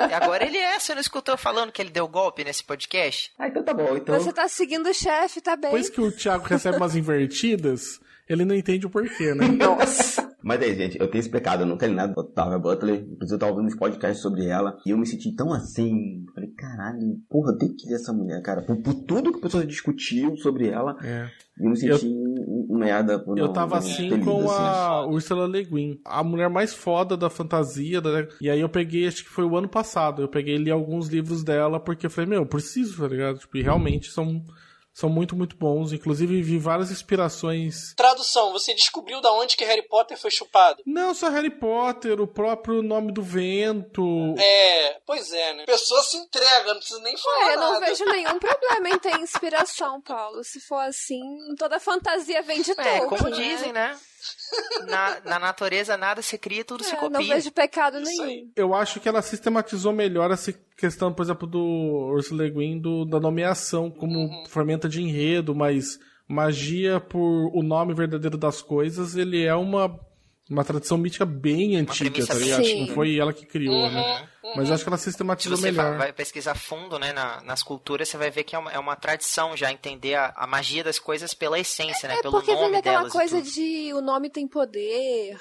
E 0.09 0.13
Agora 0.13 0.45
ele 0.45 0.57
é, 0.57 0.77
você 0.77 0.93
não 0.93 0.99
escutou 1.01 1.37
falando 1.37 1.71
que 1.71 1.81
ele 1.81 1.89
deu 1.89 2.05
golpe 2.05 2.43
nesse 2.43 2.61
podcast? 2.63 3.31
Ah, 3.39 3.47
então 3.47 3.63
tá 3.63 3.73
bom. 3.73 3.95
Então, 3.95 4.13
Você 4.19 4.33
tá 4.33 4.45
seguindo 4.49 4.87
o 4.89 4.93
chefe, 4.93 5.39
tá 5.39 5.55
bem. 5.55 5.71
Depois 5.71 5.89
que 5.89 6.01
o 6.01 6.11
Thiago 6.11 6.43
recebe 6.45 6.75
umas 6.75 6.97
invertidas, 6.97 7.97
ele 8.27 8.43
não 8.43 8.53
entende 8.53 8.85
o 8.85 8.89
porquê, 8.89 9.33
né? 9.33 9.47
Nossa. 9.47 10.18
Mas 10.43 10.61
aí, 10.61 10.73
gente, 10.75 10.97
eu 10.99 11.07
tenho 11.09 11.19
esse 11.19 11.29
pecado, 11.29 11.61
eu 11.63 11.65
não 11.67 11.77
quero 11.77 11.93
nada 11.93 12.13
da 12.13 12.21
Octavia 12.21 12.57
Butler. 12.57 12.95
Inclusive, 13.01 13.35
eu 13.35 13.39
tava 13.39 13.51
ouvindo 13.51 13.67
uns 13.67 13.75
podcasts 13.75 14.21
sobre 14.21 14.45
ela 14.45 14.77
e 14.85 14.91
eu 14.91 14.97
me 14.97 15.05
senti 15.05 15.35
tão 15.35 15.51
assim. 15.53 16.25
Falei, 16.33 16.49
caralho, 16.51 17.17
porra, 17.29 17.51
eu 17.51 17.57
tenho 17.57 17.75
que 17.75 17.87
ler 17.87 17.95
essa 17.95 18.13
mulher, 18.13 18.41
cara. 18.41 18.61
Por, 18.61 18.77
por 18.81 18.93
tudo 19.03 19.31
que 19.33 19.39
a 19.39 19.41
pessoa 19.41 19.65
discutiu 19.65 20.37
sobre 20.37 20.67
ela, 20.69 20.95
É. 21.03 21.27
eu 21.59 21.69
me 21.69 21.75
senti 21.75 22.07
um 22.07 22.77
merda. 22.77 23.19
por 23.19 23.37
Eu 23.37 23.47
não- 23.47 23.53
tava 23.53 23.71
não 23.71 23.77
assim 23.79 24.09
lido, 24.09 24.23
com 24.25 24.49
assim. 24.49 24.61
a 24.63 25.05
Ursula 25.07 25.47
Le 25.47 25.63
Guin, 25.65 25.99
a 26.05 26.23
mulher 26.23 26.49
mais 26.49 26.73
foda 26.73 27.17
da 27.17 27.29
fantasia. 27.29 27.99
da- 27.99 28.27
E 28.39 28.49
aí 28.49 28.61
eu 28.61 28.69
peguei, 28.69 29.07
acho 29.07 29.23
que 29.23 29.29
foi 29.29 29.43
o 29.43 29.57
ano 29.57 29.67
passado, 29.67 30.21
eu 30.21 30.27
peguei 30.29 30.55
e 30.55 30.59
li 30.59 30.71
alguns 30.71 31.07
livros 31.09 31.43
dela, 31.43 31.79
porque 31.79 32.05
eu 32.05 32.09
falei, 32.09 32.29
meu, 32.29 32.39
eu 32.41 32.45
preciso, 32.45 33.01
tá 33.01 33.07
ligado? 33.07 33.39
Tipo, 33.39 33.57
e 33.57 33.61
realmente 33.61 34.09
são, 34.09 34.41
são 34.93 35.09
muito, 35.09 35.35
muito 35.35 35.55
bons. 35.55 35.93
Inclusive, 35.93 36.41
vi 36.41 36.57
várias 36.57 36.91
inspirações. 36.91 37.93
Tradução, 37.95 38.51
você 38.51 38.73
descobriu 38.73 39.21
da 39.21 39.31
onde 39.33 39.55
que 39.55 39.63
Harry 39.65 39.87
Potter 39.87 40.17
foi 40.17 40.31
chupado? 40.31 40.81
Não 40.85 41.13
só 41.13 41.29
Harry 41.29 41.49
Potter, 41.49 42.19
o 42.19 42.27
próprio 42.27 42.81
Nome 42.81 43.11
do 43.11 43.21
Vento. 43.21 44.35
É, 44.37 44.99
pois 45.05 45.31
é, 45.31 45.53
né? 45.53 45.63
A 45.63 45.65
pessoa 45.65 46.03
se 46.03 46.17
entrega, 46.17 46.73
não 46.73 46.79
precisa 46.79 46.99
nem 47.01 47.15
falar 47.17 47.49
É, 47.49 47.53
eu 47.55 47.59
não 47.59 47.73
nada. 47.73 47.85
vejo 47.85 48.05
nenhum 48.05 48.37
problema 48.39 48.89
em 48.89 48.99
ter 48.99 49.19
inspiração, 49.19 50.01
Paulo. 50.01 50.43
Se 50.43 50.59
for 50.59 50.79
assim, 50.79 51.21
toda 51.57 51.79
fantasia 51.79 52.41
vem 52.41 52.61
de 52.61 52.71
É, 52.71 52.75
Tolkien, 52.75 53.07
como 53.07 53.29
né? 53.29 53.35
dizem, 53.37 53.71
né? 53.73 53.97
Na, 54.87 55.19
na 55.21 55.39
natureza 55.39 55.95
nada 55.97 56.21
se 56.21 56.37
cria, 56.37 56.63
tudo 56.65 56.83
se 56.83 56.95
É, 56.95 57.01
não 57.01 57.09
copia. 57.11 57.35
vejo 57.35 57.51
pecado 57.51 57.99
nenhum. 57.99 58.51
Eu 58.55 58.73
acho 58.73 58.99
que 58.99 59.07
ela 59.07 59.21
sistematizou 59.21 59.93
melhor 59.93 60.31
essa 60.31 60.51
questão, 60.77 61.13
por 61.13 61.23
exemplo, 61.23 61.47
do 61.47 61.59
Ursula 62.13 62.43
Le 62.43 62.51
Guin, 62.51 62.79
do, 62.79 63.05
da 63.05 63.19
nomeação 63.19 63.89
como 63.91 64.29
ferramenta 64.49 64.89
de 64.89 65.01
enredo, 65.01 65.53
mas 65.53 65.99
magia 66.27 66.99
por 66.99 67.19
o 67.55 67.61
nome 67.63 67.93
verdadeiro 67.93 68.37
das 68.37 68.61
coisas, 68.61 69.15
ele 69.15 69.43
é 69.43 69.55
uma, 69.55 69.99
uma 70.49 70.63
tradição 70.63 70.97
mítica 70.97 71.25
bem 71.25 71.75
antiga, 71.75 72.25
tá 72.25 72.33
ligado? 72.33 72.59
antiga. 72.61 72.79
Não 72.87 72.95
foi 72.95 73.17
ela 73.17 73.31
que 73.31 73.45
criou, 73.45 73.75
Uhum, 73.75 73.91
né? 73.91 74.27
uhum. 74.43 74.53
Mas 74.55 74.67
eu 74.69 74.75
acho 74.75 74.83
que 74.83 74.89
ela 74.89 74.97
Se 74.97 75.03
sistematizou 75.05 75.57
você 75.57 75.71
va- 75.71 75.83
melhor. 75.83 75.97
vai 75.99 76.11
pesquisar 76.13 76.55
fundo 76.55 76.97
né, 76.97 77.13
na- 77.13 77.41
nas 77.41 77.61
culturas, 77.61 78.09
você 78.09 78.17
vai 78.17 78.31
ver 78.31 78.43
que 78.43 78.55
é 78.55 78.59
uma, 78.59 78.71
é 78.71 78.79
uma 78.79 78.95
tradição 78.95 79.55
já 79.55 79.71
entender 79.71 80.15
a, 80.15 80.33
a 80.35 80.47
magia 80.47 80.83
das 80.83 80.97
coisas 80.97 81.33
pela 81.33 81.59
essência, 81.59 82.07
né? 82.09 82.15
É 82.15 82.21
pelo 82.21 82.31
porque 82.33 82.51
vem 82.51 82.61
nome 82.61 82.73
daquela 82.73 83.07
e 83.07 83.11
coisa 83.11 83.41
de 83.41 83.93
o 83.93 84.01
nome 84.01 84.29
tem 84.29 84.47
poder. 84.47 85.37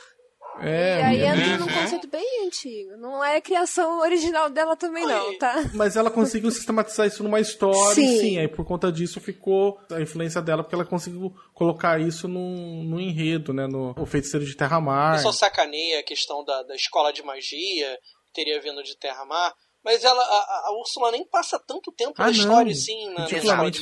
É, 0.60 1.00
e 1.00 1.02
aí 1.02 1.24
entra 1.24 1.58
num 1.58 1.66
conceito 1.72 2.08
bem 2.08 2.46
antigo. 2.46 2.96
Não 2.96 3.22
é 3.22 3.40
criação 3.40 4.00
original 4.00 4.50
dela 4.50 4.76
também, 4.76 5.06
não, 5.06 5.38
tá? 5.38 5.70
Mas 5.74 5.96
ela 5.96 6.10
conseguiu 6.10 6.50
sistematizar 6.50 7.06
isso 7.06 7.22
numa 7.22 7.40
história, 7.40 7.94
Sim. 7.94 8.14
e 8.14 8.18
sim, 8.20 8.38
aí 8.38 8.48
por 8.48 8.64
conta 8.64 8.90
disso 8.90 9.20
ficou 9.20 9.78
a 9.90 10.00
influência 10.00 10.40
dela, 10.42 10.62
porque 10.62 10.74
ela 10.74 10.84
conseguiu 10.84 11.34
colocar 11.54 12.00
isso 12.00 12.28
num, 12.28 12.82
num 12.84 13.00
enredo, 13.00 13.52
né? 13.52 13.66
No 13.66 13.94
O 13.96 14.06
Feiticeiro 14.06 14.44
de 14.44 14.56
Terra-Mar. 14.56 15.16
pessoal 15.16 15.32
sacaneia 15.32 16.00
a 16.00 16.02
questão 16.02 16.44
da, 16.44 16.62
da 16.62 16.74
escola 16.74 17.12
de 17.12 17.22
magia, 17.22 17.98
que 18.26 18.32
teria 18.32 18.60
vindo 18.60 18.82
de 18.82 18.96
Terra-Mar, 18.98 19.52
mas 19.90 20.04
ela, 20.04 20.22
a, 20.22 20.62
a 20.68 20.78
Úrsula 20.78 21.10
nem 21.10 21.26
passa 21.26 21.58
tanto 21.58 21.90
tempo 21.92 22.12
Ah, 22.18 22.26
na 22.26 22.26
não. 22.26 22.32
história, 22.32 22.72
assim, 22.72 23.06
na, 23.14 23.26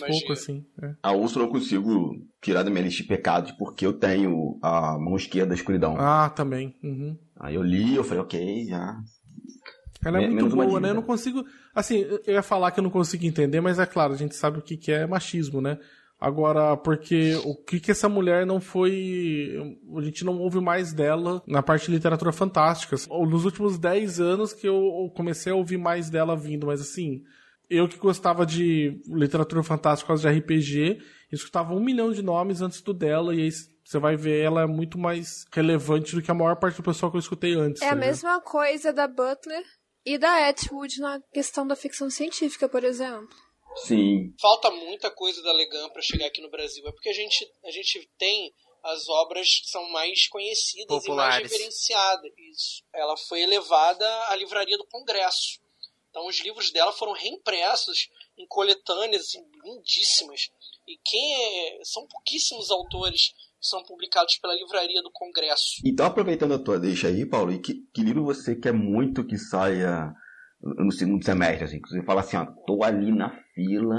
pouco, 0.07 0.33
assim. 0.33 0.65
é. 0.81 0.95
A 1.03 1.13
Úrsula 1.13 1.45
eu 1.47 1.49
consigo 1.51 2.15
tirar 2.41 2.63
da 2.63 2.71
minha 2.71 2.85
lista 2.85 3.03
de 3.03 3.09
pecados 3.09 3.51
porque 3.53 3.85
eu 3.85 3.93
tenho 3.93 4.57
a 4.63 4.97
mão 4.99 5.17
esquerda 5.17 5.49
da 5.49 5.55
escuridão. 5.57 5.97
Ah, 5.99 6.31
também. 6.31 6.77
Uhum. 6.83 7.19
Aí 7.41 7.57
eu 7.57 7.63
li, 7.63 7.97
eu 7.97 8.05
falei, 8.05 8.23
ok, 8.23 8.67
já. 8.67 8.97
Ela 10.05 10.19
é 10.19 10.21
Men- 10.29 10.31
muito 10.43 10.55
boa, 10.55 10.79
né? 10.79 10.91
Eu 10.91 10.95
não 10.95 11.03
consigo. 11.03 11.45
Assim, 11.75 11.99
eu 12.27 12.35
ia 12.35 12.43
falar 12.43 12.71
que 12.71 12.79
eu 12.79 12.85
não 12.85 12.91
consigo 12.91 13.25
entender, 13.27 13.61
mas 13.61 13.79
é 13.81 13.87
claro, 13.87 14.13
a 14.13 14.17
gente 14.17 14.37
sabe 14.37 14.59
o 14.59 14.63
que, 14.63 14.77
que 14.77 14.93
é 14.93 15.07
machismo, 15.07 15.61
né? 15.61 15.79
Agora, 16.19 16.77
porque 16.79 17.35
o 17.45 17.55
que 17.55 17.79
que 17.79 17.91
essa 17.91 18.09
mulher 18.09 18.47
não 18.47 18.59
foi. 18.59 19.55
A 19.97 20.01
gente 20.01 20.25
não 20.25 20.39
ouve 20.39 20.61
mais 20.61 20.93
dela 20.93 21.43
na 21.47 21.63
parte 21.63 21.87
de 21.87 21.93
literatura 21.93 22.33
fantástica. 22.33 22.97
Nos 23.09 23.45
últimos 23.45 23.79
10 23.79 24.21
anos 24.21 24.53
que 24.55 24.67
eu 24.67 25.13
comecei 25.15 25.53
a 25.53 25.57
ouvir 25.57 25.77
mais 25.77 26.09
dela 26.09 26.37
vindo, 26.37 26.67
mas 26.67 26.81
assim. 26.81 27.23
Eu 27.69 27.89
que 27.89 27.99
gostava 27.99 28.47
de 28.47 29.03
literatura 29.09 29.61
fantástica 29.61 30.07
por 30.07 30.13
causa 30.13 30.31
de 30.31 30.39
RPG, 30.39 31.01
escutava 31.33 31.75
um 31.75 31.81
milhão 31.81 32.13
de 32.13 32.23
nomes 32.23 32.63
antes 32.63 32.81
do 32.81 32.95
dela, 32.95 33.35
e 33.35 33.43
aí 33.43 33.51
você 33.85 33.99
vai 33.99 34.17
ver 34.17 34.41
ela 34.41 34.63
é 34.63 34.67
muito 34.67 34.97
mais 34.97 35.45
relevante 35.53 36.15
do 36.15 36.23
que 36.23 36.31
a 36.31 36.35
maior 36.35 36.55
parte 36.57 36.77
do 36.77 36.85
pessoal 36.85 37.11
que 37.11 37.17
eu 37.17 37.21
escutei 37.21 37.55
antes. 37.55 37.83
É 37.83 37.87
a 37.87 37.95
ligado? 37.95 38.07
mesma 38.07 38.41
coisa 38.41 38.93
da 38.93 39.09
Butler 39.09 39.65
e 40.05 40.17
da 40.17 40.49
Atwood 40.49 41.01
na 41.01 41.21
questão 41.33 41.67
da 41.67 41.75
ficção 41.75 42.09
científica, 42.09 42.69
por 42.69 42.85
exemplo. 42.85 43.29
Sim. 43.77 44.35
Falta 44.41 44.71
muita 44.71 45.11
coisa 45.11 45.43
da 45.43 45.53
Legan 45.53 45.89
para 45.91 46.03
chegar 46.03 46.27
aqui 46.27 46.41
no 46.41 46.51
Brasil. 46.51 46.87
É 46.87 46.93
porque 46.93 47.09
a 47.09 47.15
gente, 47.15 47.51
a 47.65 47.71
gente 47.71 48.09
tem 48.19 48.53
as 48.83 49.09
obras 49.09 49.61
que 49.61 49.69
são 49.69 49.89
mais 49.91 50.29
conhecidas 50.29 50.87
e 50.87 50.91
mais 50.91 51.05
Populares. 51.05 51.51
reverenciadas. 51.51 52.33
Isso. 52.53 52.83
Ela 52.95 53.17
foi 53.17 53.43
elevada 53.43 54.09
à 54.29 54.37
livraria 54.37 54.79
do 54.79 54.87
Congresso. 54.87 55.61
Então 56.11 56.27
os 56.27 56.41
livros 56.41 56.71
dela 56.71 56.93
foram 56.93 57.13
reimpressos 57.13 58.09
em 58.39 58.47
coletâneas 58.47 59.23
assim, 59.23 59.45
lindíssimas. 59.65 60.51
E 60.87 60.99
quem 61.05 61.35
é, 61.35 61.81
são 61.85 62.07
pouquíssimos 62.07 62.71
autores 62.71 63.35
que 63.61 63.67
são 63.69 63.83
publicados 63.83 64.39
pela 64.39 64.55
livraria 64.55 65.03
do 65.03 65.11
Congresso. 65.11 65.83
Então, 65.85 66.07
aproveitando 66.07 66.55
a 66.55 66.59
tua 66.59 66.79
deixa 66.79 67.09
aí, 67.09 67.27
Paulo, 67.27 67.53
e 67.53 67.61
que, 67.61 67.75
que 67.93 68.03
livro 68.03 68.25
você 68.25 68.55
quer 68.55 68.73
muito 68.73 69.27
que 69.27 69.37
saia 69.37 70.15
no 70.77 70.93
segundo 70.93 71.25
semestre, 71.25 71.65
assim? 71.65 71.81
Que 71.81 71.89
você 71.89 72.03
fala 72.03 72.21
assim, 72.21 72.37
ó, 72.37 72.47
tô 72.67 72.83
ali 72.83 73.13
na 73.13 73.31
fila 73.55 73.99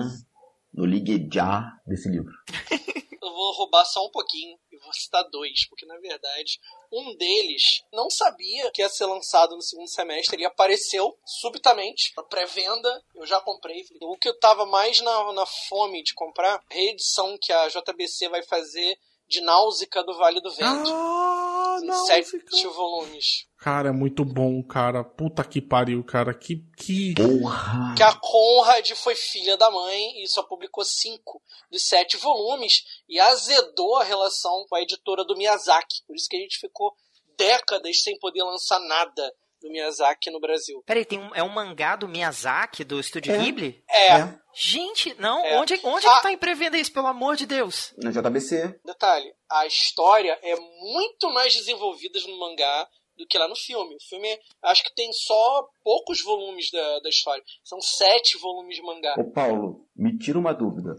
no 0.73 0.85
ligue 0.85 1.27
já 1.31 1.79
desse 1.85 2.09
livro. 2.09 2.31
Eu 3.21 3.33
vou 3.33 3.51
roubar 3.53 3.83
só 3.85 4.05
um 4.05 4.11
pouquinho 4.11 4.57
e 4.71 4.77
vou 4.77 4.93
citar 4.93 5.23
dois, 5.29 5.67
porque 5.67 5.85
na 5.85 5.97
verdade 5.97 6.59
um 6.91 7.15
deles 7.17 7.83
não 7.91 8.09
sabia 8.09 8.71
que 8.71 8.81
ia 8.81 8.89
ser 8.89 9.05
lançado 9.05 9.55
no 9.55 9.61
segundo 9.61 9.89
semestre, 9.89 10.35
ele 10.35 10.45
apareceu 10.45 11.17
subitamente 11.25 12.13
na 12.15 12.23
pré-venda, 12.23 13.03
eu 13.15 13.25
já 13.25 13.41
comprei. 13.41 13.83
O 14.01 14.17
que 14.17 14.29
eu 14.29 14.39
tava 14.39 14.65
mais 14.65 15.01
na, 15.01 15.33
na 15.33 15.45
fome 15.67 16.03
de 16.03 16.13
comprar, 16.13 16.63
reedição 16.69 17.37
que 17.41 17.51
a 17.51 17.67
JBC 17.67 18.29
vai 18.29 18.43
fazer 18.43 18.97
de 19.27 19.41
Náusica 19.41 20.03
do 20.03 20.17
Vale 20.17 20.41
do 20.41 20.51
Vento. 20.51 20.89
Ah, 20.89 21.79
em 21.83 21.91
sete 22.05 22.67
volumes. 22.67 23.47
Cara, 23.57 23.89
é 23.89 23.91
muito 23.91 24.23
bom, 24.23 24.63
cara. 24.63 25.03
Puta 25.03 25.43
que 25.43 25.61
pariu, 25.61 26.03
cara. 26.03 26.33
Que. 26.33 26.63
que... 26.77 27.13
Porra! 27.15 27.95
Que 27.95 28.03
a 28.03 28.13
Conrad 28.13 28.91
foi 28.91 29.15
filha 29.15 29.57
da 29.57 29.69
mãe 29.69 30.23
e 30.23 30.27
só 30.27 30.43
publicou 30.43 30.83
cinco 30.83 31.41
dos 31.69 31.83
sete 31.83 32.17
volumes 32.17 32.83
e 33.09 33.19
azedou 33.19 33.97
a 33.97 34.03
relação 34.03 34.65
com 34.69 34.75
a 34.75 34.81
editora 34.81 35.25
do 35.25 35.35
Miyazaki. 35.35 36.03
Por 36.05 36.15
isso 36.15 36.29
que 36.29 36.37
a 36.37 36.39
gente 36.39 36.59
ficou 36.59 36.95
décadas 37.35 38.01
sem 38.01 38.17
poder 38.19 38.43
lançar 38.43 38.79
nada 38.79 39.33
do 39.67 39.71
Miyazaki 39.71 40.31
no 40.31 40.39
Brasil. 40.39 40.81
Peraí, 40.85 41.05
tem 41.05 41.19
um, 41.19 41.33
é 41.35 41.43
um 41.43 41.49
mangá 41.49 41.95
do 41.95 42.07
Miyazaki, 42.07 42.83
do 42.83 42.99
estúdio 42.99 43.33
É. 43.33 43.37
Ghibli? 43.37 43.83
É, 43.89 44.07
É, 44.19 44.39
Gente, 44.59 45.13
não, 45.19 45.45
É. 45.45 45.59
onde, 45.59 45.79
onde 45.83 46.07
é 46.07 46.09
Ah. 46.09 46.15
que 46.17 46.23
tá 46.23 46.31
em 46.31 46.37
pré-venda 46.37 46.77
isso, 46.79 46.91
pelo 46.91 47.05
amor 47.07 47.35
de 47.35 47.45
Deus? 47.45 47.93
na 47.97 48.09
JBC. 48.11 48.79
detalhe, 48.83 49.31
a 49.51 49.67
história 49.67 50.37
é 50.41 50.55
muito 50.55 51.29
mais 51.31 51.53
desenvolvida 51.53 52.19
no 52.27 52.39
mangá 52.39 52.87
do 53.15 53.25
que 53.27 53.37
lá 53.37 53.47
no 53.47 53.55
filme. 53.55 53.95
O 53.95 54.09
filme, 54.09 54.27
acho 54.63 54.83
que 54.83 54.93
tem 54.95 55.11
só 55.13 55.67
poucos 55.83 56.23
volumes 56.23 56.71
da, 56.71 56.99
da 56.99 57.09
história. 57.09 57.43
São 57.63 57.79
sete 57.81 58.37
volumes 58.39 58.75
de 58.75 58.81
mangá. 58.83 59.15
Ô 59.19 59.31
Paulo, 59.31 59.87
me 59.95 60.17
tira 60.17 60.37
uma 60.39 60.53
dúvida. 60.53 60.95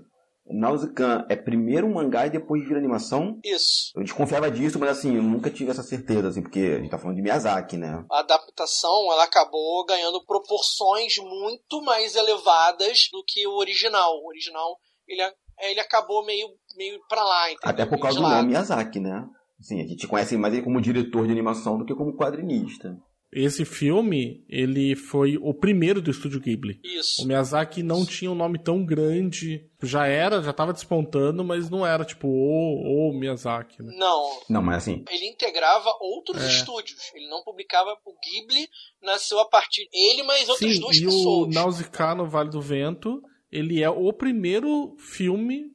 Nausicaa 0.51 1.27
é 1.29 1.37
primeiro 1.37 1.87
um 1.87 1.95
mangá 1.95 2.27
e 2.27 2.31
depois 2.31 2.63
vira 2.67 2.79
animação? 2.79 3.39
Isso. 3.45 3.93
Eu 3.97 4.03
desconfiava 4.03 4.51
disso, 4.51 4.79
mas 4.79 4.91
assim, 4.91 5.17
eu 5.17 5.23
nunca 5.23 5.51
tive 5.51 5.71
essa 5.71 5.83
certeza, 5.83 6.29
assim, 6.29 6.43
porque 6.43 6.61
a 6.61 6.81
gente 6.81 6.91
tá 6.91 6.99
falando 6.99 7.17
de 7.17 7.23
Miyazaki, 7.23 7.77
né? 7.77 8.05
A 8.11 8.21
adaptação 8.21 9.13
ela 9.13 9.25
acabou 9.25 9.85
ganhando 9.87 10.25
proporções 10.25 11.15
muito 11.19 11.83
mais 11.83 12.17
elevadas 12.17 13.09
do 13.13 13.23
que 13.27 13.47
o 13.47 13.57
original. 13.57 14.13
O 14.23 14.29
original 14.29 14.77
ele, 15.07 15.23
ele 15.61 15.81
acabou 15.81 16.25
meio, 16.25 16.49
meio 16.77 17.01
pra 17.09 17.23
lá, 17.23 17.51
entendeu? 17.51 17.71
Até 17.71 17.87
por 17.87 17.99
causa 17.99 18.19
do 18.19 18.29
nome 18.29 18.49
Miyazaki, 18.49 19.01
né? 19.01 19.27
Assim, 19.61 19.83
a 19.83 19.87
gente 19.87 20.07
conhece 20.07 20.37
mais 20.37 20.55
ele 20.55 20.63
como 20.63 20.81
diretor 20.81 21.27
de 21.27 21.33
animação 21.33 21.77
do 21.77 21.85
que 21.85 21.95
como 21.95 22.17
quadrinista. 22.17 22.97
Esse 23.31 23.65
filme, 23.67 24.43
ele 24.49 24.97
foi 24.97 25.37
o 25.37 25.53
primeiro 25.53 26.01
do 26.01 26.11
estúdio 26.11 26.41
Ghibli. 26.41 26.81
Isso. 26.83 27.23
O 27.23 27.27
Miyazaki 27.27 27.83
não 27.83 28.07
tinha 28.07 28.31
um 28.31 28.35
nome 28.35 28.59
tão 28.59 28.83
grande. 28.85 29.67
Já 29.83 30.07
era, 30.07 30.43
já 30.43 30.53
tava 30.53 30.73
despontando, 30.73 31.45
mas 31.45 31.69
não 31.69 31.87
era 31.87 32.07
tipo 32.07 32.27
o, 32.27 33.11
o 33.11 33.13
Miyazaki, 33.19 33.83
né? 33.83 33.93
Não, 33.99 34.41
Não, 34.49 34.63
mas 34.63 34.79
assim, 34.79 35.05
ele 35.11 35.27
integrava 35.27 35.91
outros 36.01 36.43
É. 36.43 36.49
estúdios. 36.49 36.99
Ele 37.15 37.29
não 37.29 37.43
publicava. 37.45 37.91
O 38.07 38.15
Ghibli 38.19 38.67
nasceu 39.03 39.39
a 39.41 39.45
partir. 39.49 39.87
Ele 39.93 40.23
mais 40.23 40.49
outras 40.49 40.73
Sim, 40.75 40.81
duas 40.81 40.97
e 40.97 41.05
pessoas. 41.05 41.25
o 41.49 41.51
Nausicaa 41.51 42.15
no 42.15 42.27
Vale 42.27 42.49
do 42.49 42.63
Vento, 42.63 43.23
ele 43.53 43.83
é 43.83 43.91
o 43.91 44.11
primeiro 44.13 44.97
filme 44.99 45.67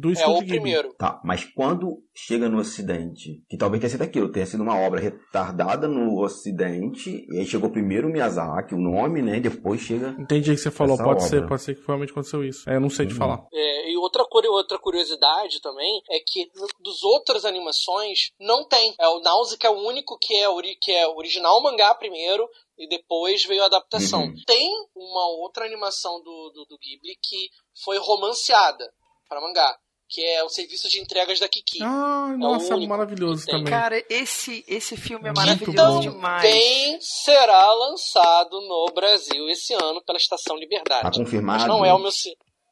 do 0.00 0.08
é 0.10 0.12
estúdio 0.12 0.36
o 0.36 0.40
Ghibli. 0.40 0.60
primeiro. 0.60 0.94
tá, 0.94 1.20
mas 1.24 1.44
quando 1.44 2.02
chega 2.14 2.48
no 2.48 2.58
ocidente, 2.58 3.42
que 3.48 3.56
talvez 3.56 3.80
tenha 3.80 3.90
sido 3.90 4.02
aquilo, 4.02 4.30
tenha 4.32 4.46
sido 4.46 4.62
uma 4.62 4.78
obra 4.78 5.00
retardada 5.00 5.86
no 5.88 6.20
ocidente, 6.22 7.24
e 7.30 7.38
aí 7.38 7.46
chegou 7.46 7.70
primeiro 7.70 8.08
o 8.08 8.10
Miyazaki, 8.12 8.74
o 8.74 8.78
nome, 8.78 9.22
né, 9.22 9.36
e 9.36 9.40
depois 9.40 9.80
chega... 9.80 10.14
Entendi 10.18 10.50
o 10.50 10.54
que 10.54 10.60
você 10.60 10.70
falou, 10.70 10.96
pode 10.96 11.10
obra. 11.10 11.20
ser, 11.20 11.46
pode 11.48 11.62
ser 11.62 11.74
que 11.74 11.86
realmente 11.86 12.10
aconteceu 12.10 12.44
isso. 12.44 12.68
É, 12.68 12.76
eu 12.76 12.80
não 12.80 12.90
sei 12.90 13.06
te 13.06 13.12
Uhum. 13.12 13.18
falar. 13.18 13.46
É, 13.52 13.90
e 13.90 13.96
outra, 13.96 14.24
outra 14.50 14.78
curiosidade 14.78 15.60
também 15.60 16.02
é 16.10 16.18
que 16.26 16.50
dos 16.80 17.02
outras 17.02 17.44
animações 17.44 18.30
não 18.40 18.66
tem. 18.66 18.94
É, 19.00 19.08
o 19.08 19.20
Nausicaa 19.20 19.68
é 19.68 19.70
o 19.70 19.86
único 19.86 20.18
que 20.18 20.34
é, 20.34 20.48
ori- 20.48 20.76
que 20.80 20.90
é 20.92 21.06
original 21.08 21.62
mangá 21.62 21.94
primeiro 21.94 22.48
e 22.78 22.88
depois 22.88 23.44
veio 23.44 23.62
a 23.62 23.66
adaptação. 23.66 24.22
Uhum. 24.22 24.34
Tem 24.46 24.68
uma 24.96 25.26
outra 25.40 25.64
animação 25.64 26.18
do, 26.22 26.52
do, 26.54 26.66
do 26.68 26.78
Ghibli 26.78 27.16
que 27.22 27.48
foi 27.84 27.98
romanceada 27.98 28.90
para 29.32 29.40
mangá, 29.40 29.78
que 30.10 30.22
é 30.22 30.44
o 30.44 30.48
serviço 30.50 30.90
de 30.90 31.00
entregas 31.00 31.40
da 31.40 31.48
Kiki. 31.48 31.82
Ah, 31.82 32.34
nossa, 32.36 32.74
único 32.76 32.90
maravilhoso 32.90 33.46
também. 33.46 33.64
Cara, 33.72 34.04
esse, 34.10 34.62
esse 34.68 34.94
filme 34.94 35.24
é 35.26 35.32
Muito 35.32 35.38
maravilhoso 35.38 35.94
bom. 35.94 36.00
demais. 36.00 36.42
Também 36.42 36.98
será 37.00 37.72
lançado 37.72 38.60
no 38.60 38.92
Brasil 38.94 39.48
esse 39.48 39.72
ano 39.72 40.02
pela 40.04 40.18
Estação 40.18 40.54
Liberdade. 40.56 41.02
Tá 41.02 41.10
confirmado? 41.10 41.60
Mas 41.60 41.68
não 41.68 41.82
é 41.82 41.94
o 41.94 41.98
meu. 41.98 42.10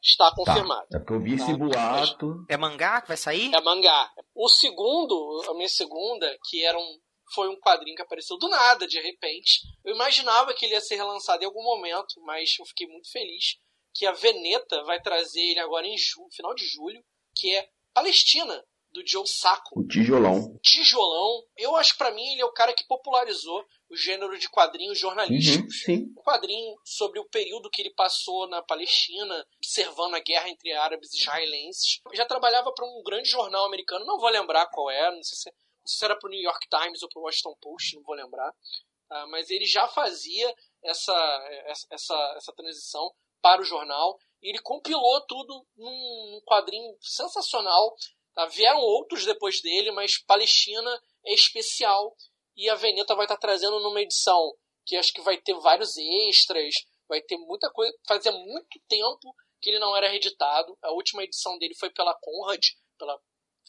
Está 0.03 0.31
Tá, 0.31 0.35
confirmado. 0.37 0.87
é 0.95 0.99
porque 0.99 1.13
eu 1.15 1.21
vi 1.23 1.35
esse 1.35 1.47
Tá. 1.47 1.57
boato... 1.59 2.45
É 2.49 2.57
mangá 2.59 3.01
que 3.01 3.09
vai 3.09 3.17
sair? 3.17 3.55
É 3.55 3.61
mangá. 3.63 4.11
O 4.35 4.49
segundo, 4.49 5.43
a 5.49 5.55
minha 5.55 5.69
segunda, 5.69 6.27
que 6.49 6.63
era 6.65 6.79
um, 6.79 6.99
foi 7.35 7.49
um 7.49 7.57
quadrinho 7.59 7.97
que 7.97 8.03
apareceu 8.03 8.37
do 8.39 8.49
nada, 8.49 8.87
de 8.87 9.01
repente. 9.01 9.61
Eu 9.85 9.95
imaginava 9.95 10.53
que 10.55 10.65
ele 10.67 10.75
ia 10.75 10.81
ser 10.81 10.97
relançado 10.97 11.43
em 11.43 11.47
algum 11.47 11.63
momento, 11.63 12.21
mas 12.25 12.51
eu 12.59 12.67
fiquei 12.67 12.87
muito 12.87 13.11
feliz 13.11 13.57
que 13.95 14.07
a 14.07 14.13
Veneta 14.13 14.83
vai 14.85 15.01
trazer 15.01 15.41
ele 15.41 15.61
agora 15.61 15.87
em 15.87 15.97
julho, 15.99 16.31
final 16.31 16.55
de 16.55 16.67
julho, 16.67 17.05
que 17.35 17.55
é 17.55 17.69
Palestina, 17.93 18.65
do 18.93 19.07
Joe 19.07 19.27
Sacco. 19.27 19.79
O 19.79 19.87
tijolão. 19.87 20.59
Tijolão. 20.63 21.45
Eu 21.57 21.77
acho 21.77 21.93
que 21.93 21.99
pra 21.99 22.11
mim 22.11 22.27
ele 22.33 22.41
é 22.43 22.45
o 22.45 22.53
cara 22.53 22.73
que 22.73 22.85
popularizou 22.89 23.65
o 23.89 23.97
gênero 23.97 24.37
de 24.37 24.49
quadrinhos 24.49 24.99
jornalísticos 24.99 25.63
Uhum, 25.63 25.85
sim. 25.85 26.15
um 26.19 26.23
quadrinho 26.23 26.75
sobre 26.85 27.21
o 27.21 27.25
período 27.29 27.71
que 27.71 27.83
ele 27.83 27.95
passou 27.95 28.49
na 28.49 28.63
Palestina, 28.63 29.47
observando 29.59 30.15
a 30.15 30.21
guerra 30.21 30.49
entre 30.49 30.73
árabes 30.73 31.13
e 31.15 31.19
israelenses. 31.21 32.01
Eu 32.05 32.17
já 32.17 32.27
trabalhava 32.27 32.73
para 32.73 32.85
um 32.85 33.01
grande 33.05 33.29
jornal 33.29 33.65
americano, 33.65 34.05
não 34.05 34.19
vou 34.19 34.29
lembrar 34.29 34.67
qual 34.67 34.91
era, 34.91 35.15
não 35.15 35.23
sei 35.23 35.37
se, 35.39 35.51
não 35.51 35.87
sei 35.87 35.99
se 35.99 36.05
era 36.05 36.17
para 36.19 36.27
o 36.27 36.31
New 36.31 36.43
York 36.43 36.67
Times 36.69 37.03
ou 37.03 37.09
para 37.09 37.21
o 37.21 37.25
Washington 37.25 37.57
Post, 37.61 37.95
não 37.95 38.03
vou 38.03 38.17
lembrar. 38.17 38.53
Ah, 39.09 39.27
mas 39.29 39.51
ele 39.51 39.67
já 39.67 39.87
fazia 39.89 40.53
essa, 40.83 41.13
essa, 41.91 42.35
essa 42.37 42.53
transição 42.55 43.13
para 43.41 43.61
o 43.61 43.65
jornal 43.65 44.19
e 44.43 44.51
ele 44.51 44.61
compilou 44.61 45.21
tudo 45.27 45.67
num, 45.77 46.41
quadrinho 46.47 46.97
sensacional. 47.01 47.95
Tá? 48.35 48.47
Vieram 48.47 48.81
outros 48.81 49.25
depois 49.25 49.61
dele, 49.61 49.91
mas 49.91 50.19
Palestina 50.19 50.91
é 51.25 51.35
especial 51.35 52.15
e 52.57 52.69
a 52.69 52.75
Veneta 52.75 53.15
vai 53.15 53.25
estar 53.25 53.37
trazendo 53.37 53.81
numa 53.81 54.01
edição 54.01 54.55
que 54.85 54.97
acho 54.97 55.13
que 55.13 55.21
vai 55.21 55.39
ter 55.39 55.55
vários 55.55 55.97
extras, 55.97 56.75
vai 57.09 57.21
ter 57.21 57.37
muita 57.37 57.71
coisa. 57.71 57.93
Fazia 58.07 58.33
muito 58.33 58.81
tempo 58.89 59.35
que 59.61 59.71
ele 59.71 59.79
não 59.79 59.97
era 59.97 60.09
reeditado. 60.09 60.77
A 60.83 60.93
última 60.93 61.23
edição 61.23 61.59
dele 61.59 61.75
foi 61.79 61.91
pela 61.91 62.15
Conrad, 62.21 62.61
pela 62.99 63.21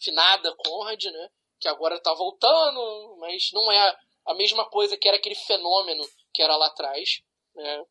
finada 0.02 0.56
Conrad, 0.58 1.04
né? 1.06 1.30
Que 1.60 1.68
agora 1.68 2.02
tá 2.02 2.14
voltando, 2.14 3.18
mas 3.20 3.50
não 3.54 3.72
é 3.72 3.96
a 4.26 4.34
mesma 4.34 4.68
coisa 4.70 4.98
que 4.98 5.08
era 5.08 5.18
aquele 5.18 5.36
fenômeno 5.36 6.04
que 6.34 6.42
era 6.42 6.56
lá 6.56 6.68
atrás. 6.68 7.22
Né? 7.54 7.86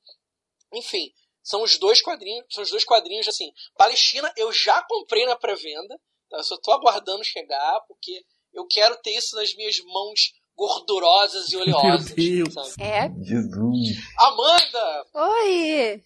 Enfim, 0.74 1.12
são 1.50 1.62
os 1.64 1.76
dois 1.78 2.00
quadrinhos, 2.00 2.46
são 2.48 2.62
os 2.62 2.70
dois 2.70 2.84
quadrinhos 2.84 3.26
assim. 3.26 3.52
Palestina 3.76 4.32
eu 4.36 4.52
já 4.52 4.80
comprei 4.84 5.26
na 5.26 5.34
pré-venda, 5.34 5.98
tá? 6.28 6.36
Eu 6.36 6.44
só 6.44 6.56
tô 6.58 6.70
aguardando 6.70 7.24
chegar 7.24 7.80
porque 7.88 8.22
eu 8.54 8.64
quero 8.68 8.96
ter 9.02 9.10
isso 9.16 9.34
nas 9.34 9.52
minhas 9.56 9.76
mãos 9.84 10.32
gordurosas 10.56 11.50
e 11.52 11.56
oleosas. 11.56 12.14
Meu 12.14 12.44
Deus. 12.44 12.54
sabe? 12.54 12.82
É? 12.82 13.10
Jesus. 13.22 13.96
Amanda, 14.18 15.04
Oi! 15.14 16.02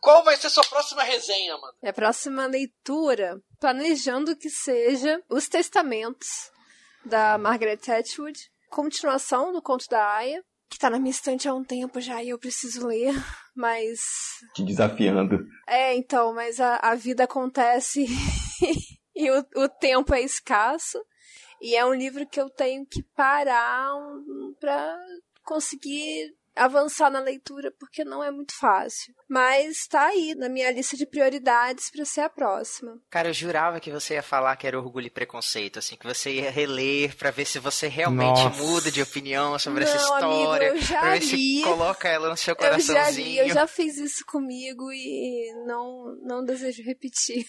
qual 0.00 0.22
vai 0.22 0.36
ser 0.36 0.50
sua 0.50 0.64
próxima 0.64 1.02
resenha, 1.02 1.54
Amanda? 1.54 1.74
Minha 1.82 1.92
próxima 1.92 2.46
leitura, 2.46 3.40
planejando 3.58 4.36
que 4.36 4.50
seja 4.50 5.20
Os 5.28 5.48
Testamentos, 5.48 6.28
da 7.04 7.36
Margaret 7.38 7.80
Atwood. 7.88 8.38
Continuação 8.70 9.52
do 9.52 9.62
Conto 9.62 9.86
da 9.88 10.04
Aya, 10.14 10.44
que 10.68 10.78
tá 10.78 10.90
na 10.90 10.98
minha 10.98 11.10
estante 11.10 11.48
há 11.48 11.54
um 11.54 11.64
tempo 11.64 12.00
já 12.00 12.22
e 12.22 12.30
eu 12.30 12.38
preciso 12.38 12.86
ler, 12.86 13.14
mas. 13.54 14.00
Te 14.54 14.64
desafiando. 14.64 15.46
É, 15.66 15.94
então, 15.94 16.34
mas 16.34 16.60
a, 16.60 16.76
a 16.76 16.94
vida 16.94 17.24
acontece 17.24 18.06
e 19.14 19.30
o, 19.30 19.44
o 19.56 19.68
tempo 19.68 20.14
é 20.14 20.20
escasso. 20.20 21.02
E 21.60 21.74
é 21.74 21.84
um 21.86 21.94
livro 21.94 22.26
que 22.26 22.40
eu 22.40 22.50
tenho 22.50 22.84
que 22.84 23.02
parar 23.02 23.94
um, 23.96 24.54
pra 24.60 24.94
conseguir 25.42 26.35
avançar 26.56 27.10
na 27.10 27.20
leitura, 27.20 27.70
porque 27.78 28.04
não 28.04 28.24
é 28.24 28.30
muito 28.30 28.56
fácil. 28.58 29.14
Mas 29.28 29.86
tá 29.86 30.06
aí 30.06 30.34
na 30.34 30.48
minha 30.48 30.70
lista 30.72 30.96
de 30.96 31.04
prioridades 31.06 31.90
pra 31.90 32.04
ser 32.04 32.22
a 32.22 32.28
próxima. 32.30 32.98
Cara, 33.10 33.28
eu 33.28 33.32
jurava 33.34 33.78
que 33.80 33.90
você 33.90 34.14
ia 34.14 34.22
falar 34.22 34.56
que 34.56 34.66
era 34.66 34.78
orgulho 34.78 35.06
e 35.06 35.10
preconceito, 35.10 35.78
assim, 35.78 35.96
que 35.96 36.06
você 36.06 36.32
ia 36.32 36.50
reler 36.50 37.16
pra 37.16 37.30
ver 37.30 37.44
se 37.44 37.58
você 37.58 37.86
realmente 37.88 38.42
Nossa. 38.42 38.62
muda 38.62 38.90
de 38.90 39.02
opinião 39.02 39.58
sobre 39.58 39.84
Não, 39.84 39.92
essa 39.92 40.14
amigo, 40.16 40.40
história. 40.40 40.66
eu 40.68 40.76
já 40.80 41.00
pra 41.00 41.10
ver 41.12 41.18
li. 41.20 41.26
se 41.58 41.62
coloca 41.62 42.08
ela 42.08 42.28
no 42.30 42.36
seu 42.36 42.54
Eu 42.54 42.60
já 42.62 42.68
coraçãozinho. 42.70 43.26
li, 43.28 43.38
eu 43.38 43.48
já 43.50 43.66
fiz 43.68 43.96
isso 43.98 44.24
comigo 44.26 44.90
e 44.92 45.52
não, 45.66 46.16
não 46.22 46.44
desejo 46.44 46.82
repetir. 46.82 47.44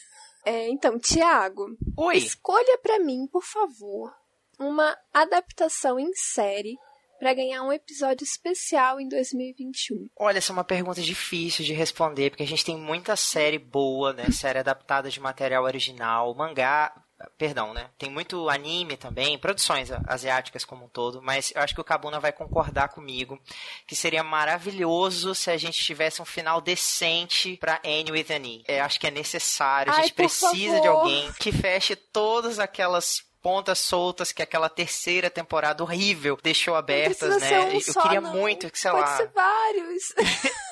É, 0.45 0.69
então, 0.69 0.97
Tiago, 0.97 1.65
escolha 2.13 2.77
pra 2.81 2.99
mim, 2.99 3.27
por 3.31 3.43
favor, 3.43 4.11
uma 4.59 4.97
adaptação 5.13 5.99
em 5.99 6.09
série 6.15 6.75
para 7.19 7.33
ganhar 7.33 7.63
um 7.63 7.71
episódio 7.71 8.23
especial 8.23 8.99
em 8.99 9.07
2021? 9.07 10.07
Olha, 10.15 10.37
essa 10.37 10.51
é 10.51 10.53
uma 10.53 10.63
pergunta 10.63 11.01
difícil 11.01 11.65
de 11.65 11.73
responder, 11.73 12.29
porque 12.29 12.43
a 12.43 12.47
gente 12.47 12.65
tem 12.65 12.77
muita 12.77 13.15
série 13.15 13.59
boa, 13.59 14.13
né? 14.13 14.31
Série 14.31 14.59
adaptada 14.59 15.09
de 15.09 15.19
material 15.19 15.63
original, 15.63 16.33
mangá, 16.35 16.93
Perdão, 17.35 17.73
né? 17.73 17.89
Tem 17.97 18.11
muito 18.11 18.47
anime 18.47 18.95
também, 18.95 19.39
produções 19.39 19.89
asiáticas 20.05 20.63
como 20.63 20.85
um 20.85 20.87
todo, 20.87 21.19
mas 21.19 21.51
eu 21.55 21.61
acho 21.61 21.73
que 21.73 21.81
o 21.81 21.83
Kabuna 21.83 22.19
vai 22.19 22.31
concordar 22.31 22.89
comigo 22.89 23.39
que 23.87 23.95
seria 23.95 24.23
maravilhoso 24.23 25.33
se 25.33 25.49
a 25.49 25.57
gente 25.57 25.83
tivesse 25.83 26.21
um 26.21 26.25
final 26.25 26.61
decente 26.61 27.57
pra 27.57 27.81
Annie 27.83 28.11
with 28.11 28.31
an 28.31 28.45
E. 28.45 28.63
Eu 28.67 28.83
acho 28.83 28.99
que 28.99 29.07
é 29.07 29.11
necessário, 29.11 29.91
a 29.91 29.95
gente 29.95 30.09
Ai, 30.09 30.11
precisa 30.11 30.77
favor. 30.77 30.81
de 30.81 30.87
alguém 30.87 31.31
que 31.39 31.51
feche 31.51 31.95
todas 31.95 32.59
aquelas 32.59 33.23
pontas 33.41 33.79
soltas 33.79 34.31
que 34.31 34.41
aquela 34.41 34.69
terceira 34.69 35.29
temporada 35.29 35.83
horrível 35.83 36.37
deixou 36.41 36.75
abertas, 36.75 37.41
né? 37.41 37.65
um 37.65 37.71
eu 37.73 37.81
só, 37.81 38.01
queria 38.01 38.21
não. 38.21 38.31
muito 38.31 38.69
que, 38.69 38.79
sei 38.79 38.91
Pode 38.91 39.09
lá, 39.09 39.17
ser 39.17 39.27
vários. 39.33 40.13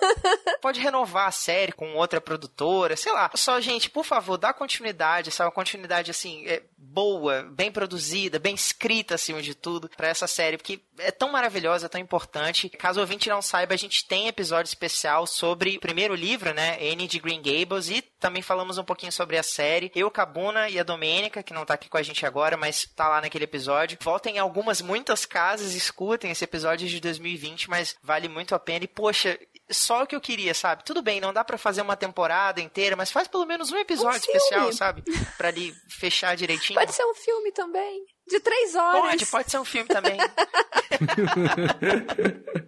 pode 0.61 0.79
renovar 0.79 1.27
a 1.27 1.31
série 1.31 1.71
com 1.71 1.95
outra 1.95 2.19
produtora, 2.19 2.95
sei 2.95 3.11
lá. 3.11 3.31
Só, 3.35 3.59
gente, 3.59 3.89
por 3.89 4.03
favor, 4.03 4.37
dá 4.37 4.53
continuidade, 4.53 5.31
sabe? 5.31 5.47
Uma 5.47 5.53
continuidade, 5.53 6.11
assim, 6.11 6.45
é, 6.47 6.63
boa, 6.77 7.43
bem 7.51 7.71
produzida, 7.71 8.39
bem 8.39 8.55
escrita, 8.55 9.15
acima 9.15 9.41
de 9.41 9.53
tudo, 9.53 9.89
pra 9.95 10.07
essa 10.07 10.27
série, 10.27 10.57
porque 10.57 10.81
é 10.97 11.11
tão 11.11 11.31
maravilhosa, 11.31 11.85
é 11.85 11.89
tão 11.89 11.99
importante. 11.99 12.69
Caso 12.69 12.99
o 12.99 13.01
ouvinte 13.01 13.29
não 13.29 13.41
saiba, 13.41 13.73
a 13.73 13.77
gente 13.77 14.07
tem 14.07 14.27
episódio 14.27 14.69
especial 14.69 15.27
sobre 15.27 15.77
o 15.77 15.79
primeiro 15.79 16.15
livro, 16.15 16.53
né? 16.53 16.77
Anne 16.81 17.07
de 17.07 17.19
Green 17.19 17.41
Gables, 17.41 17.89
e 17.89 18.01
também 18.01 18.41
falamos 18.41 18.77
um 18.77 18.83
pouquinho 18.83 19.11
sobre 19.11 19.37
a 19.37 19.43
série. 19.43 19.91
Eu, 19.95 20.09
Cabuna 20.09 20.69
e 20.69 20.79
a 20.79 20.83
Domênica, 20.83 21.43
que 21.43 21.53
não 21.53 21.65
tá 21.65 21.73
aqui 21.73 21.89
com 21.89 21.97
a 21.97 22.03
gente 22.03 22.25
agora, 22.25 22.55
mas 22.57 22.86
tá 22.95 23.07
lá 23.07 23.22
naquele 23.22 23.45
episódio. 23.45 23.98
Voltem 24.02 24.36
em 24.36 24.40
algumas, 24.40 24.82
muitas 24.82 25.26
casas, 25.26 25.73
escutem 25.73 26.32
esse 26.32 26.44
episódio 26.44 26.88
de 26.88 26.99
2020, 26.99 27.69
mas 27.69 27.95
vale 28.03 28.27
muito 28.27 28.56
a 28.56 28.60
pena. 28.60 28.86
E, 28.86 28.88
poxa, 28.88 29.40
só 29.69 30.03
o 30.03 30.07
que 30.07 30.15
eu 30.15 30.22
queria, 30.22 30.53
sabe? 30.53 30.84
Tudo 30.84 31.02
bem, 31.02 31.19
não 31.19 31.34
dá 31.34 31.44
pra 31.44 31.57
fazer 31.57 31.82
uma 31.82 31.95
temporada 31.95 32.61
inteira, 32.61 32.95
mas 32.95 33.11
faz 33.11 33.27
pelo 33.27 33.45
menos 33.45 33.72
um 33.72 33.77
episódio 33.77 34.22
filme. 34.22 34.38
especial, 34.38 34.73
sabe? 34.73 35.03
Pra 35.38 35.49
ali 35.49 35.73
fechar 35.90 36.36
direitinho. 36.36 36.80
Pode 36.80 36.94
ser 36.94 37.06
um 37.06 37.15
filme 37.15 37.52
também. 37.52 38.03
De 38.27 38.40
três 38.40 38.76
horas. 38.76 39.11
Pode, 39.11 39.26
pode 39.27 39.52
ser 39.52 39.60
um 39.60 39.65
filme 39.65 39.88
também. 39.88 40.18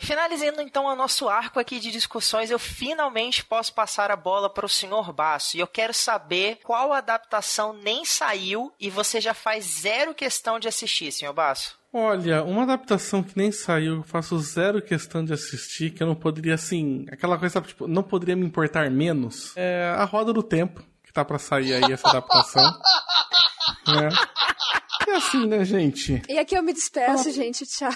Finalizando 0.00 0.62
então 0.62 0.86
o 0.86 0.96
nosso 0.96 1.28
arco 1.28 1.60
aqui 1.60 1.78
de 1.78 1.90
discussões, 1.90 2.50
eu 2.50 2.58
finalmente 2.58 3.44
posso 3.44 3.72
passar 3.74 4.10
a 4.10 4.16
bola 4.16 4.48
para 4.48 4.64
o 4.64 4.68
Sr. 4.68 5.12
Basso. 5.14 5.56
E 5.56 5.60
eu 5.60 5.66
quero 5.66 5.92
saber 5.92 6.58
qual 6.64 6.92
adaptação 6.92 7.74
nem 7.74 8.04
saiu 8.04 8.72
e 8.80 8.88
você 8.88 9.20
já 9.20 9.34
faz 9.34 9.64
zero 9.82 10.14
questão 10.14 10.58
de 10.58 10.66
assistir, 10.66 11.12
Sr. 11.12 11.34
Basso. 11.34 11.78
Olha, 11.92 12.42
uma 12.44 12.62
adaptação 12.62 13.22
que 13.22 13.36
nem 13.36 13.52
saiu, 13.52 13.96
eu 13.96 14.02
faço 14.02 14.38
zero 14.38 14.80
questão 14.80 15.24
de 15.24 15.32
assistir, 15.34 15.90
que 15.90 16.02
eu 16.02 16.06
não 16.06 16.14
poderia, 16.14 16.54
assim, 16.54 17.04
aquela 17.10 17.36
coisa, 17.36 17.60
tipo, 17.60 17.86
não 17.86 18.02
poderia 18.02 18.36
me 18.36 18.46
importar 18.46 18.88
menos, 18.90 19.52
é 19.56 19.92
A 19.98 20.04
Roda 20.04 20.32
do 20.32 20.42
Tempo, 20.42 20.82
que 21.04 21.12
tá 21.12 21.24
pra 21.24 21.38
sair 21.38 21.74
aí 21.74 21.92
essa 21.92 22.08
adaptação. 22.08 22.62
né? 23.88 24.08
E 25.08 25.10
assim, 25.10 25.46
né, 25.46 25.64
gente? 25.64 26.22
E 26.28 26.38
aqui 26.38 26.54
eu 26.54 26.62
me 26.62 26.72
despeço, 26.72 27.32
gente. 27.32 27.66
Tchau. 27.66 27.90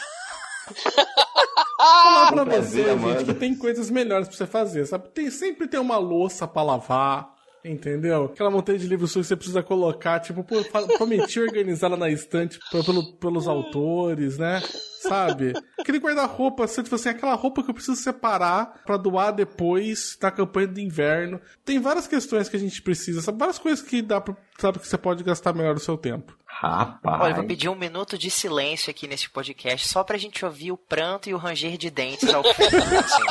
Falar 1.76 2.32
pra 2.32 2.42
Um 2.42 2.46
prazer, 2.46 2.96
você, 2.96 3.18
gente, 3.18 3.24
que 3.26 3.34
tem 3.34 3.54
coisas 3.54 3.90
melhores 3.90 4.28
pra 4.28 4.36
você 4.36 4.46
fazer, 4.46 4.86
sabe? 4.86 5.08
Tem, 5.08 5.30
sempre 5.30 5.68
tem 5.68 5.78
uma 5.78 5.98
louça 5.98 6.46
pra 6.46 6.62
lavar, 6.62 7.33
entendeu? 7.64 8.26
Aquela 8.26 8.50
montanha 8.50 8.78
de 8.78 8.86
livros 8.86 9.12
que 9.12 9.22
você 9.24 9.34
precisa 9.34 9.62
colocar, 9.62 10.20
tipo, 10.20 10.44
pô, 10.44 10.56
prometi 10.98 11.40
organizar 11.40 11.86
ela 11.88 11.96
na 11.96 12.10
estante 12.10 12.58
pelo- 12.70 13.12
pelos 13.14 13.48
autores, 13.48 14.36
né? 14.38 14.62
Sabe? 15.00 15.52
Aquele 15.78 15.98
guarda-roupa, 15.98 16.66
você, 16.66 16.82
tipo 16.82 16.94
assim, 16.94 17.10
aquela 17.10 17.34
roupa 17.34 17.62
que 17.62 17.70
eu 17.70 17.74
preciso 17.74 17.96
separar 17.96 18.82
pra 18.86 18.96
doar 18.96 19.32
depois 19.34 20.16
na 20.20 20.30
campanha 20.30 20.66
do 20.68 20.80
inverno. 20.80 21.38
Tem 21.64 21.78
várias 21.78 22.06
questões 22.06 22.48
que 22.48 22.56
a 22.56 22.60
gente 22.60 22.80
precisa, 22.80 23.20
sabe? 23.20 23.38
Várias 23.38 23.58
coisas 23.58 23.84
que 23.84 24.00
dá 24.00 24.18
pra, 24.20 24.34
sabe, 24.58 24.78
que 24.78 24.88
você 24.88 24.96
pode 24.96 25.22
gastar 25.22 25.52
melhor 25.52 25.74
o 25.76 25.80
seu 25.80 25.98
tempo. 25.98 26.34
Rapaz. 26.46 27.20
Olha, 27.20 27.32
eu 27.32 27.36
vou 27.36 27.44
pedir 27.44 27.68
um 27.68 27.74
minuto 27.74 28.16
de 28.16 28.30
silêncio 28.30 28.90
aqui 28.90 29.06
nesse 29.06 29.28
podcast, 29.28 29.88
só 29.88 30.02
pra 30.04 30.16
gente 30.16 30.42
ouvir 30.44 30.72
o 30.72 30.76
pranto 30.78 31.28
e 31.28 31.34
o 31.34 31.36
ranger 31.38 31.76
de 31.76 31.90
dentes 31.90 32.32
ao 32.32 32.42
fundo. 32.42 32.76
assim. 32.76 33.22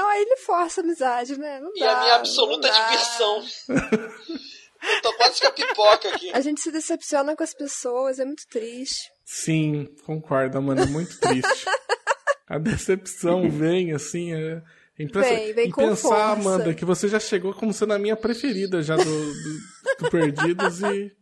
Não, 0.00 0.08
aí 0.08 0.22
ele 0.22 0.36
força 0.36 0.80
a 0.80 0.84
amizade, 0.84 1.38
né? 1.38 1.60
Não 1.60 1.72
E 1.76 1.80
dá, 1.80 1.92
a 1.92 2.00
minha 2.00 2.14
absoluta 2.14 2.70
diversão. 2.70 3.44
Eu 3.68 5.02
tô 5.02 5.12
quase 5.12 5.42
com 5.42 5.46
a 5.48 5.52
pipoca 5.52 6.08
aqui. 6.08 6.30
A 6.32 6.40
gente 6.40 6.62
se 6.62 6.72
decepciona 6.72 7.36
com 7.36 7.42
as 7.42 7.52
pessoas, 7.52 8.18
é 8.18 8.24
muito 8.24 8.46
triste. 8.48 9.10
Sim, 9.26 9.94
concordo, 10.06 10.60
mano. 10.62 10.80
É 10.80 10.86
muito 10.86 11.20
triste. 11.20 11.66
A 12.48 12.56
decepção 12.56 13.48
vem, 13.52 13.92
assim, 13.92 14.32
é. 14.32 14.62
é. 14.98 15.06
Vem, 15.06 15.52
vem 15.52 15.68
e 15.68 15.70
com 15.70 15.82
pensar, 15.82 16.08
força. 16.08 16.32
Amanda, 16.32 16.72
que 16.72 16.86
você 16.86 17.06
já 17.06 17.20
chegou 17.20 17.52
como 17.52 17.74
sendo 17.74 17.92
a 17.92 17.98
minha 17.98 18.16
preferida 18.16 18.80
já 18.80 18.96
do, 18.96 19.04
do, 19.04 19.60
do 19.98 20.10
Perdidos 20.10 20.80
e, 20.80 21.12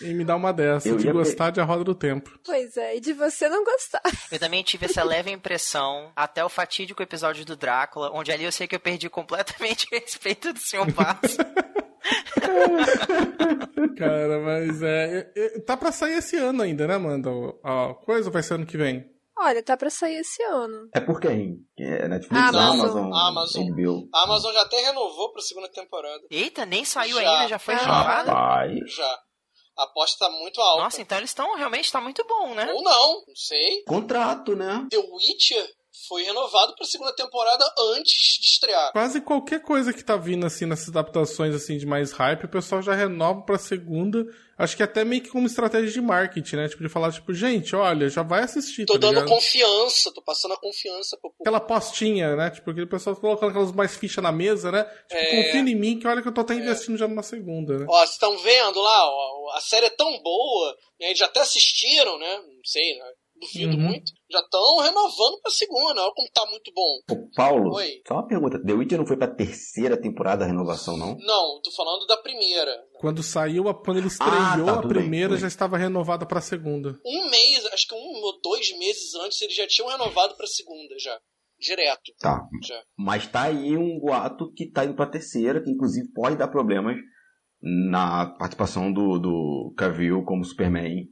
e 0.00 0.14
me 0.14 0.24
dá 0.24 0.36
uma 0.36 0.52
dessa, 0.52 0.88
Eu 0.88 0.96
de 0.96 1.10
gostar 1.12 1.50
de 1.50 1.60
A 1.60 1.64
Roda 1.64 1.84
do 1.84 1.94
Tempo. 1.94 2.38
Pois 2.44 2.76
é, 2.76 2.96
e 2.96 3.00
de 3.00 3.12
você 3.12 3.48
não 3.48 3.64
gostar. 3.64 4.00
Eu 4.30 4.38
também 4.38 4.62
tive 4.62 4.86
essa 4.86 5.02
leve 5.02 5.30
impressão 5.30 6.10
até 6.16 6.44
o 6.44 6.48
fatídico 6.48 7.02
episódio 7.02 7.44
do 7.44 7.56
Drácula, 7.56 8.10
onde 8.12 8.32
ali 8.32 8.44
eu 8.44 8.52
sei 8.52 8.66
que 8.66 8.74
eu 8.76 8.80
perdi 8.80 9.08
completamente 9.10 9.86
o 9.92 9.96
respeito 9.98 10.52
do 10.52 10.58
Sr. 10.58 10.90
Basso. 10.92 11.38
Cara, 13.96 14.40
mas 14.40 14.82
é, 14.82 15.30
é- 15.36 15.36
é- 15.36 15.60
Tá 15.60 15.76
pra 15.76 15.92
sair 15.92 16.14
esse 16.14 16.36
ano 16.36 16.62
ainda, 16.62 16.86
né, 16.86 16.94
Amanda? 16.94 17.30
A 17.62 17.94
coisa 18.04 18.30
vai 18.30 18.42
ser 18.42 18.54
ano 18.54 18.66
que 18.66 18.76
vem. 18.76 19.04
Olha, 19.38 19.62
tá 19.62 19.74
pra 19.76 19.88
sair 19.88 20.16
esse 20.16 20.42
ano. 20.42 20.88
É 20.94 21.00
por 21.00 21.18
quem? 21.18 21.56
É 21.78 22.06
Netflix, 22.08 22.42
Amazon. 22.48 22.78
Amazon, 22.78 23.12
Amazon. 23.14 23.64
HBO. 23.74 24.08
A 24.14 24.24
Amazon 24.24 24.52
já 24.52 24.62
até 24.62 24.76
renovou 24.82 25.32
pra 25.32 25.40
segunda 25.40 25.68
temporada. 25.70 26.20
Eita, 26.30 26.66
nem 26.66 26.84
saiu 26.84 27.16
Já. 27.18 27.30
ainda, 27.30 27.48
já 27.48 27.58
foi 27.58 27.74
Ah. 27.74 27.78
renovada? 27.78 28.32
Rapaz. 28.32 28.94
Já. 28.94 29.18
A 29.80 29.84
aposta 29.84 30.26
tá 30.26 30.30
muito 30.30 30.60
alta. 30.60 30.82
Nossa, 30.82 31.00
então 31.00 31.16
eles 31.16 31.30
estão 31.30 31.56
realmente 31.56 31.90
tá 31.90 32.02
muito 32.02 32.22
bom, 32.28 32.54
né? 32.54 32.70
Ou 32.70 32.82
não, 32.82 33.24
não 33.26 33.34
sei. 33.34 33.82
Contrato, 33.84 34.54
né? 34.54 34.86
The 34.90 34.98
Witcher 34.98 35.66
foi 36.10 36.24
renovado 36.24 36.74
pra 36.74 36.84
segunda 36.84 37.14
temporada 37.14 37.64
antes 37.94 38.38
de 38.40 38.46
estrear. 38.46 38.90
Quase 38.90 39.20
qualquer 39.20 39.62
coisa 39.62 39.92
que 39.92 40.02
tá 40.02 40.16
vindo, 40.16 40.44
assim, 40.44 40.66
nessas 40.66 40.88
adaptações, 40.88 41.54
assim, 41.54 41.78
de 41.78 41.86
mais 41.86 42.10
hype, 42.10 42.44
o 42.46 42.48
pessoal 42.48 42.82
já 42.82 42.92
renova 42.94 43.42
pra 43.42 43.56
segunda. 43.58 44.26
Acho 44.58 44.76
que 44.76 44.82
até 44.82 45.04
meio 45.04 45.22
que 45.22 45.28
como 45.30 45.46
estratégia 45.46 45.88
de 45.90 46.00
marketing, 46.00 46.56
né? 46.56 46.68
Tipo, 46.68 46.82
de 46.82 46.88
falar, 46.88 47.12
tipo, 47.12 47.32
gente, 47.32 47.74
olha, 47.76 48.08
já 48.10 48.22
vai 48.22 48.42
assistir, 48.42 48.84
Tô 48.86 48.94
tá 48.94 48.98
dando 48.98 49.14
ligado? 49.20 49.28
confiança, 49.28 50.12
tô 50.12 50.20
passando 50.20 50.52
a 50.52 50.56
confiança 50.60 51.16
pro 51.16 51.30
público. 51.30 51.42
Aquela 51.44 51.60
postinha, 51.60 52.34
né? 52.36 52.50
Tipo, 52.50 52.70
aquele 52.72 52.86
pessoal 52.86 53.14
colocando 53.16 53.50
aquelas 53.50 53.72
mais 53.72 53.96
fichas 53.96 54.22
na 54.22 54.32
mesa, 54.32 54.70
né? 54.72 54.82
Tipo, 54.84 55.14
É. 55.14 55.36
confia 55.44 55.60
em 55.60 55.74
mim 55.76 55.98
que 55.98 56.06
olha 56.08 56.20
que 56.20 56.28
eu 56.28 56.34
tô 56.34 56.40
até 56.42 56.54
investindo 56.54 56.98
já 56.98 57.06
numa 57.08 57.22
segunda, 57.22 57.78
né? 57.78 57.86
Ó, 57.88 57.96
vocês 58.00 58.10
estão 58.10 58.36
vendo 58.36 58.80
lá, 58.82 59.06
ó, 59.08 59.52
a 59.56 59.60
série 59.60 59.86
é 59.86 59.90
tão 59.90 60.20
boa, 60.22 60.76
né, 61.00 61.06
eles 61.06 61.18
já 61.18 61.26
até 61.26 61.40
assistiram, 61.40 62.18
né? 62.18 62.36
Não 62.36 62.64
sei, 62.64 62.98
né? 62.98 63.04
Duvido 63.40 63.76
Uhum. 63.76 63.82
muito. 63.82 64.12
Já 64.30 64.38
estão 64.40 64.78
renovando 64.78 65.40
pra 65.42 65.50
segunda, 65.50 66.00
olha 66.02 66.12
como 66.14 66.28
tá 66.32 66.46
muito 66.48 66.70
bom. 66.72 67.00
Ô, 67.10 67.30
Paulo, 67.34 67.74
Oi. 67.74 68.00
só 68.06 68.14
uma 68.14 68.26
pergunta. 68.28 68.62
The 68.64 68.72
Witcher 68.72 68.98
não 68.98 69.06
foi 69.06 69.16
pra 69.16 69.26
terceira 69.34 70.00
temporada 70.00 70.40
da 70.40 70.46
renovação, 70.46 70.96
não? 70.96 71.16
Não, 71.18 71.60
tô 71.62 71.70
falando 71.76 72.06
da 72.06 72.16
primeira. 72.18 72.70
Quando 73.00 73.22
saiu, 73.24 73.68
a- 73.68 73.74
quando 73.74 73.96
ele 73.98 74.06
Ah, 74.20 74.52
estreou 74.52 74.66
tá, 74.66 74.74
a 74.74 74.86
primeira, 74.88 75.30
bem. 75.30 75.38
já 75.40 75.48
estava 75.48 75.76
renovada 75.76 76.24
pra 76.24 76.40
segunda. 76.40 76.96
Um 77.04 77.28
mês, 77.28 77.66
acho 77.72 77.88
que 77.88 77.94
um 77.94 77.98
ou 78.22 78.40
dois 78.40 78.70
meses 78.78 79.14
antes, 79.16 79.40
eles 79.42 79.56
já 79.56 79.66
tinham 79.66 79.88
renovado 79.90 80.36
pra 80.36 80.46
segunda, 80.46 80.94
já. 80.98 81.18
Direto, 81.58 82.12
Tá. 82.20 82.40
já. 82.62 82.80
Mas 82.96 83.26
tá 83.26 83.42
aí 83.42 83.76
um 83.76 83.98
boato 83.98 84.50
que 84.54 84.70
tá 84.70 84.84
indo 84.84 84.94
pra 84.94 85.06
terceira, 85.10 85.62
que 85.62 85.70
inclusive 85.70 86.08
pode 86.12 86.36
dar 86.36 86.48
problemas 86.48 86.96
na 87.60 88.26
participação 88.38 88.92
do, 88.92 89.18
do 89.18 89.74
Cavill 89.76 90.24
como 90.24 90.44
Superman 90.44 91.06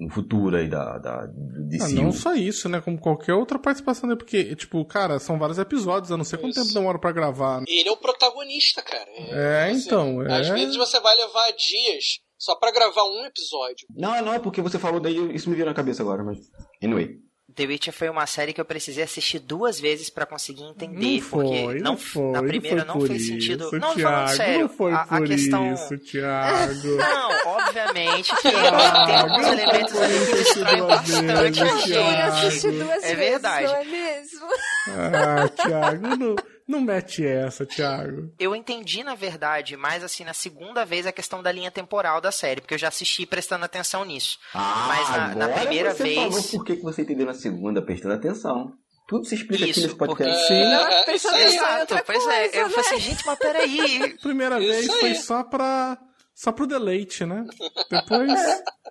no 0.00 0.10
futuro 0.10 0.56
aí 0.56 0.68
da, 0.68 0.98
da 0.98 1.26
do 1.26 1.82
Ah, 1.82 1.88
não 1.90 2.12
só 2.12 2.34
isso, 2.34 2.68
né? 2.68 2.80
Como 2.80 2.98
qualquer 2.98 3.34
outra 3.34 3.58
participação, 3.58 4.08
né? 4.08 4.16
Porque, 4.16 4.54
tipo, 4.56 4.84
cara, 4.84 5.18
são 5.18 5.38
vários 5.38 5.58
episódios, 5.58 6.10
eu 6.10 6.16
não 6.16 6.24
sei 6.24 6.38
quanto 6.38 6.52
Isso. 6.52 6.62
tempo 6.62 6.74
demora 6.74 6.98
pra 6.98 7.12
gravar. 7.12 7.58
né? 7.60 7.64
Ele 7.68 7.88
é 7.88 7.92
o 7.92 7.96
protagonista, 7.96 8.82
cara. 8.82 9.08
É, 9.16 9.72
Você- 9.74 9.86
então, 9.86 10.22
é. 10.22 10.40
Às 10.40 10.48
vezes 10.48 10.76
você 10.76 10.98
vai 11.00 11.16
levar 11.16 11.50
dias 11.52 12.20
só 12.38 12.54
pra 12.56 12.70
gravar 12.70 13.04
um 13.04 13.24
episódio. 13.26 13.86
Não, 13.94 14.22
não, 14.24 14.32
é 14.32 14.38
porque 14.38 14.60
você 14.62 14.78
falou 14.78 15.00
daí, 15.00 15.34
isso 15.34 15.48
me 15.50 15.56
veio 15.56 15.66
na 15.66 15.74
cabeça 15.74 16.02
agora, 16.02 16.22
mas. 16.22 16.38
Anyway. 16.82 17.16
The 17.58 17.66
Witcher 17.66 17.92
foi 17.92 18.08
uma 18.08 18.24
série 18.24 18.52
que 18.52 18.60
eu 18.60 18.64
precisei 18.64 19.02
assistir 19.02 19.40
duas 19.40 19.80
vezes 19.80 20.08
pra 20.08 20.24
conseguir 20.24 20.62
entender, 20.62 21.16
Não 21.16 21.20
foi, 21.22 21.44
porque 21.44 21.64
não 21.82 21.90
não, 21.90 21.96
foi, 21.96 22.30
na 22.30 22.42
primeira 22.44 22.84
não 22.84 22.94
não, 22.94 23.06
fez 23.06 23.22
por 23.22 23.26
sentido. 23.32 23.64
isso, 23.66 23.78
não, 23.80 23.94
Thiago, 23.94 24.00
falando 24.14 24.36
sério, 24.36 24.60
não 24.60 24.68
foi 24.68 24.92
a, 24.92 25.00
a 25.00 25.06
por 25.06 25.26
questão 25.26 25.74
isso, 25.74 25.98
Thiago. 25.98 26.88
Não, 26.98 27.30
obviamente 27.56 28.36
que 28.36 28.42
Thiago, 28.42 29.06
tem 29.06 29.16
alguns 29.16 29.42
não 29.42 29.52
elementos 29.52 29.96
ali 29.96 30.14
que 30.26 30.34
isso 30.36 30.64
distraem 30.64 30.82
bastante 30.86 31.60
vezes, 31.60 31.90
Eu 31.90 32.22
assisti 32.28 32.70
duas 32.70 33.02
É 33.04 33.14
vezes, 33.14 33.18
verdade. 33.18 33.66
não 33.66 33.74
é 33.76 33.84
mesmo? 33.84 34.46
Ah, 34.88 35.48
Thiago, 35.48 36.16
não. 36.16 36.36
Não 36.68 36.82
mete 36.82 37.24
essa, 37.26 37.64
Thiago. 37.64 38.30
Eu 38.38 38.54
entendi, 38.54 39.02
na 39.02 39.14
verdade, 39.14 39.74
mais 39.74 40.04
assim, 40.04 40.22
na 40.22 40.34
segunda 40.34 40.84
vez 40.84 41.06
a 41.06 41.12
questão 41.12 41.42
da 41.42 41.50
linha 41.50 41.70
temporal 41.70 42.20
da 42.20 42.30
série, 42.30 42.60
porque 42.60 42.74
eu 42.74 42.78
já 42.78 42.88
assisti 42.88 43.24
prestando 43.24 43.64
atenção 43.64 44.04
nisso. 44.04 44.38
Ah, 44.52 44.84
Mas 44.86 45.08
na, 45.10 45.16
na 45.34 45.44
agora 45.46 45.60
primeira 45.60 45.94
você 45.94 46.02
vez. 46.02 46.16
falou 46.18 46.42
por 46.42 46.64
que 46.66 46.76
que 46.76 46.82
você 46.82 47.02
entendeu 47.02 47.24
na 47.24 47.32
segunda, 47.32 47.80
prestando 47.80 48.14
atenção. 48.14 48.72
Tudo 49.08 49.24
se 49.24 49.36
explica 49.36 49.62
aqui 49.64 49.70
Isso, 49.70 49.80
nesse 49.80 49.94
podcast. 49.96 50.30
porque- 50.38 50.46
Sim. 50.54 50.62
É, 50.62 51.04
Presta 51.04 51.12
isso 51.14 51.28
aí. 51.28 51.42
atenção. 51.46 51.66
Exato, 51.68 52.04
pois 52.04 52.26
é. 52.26 52.48
coisa, 52.48 52.56
Eu 52.58 52.70
falei 52.70 52.90
né? 52.90 52.96
assim, 52.96 53.00
gente, 53.00 53.26
mas 53.26 53.38
peraí. 53.38 54.16
Primeira 54.20 54.58
Isso 54.60 54.68
vez 54.68 54.90
aí. 54.90 55.00
foi 55.00 55.14
só 55.14 55.42
pra. 55.42 55.98
Só 56.34 56.52
pro 56.52 56.66
deleite, 56.66 57.24
né? 57.24 57.44
Depois. 57.90 58.32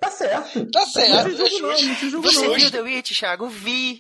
Tá 0.02 0.10
certo. 0.12 0.66
Tá 0.72 0.80
Não 0.82 0.88
certo. 0.88 1.30
te 1.30 1.38
julgo 1.38 1.62
não, 1.62 1.70
não 1.82 1.96
te 1.96 2.10
julgo 2.10 2.28
Você 2.32 2.48
não. 2.48 2.56
viu 2.56 2.72
The 2.72 2.82
Witch, 2.82 3.18
Thiago? 3.20 3.48
Vi. 3.48 4.00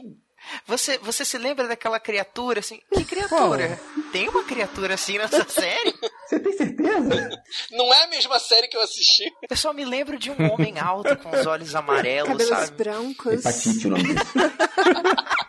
Você, 0.65 0.97
você 0.99 1.23
se 1.25 1.37
lembra 1.37 1.67
daquela 1.67 1.99
criatura 1.99 2.59
assim? 2.59 2.81
Que 2.93 3.03
criatura? 3.03 3.79
Tem 4.11 4.27
uma 4.29 4.43
criatura 4.43 4.93
assim 4.95 5.17
nessa 5.17 5.45
série? 5.49 5.93
Você 6.27 6.39
tem 6.39 6.53
certeza? 6.53 7.43
Não 7.71 7.93
é 7.93 8.03
a 8.03 8.07
mesma 8.07 8.39
série 8.39 8.67
que 8.67 8.77
eu 8.77 8.81
assisti. 8.81 9.23
Eu 9.49 9.57
só 9.57 9.73
me 9.73 9.85
lembro 9.85 10.17
de 10.17 10.31
um 10.31 10.51
homem 10.51 10.79
alto 10.79 11.15
com 11.17 11.29
os 11.37 11.45
olhos 11.45 11.75
amarelos, 11.75 12.29
Cabelos 12.31 12.49
sabe? 12.67 12.71
brancos. 12.77 13.33
Hepatite 13.45 13.87
o 13.87 13.89
nome 13.91 14.03
disso. 14.03 14.25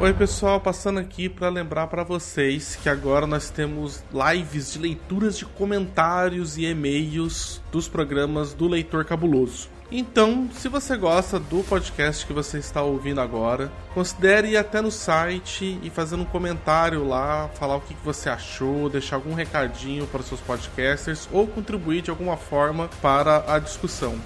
Oi 0.00 0.14
pessoal, 0.14 0.60
passando 0.60 1.00
aqui 1.00 1.28
para 1.28 1.48
lembrar 1.48 1.88
para 1.88 2.04
vocês 2.04 2.76
que 2.76 2.88
agora 2.88 3.26
nós 3.26 3.50
temos 3.50 4.04
lives 4.12 4.72
de 4.72 4.78
leituras 4.78 5.36
de 5.36 5.44
comentários 5.44 6.56
e 6.56 6.66
e-mails 6.66 7.60
dos 7.72 7.88
programas 7.88 8.54
do 8.54 8.68
Leitor 8.68 9.04
Cabuloso. 9.04 9.68
Então, 9.90 10.48
se 10.52 10.68
você 10.68 10.96
gosta 10.96 11.40
do 11.40 11.64
podcast 11.64 12.24
que 12.24 12.32
você 12.32 12.58
está 12.58 12.80
ouvindo 12.80 13.20
agora, 13.20 13.72
considere 13.92 14.50
ir 14.50 14.56
até 14.56 14.80
no 14.80 14.92
site 14.92 15.80
e 15.82 15.90
fazer 15.90 16.14
um 16.14 16.24
comentário 16.24 17.04
lá, 17.04 17.48
falar 17.54 17.74
o 17.74 17.80
que 17.80 17.96
você 18.04 18.30
achou, 18.30 18.88
deixar 18.88 19.16
algum 19.16 19.34
recadinho 19.34 20.06
para 20.06 20.20
os 20.20 20.28
seus 20.28 20.40
podcasters 20.40 21.28
ou 21.32 21.44
contribuir 21.44 22.02
de 22.02 22.10
alguma 22.10 22.36
forma 22.36 22.88
para 23.02 23.52
a 23.52 23.58
discussão. 23.58 24.16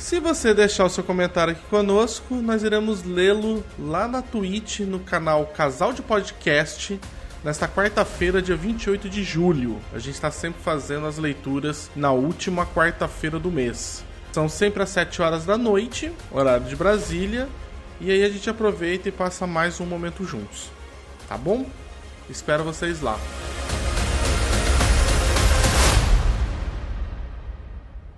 Se 0.00 0.18
você 0.18 0.54
deixar 0.54 0.86
o 0.86 0.88
seu 0.88 1.04
comentário 1.04 1.52
aqui 1.52 1.62
conosco, 1.68 2.34
nós 2.36 2.62
iremos 2.62 3.04
lê-lo 3.04 3.62
lá 3.78 4.08
na 4.08 4.22
Twitch, 4.22 4.80
no 4.80 4.98
canal 4.98 5.46
Casal 5.48 5.92
de 5.92 6.00
Podcast, 6.00 6.98
nesta 7.44 7.68
quarta-feira, 7.68 8.40
dia 8.40 8.56
28 8.56 9.10
de 9.10 9.22
julho. 9.22 9.78
A 9.92 9.98
gente 9.98 10.14
está 10.14 10.30
sempre 10.30 10.60
fazendo 10.62 11.06
as 11.06 11.18
leituras 11.18 11.90
na 11.94 12.10
última 12.12 12.64
quarta-feira 12.64 13.38
do 13.38 13.52
mês. 13.52 14.02
São 14.32 14.48
sempre 14.48 14.82
às 14.82 14.88
7 14.88 15.20
horas 15.20 15.44
da 15.44 15.58
noite, 15.58 16.10
horário 16.32 16.66
de 16.66 16.74
Brasília, 16.74 17.46
e 18.00 18.10
aí 18.10 18.24
a 18.24 18.30
gente 18.30 18.48
aproveita 18.48 19.10
e 19.10 19.12
passa 19.12 19.46
mais 19.46 19.80
um 19.80 19.86
momento 19.86 20.24
juntos. 20.24 20.70
Tá 21.28 21.36
bom? 21.36 21.66
Espero 22.28 22.64
vocês 22.64 23.02
lá. 23.02 23.20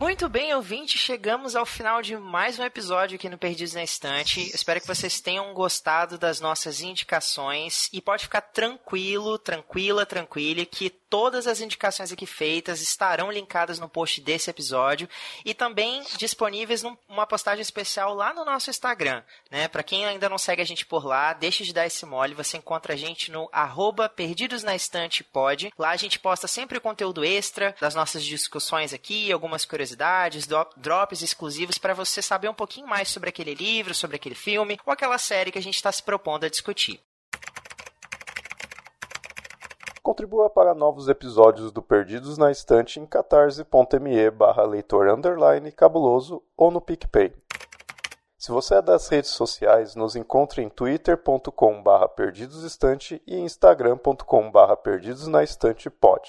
Muito 0.03 0.29
bem, 0.29 0.53
ouvinte, 0.53 0.99
chegamos 0.99 1.55
ao 1.55 1.65
final 1.65 2.03
de 2.03 2.17
mais 2.17 2.59
um 2.59 2.65
episódio 2.65 3.15
aqui 3.15 3.29
no 3.29 3.39
Perdidos 3.39 3.73
na 3.73 3.85
Estante. 3.85 4.41
Espero 4.53 4.81
que 4.81 4.87
vocês 4.89 5.21
tenham 5.21 5.55
gostado 5.55 6.19
das 6.19 6.41
nossas 6.41 6.81
indicações 6.81 7.89
e 7.93 8.01
pode 8.01 8.25
ficar 8.25 8.41
tranquilo, 8.41 9.39
tranquila, 9.39 10.05
tranquile 10.05 10.67
que 10.67 10.91
todas 10.91 11.47
as 11.47 11.61
indicações 11.61 12.11
aqui 12.11 12.27
feitas 12.27 12.81
estarão 12.81 13.31
linkadas 13.31 13.79
no 13.79 13.89
post 13.89 14.21
desse 14.23 14.51
episódio 14.51 15.09
e 15.45 15.55
também 15.55 16.03
disponíveis 16.17 16.83
numa 16.83 17.27
postagem 17.27 17.63
especial 17.63 18.13
lá 18.13 18.35
no 18.35 18.45
nosso 18.45 18.71
Instagram, 18.71 19.23
né? 19.53 19.69
Para 19.69 19.85
quem 19.85 20.05
ainda 20.05 20.29
não 20.29 20.39
segue 20.39 20.63
a 20.63 20.65
gente 20.65 20.85
por 20.85 21.05
lá, 21.05 21.33
deixe 21.33 21.63
de 21.63 21.73
dar 21.73 21.87
esse 21.87 22.05
mole, 22.05 22.35
você 22.35 22.57
encontra 22.57 22.95
a 22.95 22.97
gente 22.97 23.31
no 23.31 23.49
arroba 23.53 24.09
Perdidos 24.09 24.65
na 24.65 24.75
Estante 24.75 25.23
Pod. 25.23 25.73
Lá 25.79 25.91
a 25.91 25.97
gente 25.97 26.19
posta 26.19 26.49
sempre 26.49 26.81
conteúdo 26.81 27.25
extra 27.25 27.77
das 27.79 27.95
nossas 27.95 28.25
discussões 28.25 28.93
aqui, 28.93 29.31
algumas 29.31 29.65
curiosidades, 29.65 29.92
do- 29.97 30.67
drops 30.77 31.23
exclusivos 31.23 31.79
para 31.79 31.95
você 31.95 32.21
saber 32.23 32.49
um 32.49 32.55
pouquinho 32.55 32.87
mais 32.87 33.09
sobre 33.09 33.29
aquele 33.29 33.55
livro, 33.55 33.95
sobre 33.95 34.17
aquele 34.17 34.35
filme 34.35 34.79
ou 34.87 34.93
aquela 34.93 35.19
série 35.19 35.51
que 35.53 35.59
a 35.59 35.63
gente 35.63 35.77
está 35.77 35.91
se 35.93 36.03
propondo 36.03 36.45
a 36.45 36.49
discutir. 36.49 37.01
Contribua 40.03 40.51
para 40.51 40.75
novos 40.75 41.09
episódios 41.09 41.71
do 41.71 41.81
Perdidos 41.81 42.37
na 42.37 42.51
Estante 42.51 42.99
em 42.99 43.07
catarse.me 43.07 44.31
barra 44.33 44.65
leitor 44.65 45.09
underline 45.09 45.71
cabuloso 45.71 46.43
ou 46.57 46.71
no 46.73 46.81
PicPay. 46.81 47.33
Se 48.37 48.51
você 48.51 48.75
é 48.75 48.83
das 48.83 49.07
redes 49.09 49.31
sociais, 49.31 49.95
nos 49.95 50.17
encontre 50.17 50.61
em 50.61 50.69
twitter.com 50.69 51.81
barra 51.81 52.09
perdidosestante 52.09 53.23
e 53.25 53.39
instagram.com 53.39 54.51
barra 54.51 54.77
perdidosnaestantepod. 54.77 56.23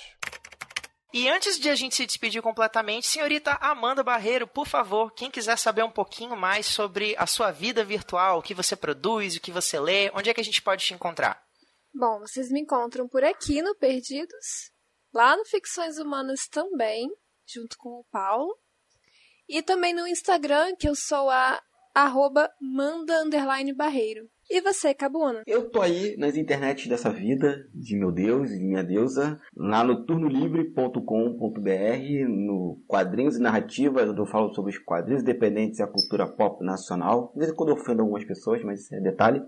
E 1.13 1.29
antes 1.29 1.59
de 1.59 1.69
a 1.69 1.75
gente 1.75 1.95
se 1.95 2.07
despedir 2.07 2.41
completamente, 2.41 3.05
senhorita 3.05 3.51
Amanda 3.61 4.01
Barreiro, 4.01 4.47
por 4.47 4.67
favor, 4.67 5.13
quem 5.13 5.29
quiser 5.29 5.59
saber 5.59 5.83
um 5.83 5.91
pouquinho 5.91 6.35
mais 6.35 6.65
sobre 6.65 7.15
a 7.19 7.27
sua 7.27 7.51
vida 7.51 7.85
virtual, 7.85 8.39
o 8.39 8.41
que 8.41 8.55
você 8.55 8.75
produz, 8.75 9.35
o 9.35 9.39
que 9.39 9.51
você 9.51 9.79
lê, 9.79 10.09
onde 10.15 10.31
é 10.31 10.33
que 10.33 10.41
a 10.41 10.43
gente 10.43 10.59
pode 10.59 10.83
te 10.83 10.91
encontrar? 10.95 11.39
Bom, 11.93 12.21
vocês 12.21 12.49
me 12.49 12.61
encontram 12.61 13.07
por 13.07 13.23
aqui 13.23 13.61
no 13.61 13.75
Perdidos, 13.75 14.71
lá 15.13 15.37
no 15.37 15.45
Ficções 15.45 15.99
Humanas 15.99 16.47
também, 16.47 17.07
junto 17.45 17.77
com 17.77 17.99
o 17.99 18.05
Paulo. 18.11 18.57
E 19.47 19.61
também 19.61 19.93
no 19.93 20.07
Instagram, 20.07 20.75
que 20.75 20.89
eu 20.89 20.95
sou 20.95 21.29
a 21.29 21.61
arroba 21.93 22.51
manda 22.59 23.23
barreiro. 23.75 24.27
E 24.53 24.61
você, 24.61 24.93
Cabuna? 24.93 25.41
Eu 25.47 25.71
tô 25.71 25.81
aí 25.81 26.15
nas 26.15 26.37
internets 26.37 26.85
dessa 26.85 27.09
vida, 27.09 27.67
de 27.73 27.97
meu 27.97 28.11
Deus 28.11 28.51
e 28.51 28.59
de 28.59 28.63
minha 28.63 28.83
deusa, 28.83 29.41
lá 29.57 29.83
no 29.83 30.05
turnolivre.com.br, 30.05 32.29
no 32.29 32.79
Quadrinhos 32.87 33.35
e 33.35 33.41
Narrativas, 33.41 34.07
onde 34.07 34.21
eu 34.21 34.27
falo 34.27 34.53
sobre 34.53 34.69
os 34.69 34.77
quadrinhos 34.77 35.23
independentes 35.23 35.79
e 35.79 35.81
a 35.81 35.87
cultura 35.87 36.27
pop 36.27 36.63
nacional. 36.63 37.31
De 37.33 37.39
vez 37.39 37.51
em 37.51 37.55
quando 37.55 37.69
eu 37.69 37.75
ofendo 37.75 38.03
algumas 38.03 38.23
pessoas, 38.25 38.63
mas 38.63 38.81
isso 38.81 38.93
é 38.93 39.01
detalhe. 39.01 39.41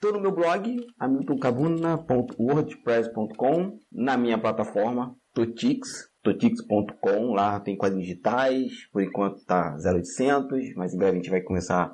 Tô 0.00 0.12
no 0.12 0.20
meu 0.20 0.30
blog, 0.30 0.86
hamiltoncabuna.wordpress.com, 1.00 3.76
na 3.90 4.16
minha 4.16 4.38
plataforma, 4.38 5.16
Totix, 5.34 6.12
totix.com, 6.22 7.32
lá 7.32 7.58
tem 7.58 7.76
quadrinhos 7.76 8.06
digitais, 8.06 8.86
por 8.92 9.02
enquanto 9.02 9.44
tá 9.44 9.76
0800, 9.84 10.74
mas 10.76 10.94
em 10.94 10.98
breve 10.98 11.12
a 11.12 11.16
gente 11.16 11.30
vai 11.30 11.40
começar 11.40 11.92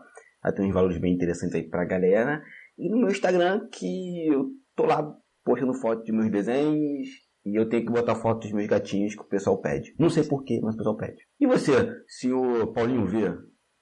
a 0.48 0.52
ter 0.52 0.62
uns 0.62 0.74
valores 0.74 0.98
bem 0.98 1.14
interessantes 1.14 1.54
aí 1.54 1.68
pra 1.68 1.84
galera. 1.84 2.42
E 2.76 2.88
no 2.88 2.98
meu 2.98 3.08
Instagram, 3.08 3.68
que 3.70 4.28
eu 4.28 4.46
tô 4.74 4.86
lá 4.86 5.02
postando 5.44 5.74
fotos 5.74 6.04
de 6.04 6.12
meus 6.12 6.30
desenhos, 6.30 7.08
e 7.44 7.58
eu 7.58 7.68
tenho 7.68 7.84
que 7.86 7.92
botar 7.92 8.14
fotos 8.14 8.48
dos 8.48 8.52
meus 8.52 8.68
gatinhos 8.68 9.14
que 9.14 9.22
o 9.22 9.28
pessoal 9.28 9.60
pede. 9.60 9.94
Não 9.98 10.08
sei 10.10 10.22
porquê, 10.24 10.60
mas 10.62 10.74
o 10.74 10.78
pessoal 10.78 10.96
pede. 10.96 11.26
E 11.40 11.46
você, 11.46 11.72
senhor 12.06 12.72
Paulinho 12.72 13.06
V? 13.06 13.34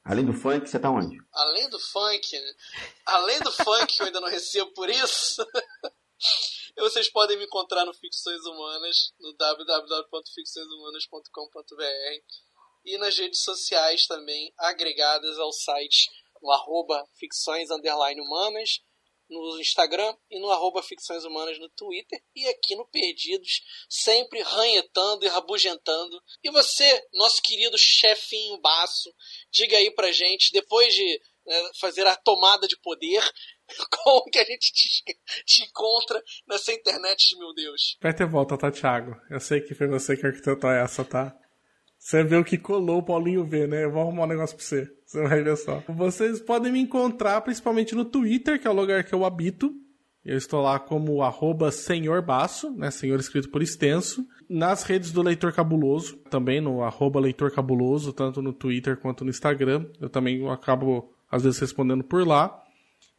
Além 0.05 0.24
do 0.24 0.32
funk, 0.32 0.68
você 0.68 0.78
tá 0.78 0.88
onde? 0.88 1.16
Além 1.32 1.68
do 1.68 1.80
funk, 1.80 2.20
além 3.06 3.40
do 3.40 3.51
funk 3.51 3.93
eu 3.98 4.06
ainda 4.06 4.20
não 4.20 4.28
recebo 4.28 4.72
por 4.72 4.88
isso, 4.88 5.44
vocês 6.78 7.10
podem 7.10 7.36
me 7.36 7.44
encontrar 7.44 7.84
no 7.84 7.93
Ficções 7.93 8.47
Humanas, 8.47 9.12
no 9.18 9.34
www.ficçõeshumanas.com.br 9.36 12.22
e 12.84 12.97
nas 12.98 13.18
redes 13.18 13.43
sociais 13.43 14.06
também, 14.06 14.55
agregadas 14.56 15.40
ao 15.40 15.52
site 15.52 16.09
no 16.42 16.50
arroba 16.50 17.04
ficções 17.18 17.70
humanas, 17.70 18.80
no 19.28 19.60
Instagram 19.60 20.14
e 20.30 20.38
no 20.40 20.50
arroba 20.50 20.82
ficções 20.82 21.24
humanas 21.24 21.58
no 21.58 21.68
Twitter 21.70 22.22
e 22.34 22.46
aqui 22.48 22.76
no 22.76 22.86
Perdidos, 22.86 23.62
sempre 23.88 24.40
ranhetando 24.40 25.24
e 25.24 25.28
rabugentando. 25.28 26.22
E 26.42 26.50
você, 26.50 27.06
nosso 27.12 27.42
querido 27.42 27.76
chefinho 27.76 28.60
baço, 28.60 29.12
diga 29.50 29.76
aí 29.76 29.90
pra 29.90 30.12
gente, 30.12 30.52
depois 30.52 30.94
de 30.94 31.20
né, 31.46 31.70
fazer 31.80 32.06
a 32.06 32.16
tomada 32.16 32.66
de 32.68 32.78
poder, 32.78 33.22
como 34.02 34.30
que 34.30 34.38
a 34.38 34.44
gente 34.44 34.72
te, 34.72 35.02
te 35.44 35.62
encontra 35.64 36.22
nessa 36.46 36.72
internet 36.72 37.36
meu 37.38 37.52
Deus? 37.54 37.96
Vai 38.00 38.14
ter 38.14 38.26
volta, 38.26 38.56
tá, 38.56 38.70
Thiago? 38.70 39.16
Eu 39.30 39.40
sei 39.40 39.60
que 39.60 39.74
foi 39.74 39.88
você 39.88 40.16
que 40.16 40.26
arquitetou 40.26 40.70
essa, 40.70 41.04
tá? 41.04 41.36
Você 41.98 42.22
viu 42.22 42.44
que 42.44 42.58
colou 42.58 42.98
o 42.98 43.04
Paulinho 43.04 43.44
V, 43.44 43.66
né? 43.66 43.84
Eu 43.84 43.90
vou 43.90 44.02
arrumar 44.02 44.24
um 44.24 44.28
negócio 44.28 44.56
pra 44.56 44.64
você. 44.64 44.86
Você 45.12 45.56
só. 45.56 45.82
Vocês 45.88 46.40
podem 46.40 46.72
me 46.72 46.80
encontrar 46.80 47.40
principalmente 47.40 47.94
no 47.94 48.04
Twitter, 48.04 48.60
que 48.60 48.66
é 48.66 48.70
o 48.70 48.74
lugar 48.74 49.04
que 49.04 49.14
eu 49.14 49.24
habito. 49.24 49.72
Eu 50.24 50.36
estou 50.36 50.60
lá 50.60 50.80
como 50.80 51.22
arroba 51.22 51.70
senhor 51.70 52.20
baço, 52.20 52.72
né? 52.72 52.90
Senhor 52.90 53.20
escrito 53.20 53.48
por 53.48 53.62
extenso. 53.62 54.26
Nas 54.48 54.82
redes 54.82 55.12
do 55.12 55.22
Leitor 55.22 55.52
Cabuloso, 55.52 56.16
também 56.28 56.60
no 56.60 56.82
arroba 56.82 57.20
Leitor 57.20 57.52
Cabuloso, 57.52 58.12
tanto 58.12 58.42
no 58.42 58.52
Twitter 58.52 58.96
quanto 58.96 59.24
no 59.24 59.30
Instagram. 59.30 59.86
Eu 60.00 60.08
também 60.08 60.48
acabo, 60.48 61.12
às 61.30 61.44
vezes, 61.44 61.60
respondendo 61.60 62.02
por 62.02 62.26
lá. 62.26 62.60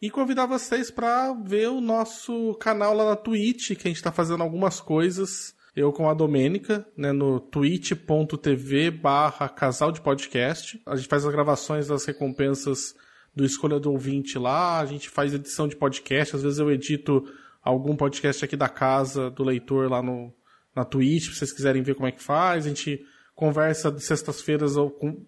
E 0.02 0.12
convidar 0.12 0.46
vocês 0.46 0.92
para 0.92 1.34
ver 1.34 1.70
o 1.70 1.80
nosso 1.80 2.54
canal 2.56 2.94
lá 2.94 3.06
na 3.06 3.16
Twitch, 3.16 3.70
que 3.70 3.88
a 3.88 3.90
gente 3.90 3.96
está 3.96 4.12
fazendo 4.12 4.44
algumas 4.44 4.82
coisas 4.82 5.56
eu 5.78 5.94
com 5.94 6.10
a 6.10 6.14
Domênica, 6.16 6.88
né, 6.98 7.12
no 7.12 7.40
twitch.tv 7.40 8.90
barra 8.90 9.48
casal 9.48 9.92
de 9.92 10.02
podcast. 10.02 10.82
A 10.84 10.96
gente 10.96 11.08
faz 11.08 11.24
as 11.24 11.32
gravações 11.32 11.88
das 11.88 12.04
recompensas 12.04 12.96
do 13.36 13.46
Escolha 13.46 13.80
do 13.80 13.92
Ouvinte 13.92 14.40
lá, 14.40 14.80
a 14.80 14.86
gente 14.88 15.08
faz 15.08 15.36
edição 15.36 15.68
de 15.68 15.76
podcast, 15.76 16.36
às 16.36 16.42
vezes 16.42 16.58
eu 16.58 16.72
edito 16.72 17.24
algum 17.62 17.96
podcast 17.96 18.44
aqui 18.44 18.58
da 18.58 18.68
casa 18.68 19.30
do 19.30 19.44
leitor 19.44 19.88
lá 19.88 20.02
no, 20.02 20.34
na 20.76 20.84
Twitch, 20.84 21.26
se 21.26 21.36
vocês 21.36 21.54
quiserem 21.54 21.84
ver 21.84 21.94
como 21.94 22.08
é 22.08 22.12
que 22.12 22.24
faz. 22.24 22.66
A 22.66 22.70
gente 22.70 23.06
conversa 23.36 23.92
de 23.92 24.02
sextas-feiras 24.02 24.74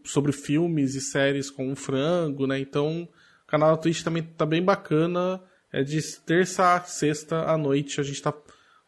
sobre 0.04 0.32
filmes 0.32 0.96
e 0.96 1.02
séries 1.02 1.52
com 1.52 1.72
o 1.72 1.76
Frango, 1.76 2.48
né? 2.48 2.60
Então, 2.60 3.04
o 3.04 3.48
canal 3.48 3.76
da 3.76 3.78
Twitch 3.78 4.02
também 4.02 4.24
tá 4.24 4.48
bem 4.48 4.64
bacana. 4.64 5.40
É 5.72 5.84
de 5.84 6.02
terça 6.26 6.74
a 6.74 6.82
sexta 6.82 7.44
à 7.44 7.56
noite. 7.56 8.02
A 8.02 8.04
gente 8.04 8.20
tá. 8.20 8.34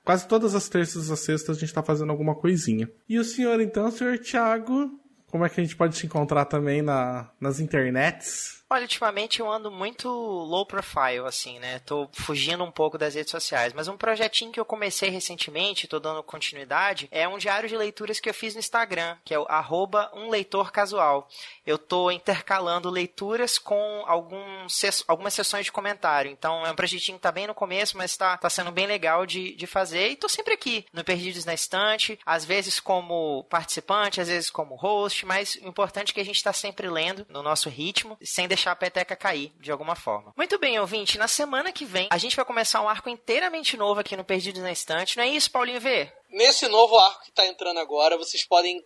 Quase 0.04 0.28
todas 0.28 0.56
as 0.56 0.68
terças 0.68 1.12
a 1.12 1.16
sextas 1.16 1.58
a 1.58 1.60
gente 1.60 1.74
tá 1.74 1.84
fazendo 1.84 2.10
alguma 2.10 2.36
coisinha. 2.36 2.90
E 3.08 3.20
o 3.20 3.24
senhor, 3.24 3.62
então, 3.62 3.92
senhor 3.92 4.18
Thiago, 4.18 5.00
como 5.28 5.46
é 5.46 5.50
que 5.50 5.62
a 5.62 5.64
gente 5.64 5.76
pode 5.76 5.96
se 5.96 6.06
encontrar 6.06 6.46
também 6.46 6.82
na, 6.82 7.30
nas 7.40 7.60
internets? 7.60 8.61
Olha, 8.74 8.84
ultimamente 8.84 9.42
eu 9.42 9.52
ando 9.52 9.70
muito 9.70 10.08
low 10.08 10.66
profile, 10.66 11.28
assim, 11.28 11.60
né? 11.60 11.80
Tô 11.80 12.08
fugindo 12.14 12.64
um 12.64 12.72
pouco 12.72 12.98
das 12.98 13.16
redes 13.16 13.30
sociais. 13.30 13.74
Mas 13.74 13.90
um 13.90 13.98
projetinho 13.98 14.50
que 14.50 14.60
eu 14.62 14.64
comecei 14.64 15.10
recentemente, 15.10 15.90
tô 15.90 16.00
dando 16.00 16.24
continuidade, 16.24 17.10
é 17.12 17.28
um 17.28 17.38
diário 17.38 17.68
de 17.68 17.76
leituras 17.76 18.22
que 18.22 18.30
eu 18.30 18.34
fiz 18.34 18.54
no 18.54 18.62
Instagram, 18.62 19.18
que 19.26 19.34
é 19.34 19.38
o 19.38 19.46
arroba 19.50 20.10
um 20.14 20.30
leitor 20.30 20.72
casual. 20.72 21.28
Eu 21.66 21.78
tô 21.78 22.10
intercalando 22.12 22.90
leituras 22.90 23.58
com 23.58 24.06
algumas 24.08 25.34
sessões 25.34 25.66
de 25.66 25.72
comentário. 25.74 26.32
Então 26.32 26.66
é 26.66 26.72
um 26.72 26.76
projetinho 26.76 27.18
que 27.18 27.24
tá 27.24 27.32
bem 27.34 27.48
no 27.48 27.54
começo, 27.54 27.98
mas 27.98 28.16
tá, 28.16 28.38
tá 28.38 28.50
sendo 28.50 28.72
bem 28.72 28.88
legal 28.88 29.26
de, 29.26 29.54
de 29.54 29.68
fazer. 29.68 30.12
E 30.12 30.16
tô 30.16 30.30
sempre 30.30 30.54
aqui, 30.54 30.86
no 30.94 31.04
Perdidos 31.04 31.44
na 31.44 31.54
Estante, 31.54 32.18
às 32.26 32.46
vezes 32.46 32.80
como 32.80 33.44
participante, 33.50 34.22
às 34.22 34.30
vezes 34.30 34.50
como 34.50 34.76
host, 34.76 35.26
mas 35.26 35.56
o 35.56 35.68
importante 35.68 36.12
é 36.12 36.14
que 36.14 36.22
a 36.22 36.26
gente 36.26 36.42
tá 36.42 36.54
sempre 36.54 36.88
lendo 36.90 37.28
no 37.28 37.44
nosso 37.44 37.68
ritmo, 37.68 38.18
sem 38.24 38.48
deixar 38.48 38.61
deixar 38.62 38.72
a 38.72 38.76
peteca 38.76 39.16
cair 39.16 39.52
de 39.60 39.72
alguma 39.72 39.96
forma. 39.96 40.34
Muito 40.38 40.60
bem, 40.60 40.80
ouvinte, 40.80 41.18
na 41.18 41.28
semana 41.28 41.72
que 41.72 41.84
vem 41.84 42.08
a 42.12 42.18
gente 42.20 42.36
vai 42.36 42.46
começar 42.46 42.80
um 42.82 42.88
arco 42.88 43.10
inteiramente 43.10 43.76
novo 43.76 44.00
aqui 44.00 44.16
no 44.16 44.24
Perdidos 44.24 44.62
na 44.62 44.72
Estante, 44.72 45.18
não 45.18 45.24
é 45.24 45.30
isso, 45.30 45.50
Paulinho 45.50 45.82
V? 45.82 46.12
Nesse 46.30 46.68
novo 46.68 46.96
arco 46.98 47.24
que 47.24 47.32
está 47.32 47.48
entrando 47.48 47.80
agora, 47.80 48.18
vocês 48.18 48.46
podem, 48.46 48.86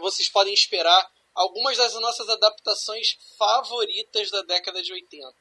vocês 0.00 0.28
podem 0.28 0.52
esperar 0.52 1.10
algumas 1.34 1.78
das 1.78 1.94
nossas 1.94 2.28
adaptações 2.28 3.16
favoritas 3.38 4.30
da 4.30 4.42
década 4.42 4.82
de 4.82 4.92
80. 4.92 5.32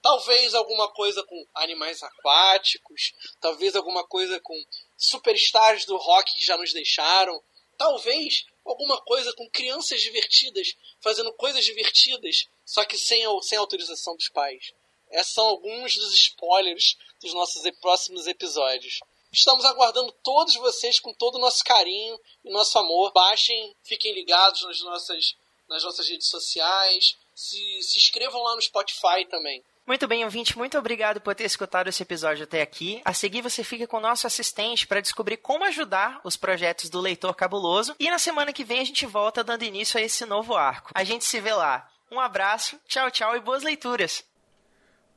Talvez 0.00 0.54
alguma 0.54 0.88
coisa 0.92 1.22
com 1.24 1.44
animais 1.54 2.00
aquáticos, 2.02 3.12
talvez 3.40 3.74
alguma 3.74 4.06
coisa 4.06 4.38
com 4.40 4.54
superstars 4.96 5.84
do 5.84 5.96
rock 5.96 6.32
que 6.32 6.44
já 6.44 6.56
nos 6.56 6.72
deixaram, 6.72 7.42
talvez 7.76 8.44
alguma 8.64 9.00
coisa 9.02 9.32
com 9.34 9.50
crianças 9.50 10.00
divertidas 10.00 10.76
fazendo 11.00 11.32
coisas 11.32 11.64
divertidas, 11.64 12.46
só 12.66 12.84
que 12.84 12.98
sem, 12.98 13.24
sem 13.42 13.56
autorização 13.56 14.14
dos 14.16 14.28
pais. 14.28 14.74
Esses 15.10 15.32
são 15.32 15.46
alguns 15.46 15.94
dos 15.94 16.12
spoilers 16.12 16.96
dos 17.22 17.32
nossos 17.32 17.62
próximos 17.80 18.26
episódios. 18.26 18.98
Estamos 19.32 19.64
aguardando 19.64 20.12
todos 20.22 20.56
vocês 20.56 20.98
com 20.98 21.12
todo 21.12 21.36
o 21.36 21.40
nosso 21.40 21.62
carinho 21.64 22.18
e 22.44 22.50
nosso 22.50 22.78
amor. 22.78 23.12
Baixem, 23.12 23.74
fiquem 23.84 24.12
ligados 24.12 24.62
nas 24.62 24.80
nossas, 24.80 25.36
nas 25.68 25.84
nossas 25.84 26.08
redes 26.08 26.28
sociais. 26.28 27.16
Se, 27.34 27.82
se 27.82 27.98
inscrevam 27.98 28.42
lá 28.42 28.56
no 28.56 28.62
Spotify 28.62 29.26
também. 29.28 29.62
Muito 29.86 30.08
bem, 30.08 30.24
ouvinte, 30.24 30.58
muito 30.58 30.76
obrigado 30.76 31.20
por 31.20 31.32
ter 31.32 31.44
escutado 31.44 31.86
esse 31.86 32.02
episódio 32.02 32.42
até 32.42 32.60
aqui. 32.60 33.00
A 33.04 33.14
seguir, 33.14 33.40
você 33.40 33.62
fica 33.62 33.86
com 33.86 33.98
o 33.98 34.00
nosso 34.00 34.26
assistente 34.26 34.84
para 34.84 35.00
descobrir 35.00 35.36
como 35.36 35.62
ajudar 35.64 36.20
os 36.24 36.36
projetos 36.36 36.90
do 36.90 37.00
Leitor 37.00 37.34
Cabuloso. 37.36 37.94
E 38.00 38.10
na 38.10 38.18
semana 38.18 38.52
que 38.52 38.64
vem 38.64 38.80
a 38.80 38.84
gente 38.84 39.06
volta 39.06 39.44
dando 39.44 39.62
início 39.62 40.00
a 40.00 40.02
esse 40.02 40.26
novo 40.26 40.56
arco. 40.56 40.90
A 40.92 41.04
gente 41.04 41.24
se 41.24 41.40
vê 41.40 41.54
lá. 41.54 41.88
Um 42.10 42.20
abraço, 42.20 42.78
tchau, 42.86 43.10
tchau 43.10 43.36
e 43.36 43.40
boas 43.40 43.62
leituras. 43.62 44.24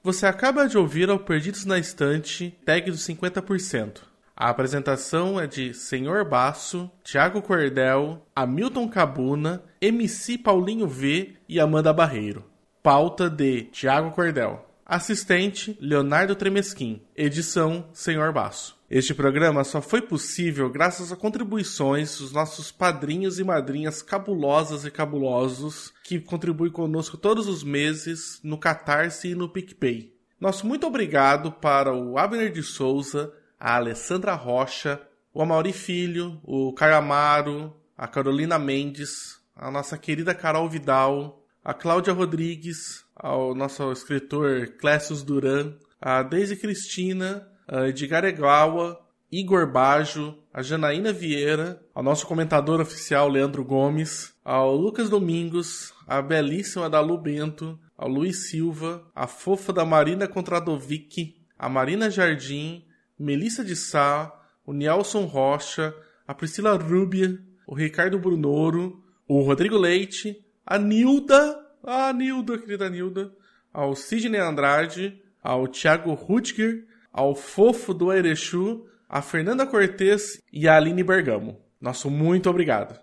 Você 0.02 0.26
acaba 0.26 0.68
de 0.68 0.78
ouvir 0.78 1.10
ao 1.10 1.20
Perdidos 1.20 1.66
na 1.66 1.78
Estante, 1.78 2.58
tag 2.66 2.90
dos 2.90 3.06
50%. 3.06 4.02
A 4.36 4.50
apresentação 4.50 5.38
é 5.38 5.46
de 5.46 5.74
Senhor 5.74 6.24
Baço, 6.24 6.90
Thiago 7.04 7.42
Cordel, 7.42 8.26
Hamilton 8.34 8.88
Cabuna, 8.88 9.62
MC 9.82 10.38
Paulinho 10.38 10.88
V 10.88 11.36
e 11.48 11.60
Amanda 11.60 11.92
Barreiro. 11.92 12.46
Pauta 12.82 13.30
de 13.30 13.64
Tiago 13.64 14.12
Cordel. 14.12 14.66
Assistente 14.86 15.78
Leonardo 15.82 16.36
Tremesquim. 16.36 17.02
Edição 17.14 17.90
Senhor 17.92 18.32
Baço. 18.32 18.79
Este 18.90 19.14
programa 19.14 19.64
só 19.64 19.84
foi 19.84 20.02
possível 20.02 20.68
graças 20.68 21.12
a 21.12 21.16
contribuições 21.16 22.18
dos 22.18 22.32
nossos 22.32 22.72
padrinhos 22.72 23.38
e 23.38 23.44
madrinhas 23.44 24.02
cabulosas 24.02 24.84
e 24.84 24.90
cabulosos 24.90 25.94
que 26.04 26.20
contribuem 26.20 26.72
conosco 26.72 27.16
todos 27.16 27.48
os 27.48 27.64
meses 27.64 28.40
no 28.44 28.58
Catarse 28.58 29.28
e 29.28 29.36
no 29.36 29.48
PicPay. 29.48 30.12
Nosso 30.42 30.66
muito 30.66 30.88
obrigado 30.88 31.52
para 31.52 31.94
o 31.94 32.18
Abner 32.18 32.52
de 32.52 32.64
Souza, 32.64 33.32
a 33.60 33.76
Alessandra 33.76 34.34
Rocha, 34.34 35.00
o 35.32 35.44
Amauri 35.44 35.72
Filho, 35.72 36.42
o 36.44 36.74
Caio 36.74 36.96
Amaro, 36.96 37.76
a 37.96 38.08
Carolina 38.08 38.58
Mendes, 38.58 39.40
a 39.56 39.70
nossa 39.70 40.00
querida 40.00 40.34
Carol 40.34 40.68
Vidal, 40.68 41.46
a 41.64 41.76
Cláudia 41.76 42.12
Rodrigues, 42.12 43.06
ao 43.16 43.54
nosso 43.54 43.92
escritor 43.92 44.70
Clécius 44.80 45.22
Duran, 45.22 45.76
a 46.02 46.24
Deise 46.24 46.56
Cristina, 46.56 47.48
a 47.72 47.88
Edgar 47.88 48.26
Egawa, 48.26 49.00
Igor 49.32 49.72
Bajo, 49.72 50.36
a 50.52 50.64
Janaína 50.64 51.14
Vieira, 51.14 51.80
ao 51.94 52.02
nosso 52.02 52.26
comentador 52.26 52.82
oficial 52.82 53.30
Leandro 53.30 53.64
Gomes, 53.64 54.34
ao 54.44 54.76
Lucas 54.76 55.08
Domingos, 55.08 55.94
a 56.08 56.20
belíssima 56.20 56.90
da 56.90 57.04
Bento, 57.16 57.80
ao 57.96 58.10
Luiz 58.10 58.50
Silva, 58.50 59.06
a 59.14 59.28
fofa 59.28 59.72
da 59.72 59.86
Marina 59.86 60.28
Contradovic, 60.28 61.36
a 61.60 61.70
Marina 61.70 62.10
Jardim, 62.10 62.84
Melissa 63.20 63.64
de 63.64 63.76
Sá, 63.76 64.34
o 64.66 64.74
Nelson 64.74 65.26
Rocha, 65.26 65.94
a 66.28 66.34
Priscila 66.34 66.76
Rubia, 66.76 67.38
o 67.68 67.76
Ricardo 67.76 68.18
Brunoro, 68.18 69.04
o 69.28 69.42
Rodrigo 69.42 69.78
Leite, 69.78 70.44
a 70.66 70.80
Nilda, 70.80 71.60
a 71.84 72.12
Nilda, 72.14 72.58
querida 72.58 72.90
Nilda, 72.90 73.32
ao 73.72 73.96
Sidney 73.96 74.40
Andrade, 74.40 75.22
ao 75.44 75.68
Thiago 75.68 76.14
Rutger, 76.14 76.89
ao 77.12 77.36
Fofo 77.36 77.94
do 77.94 78.14
Erechu, 78.14 78.86
a 79.08 79.22
Fernanda 79.22 79.66
Cortes 79.66 80.42
e 80.52 80.68
a 80.68 80.76
Aline 80.78 81.04
Bergamo. 81.04 81.58
Nosso 81.82 82.10
muito 82.10 82.50
obrigado. 82.50 83.00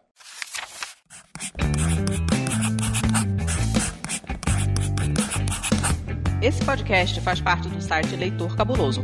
Esse 6.42 6.62
podcast 6.64 7.20
faz 7.22 7.40
parte 7.40 7.68
do 7.68 7.80
site 7.80 8.14
Leitor 8.14 8.54
Cabuloso. 8.56 9.02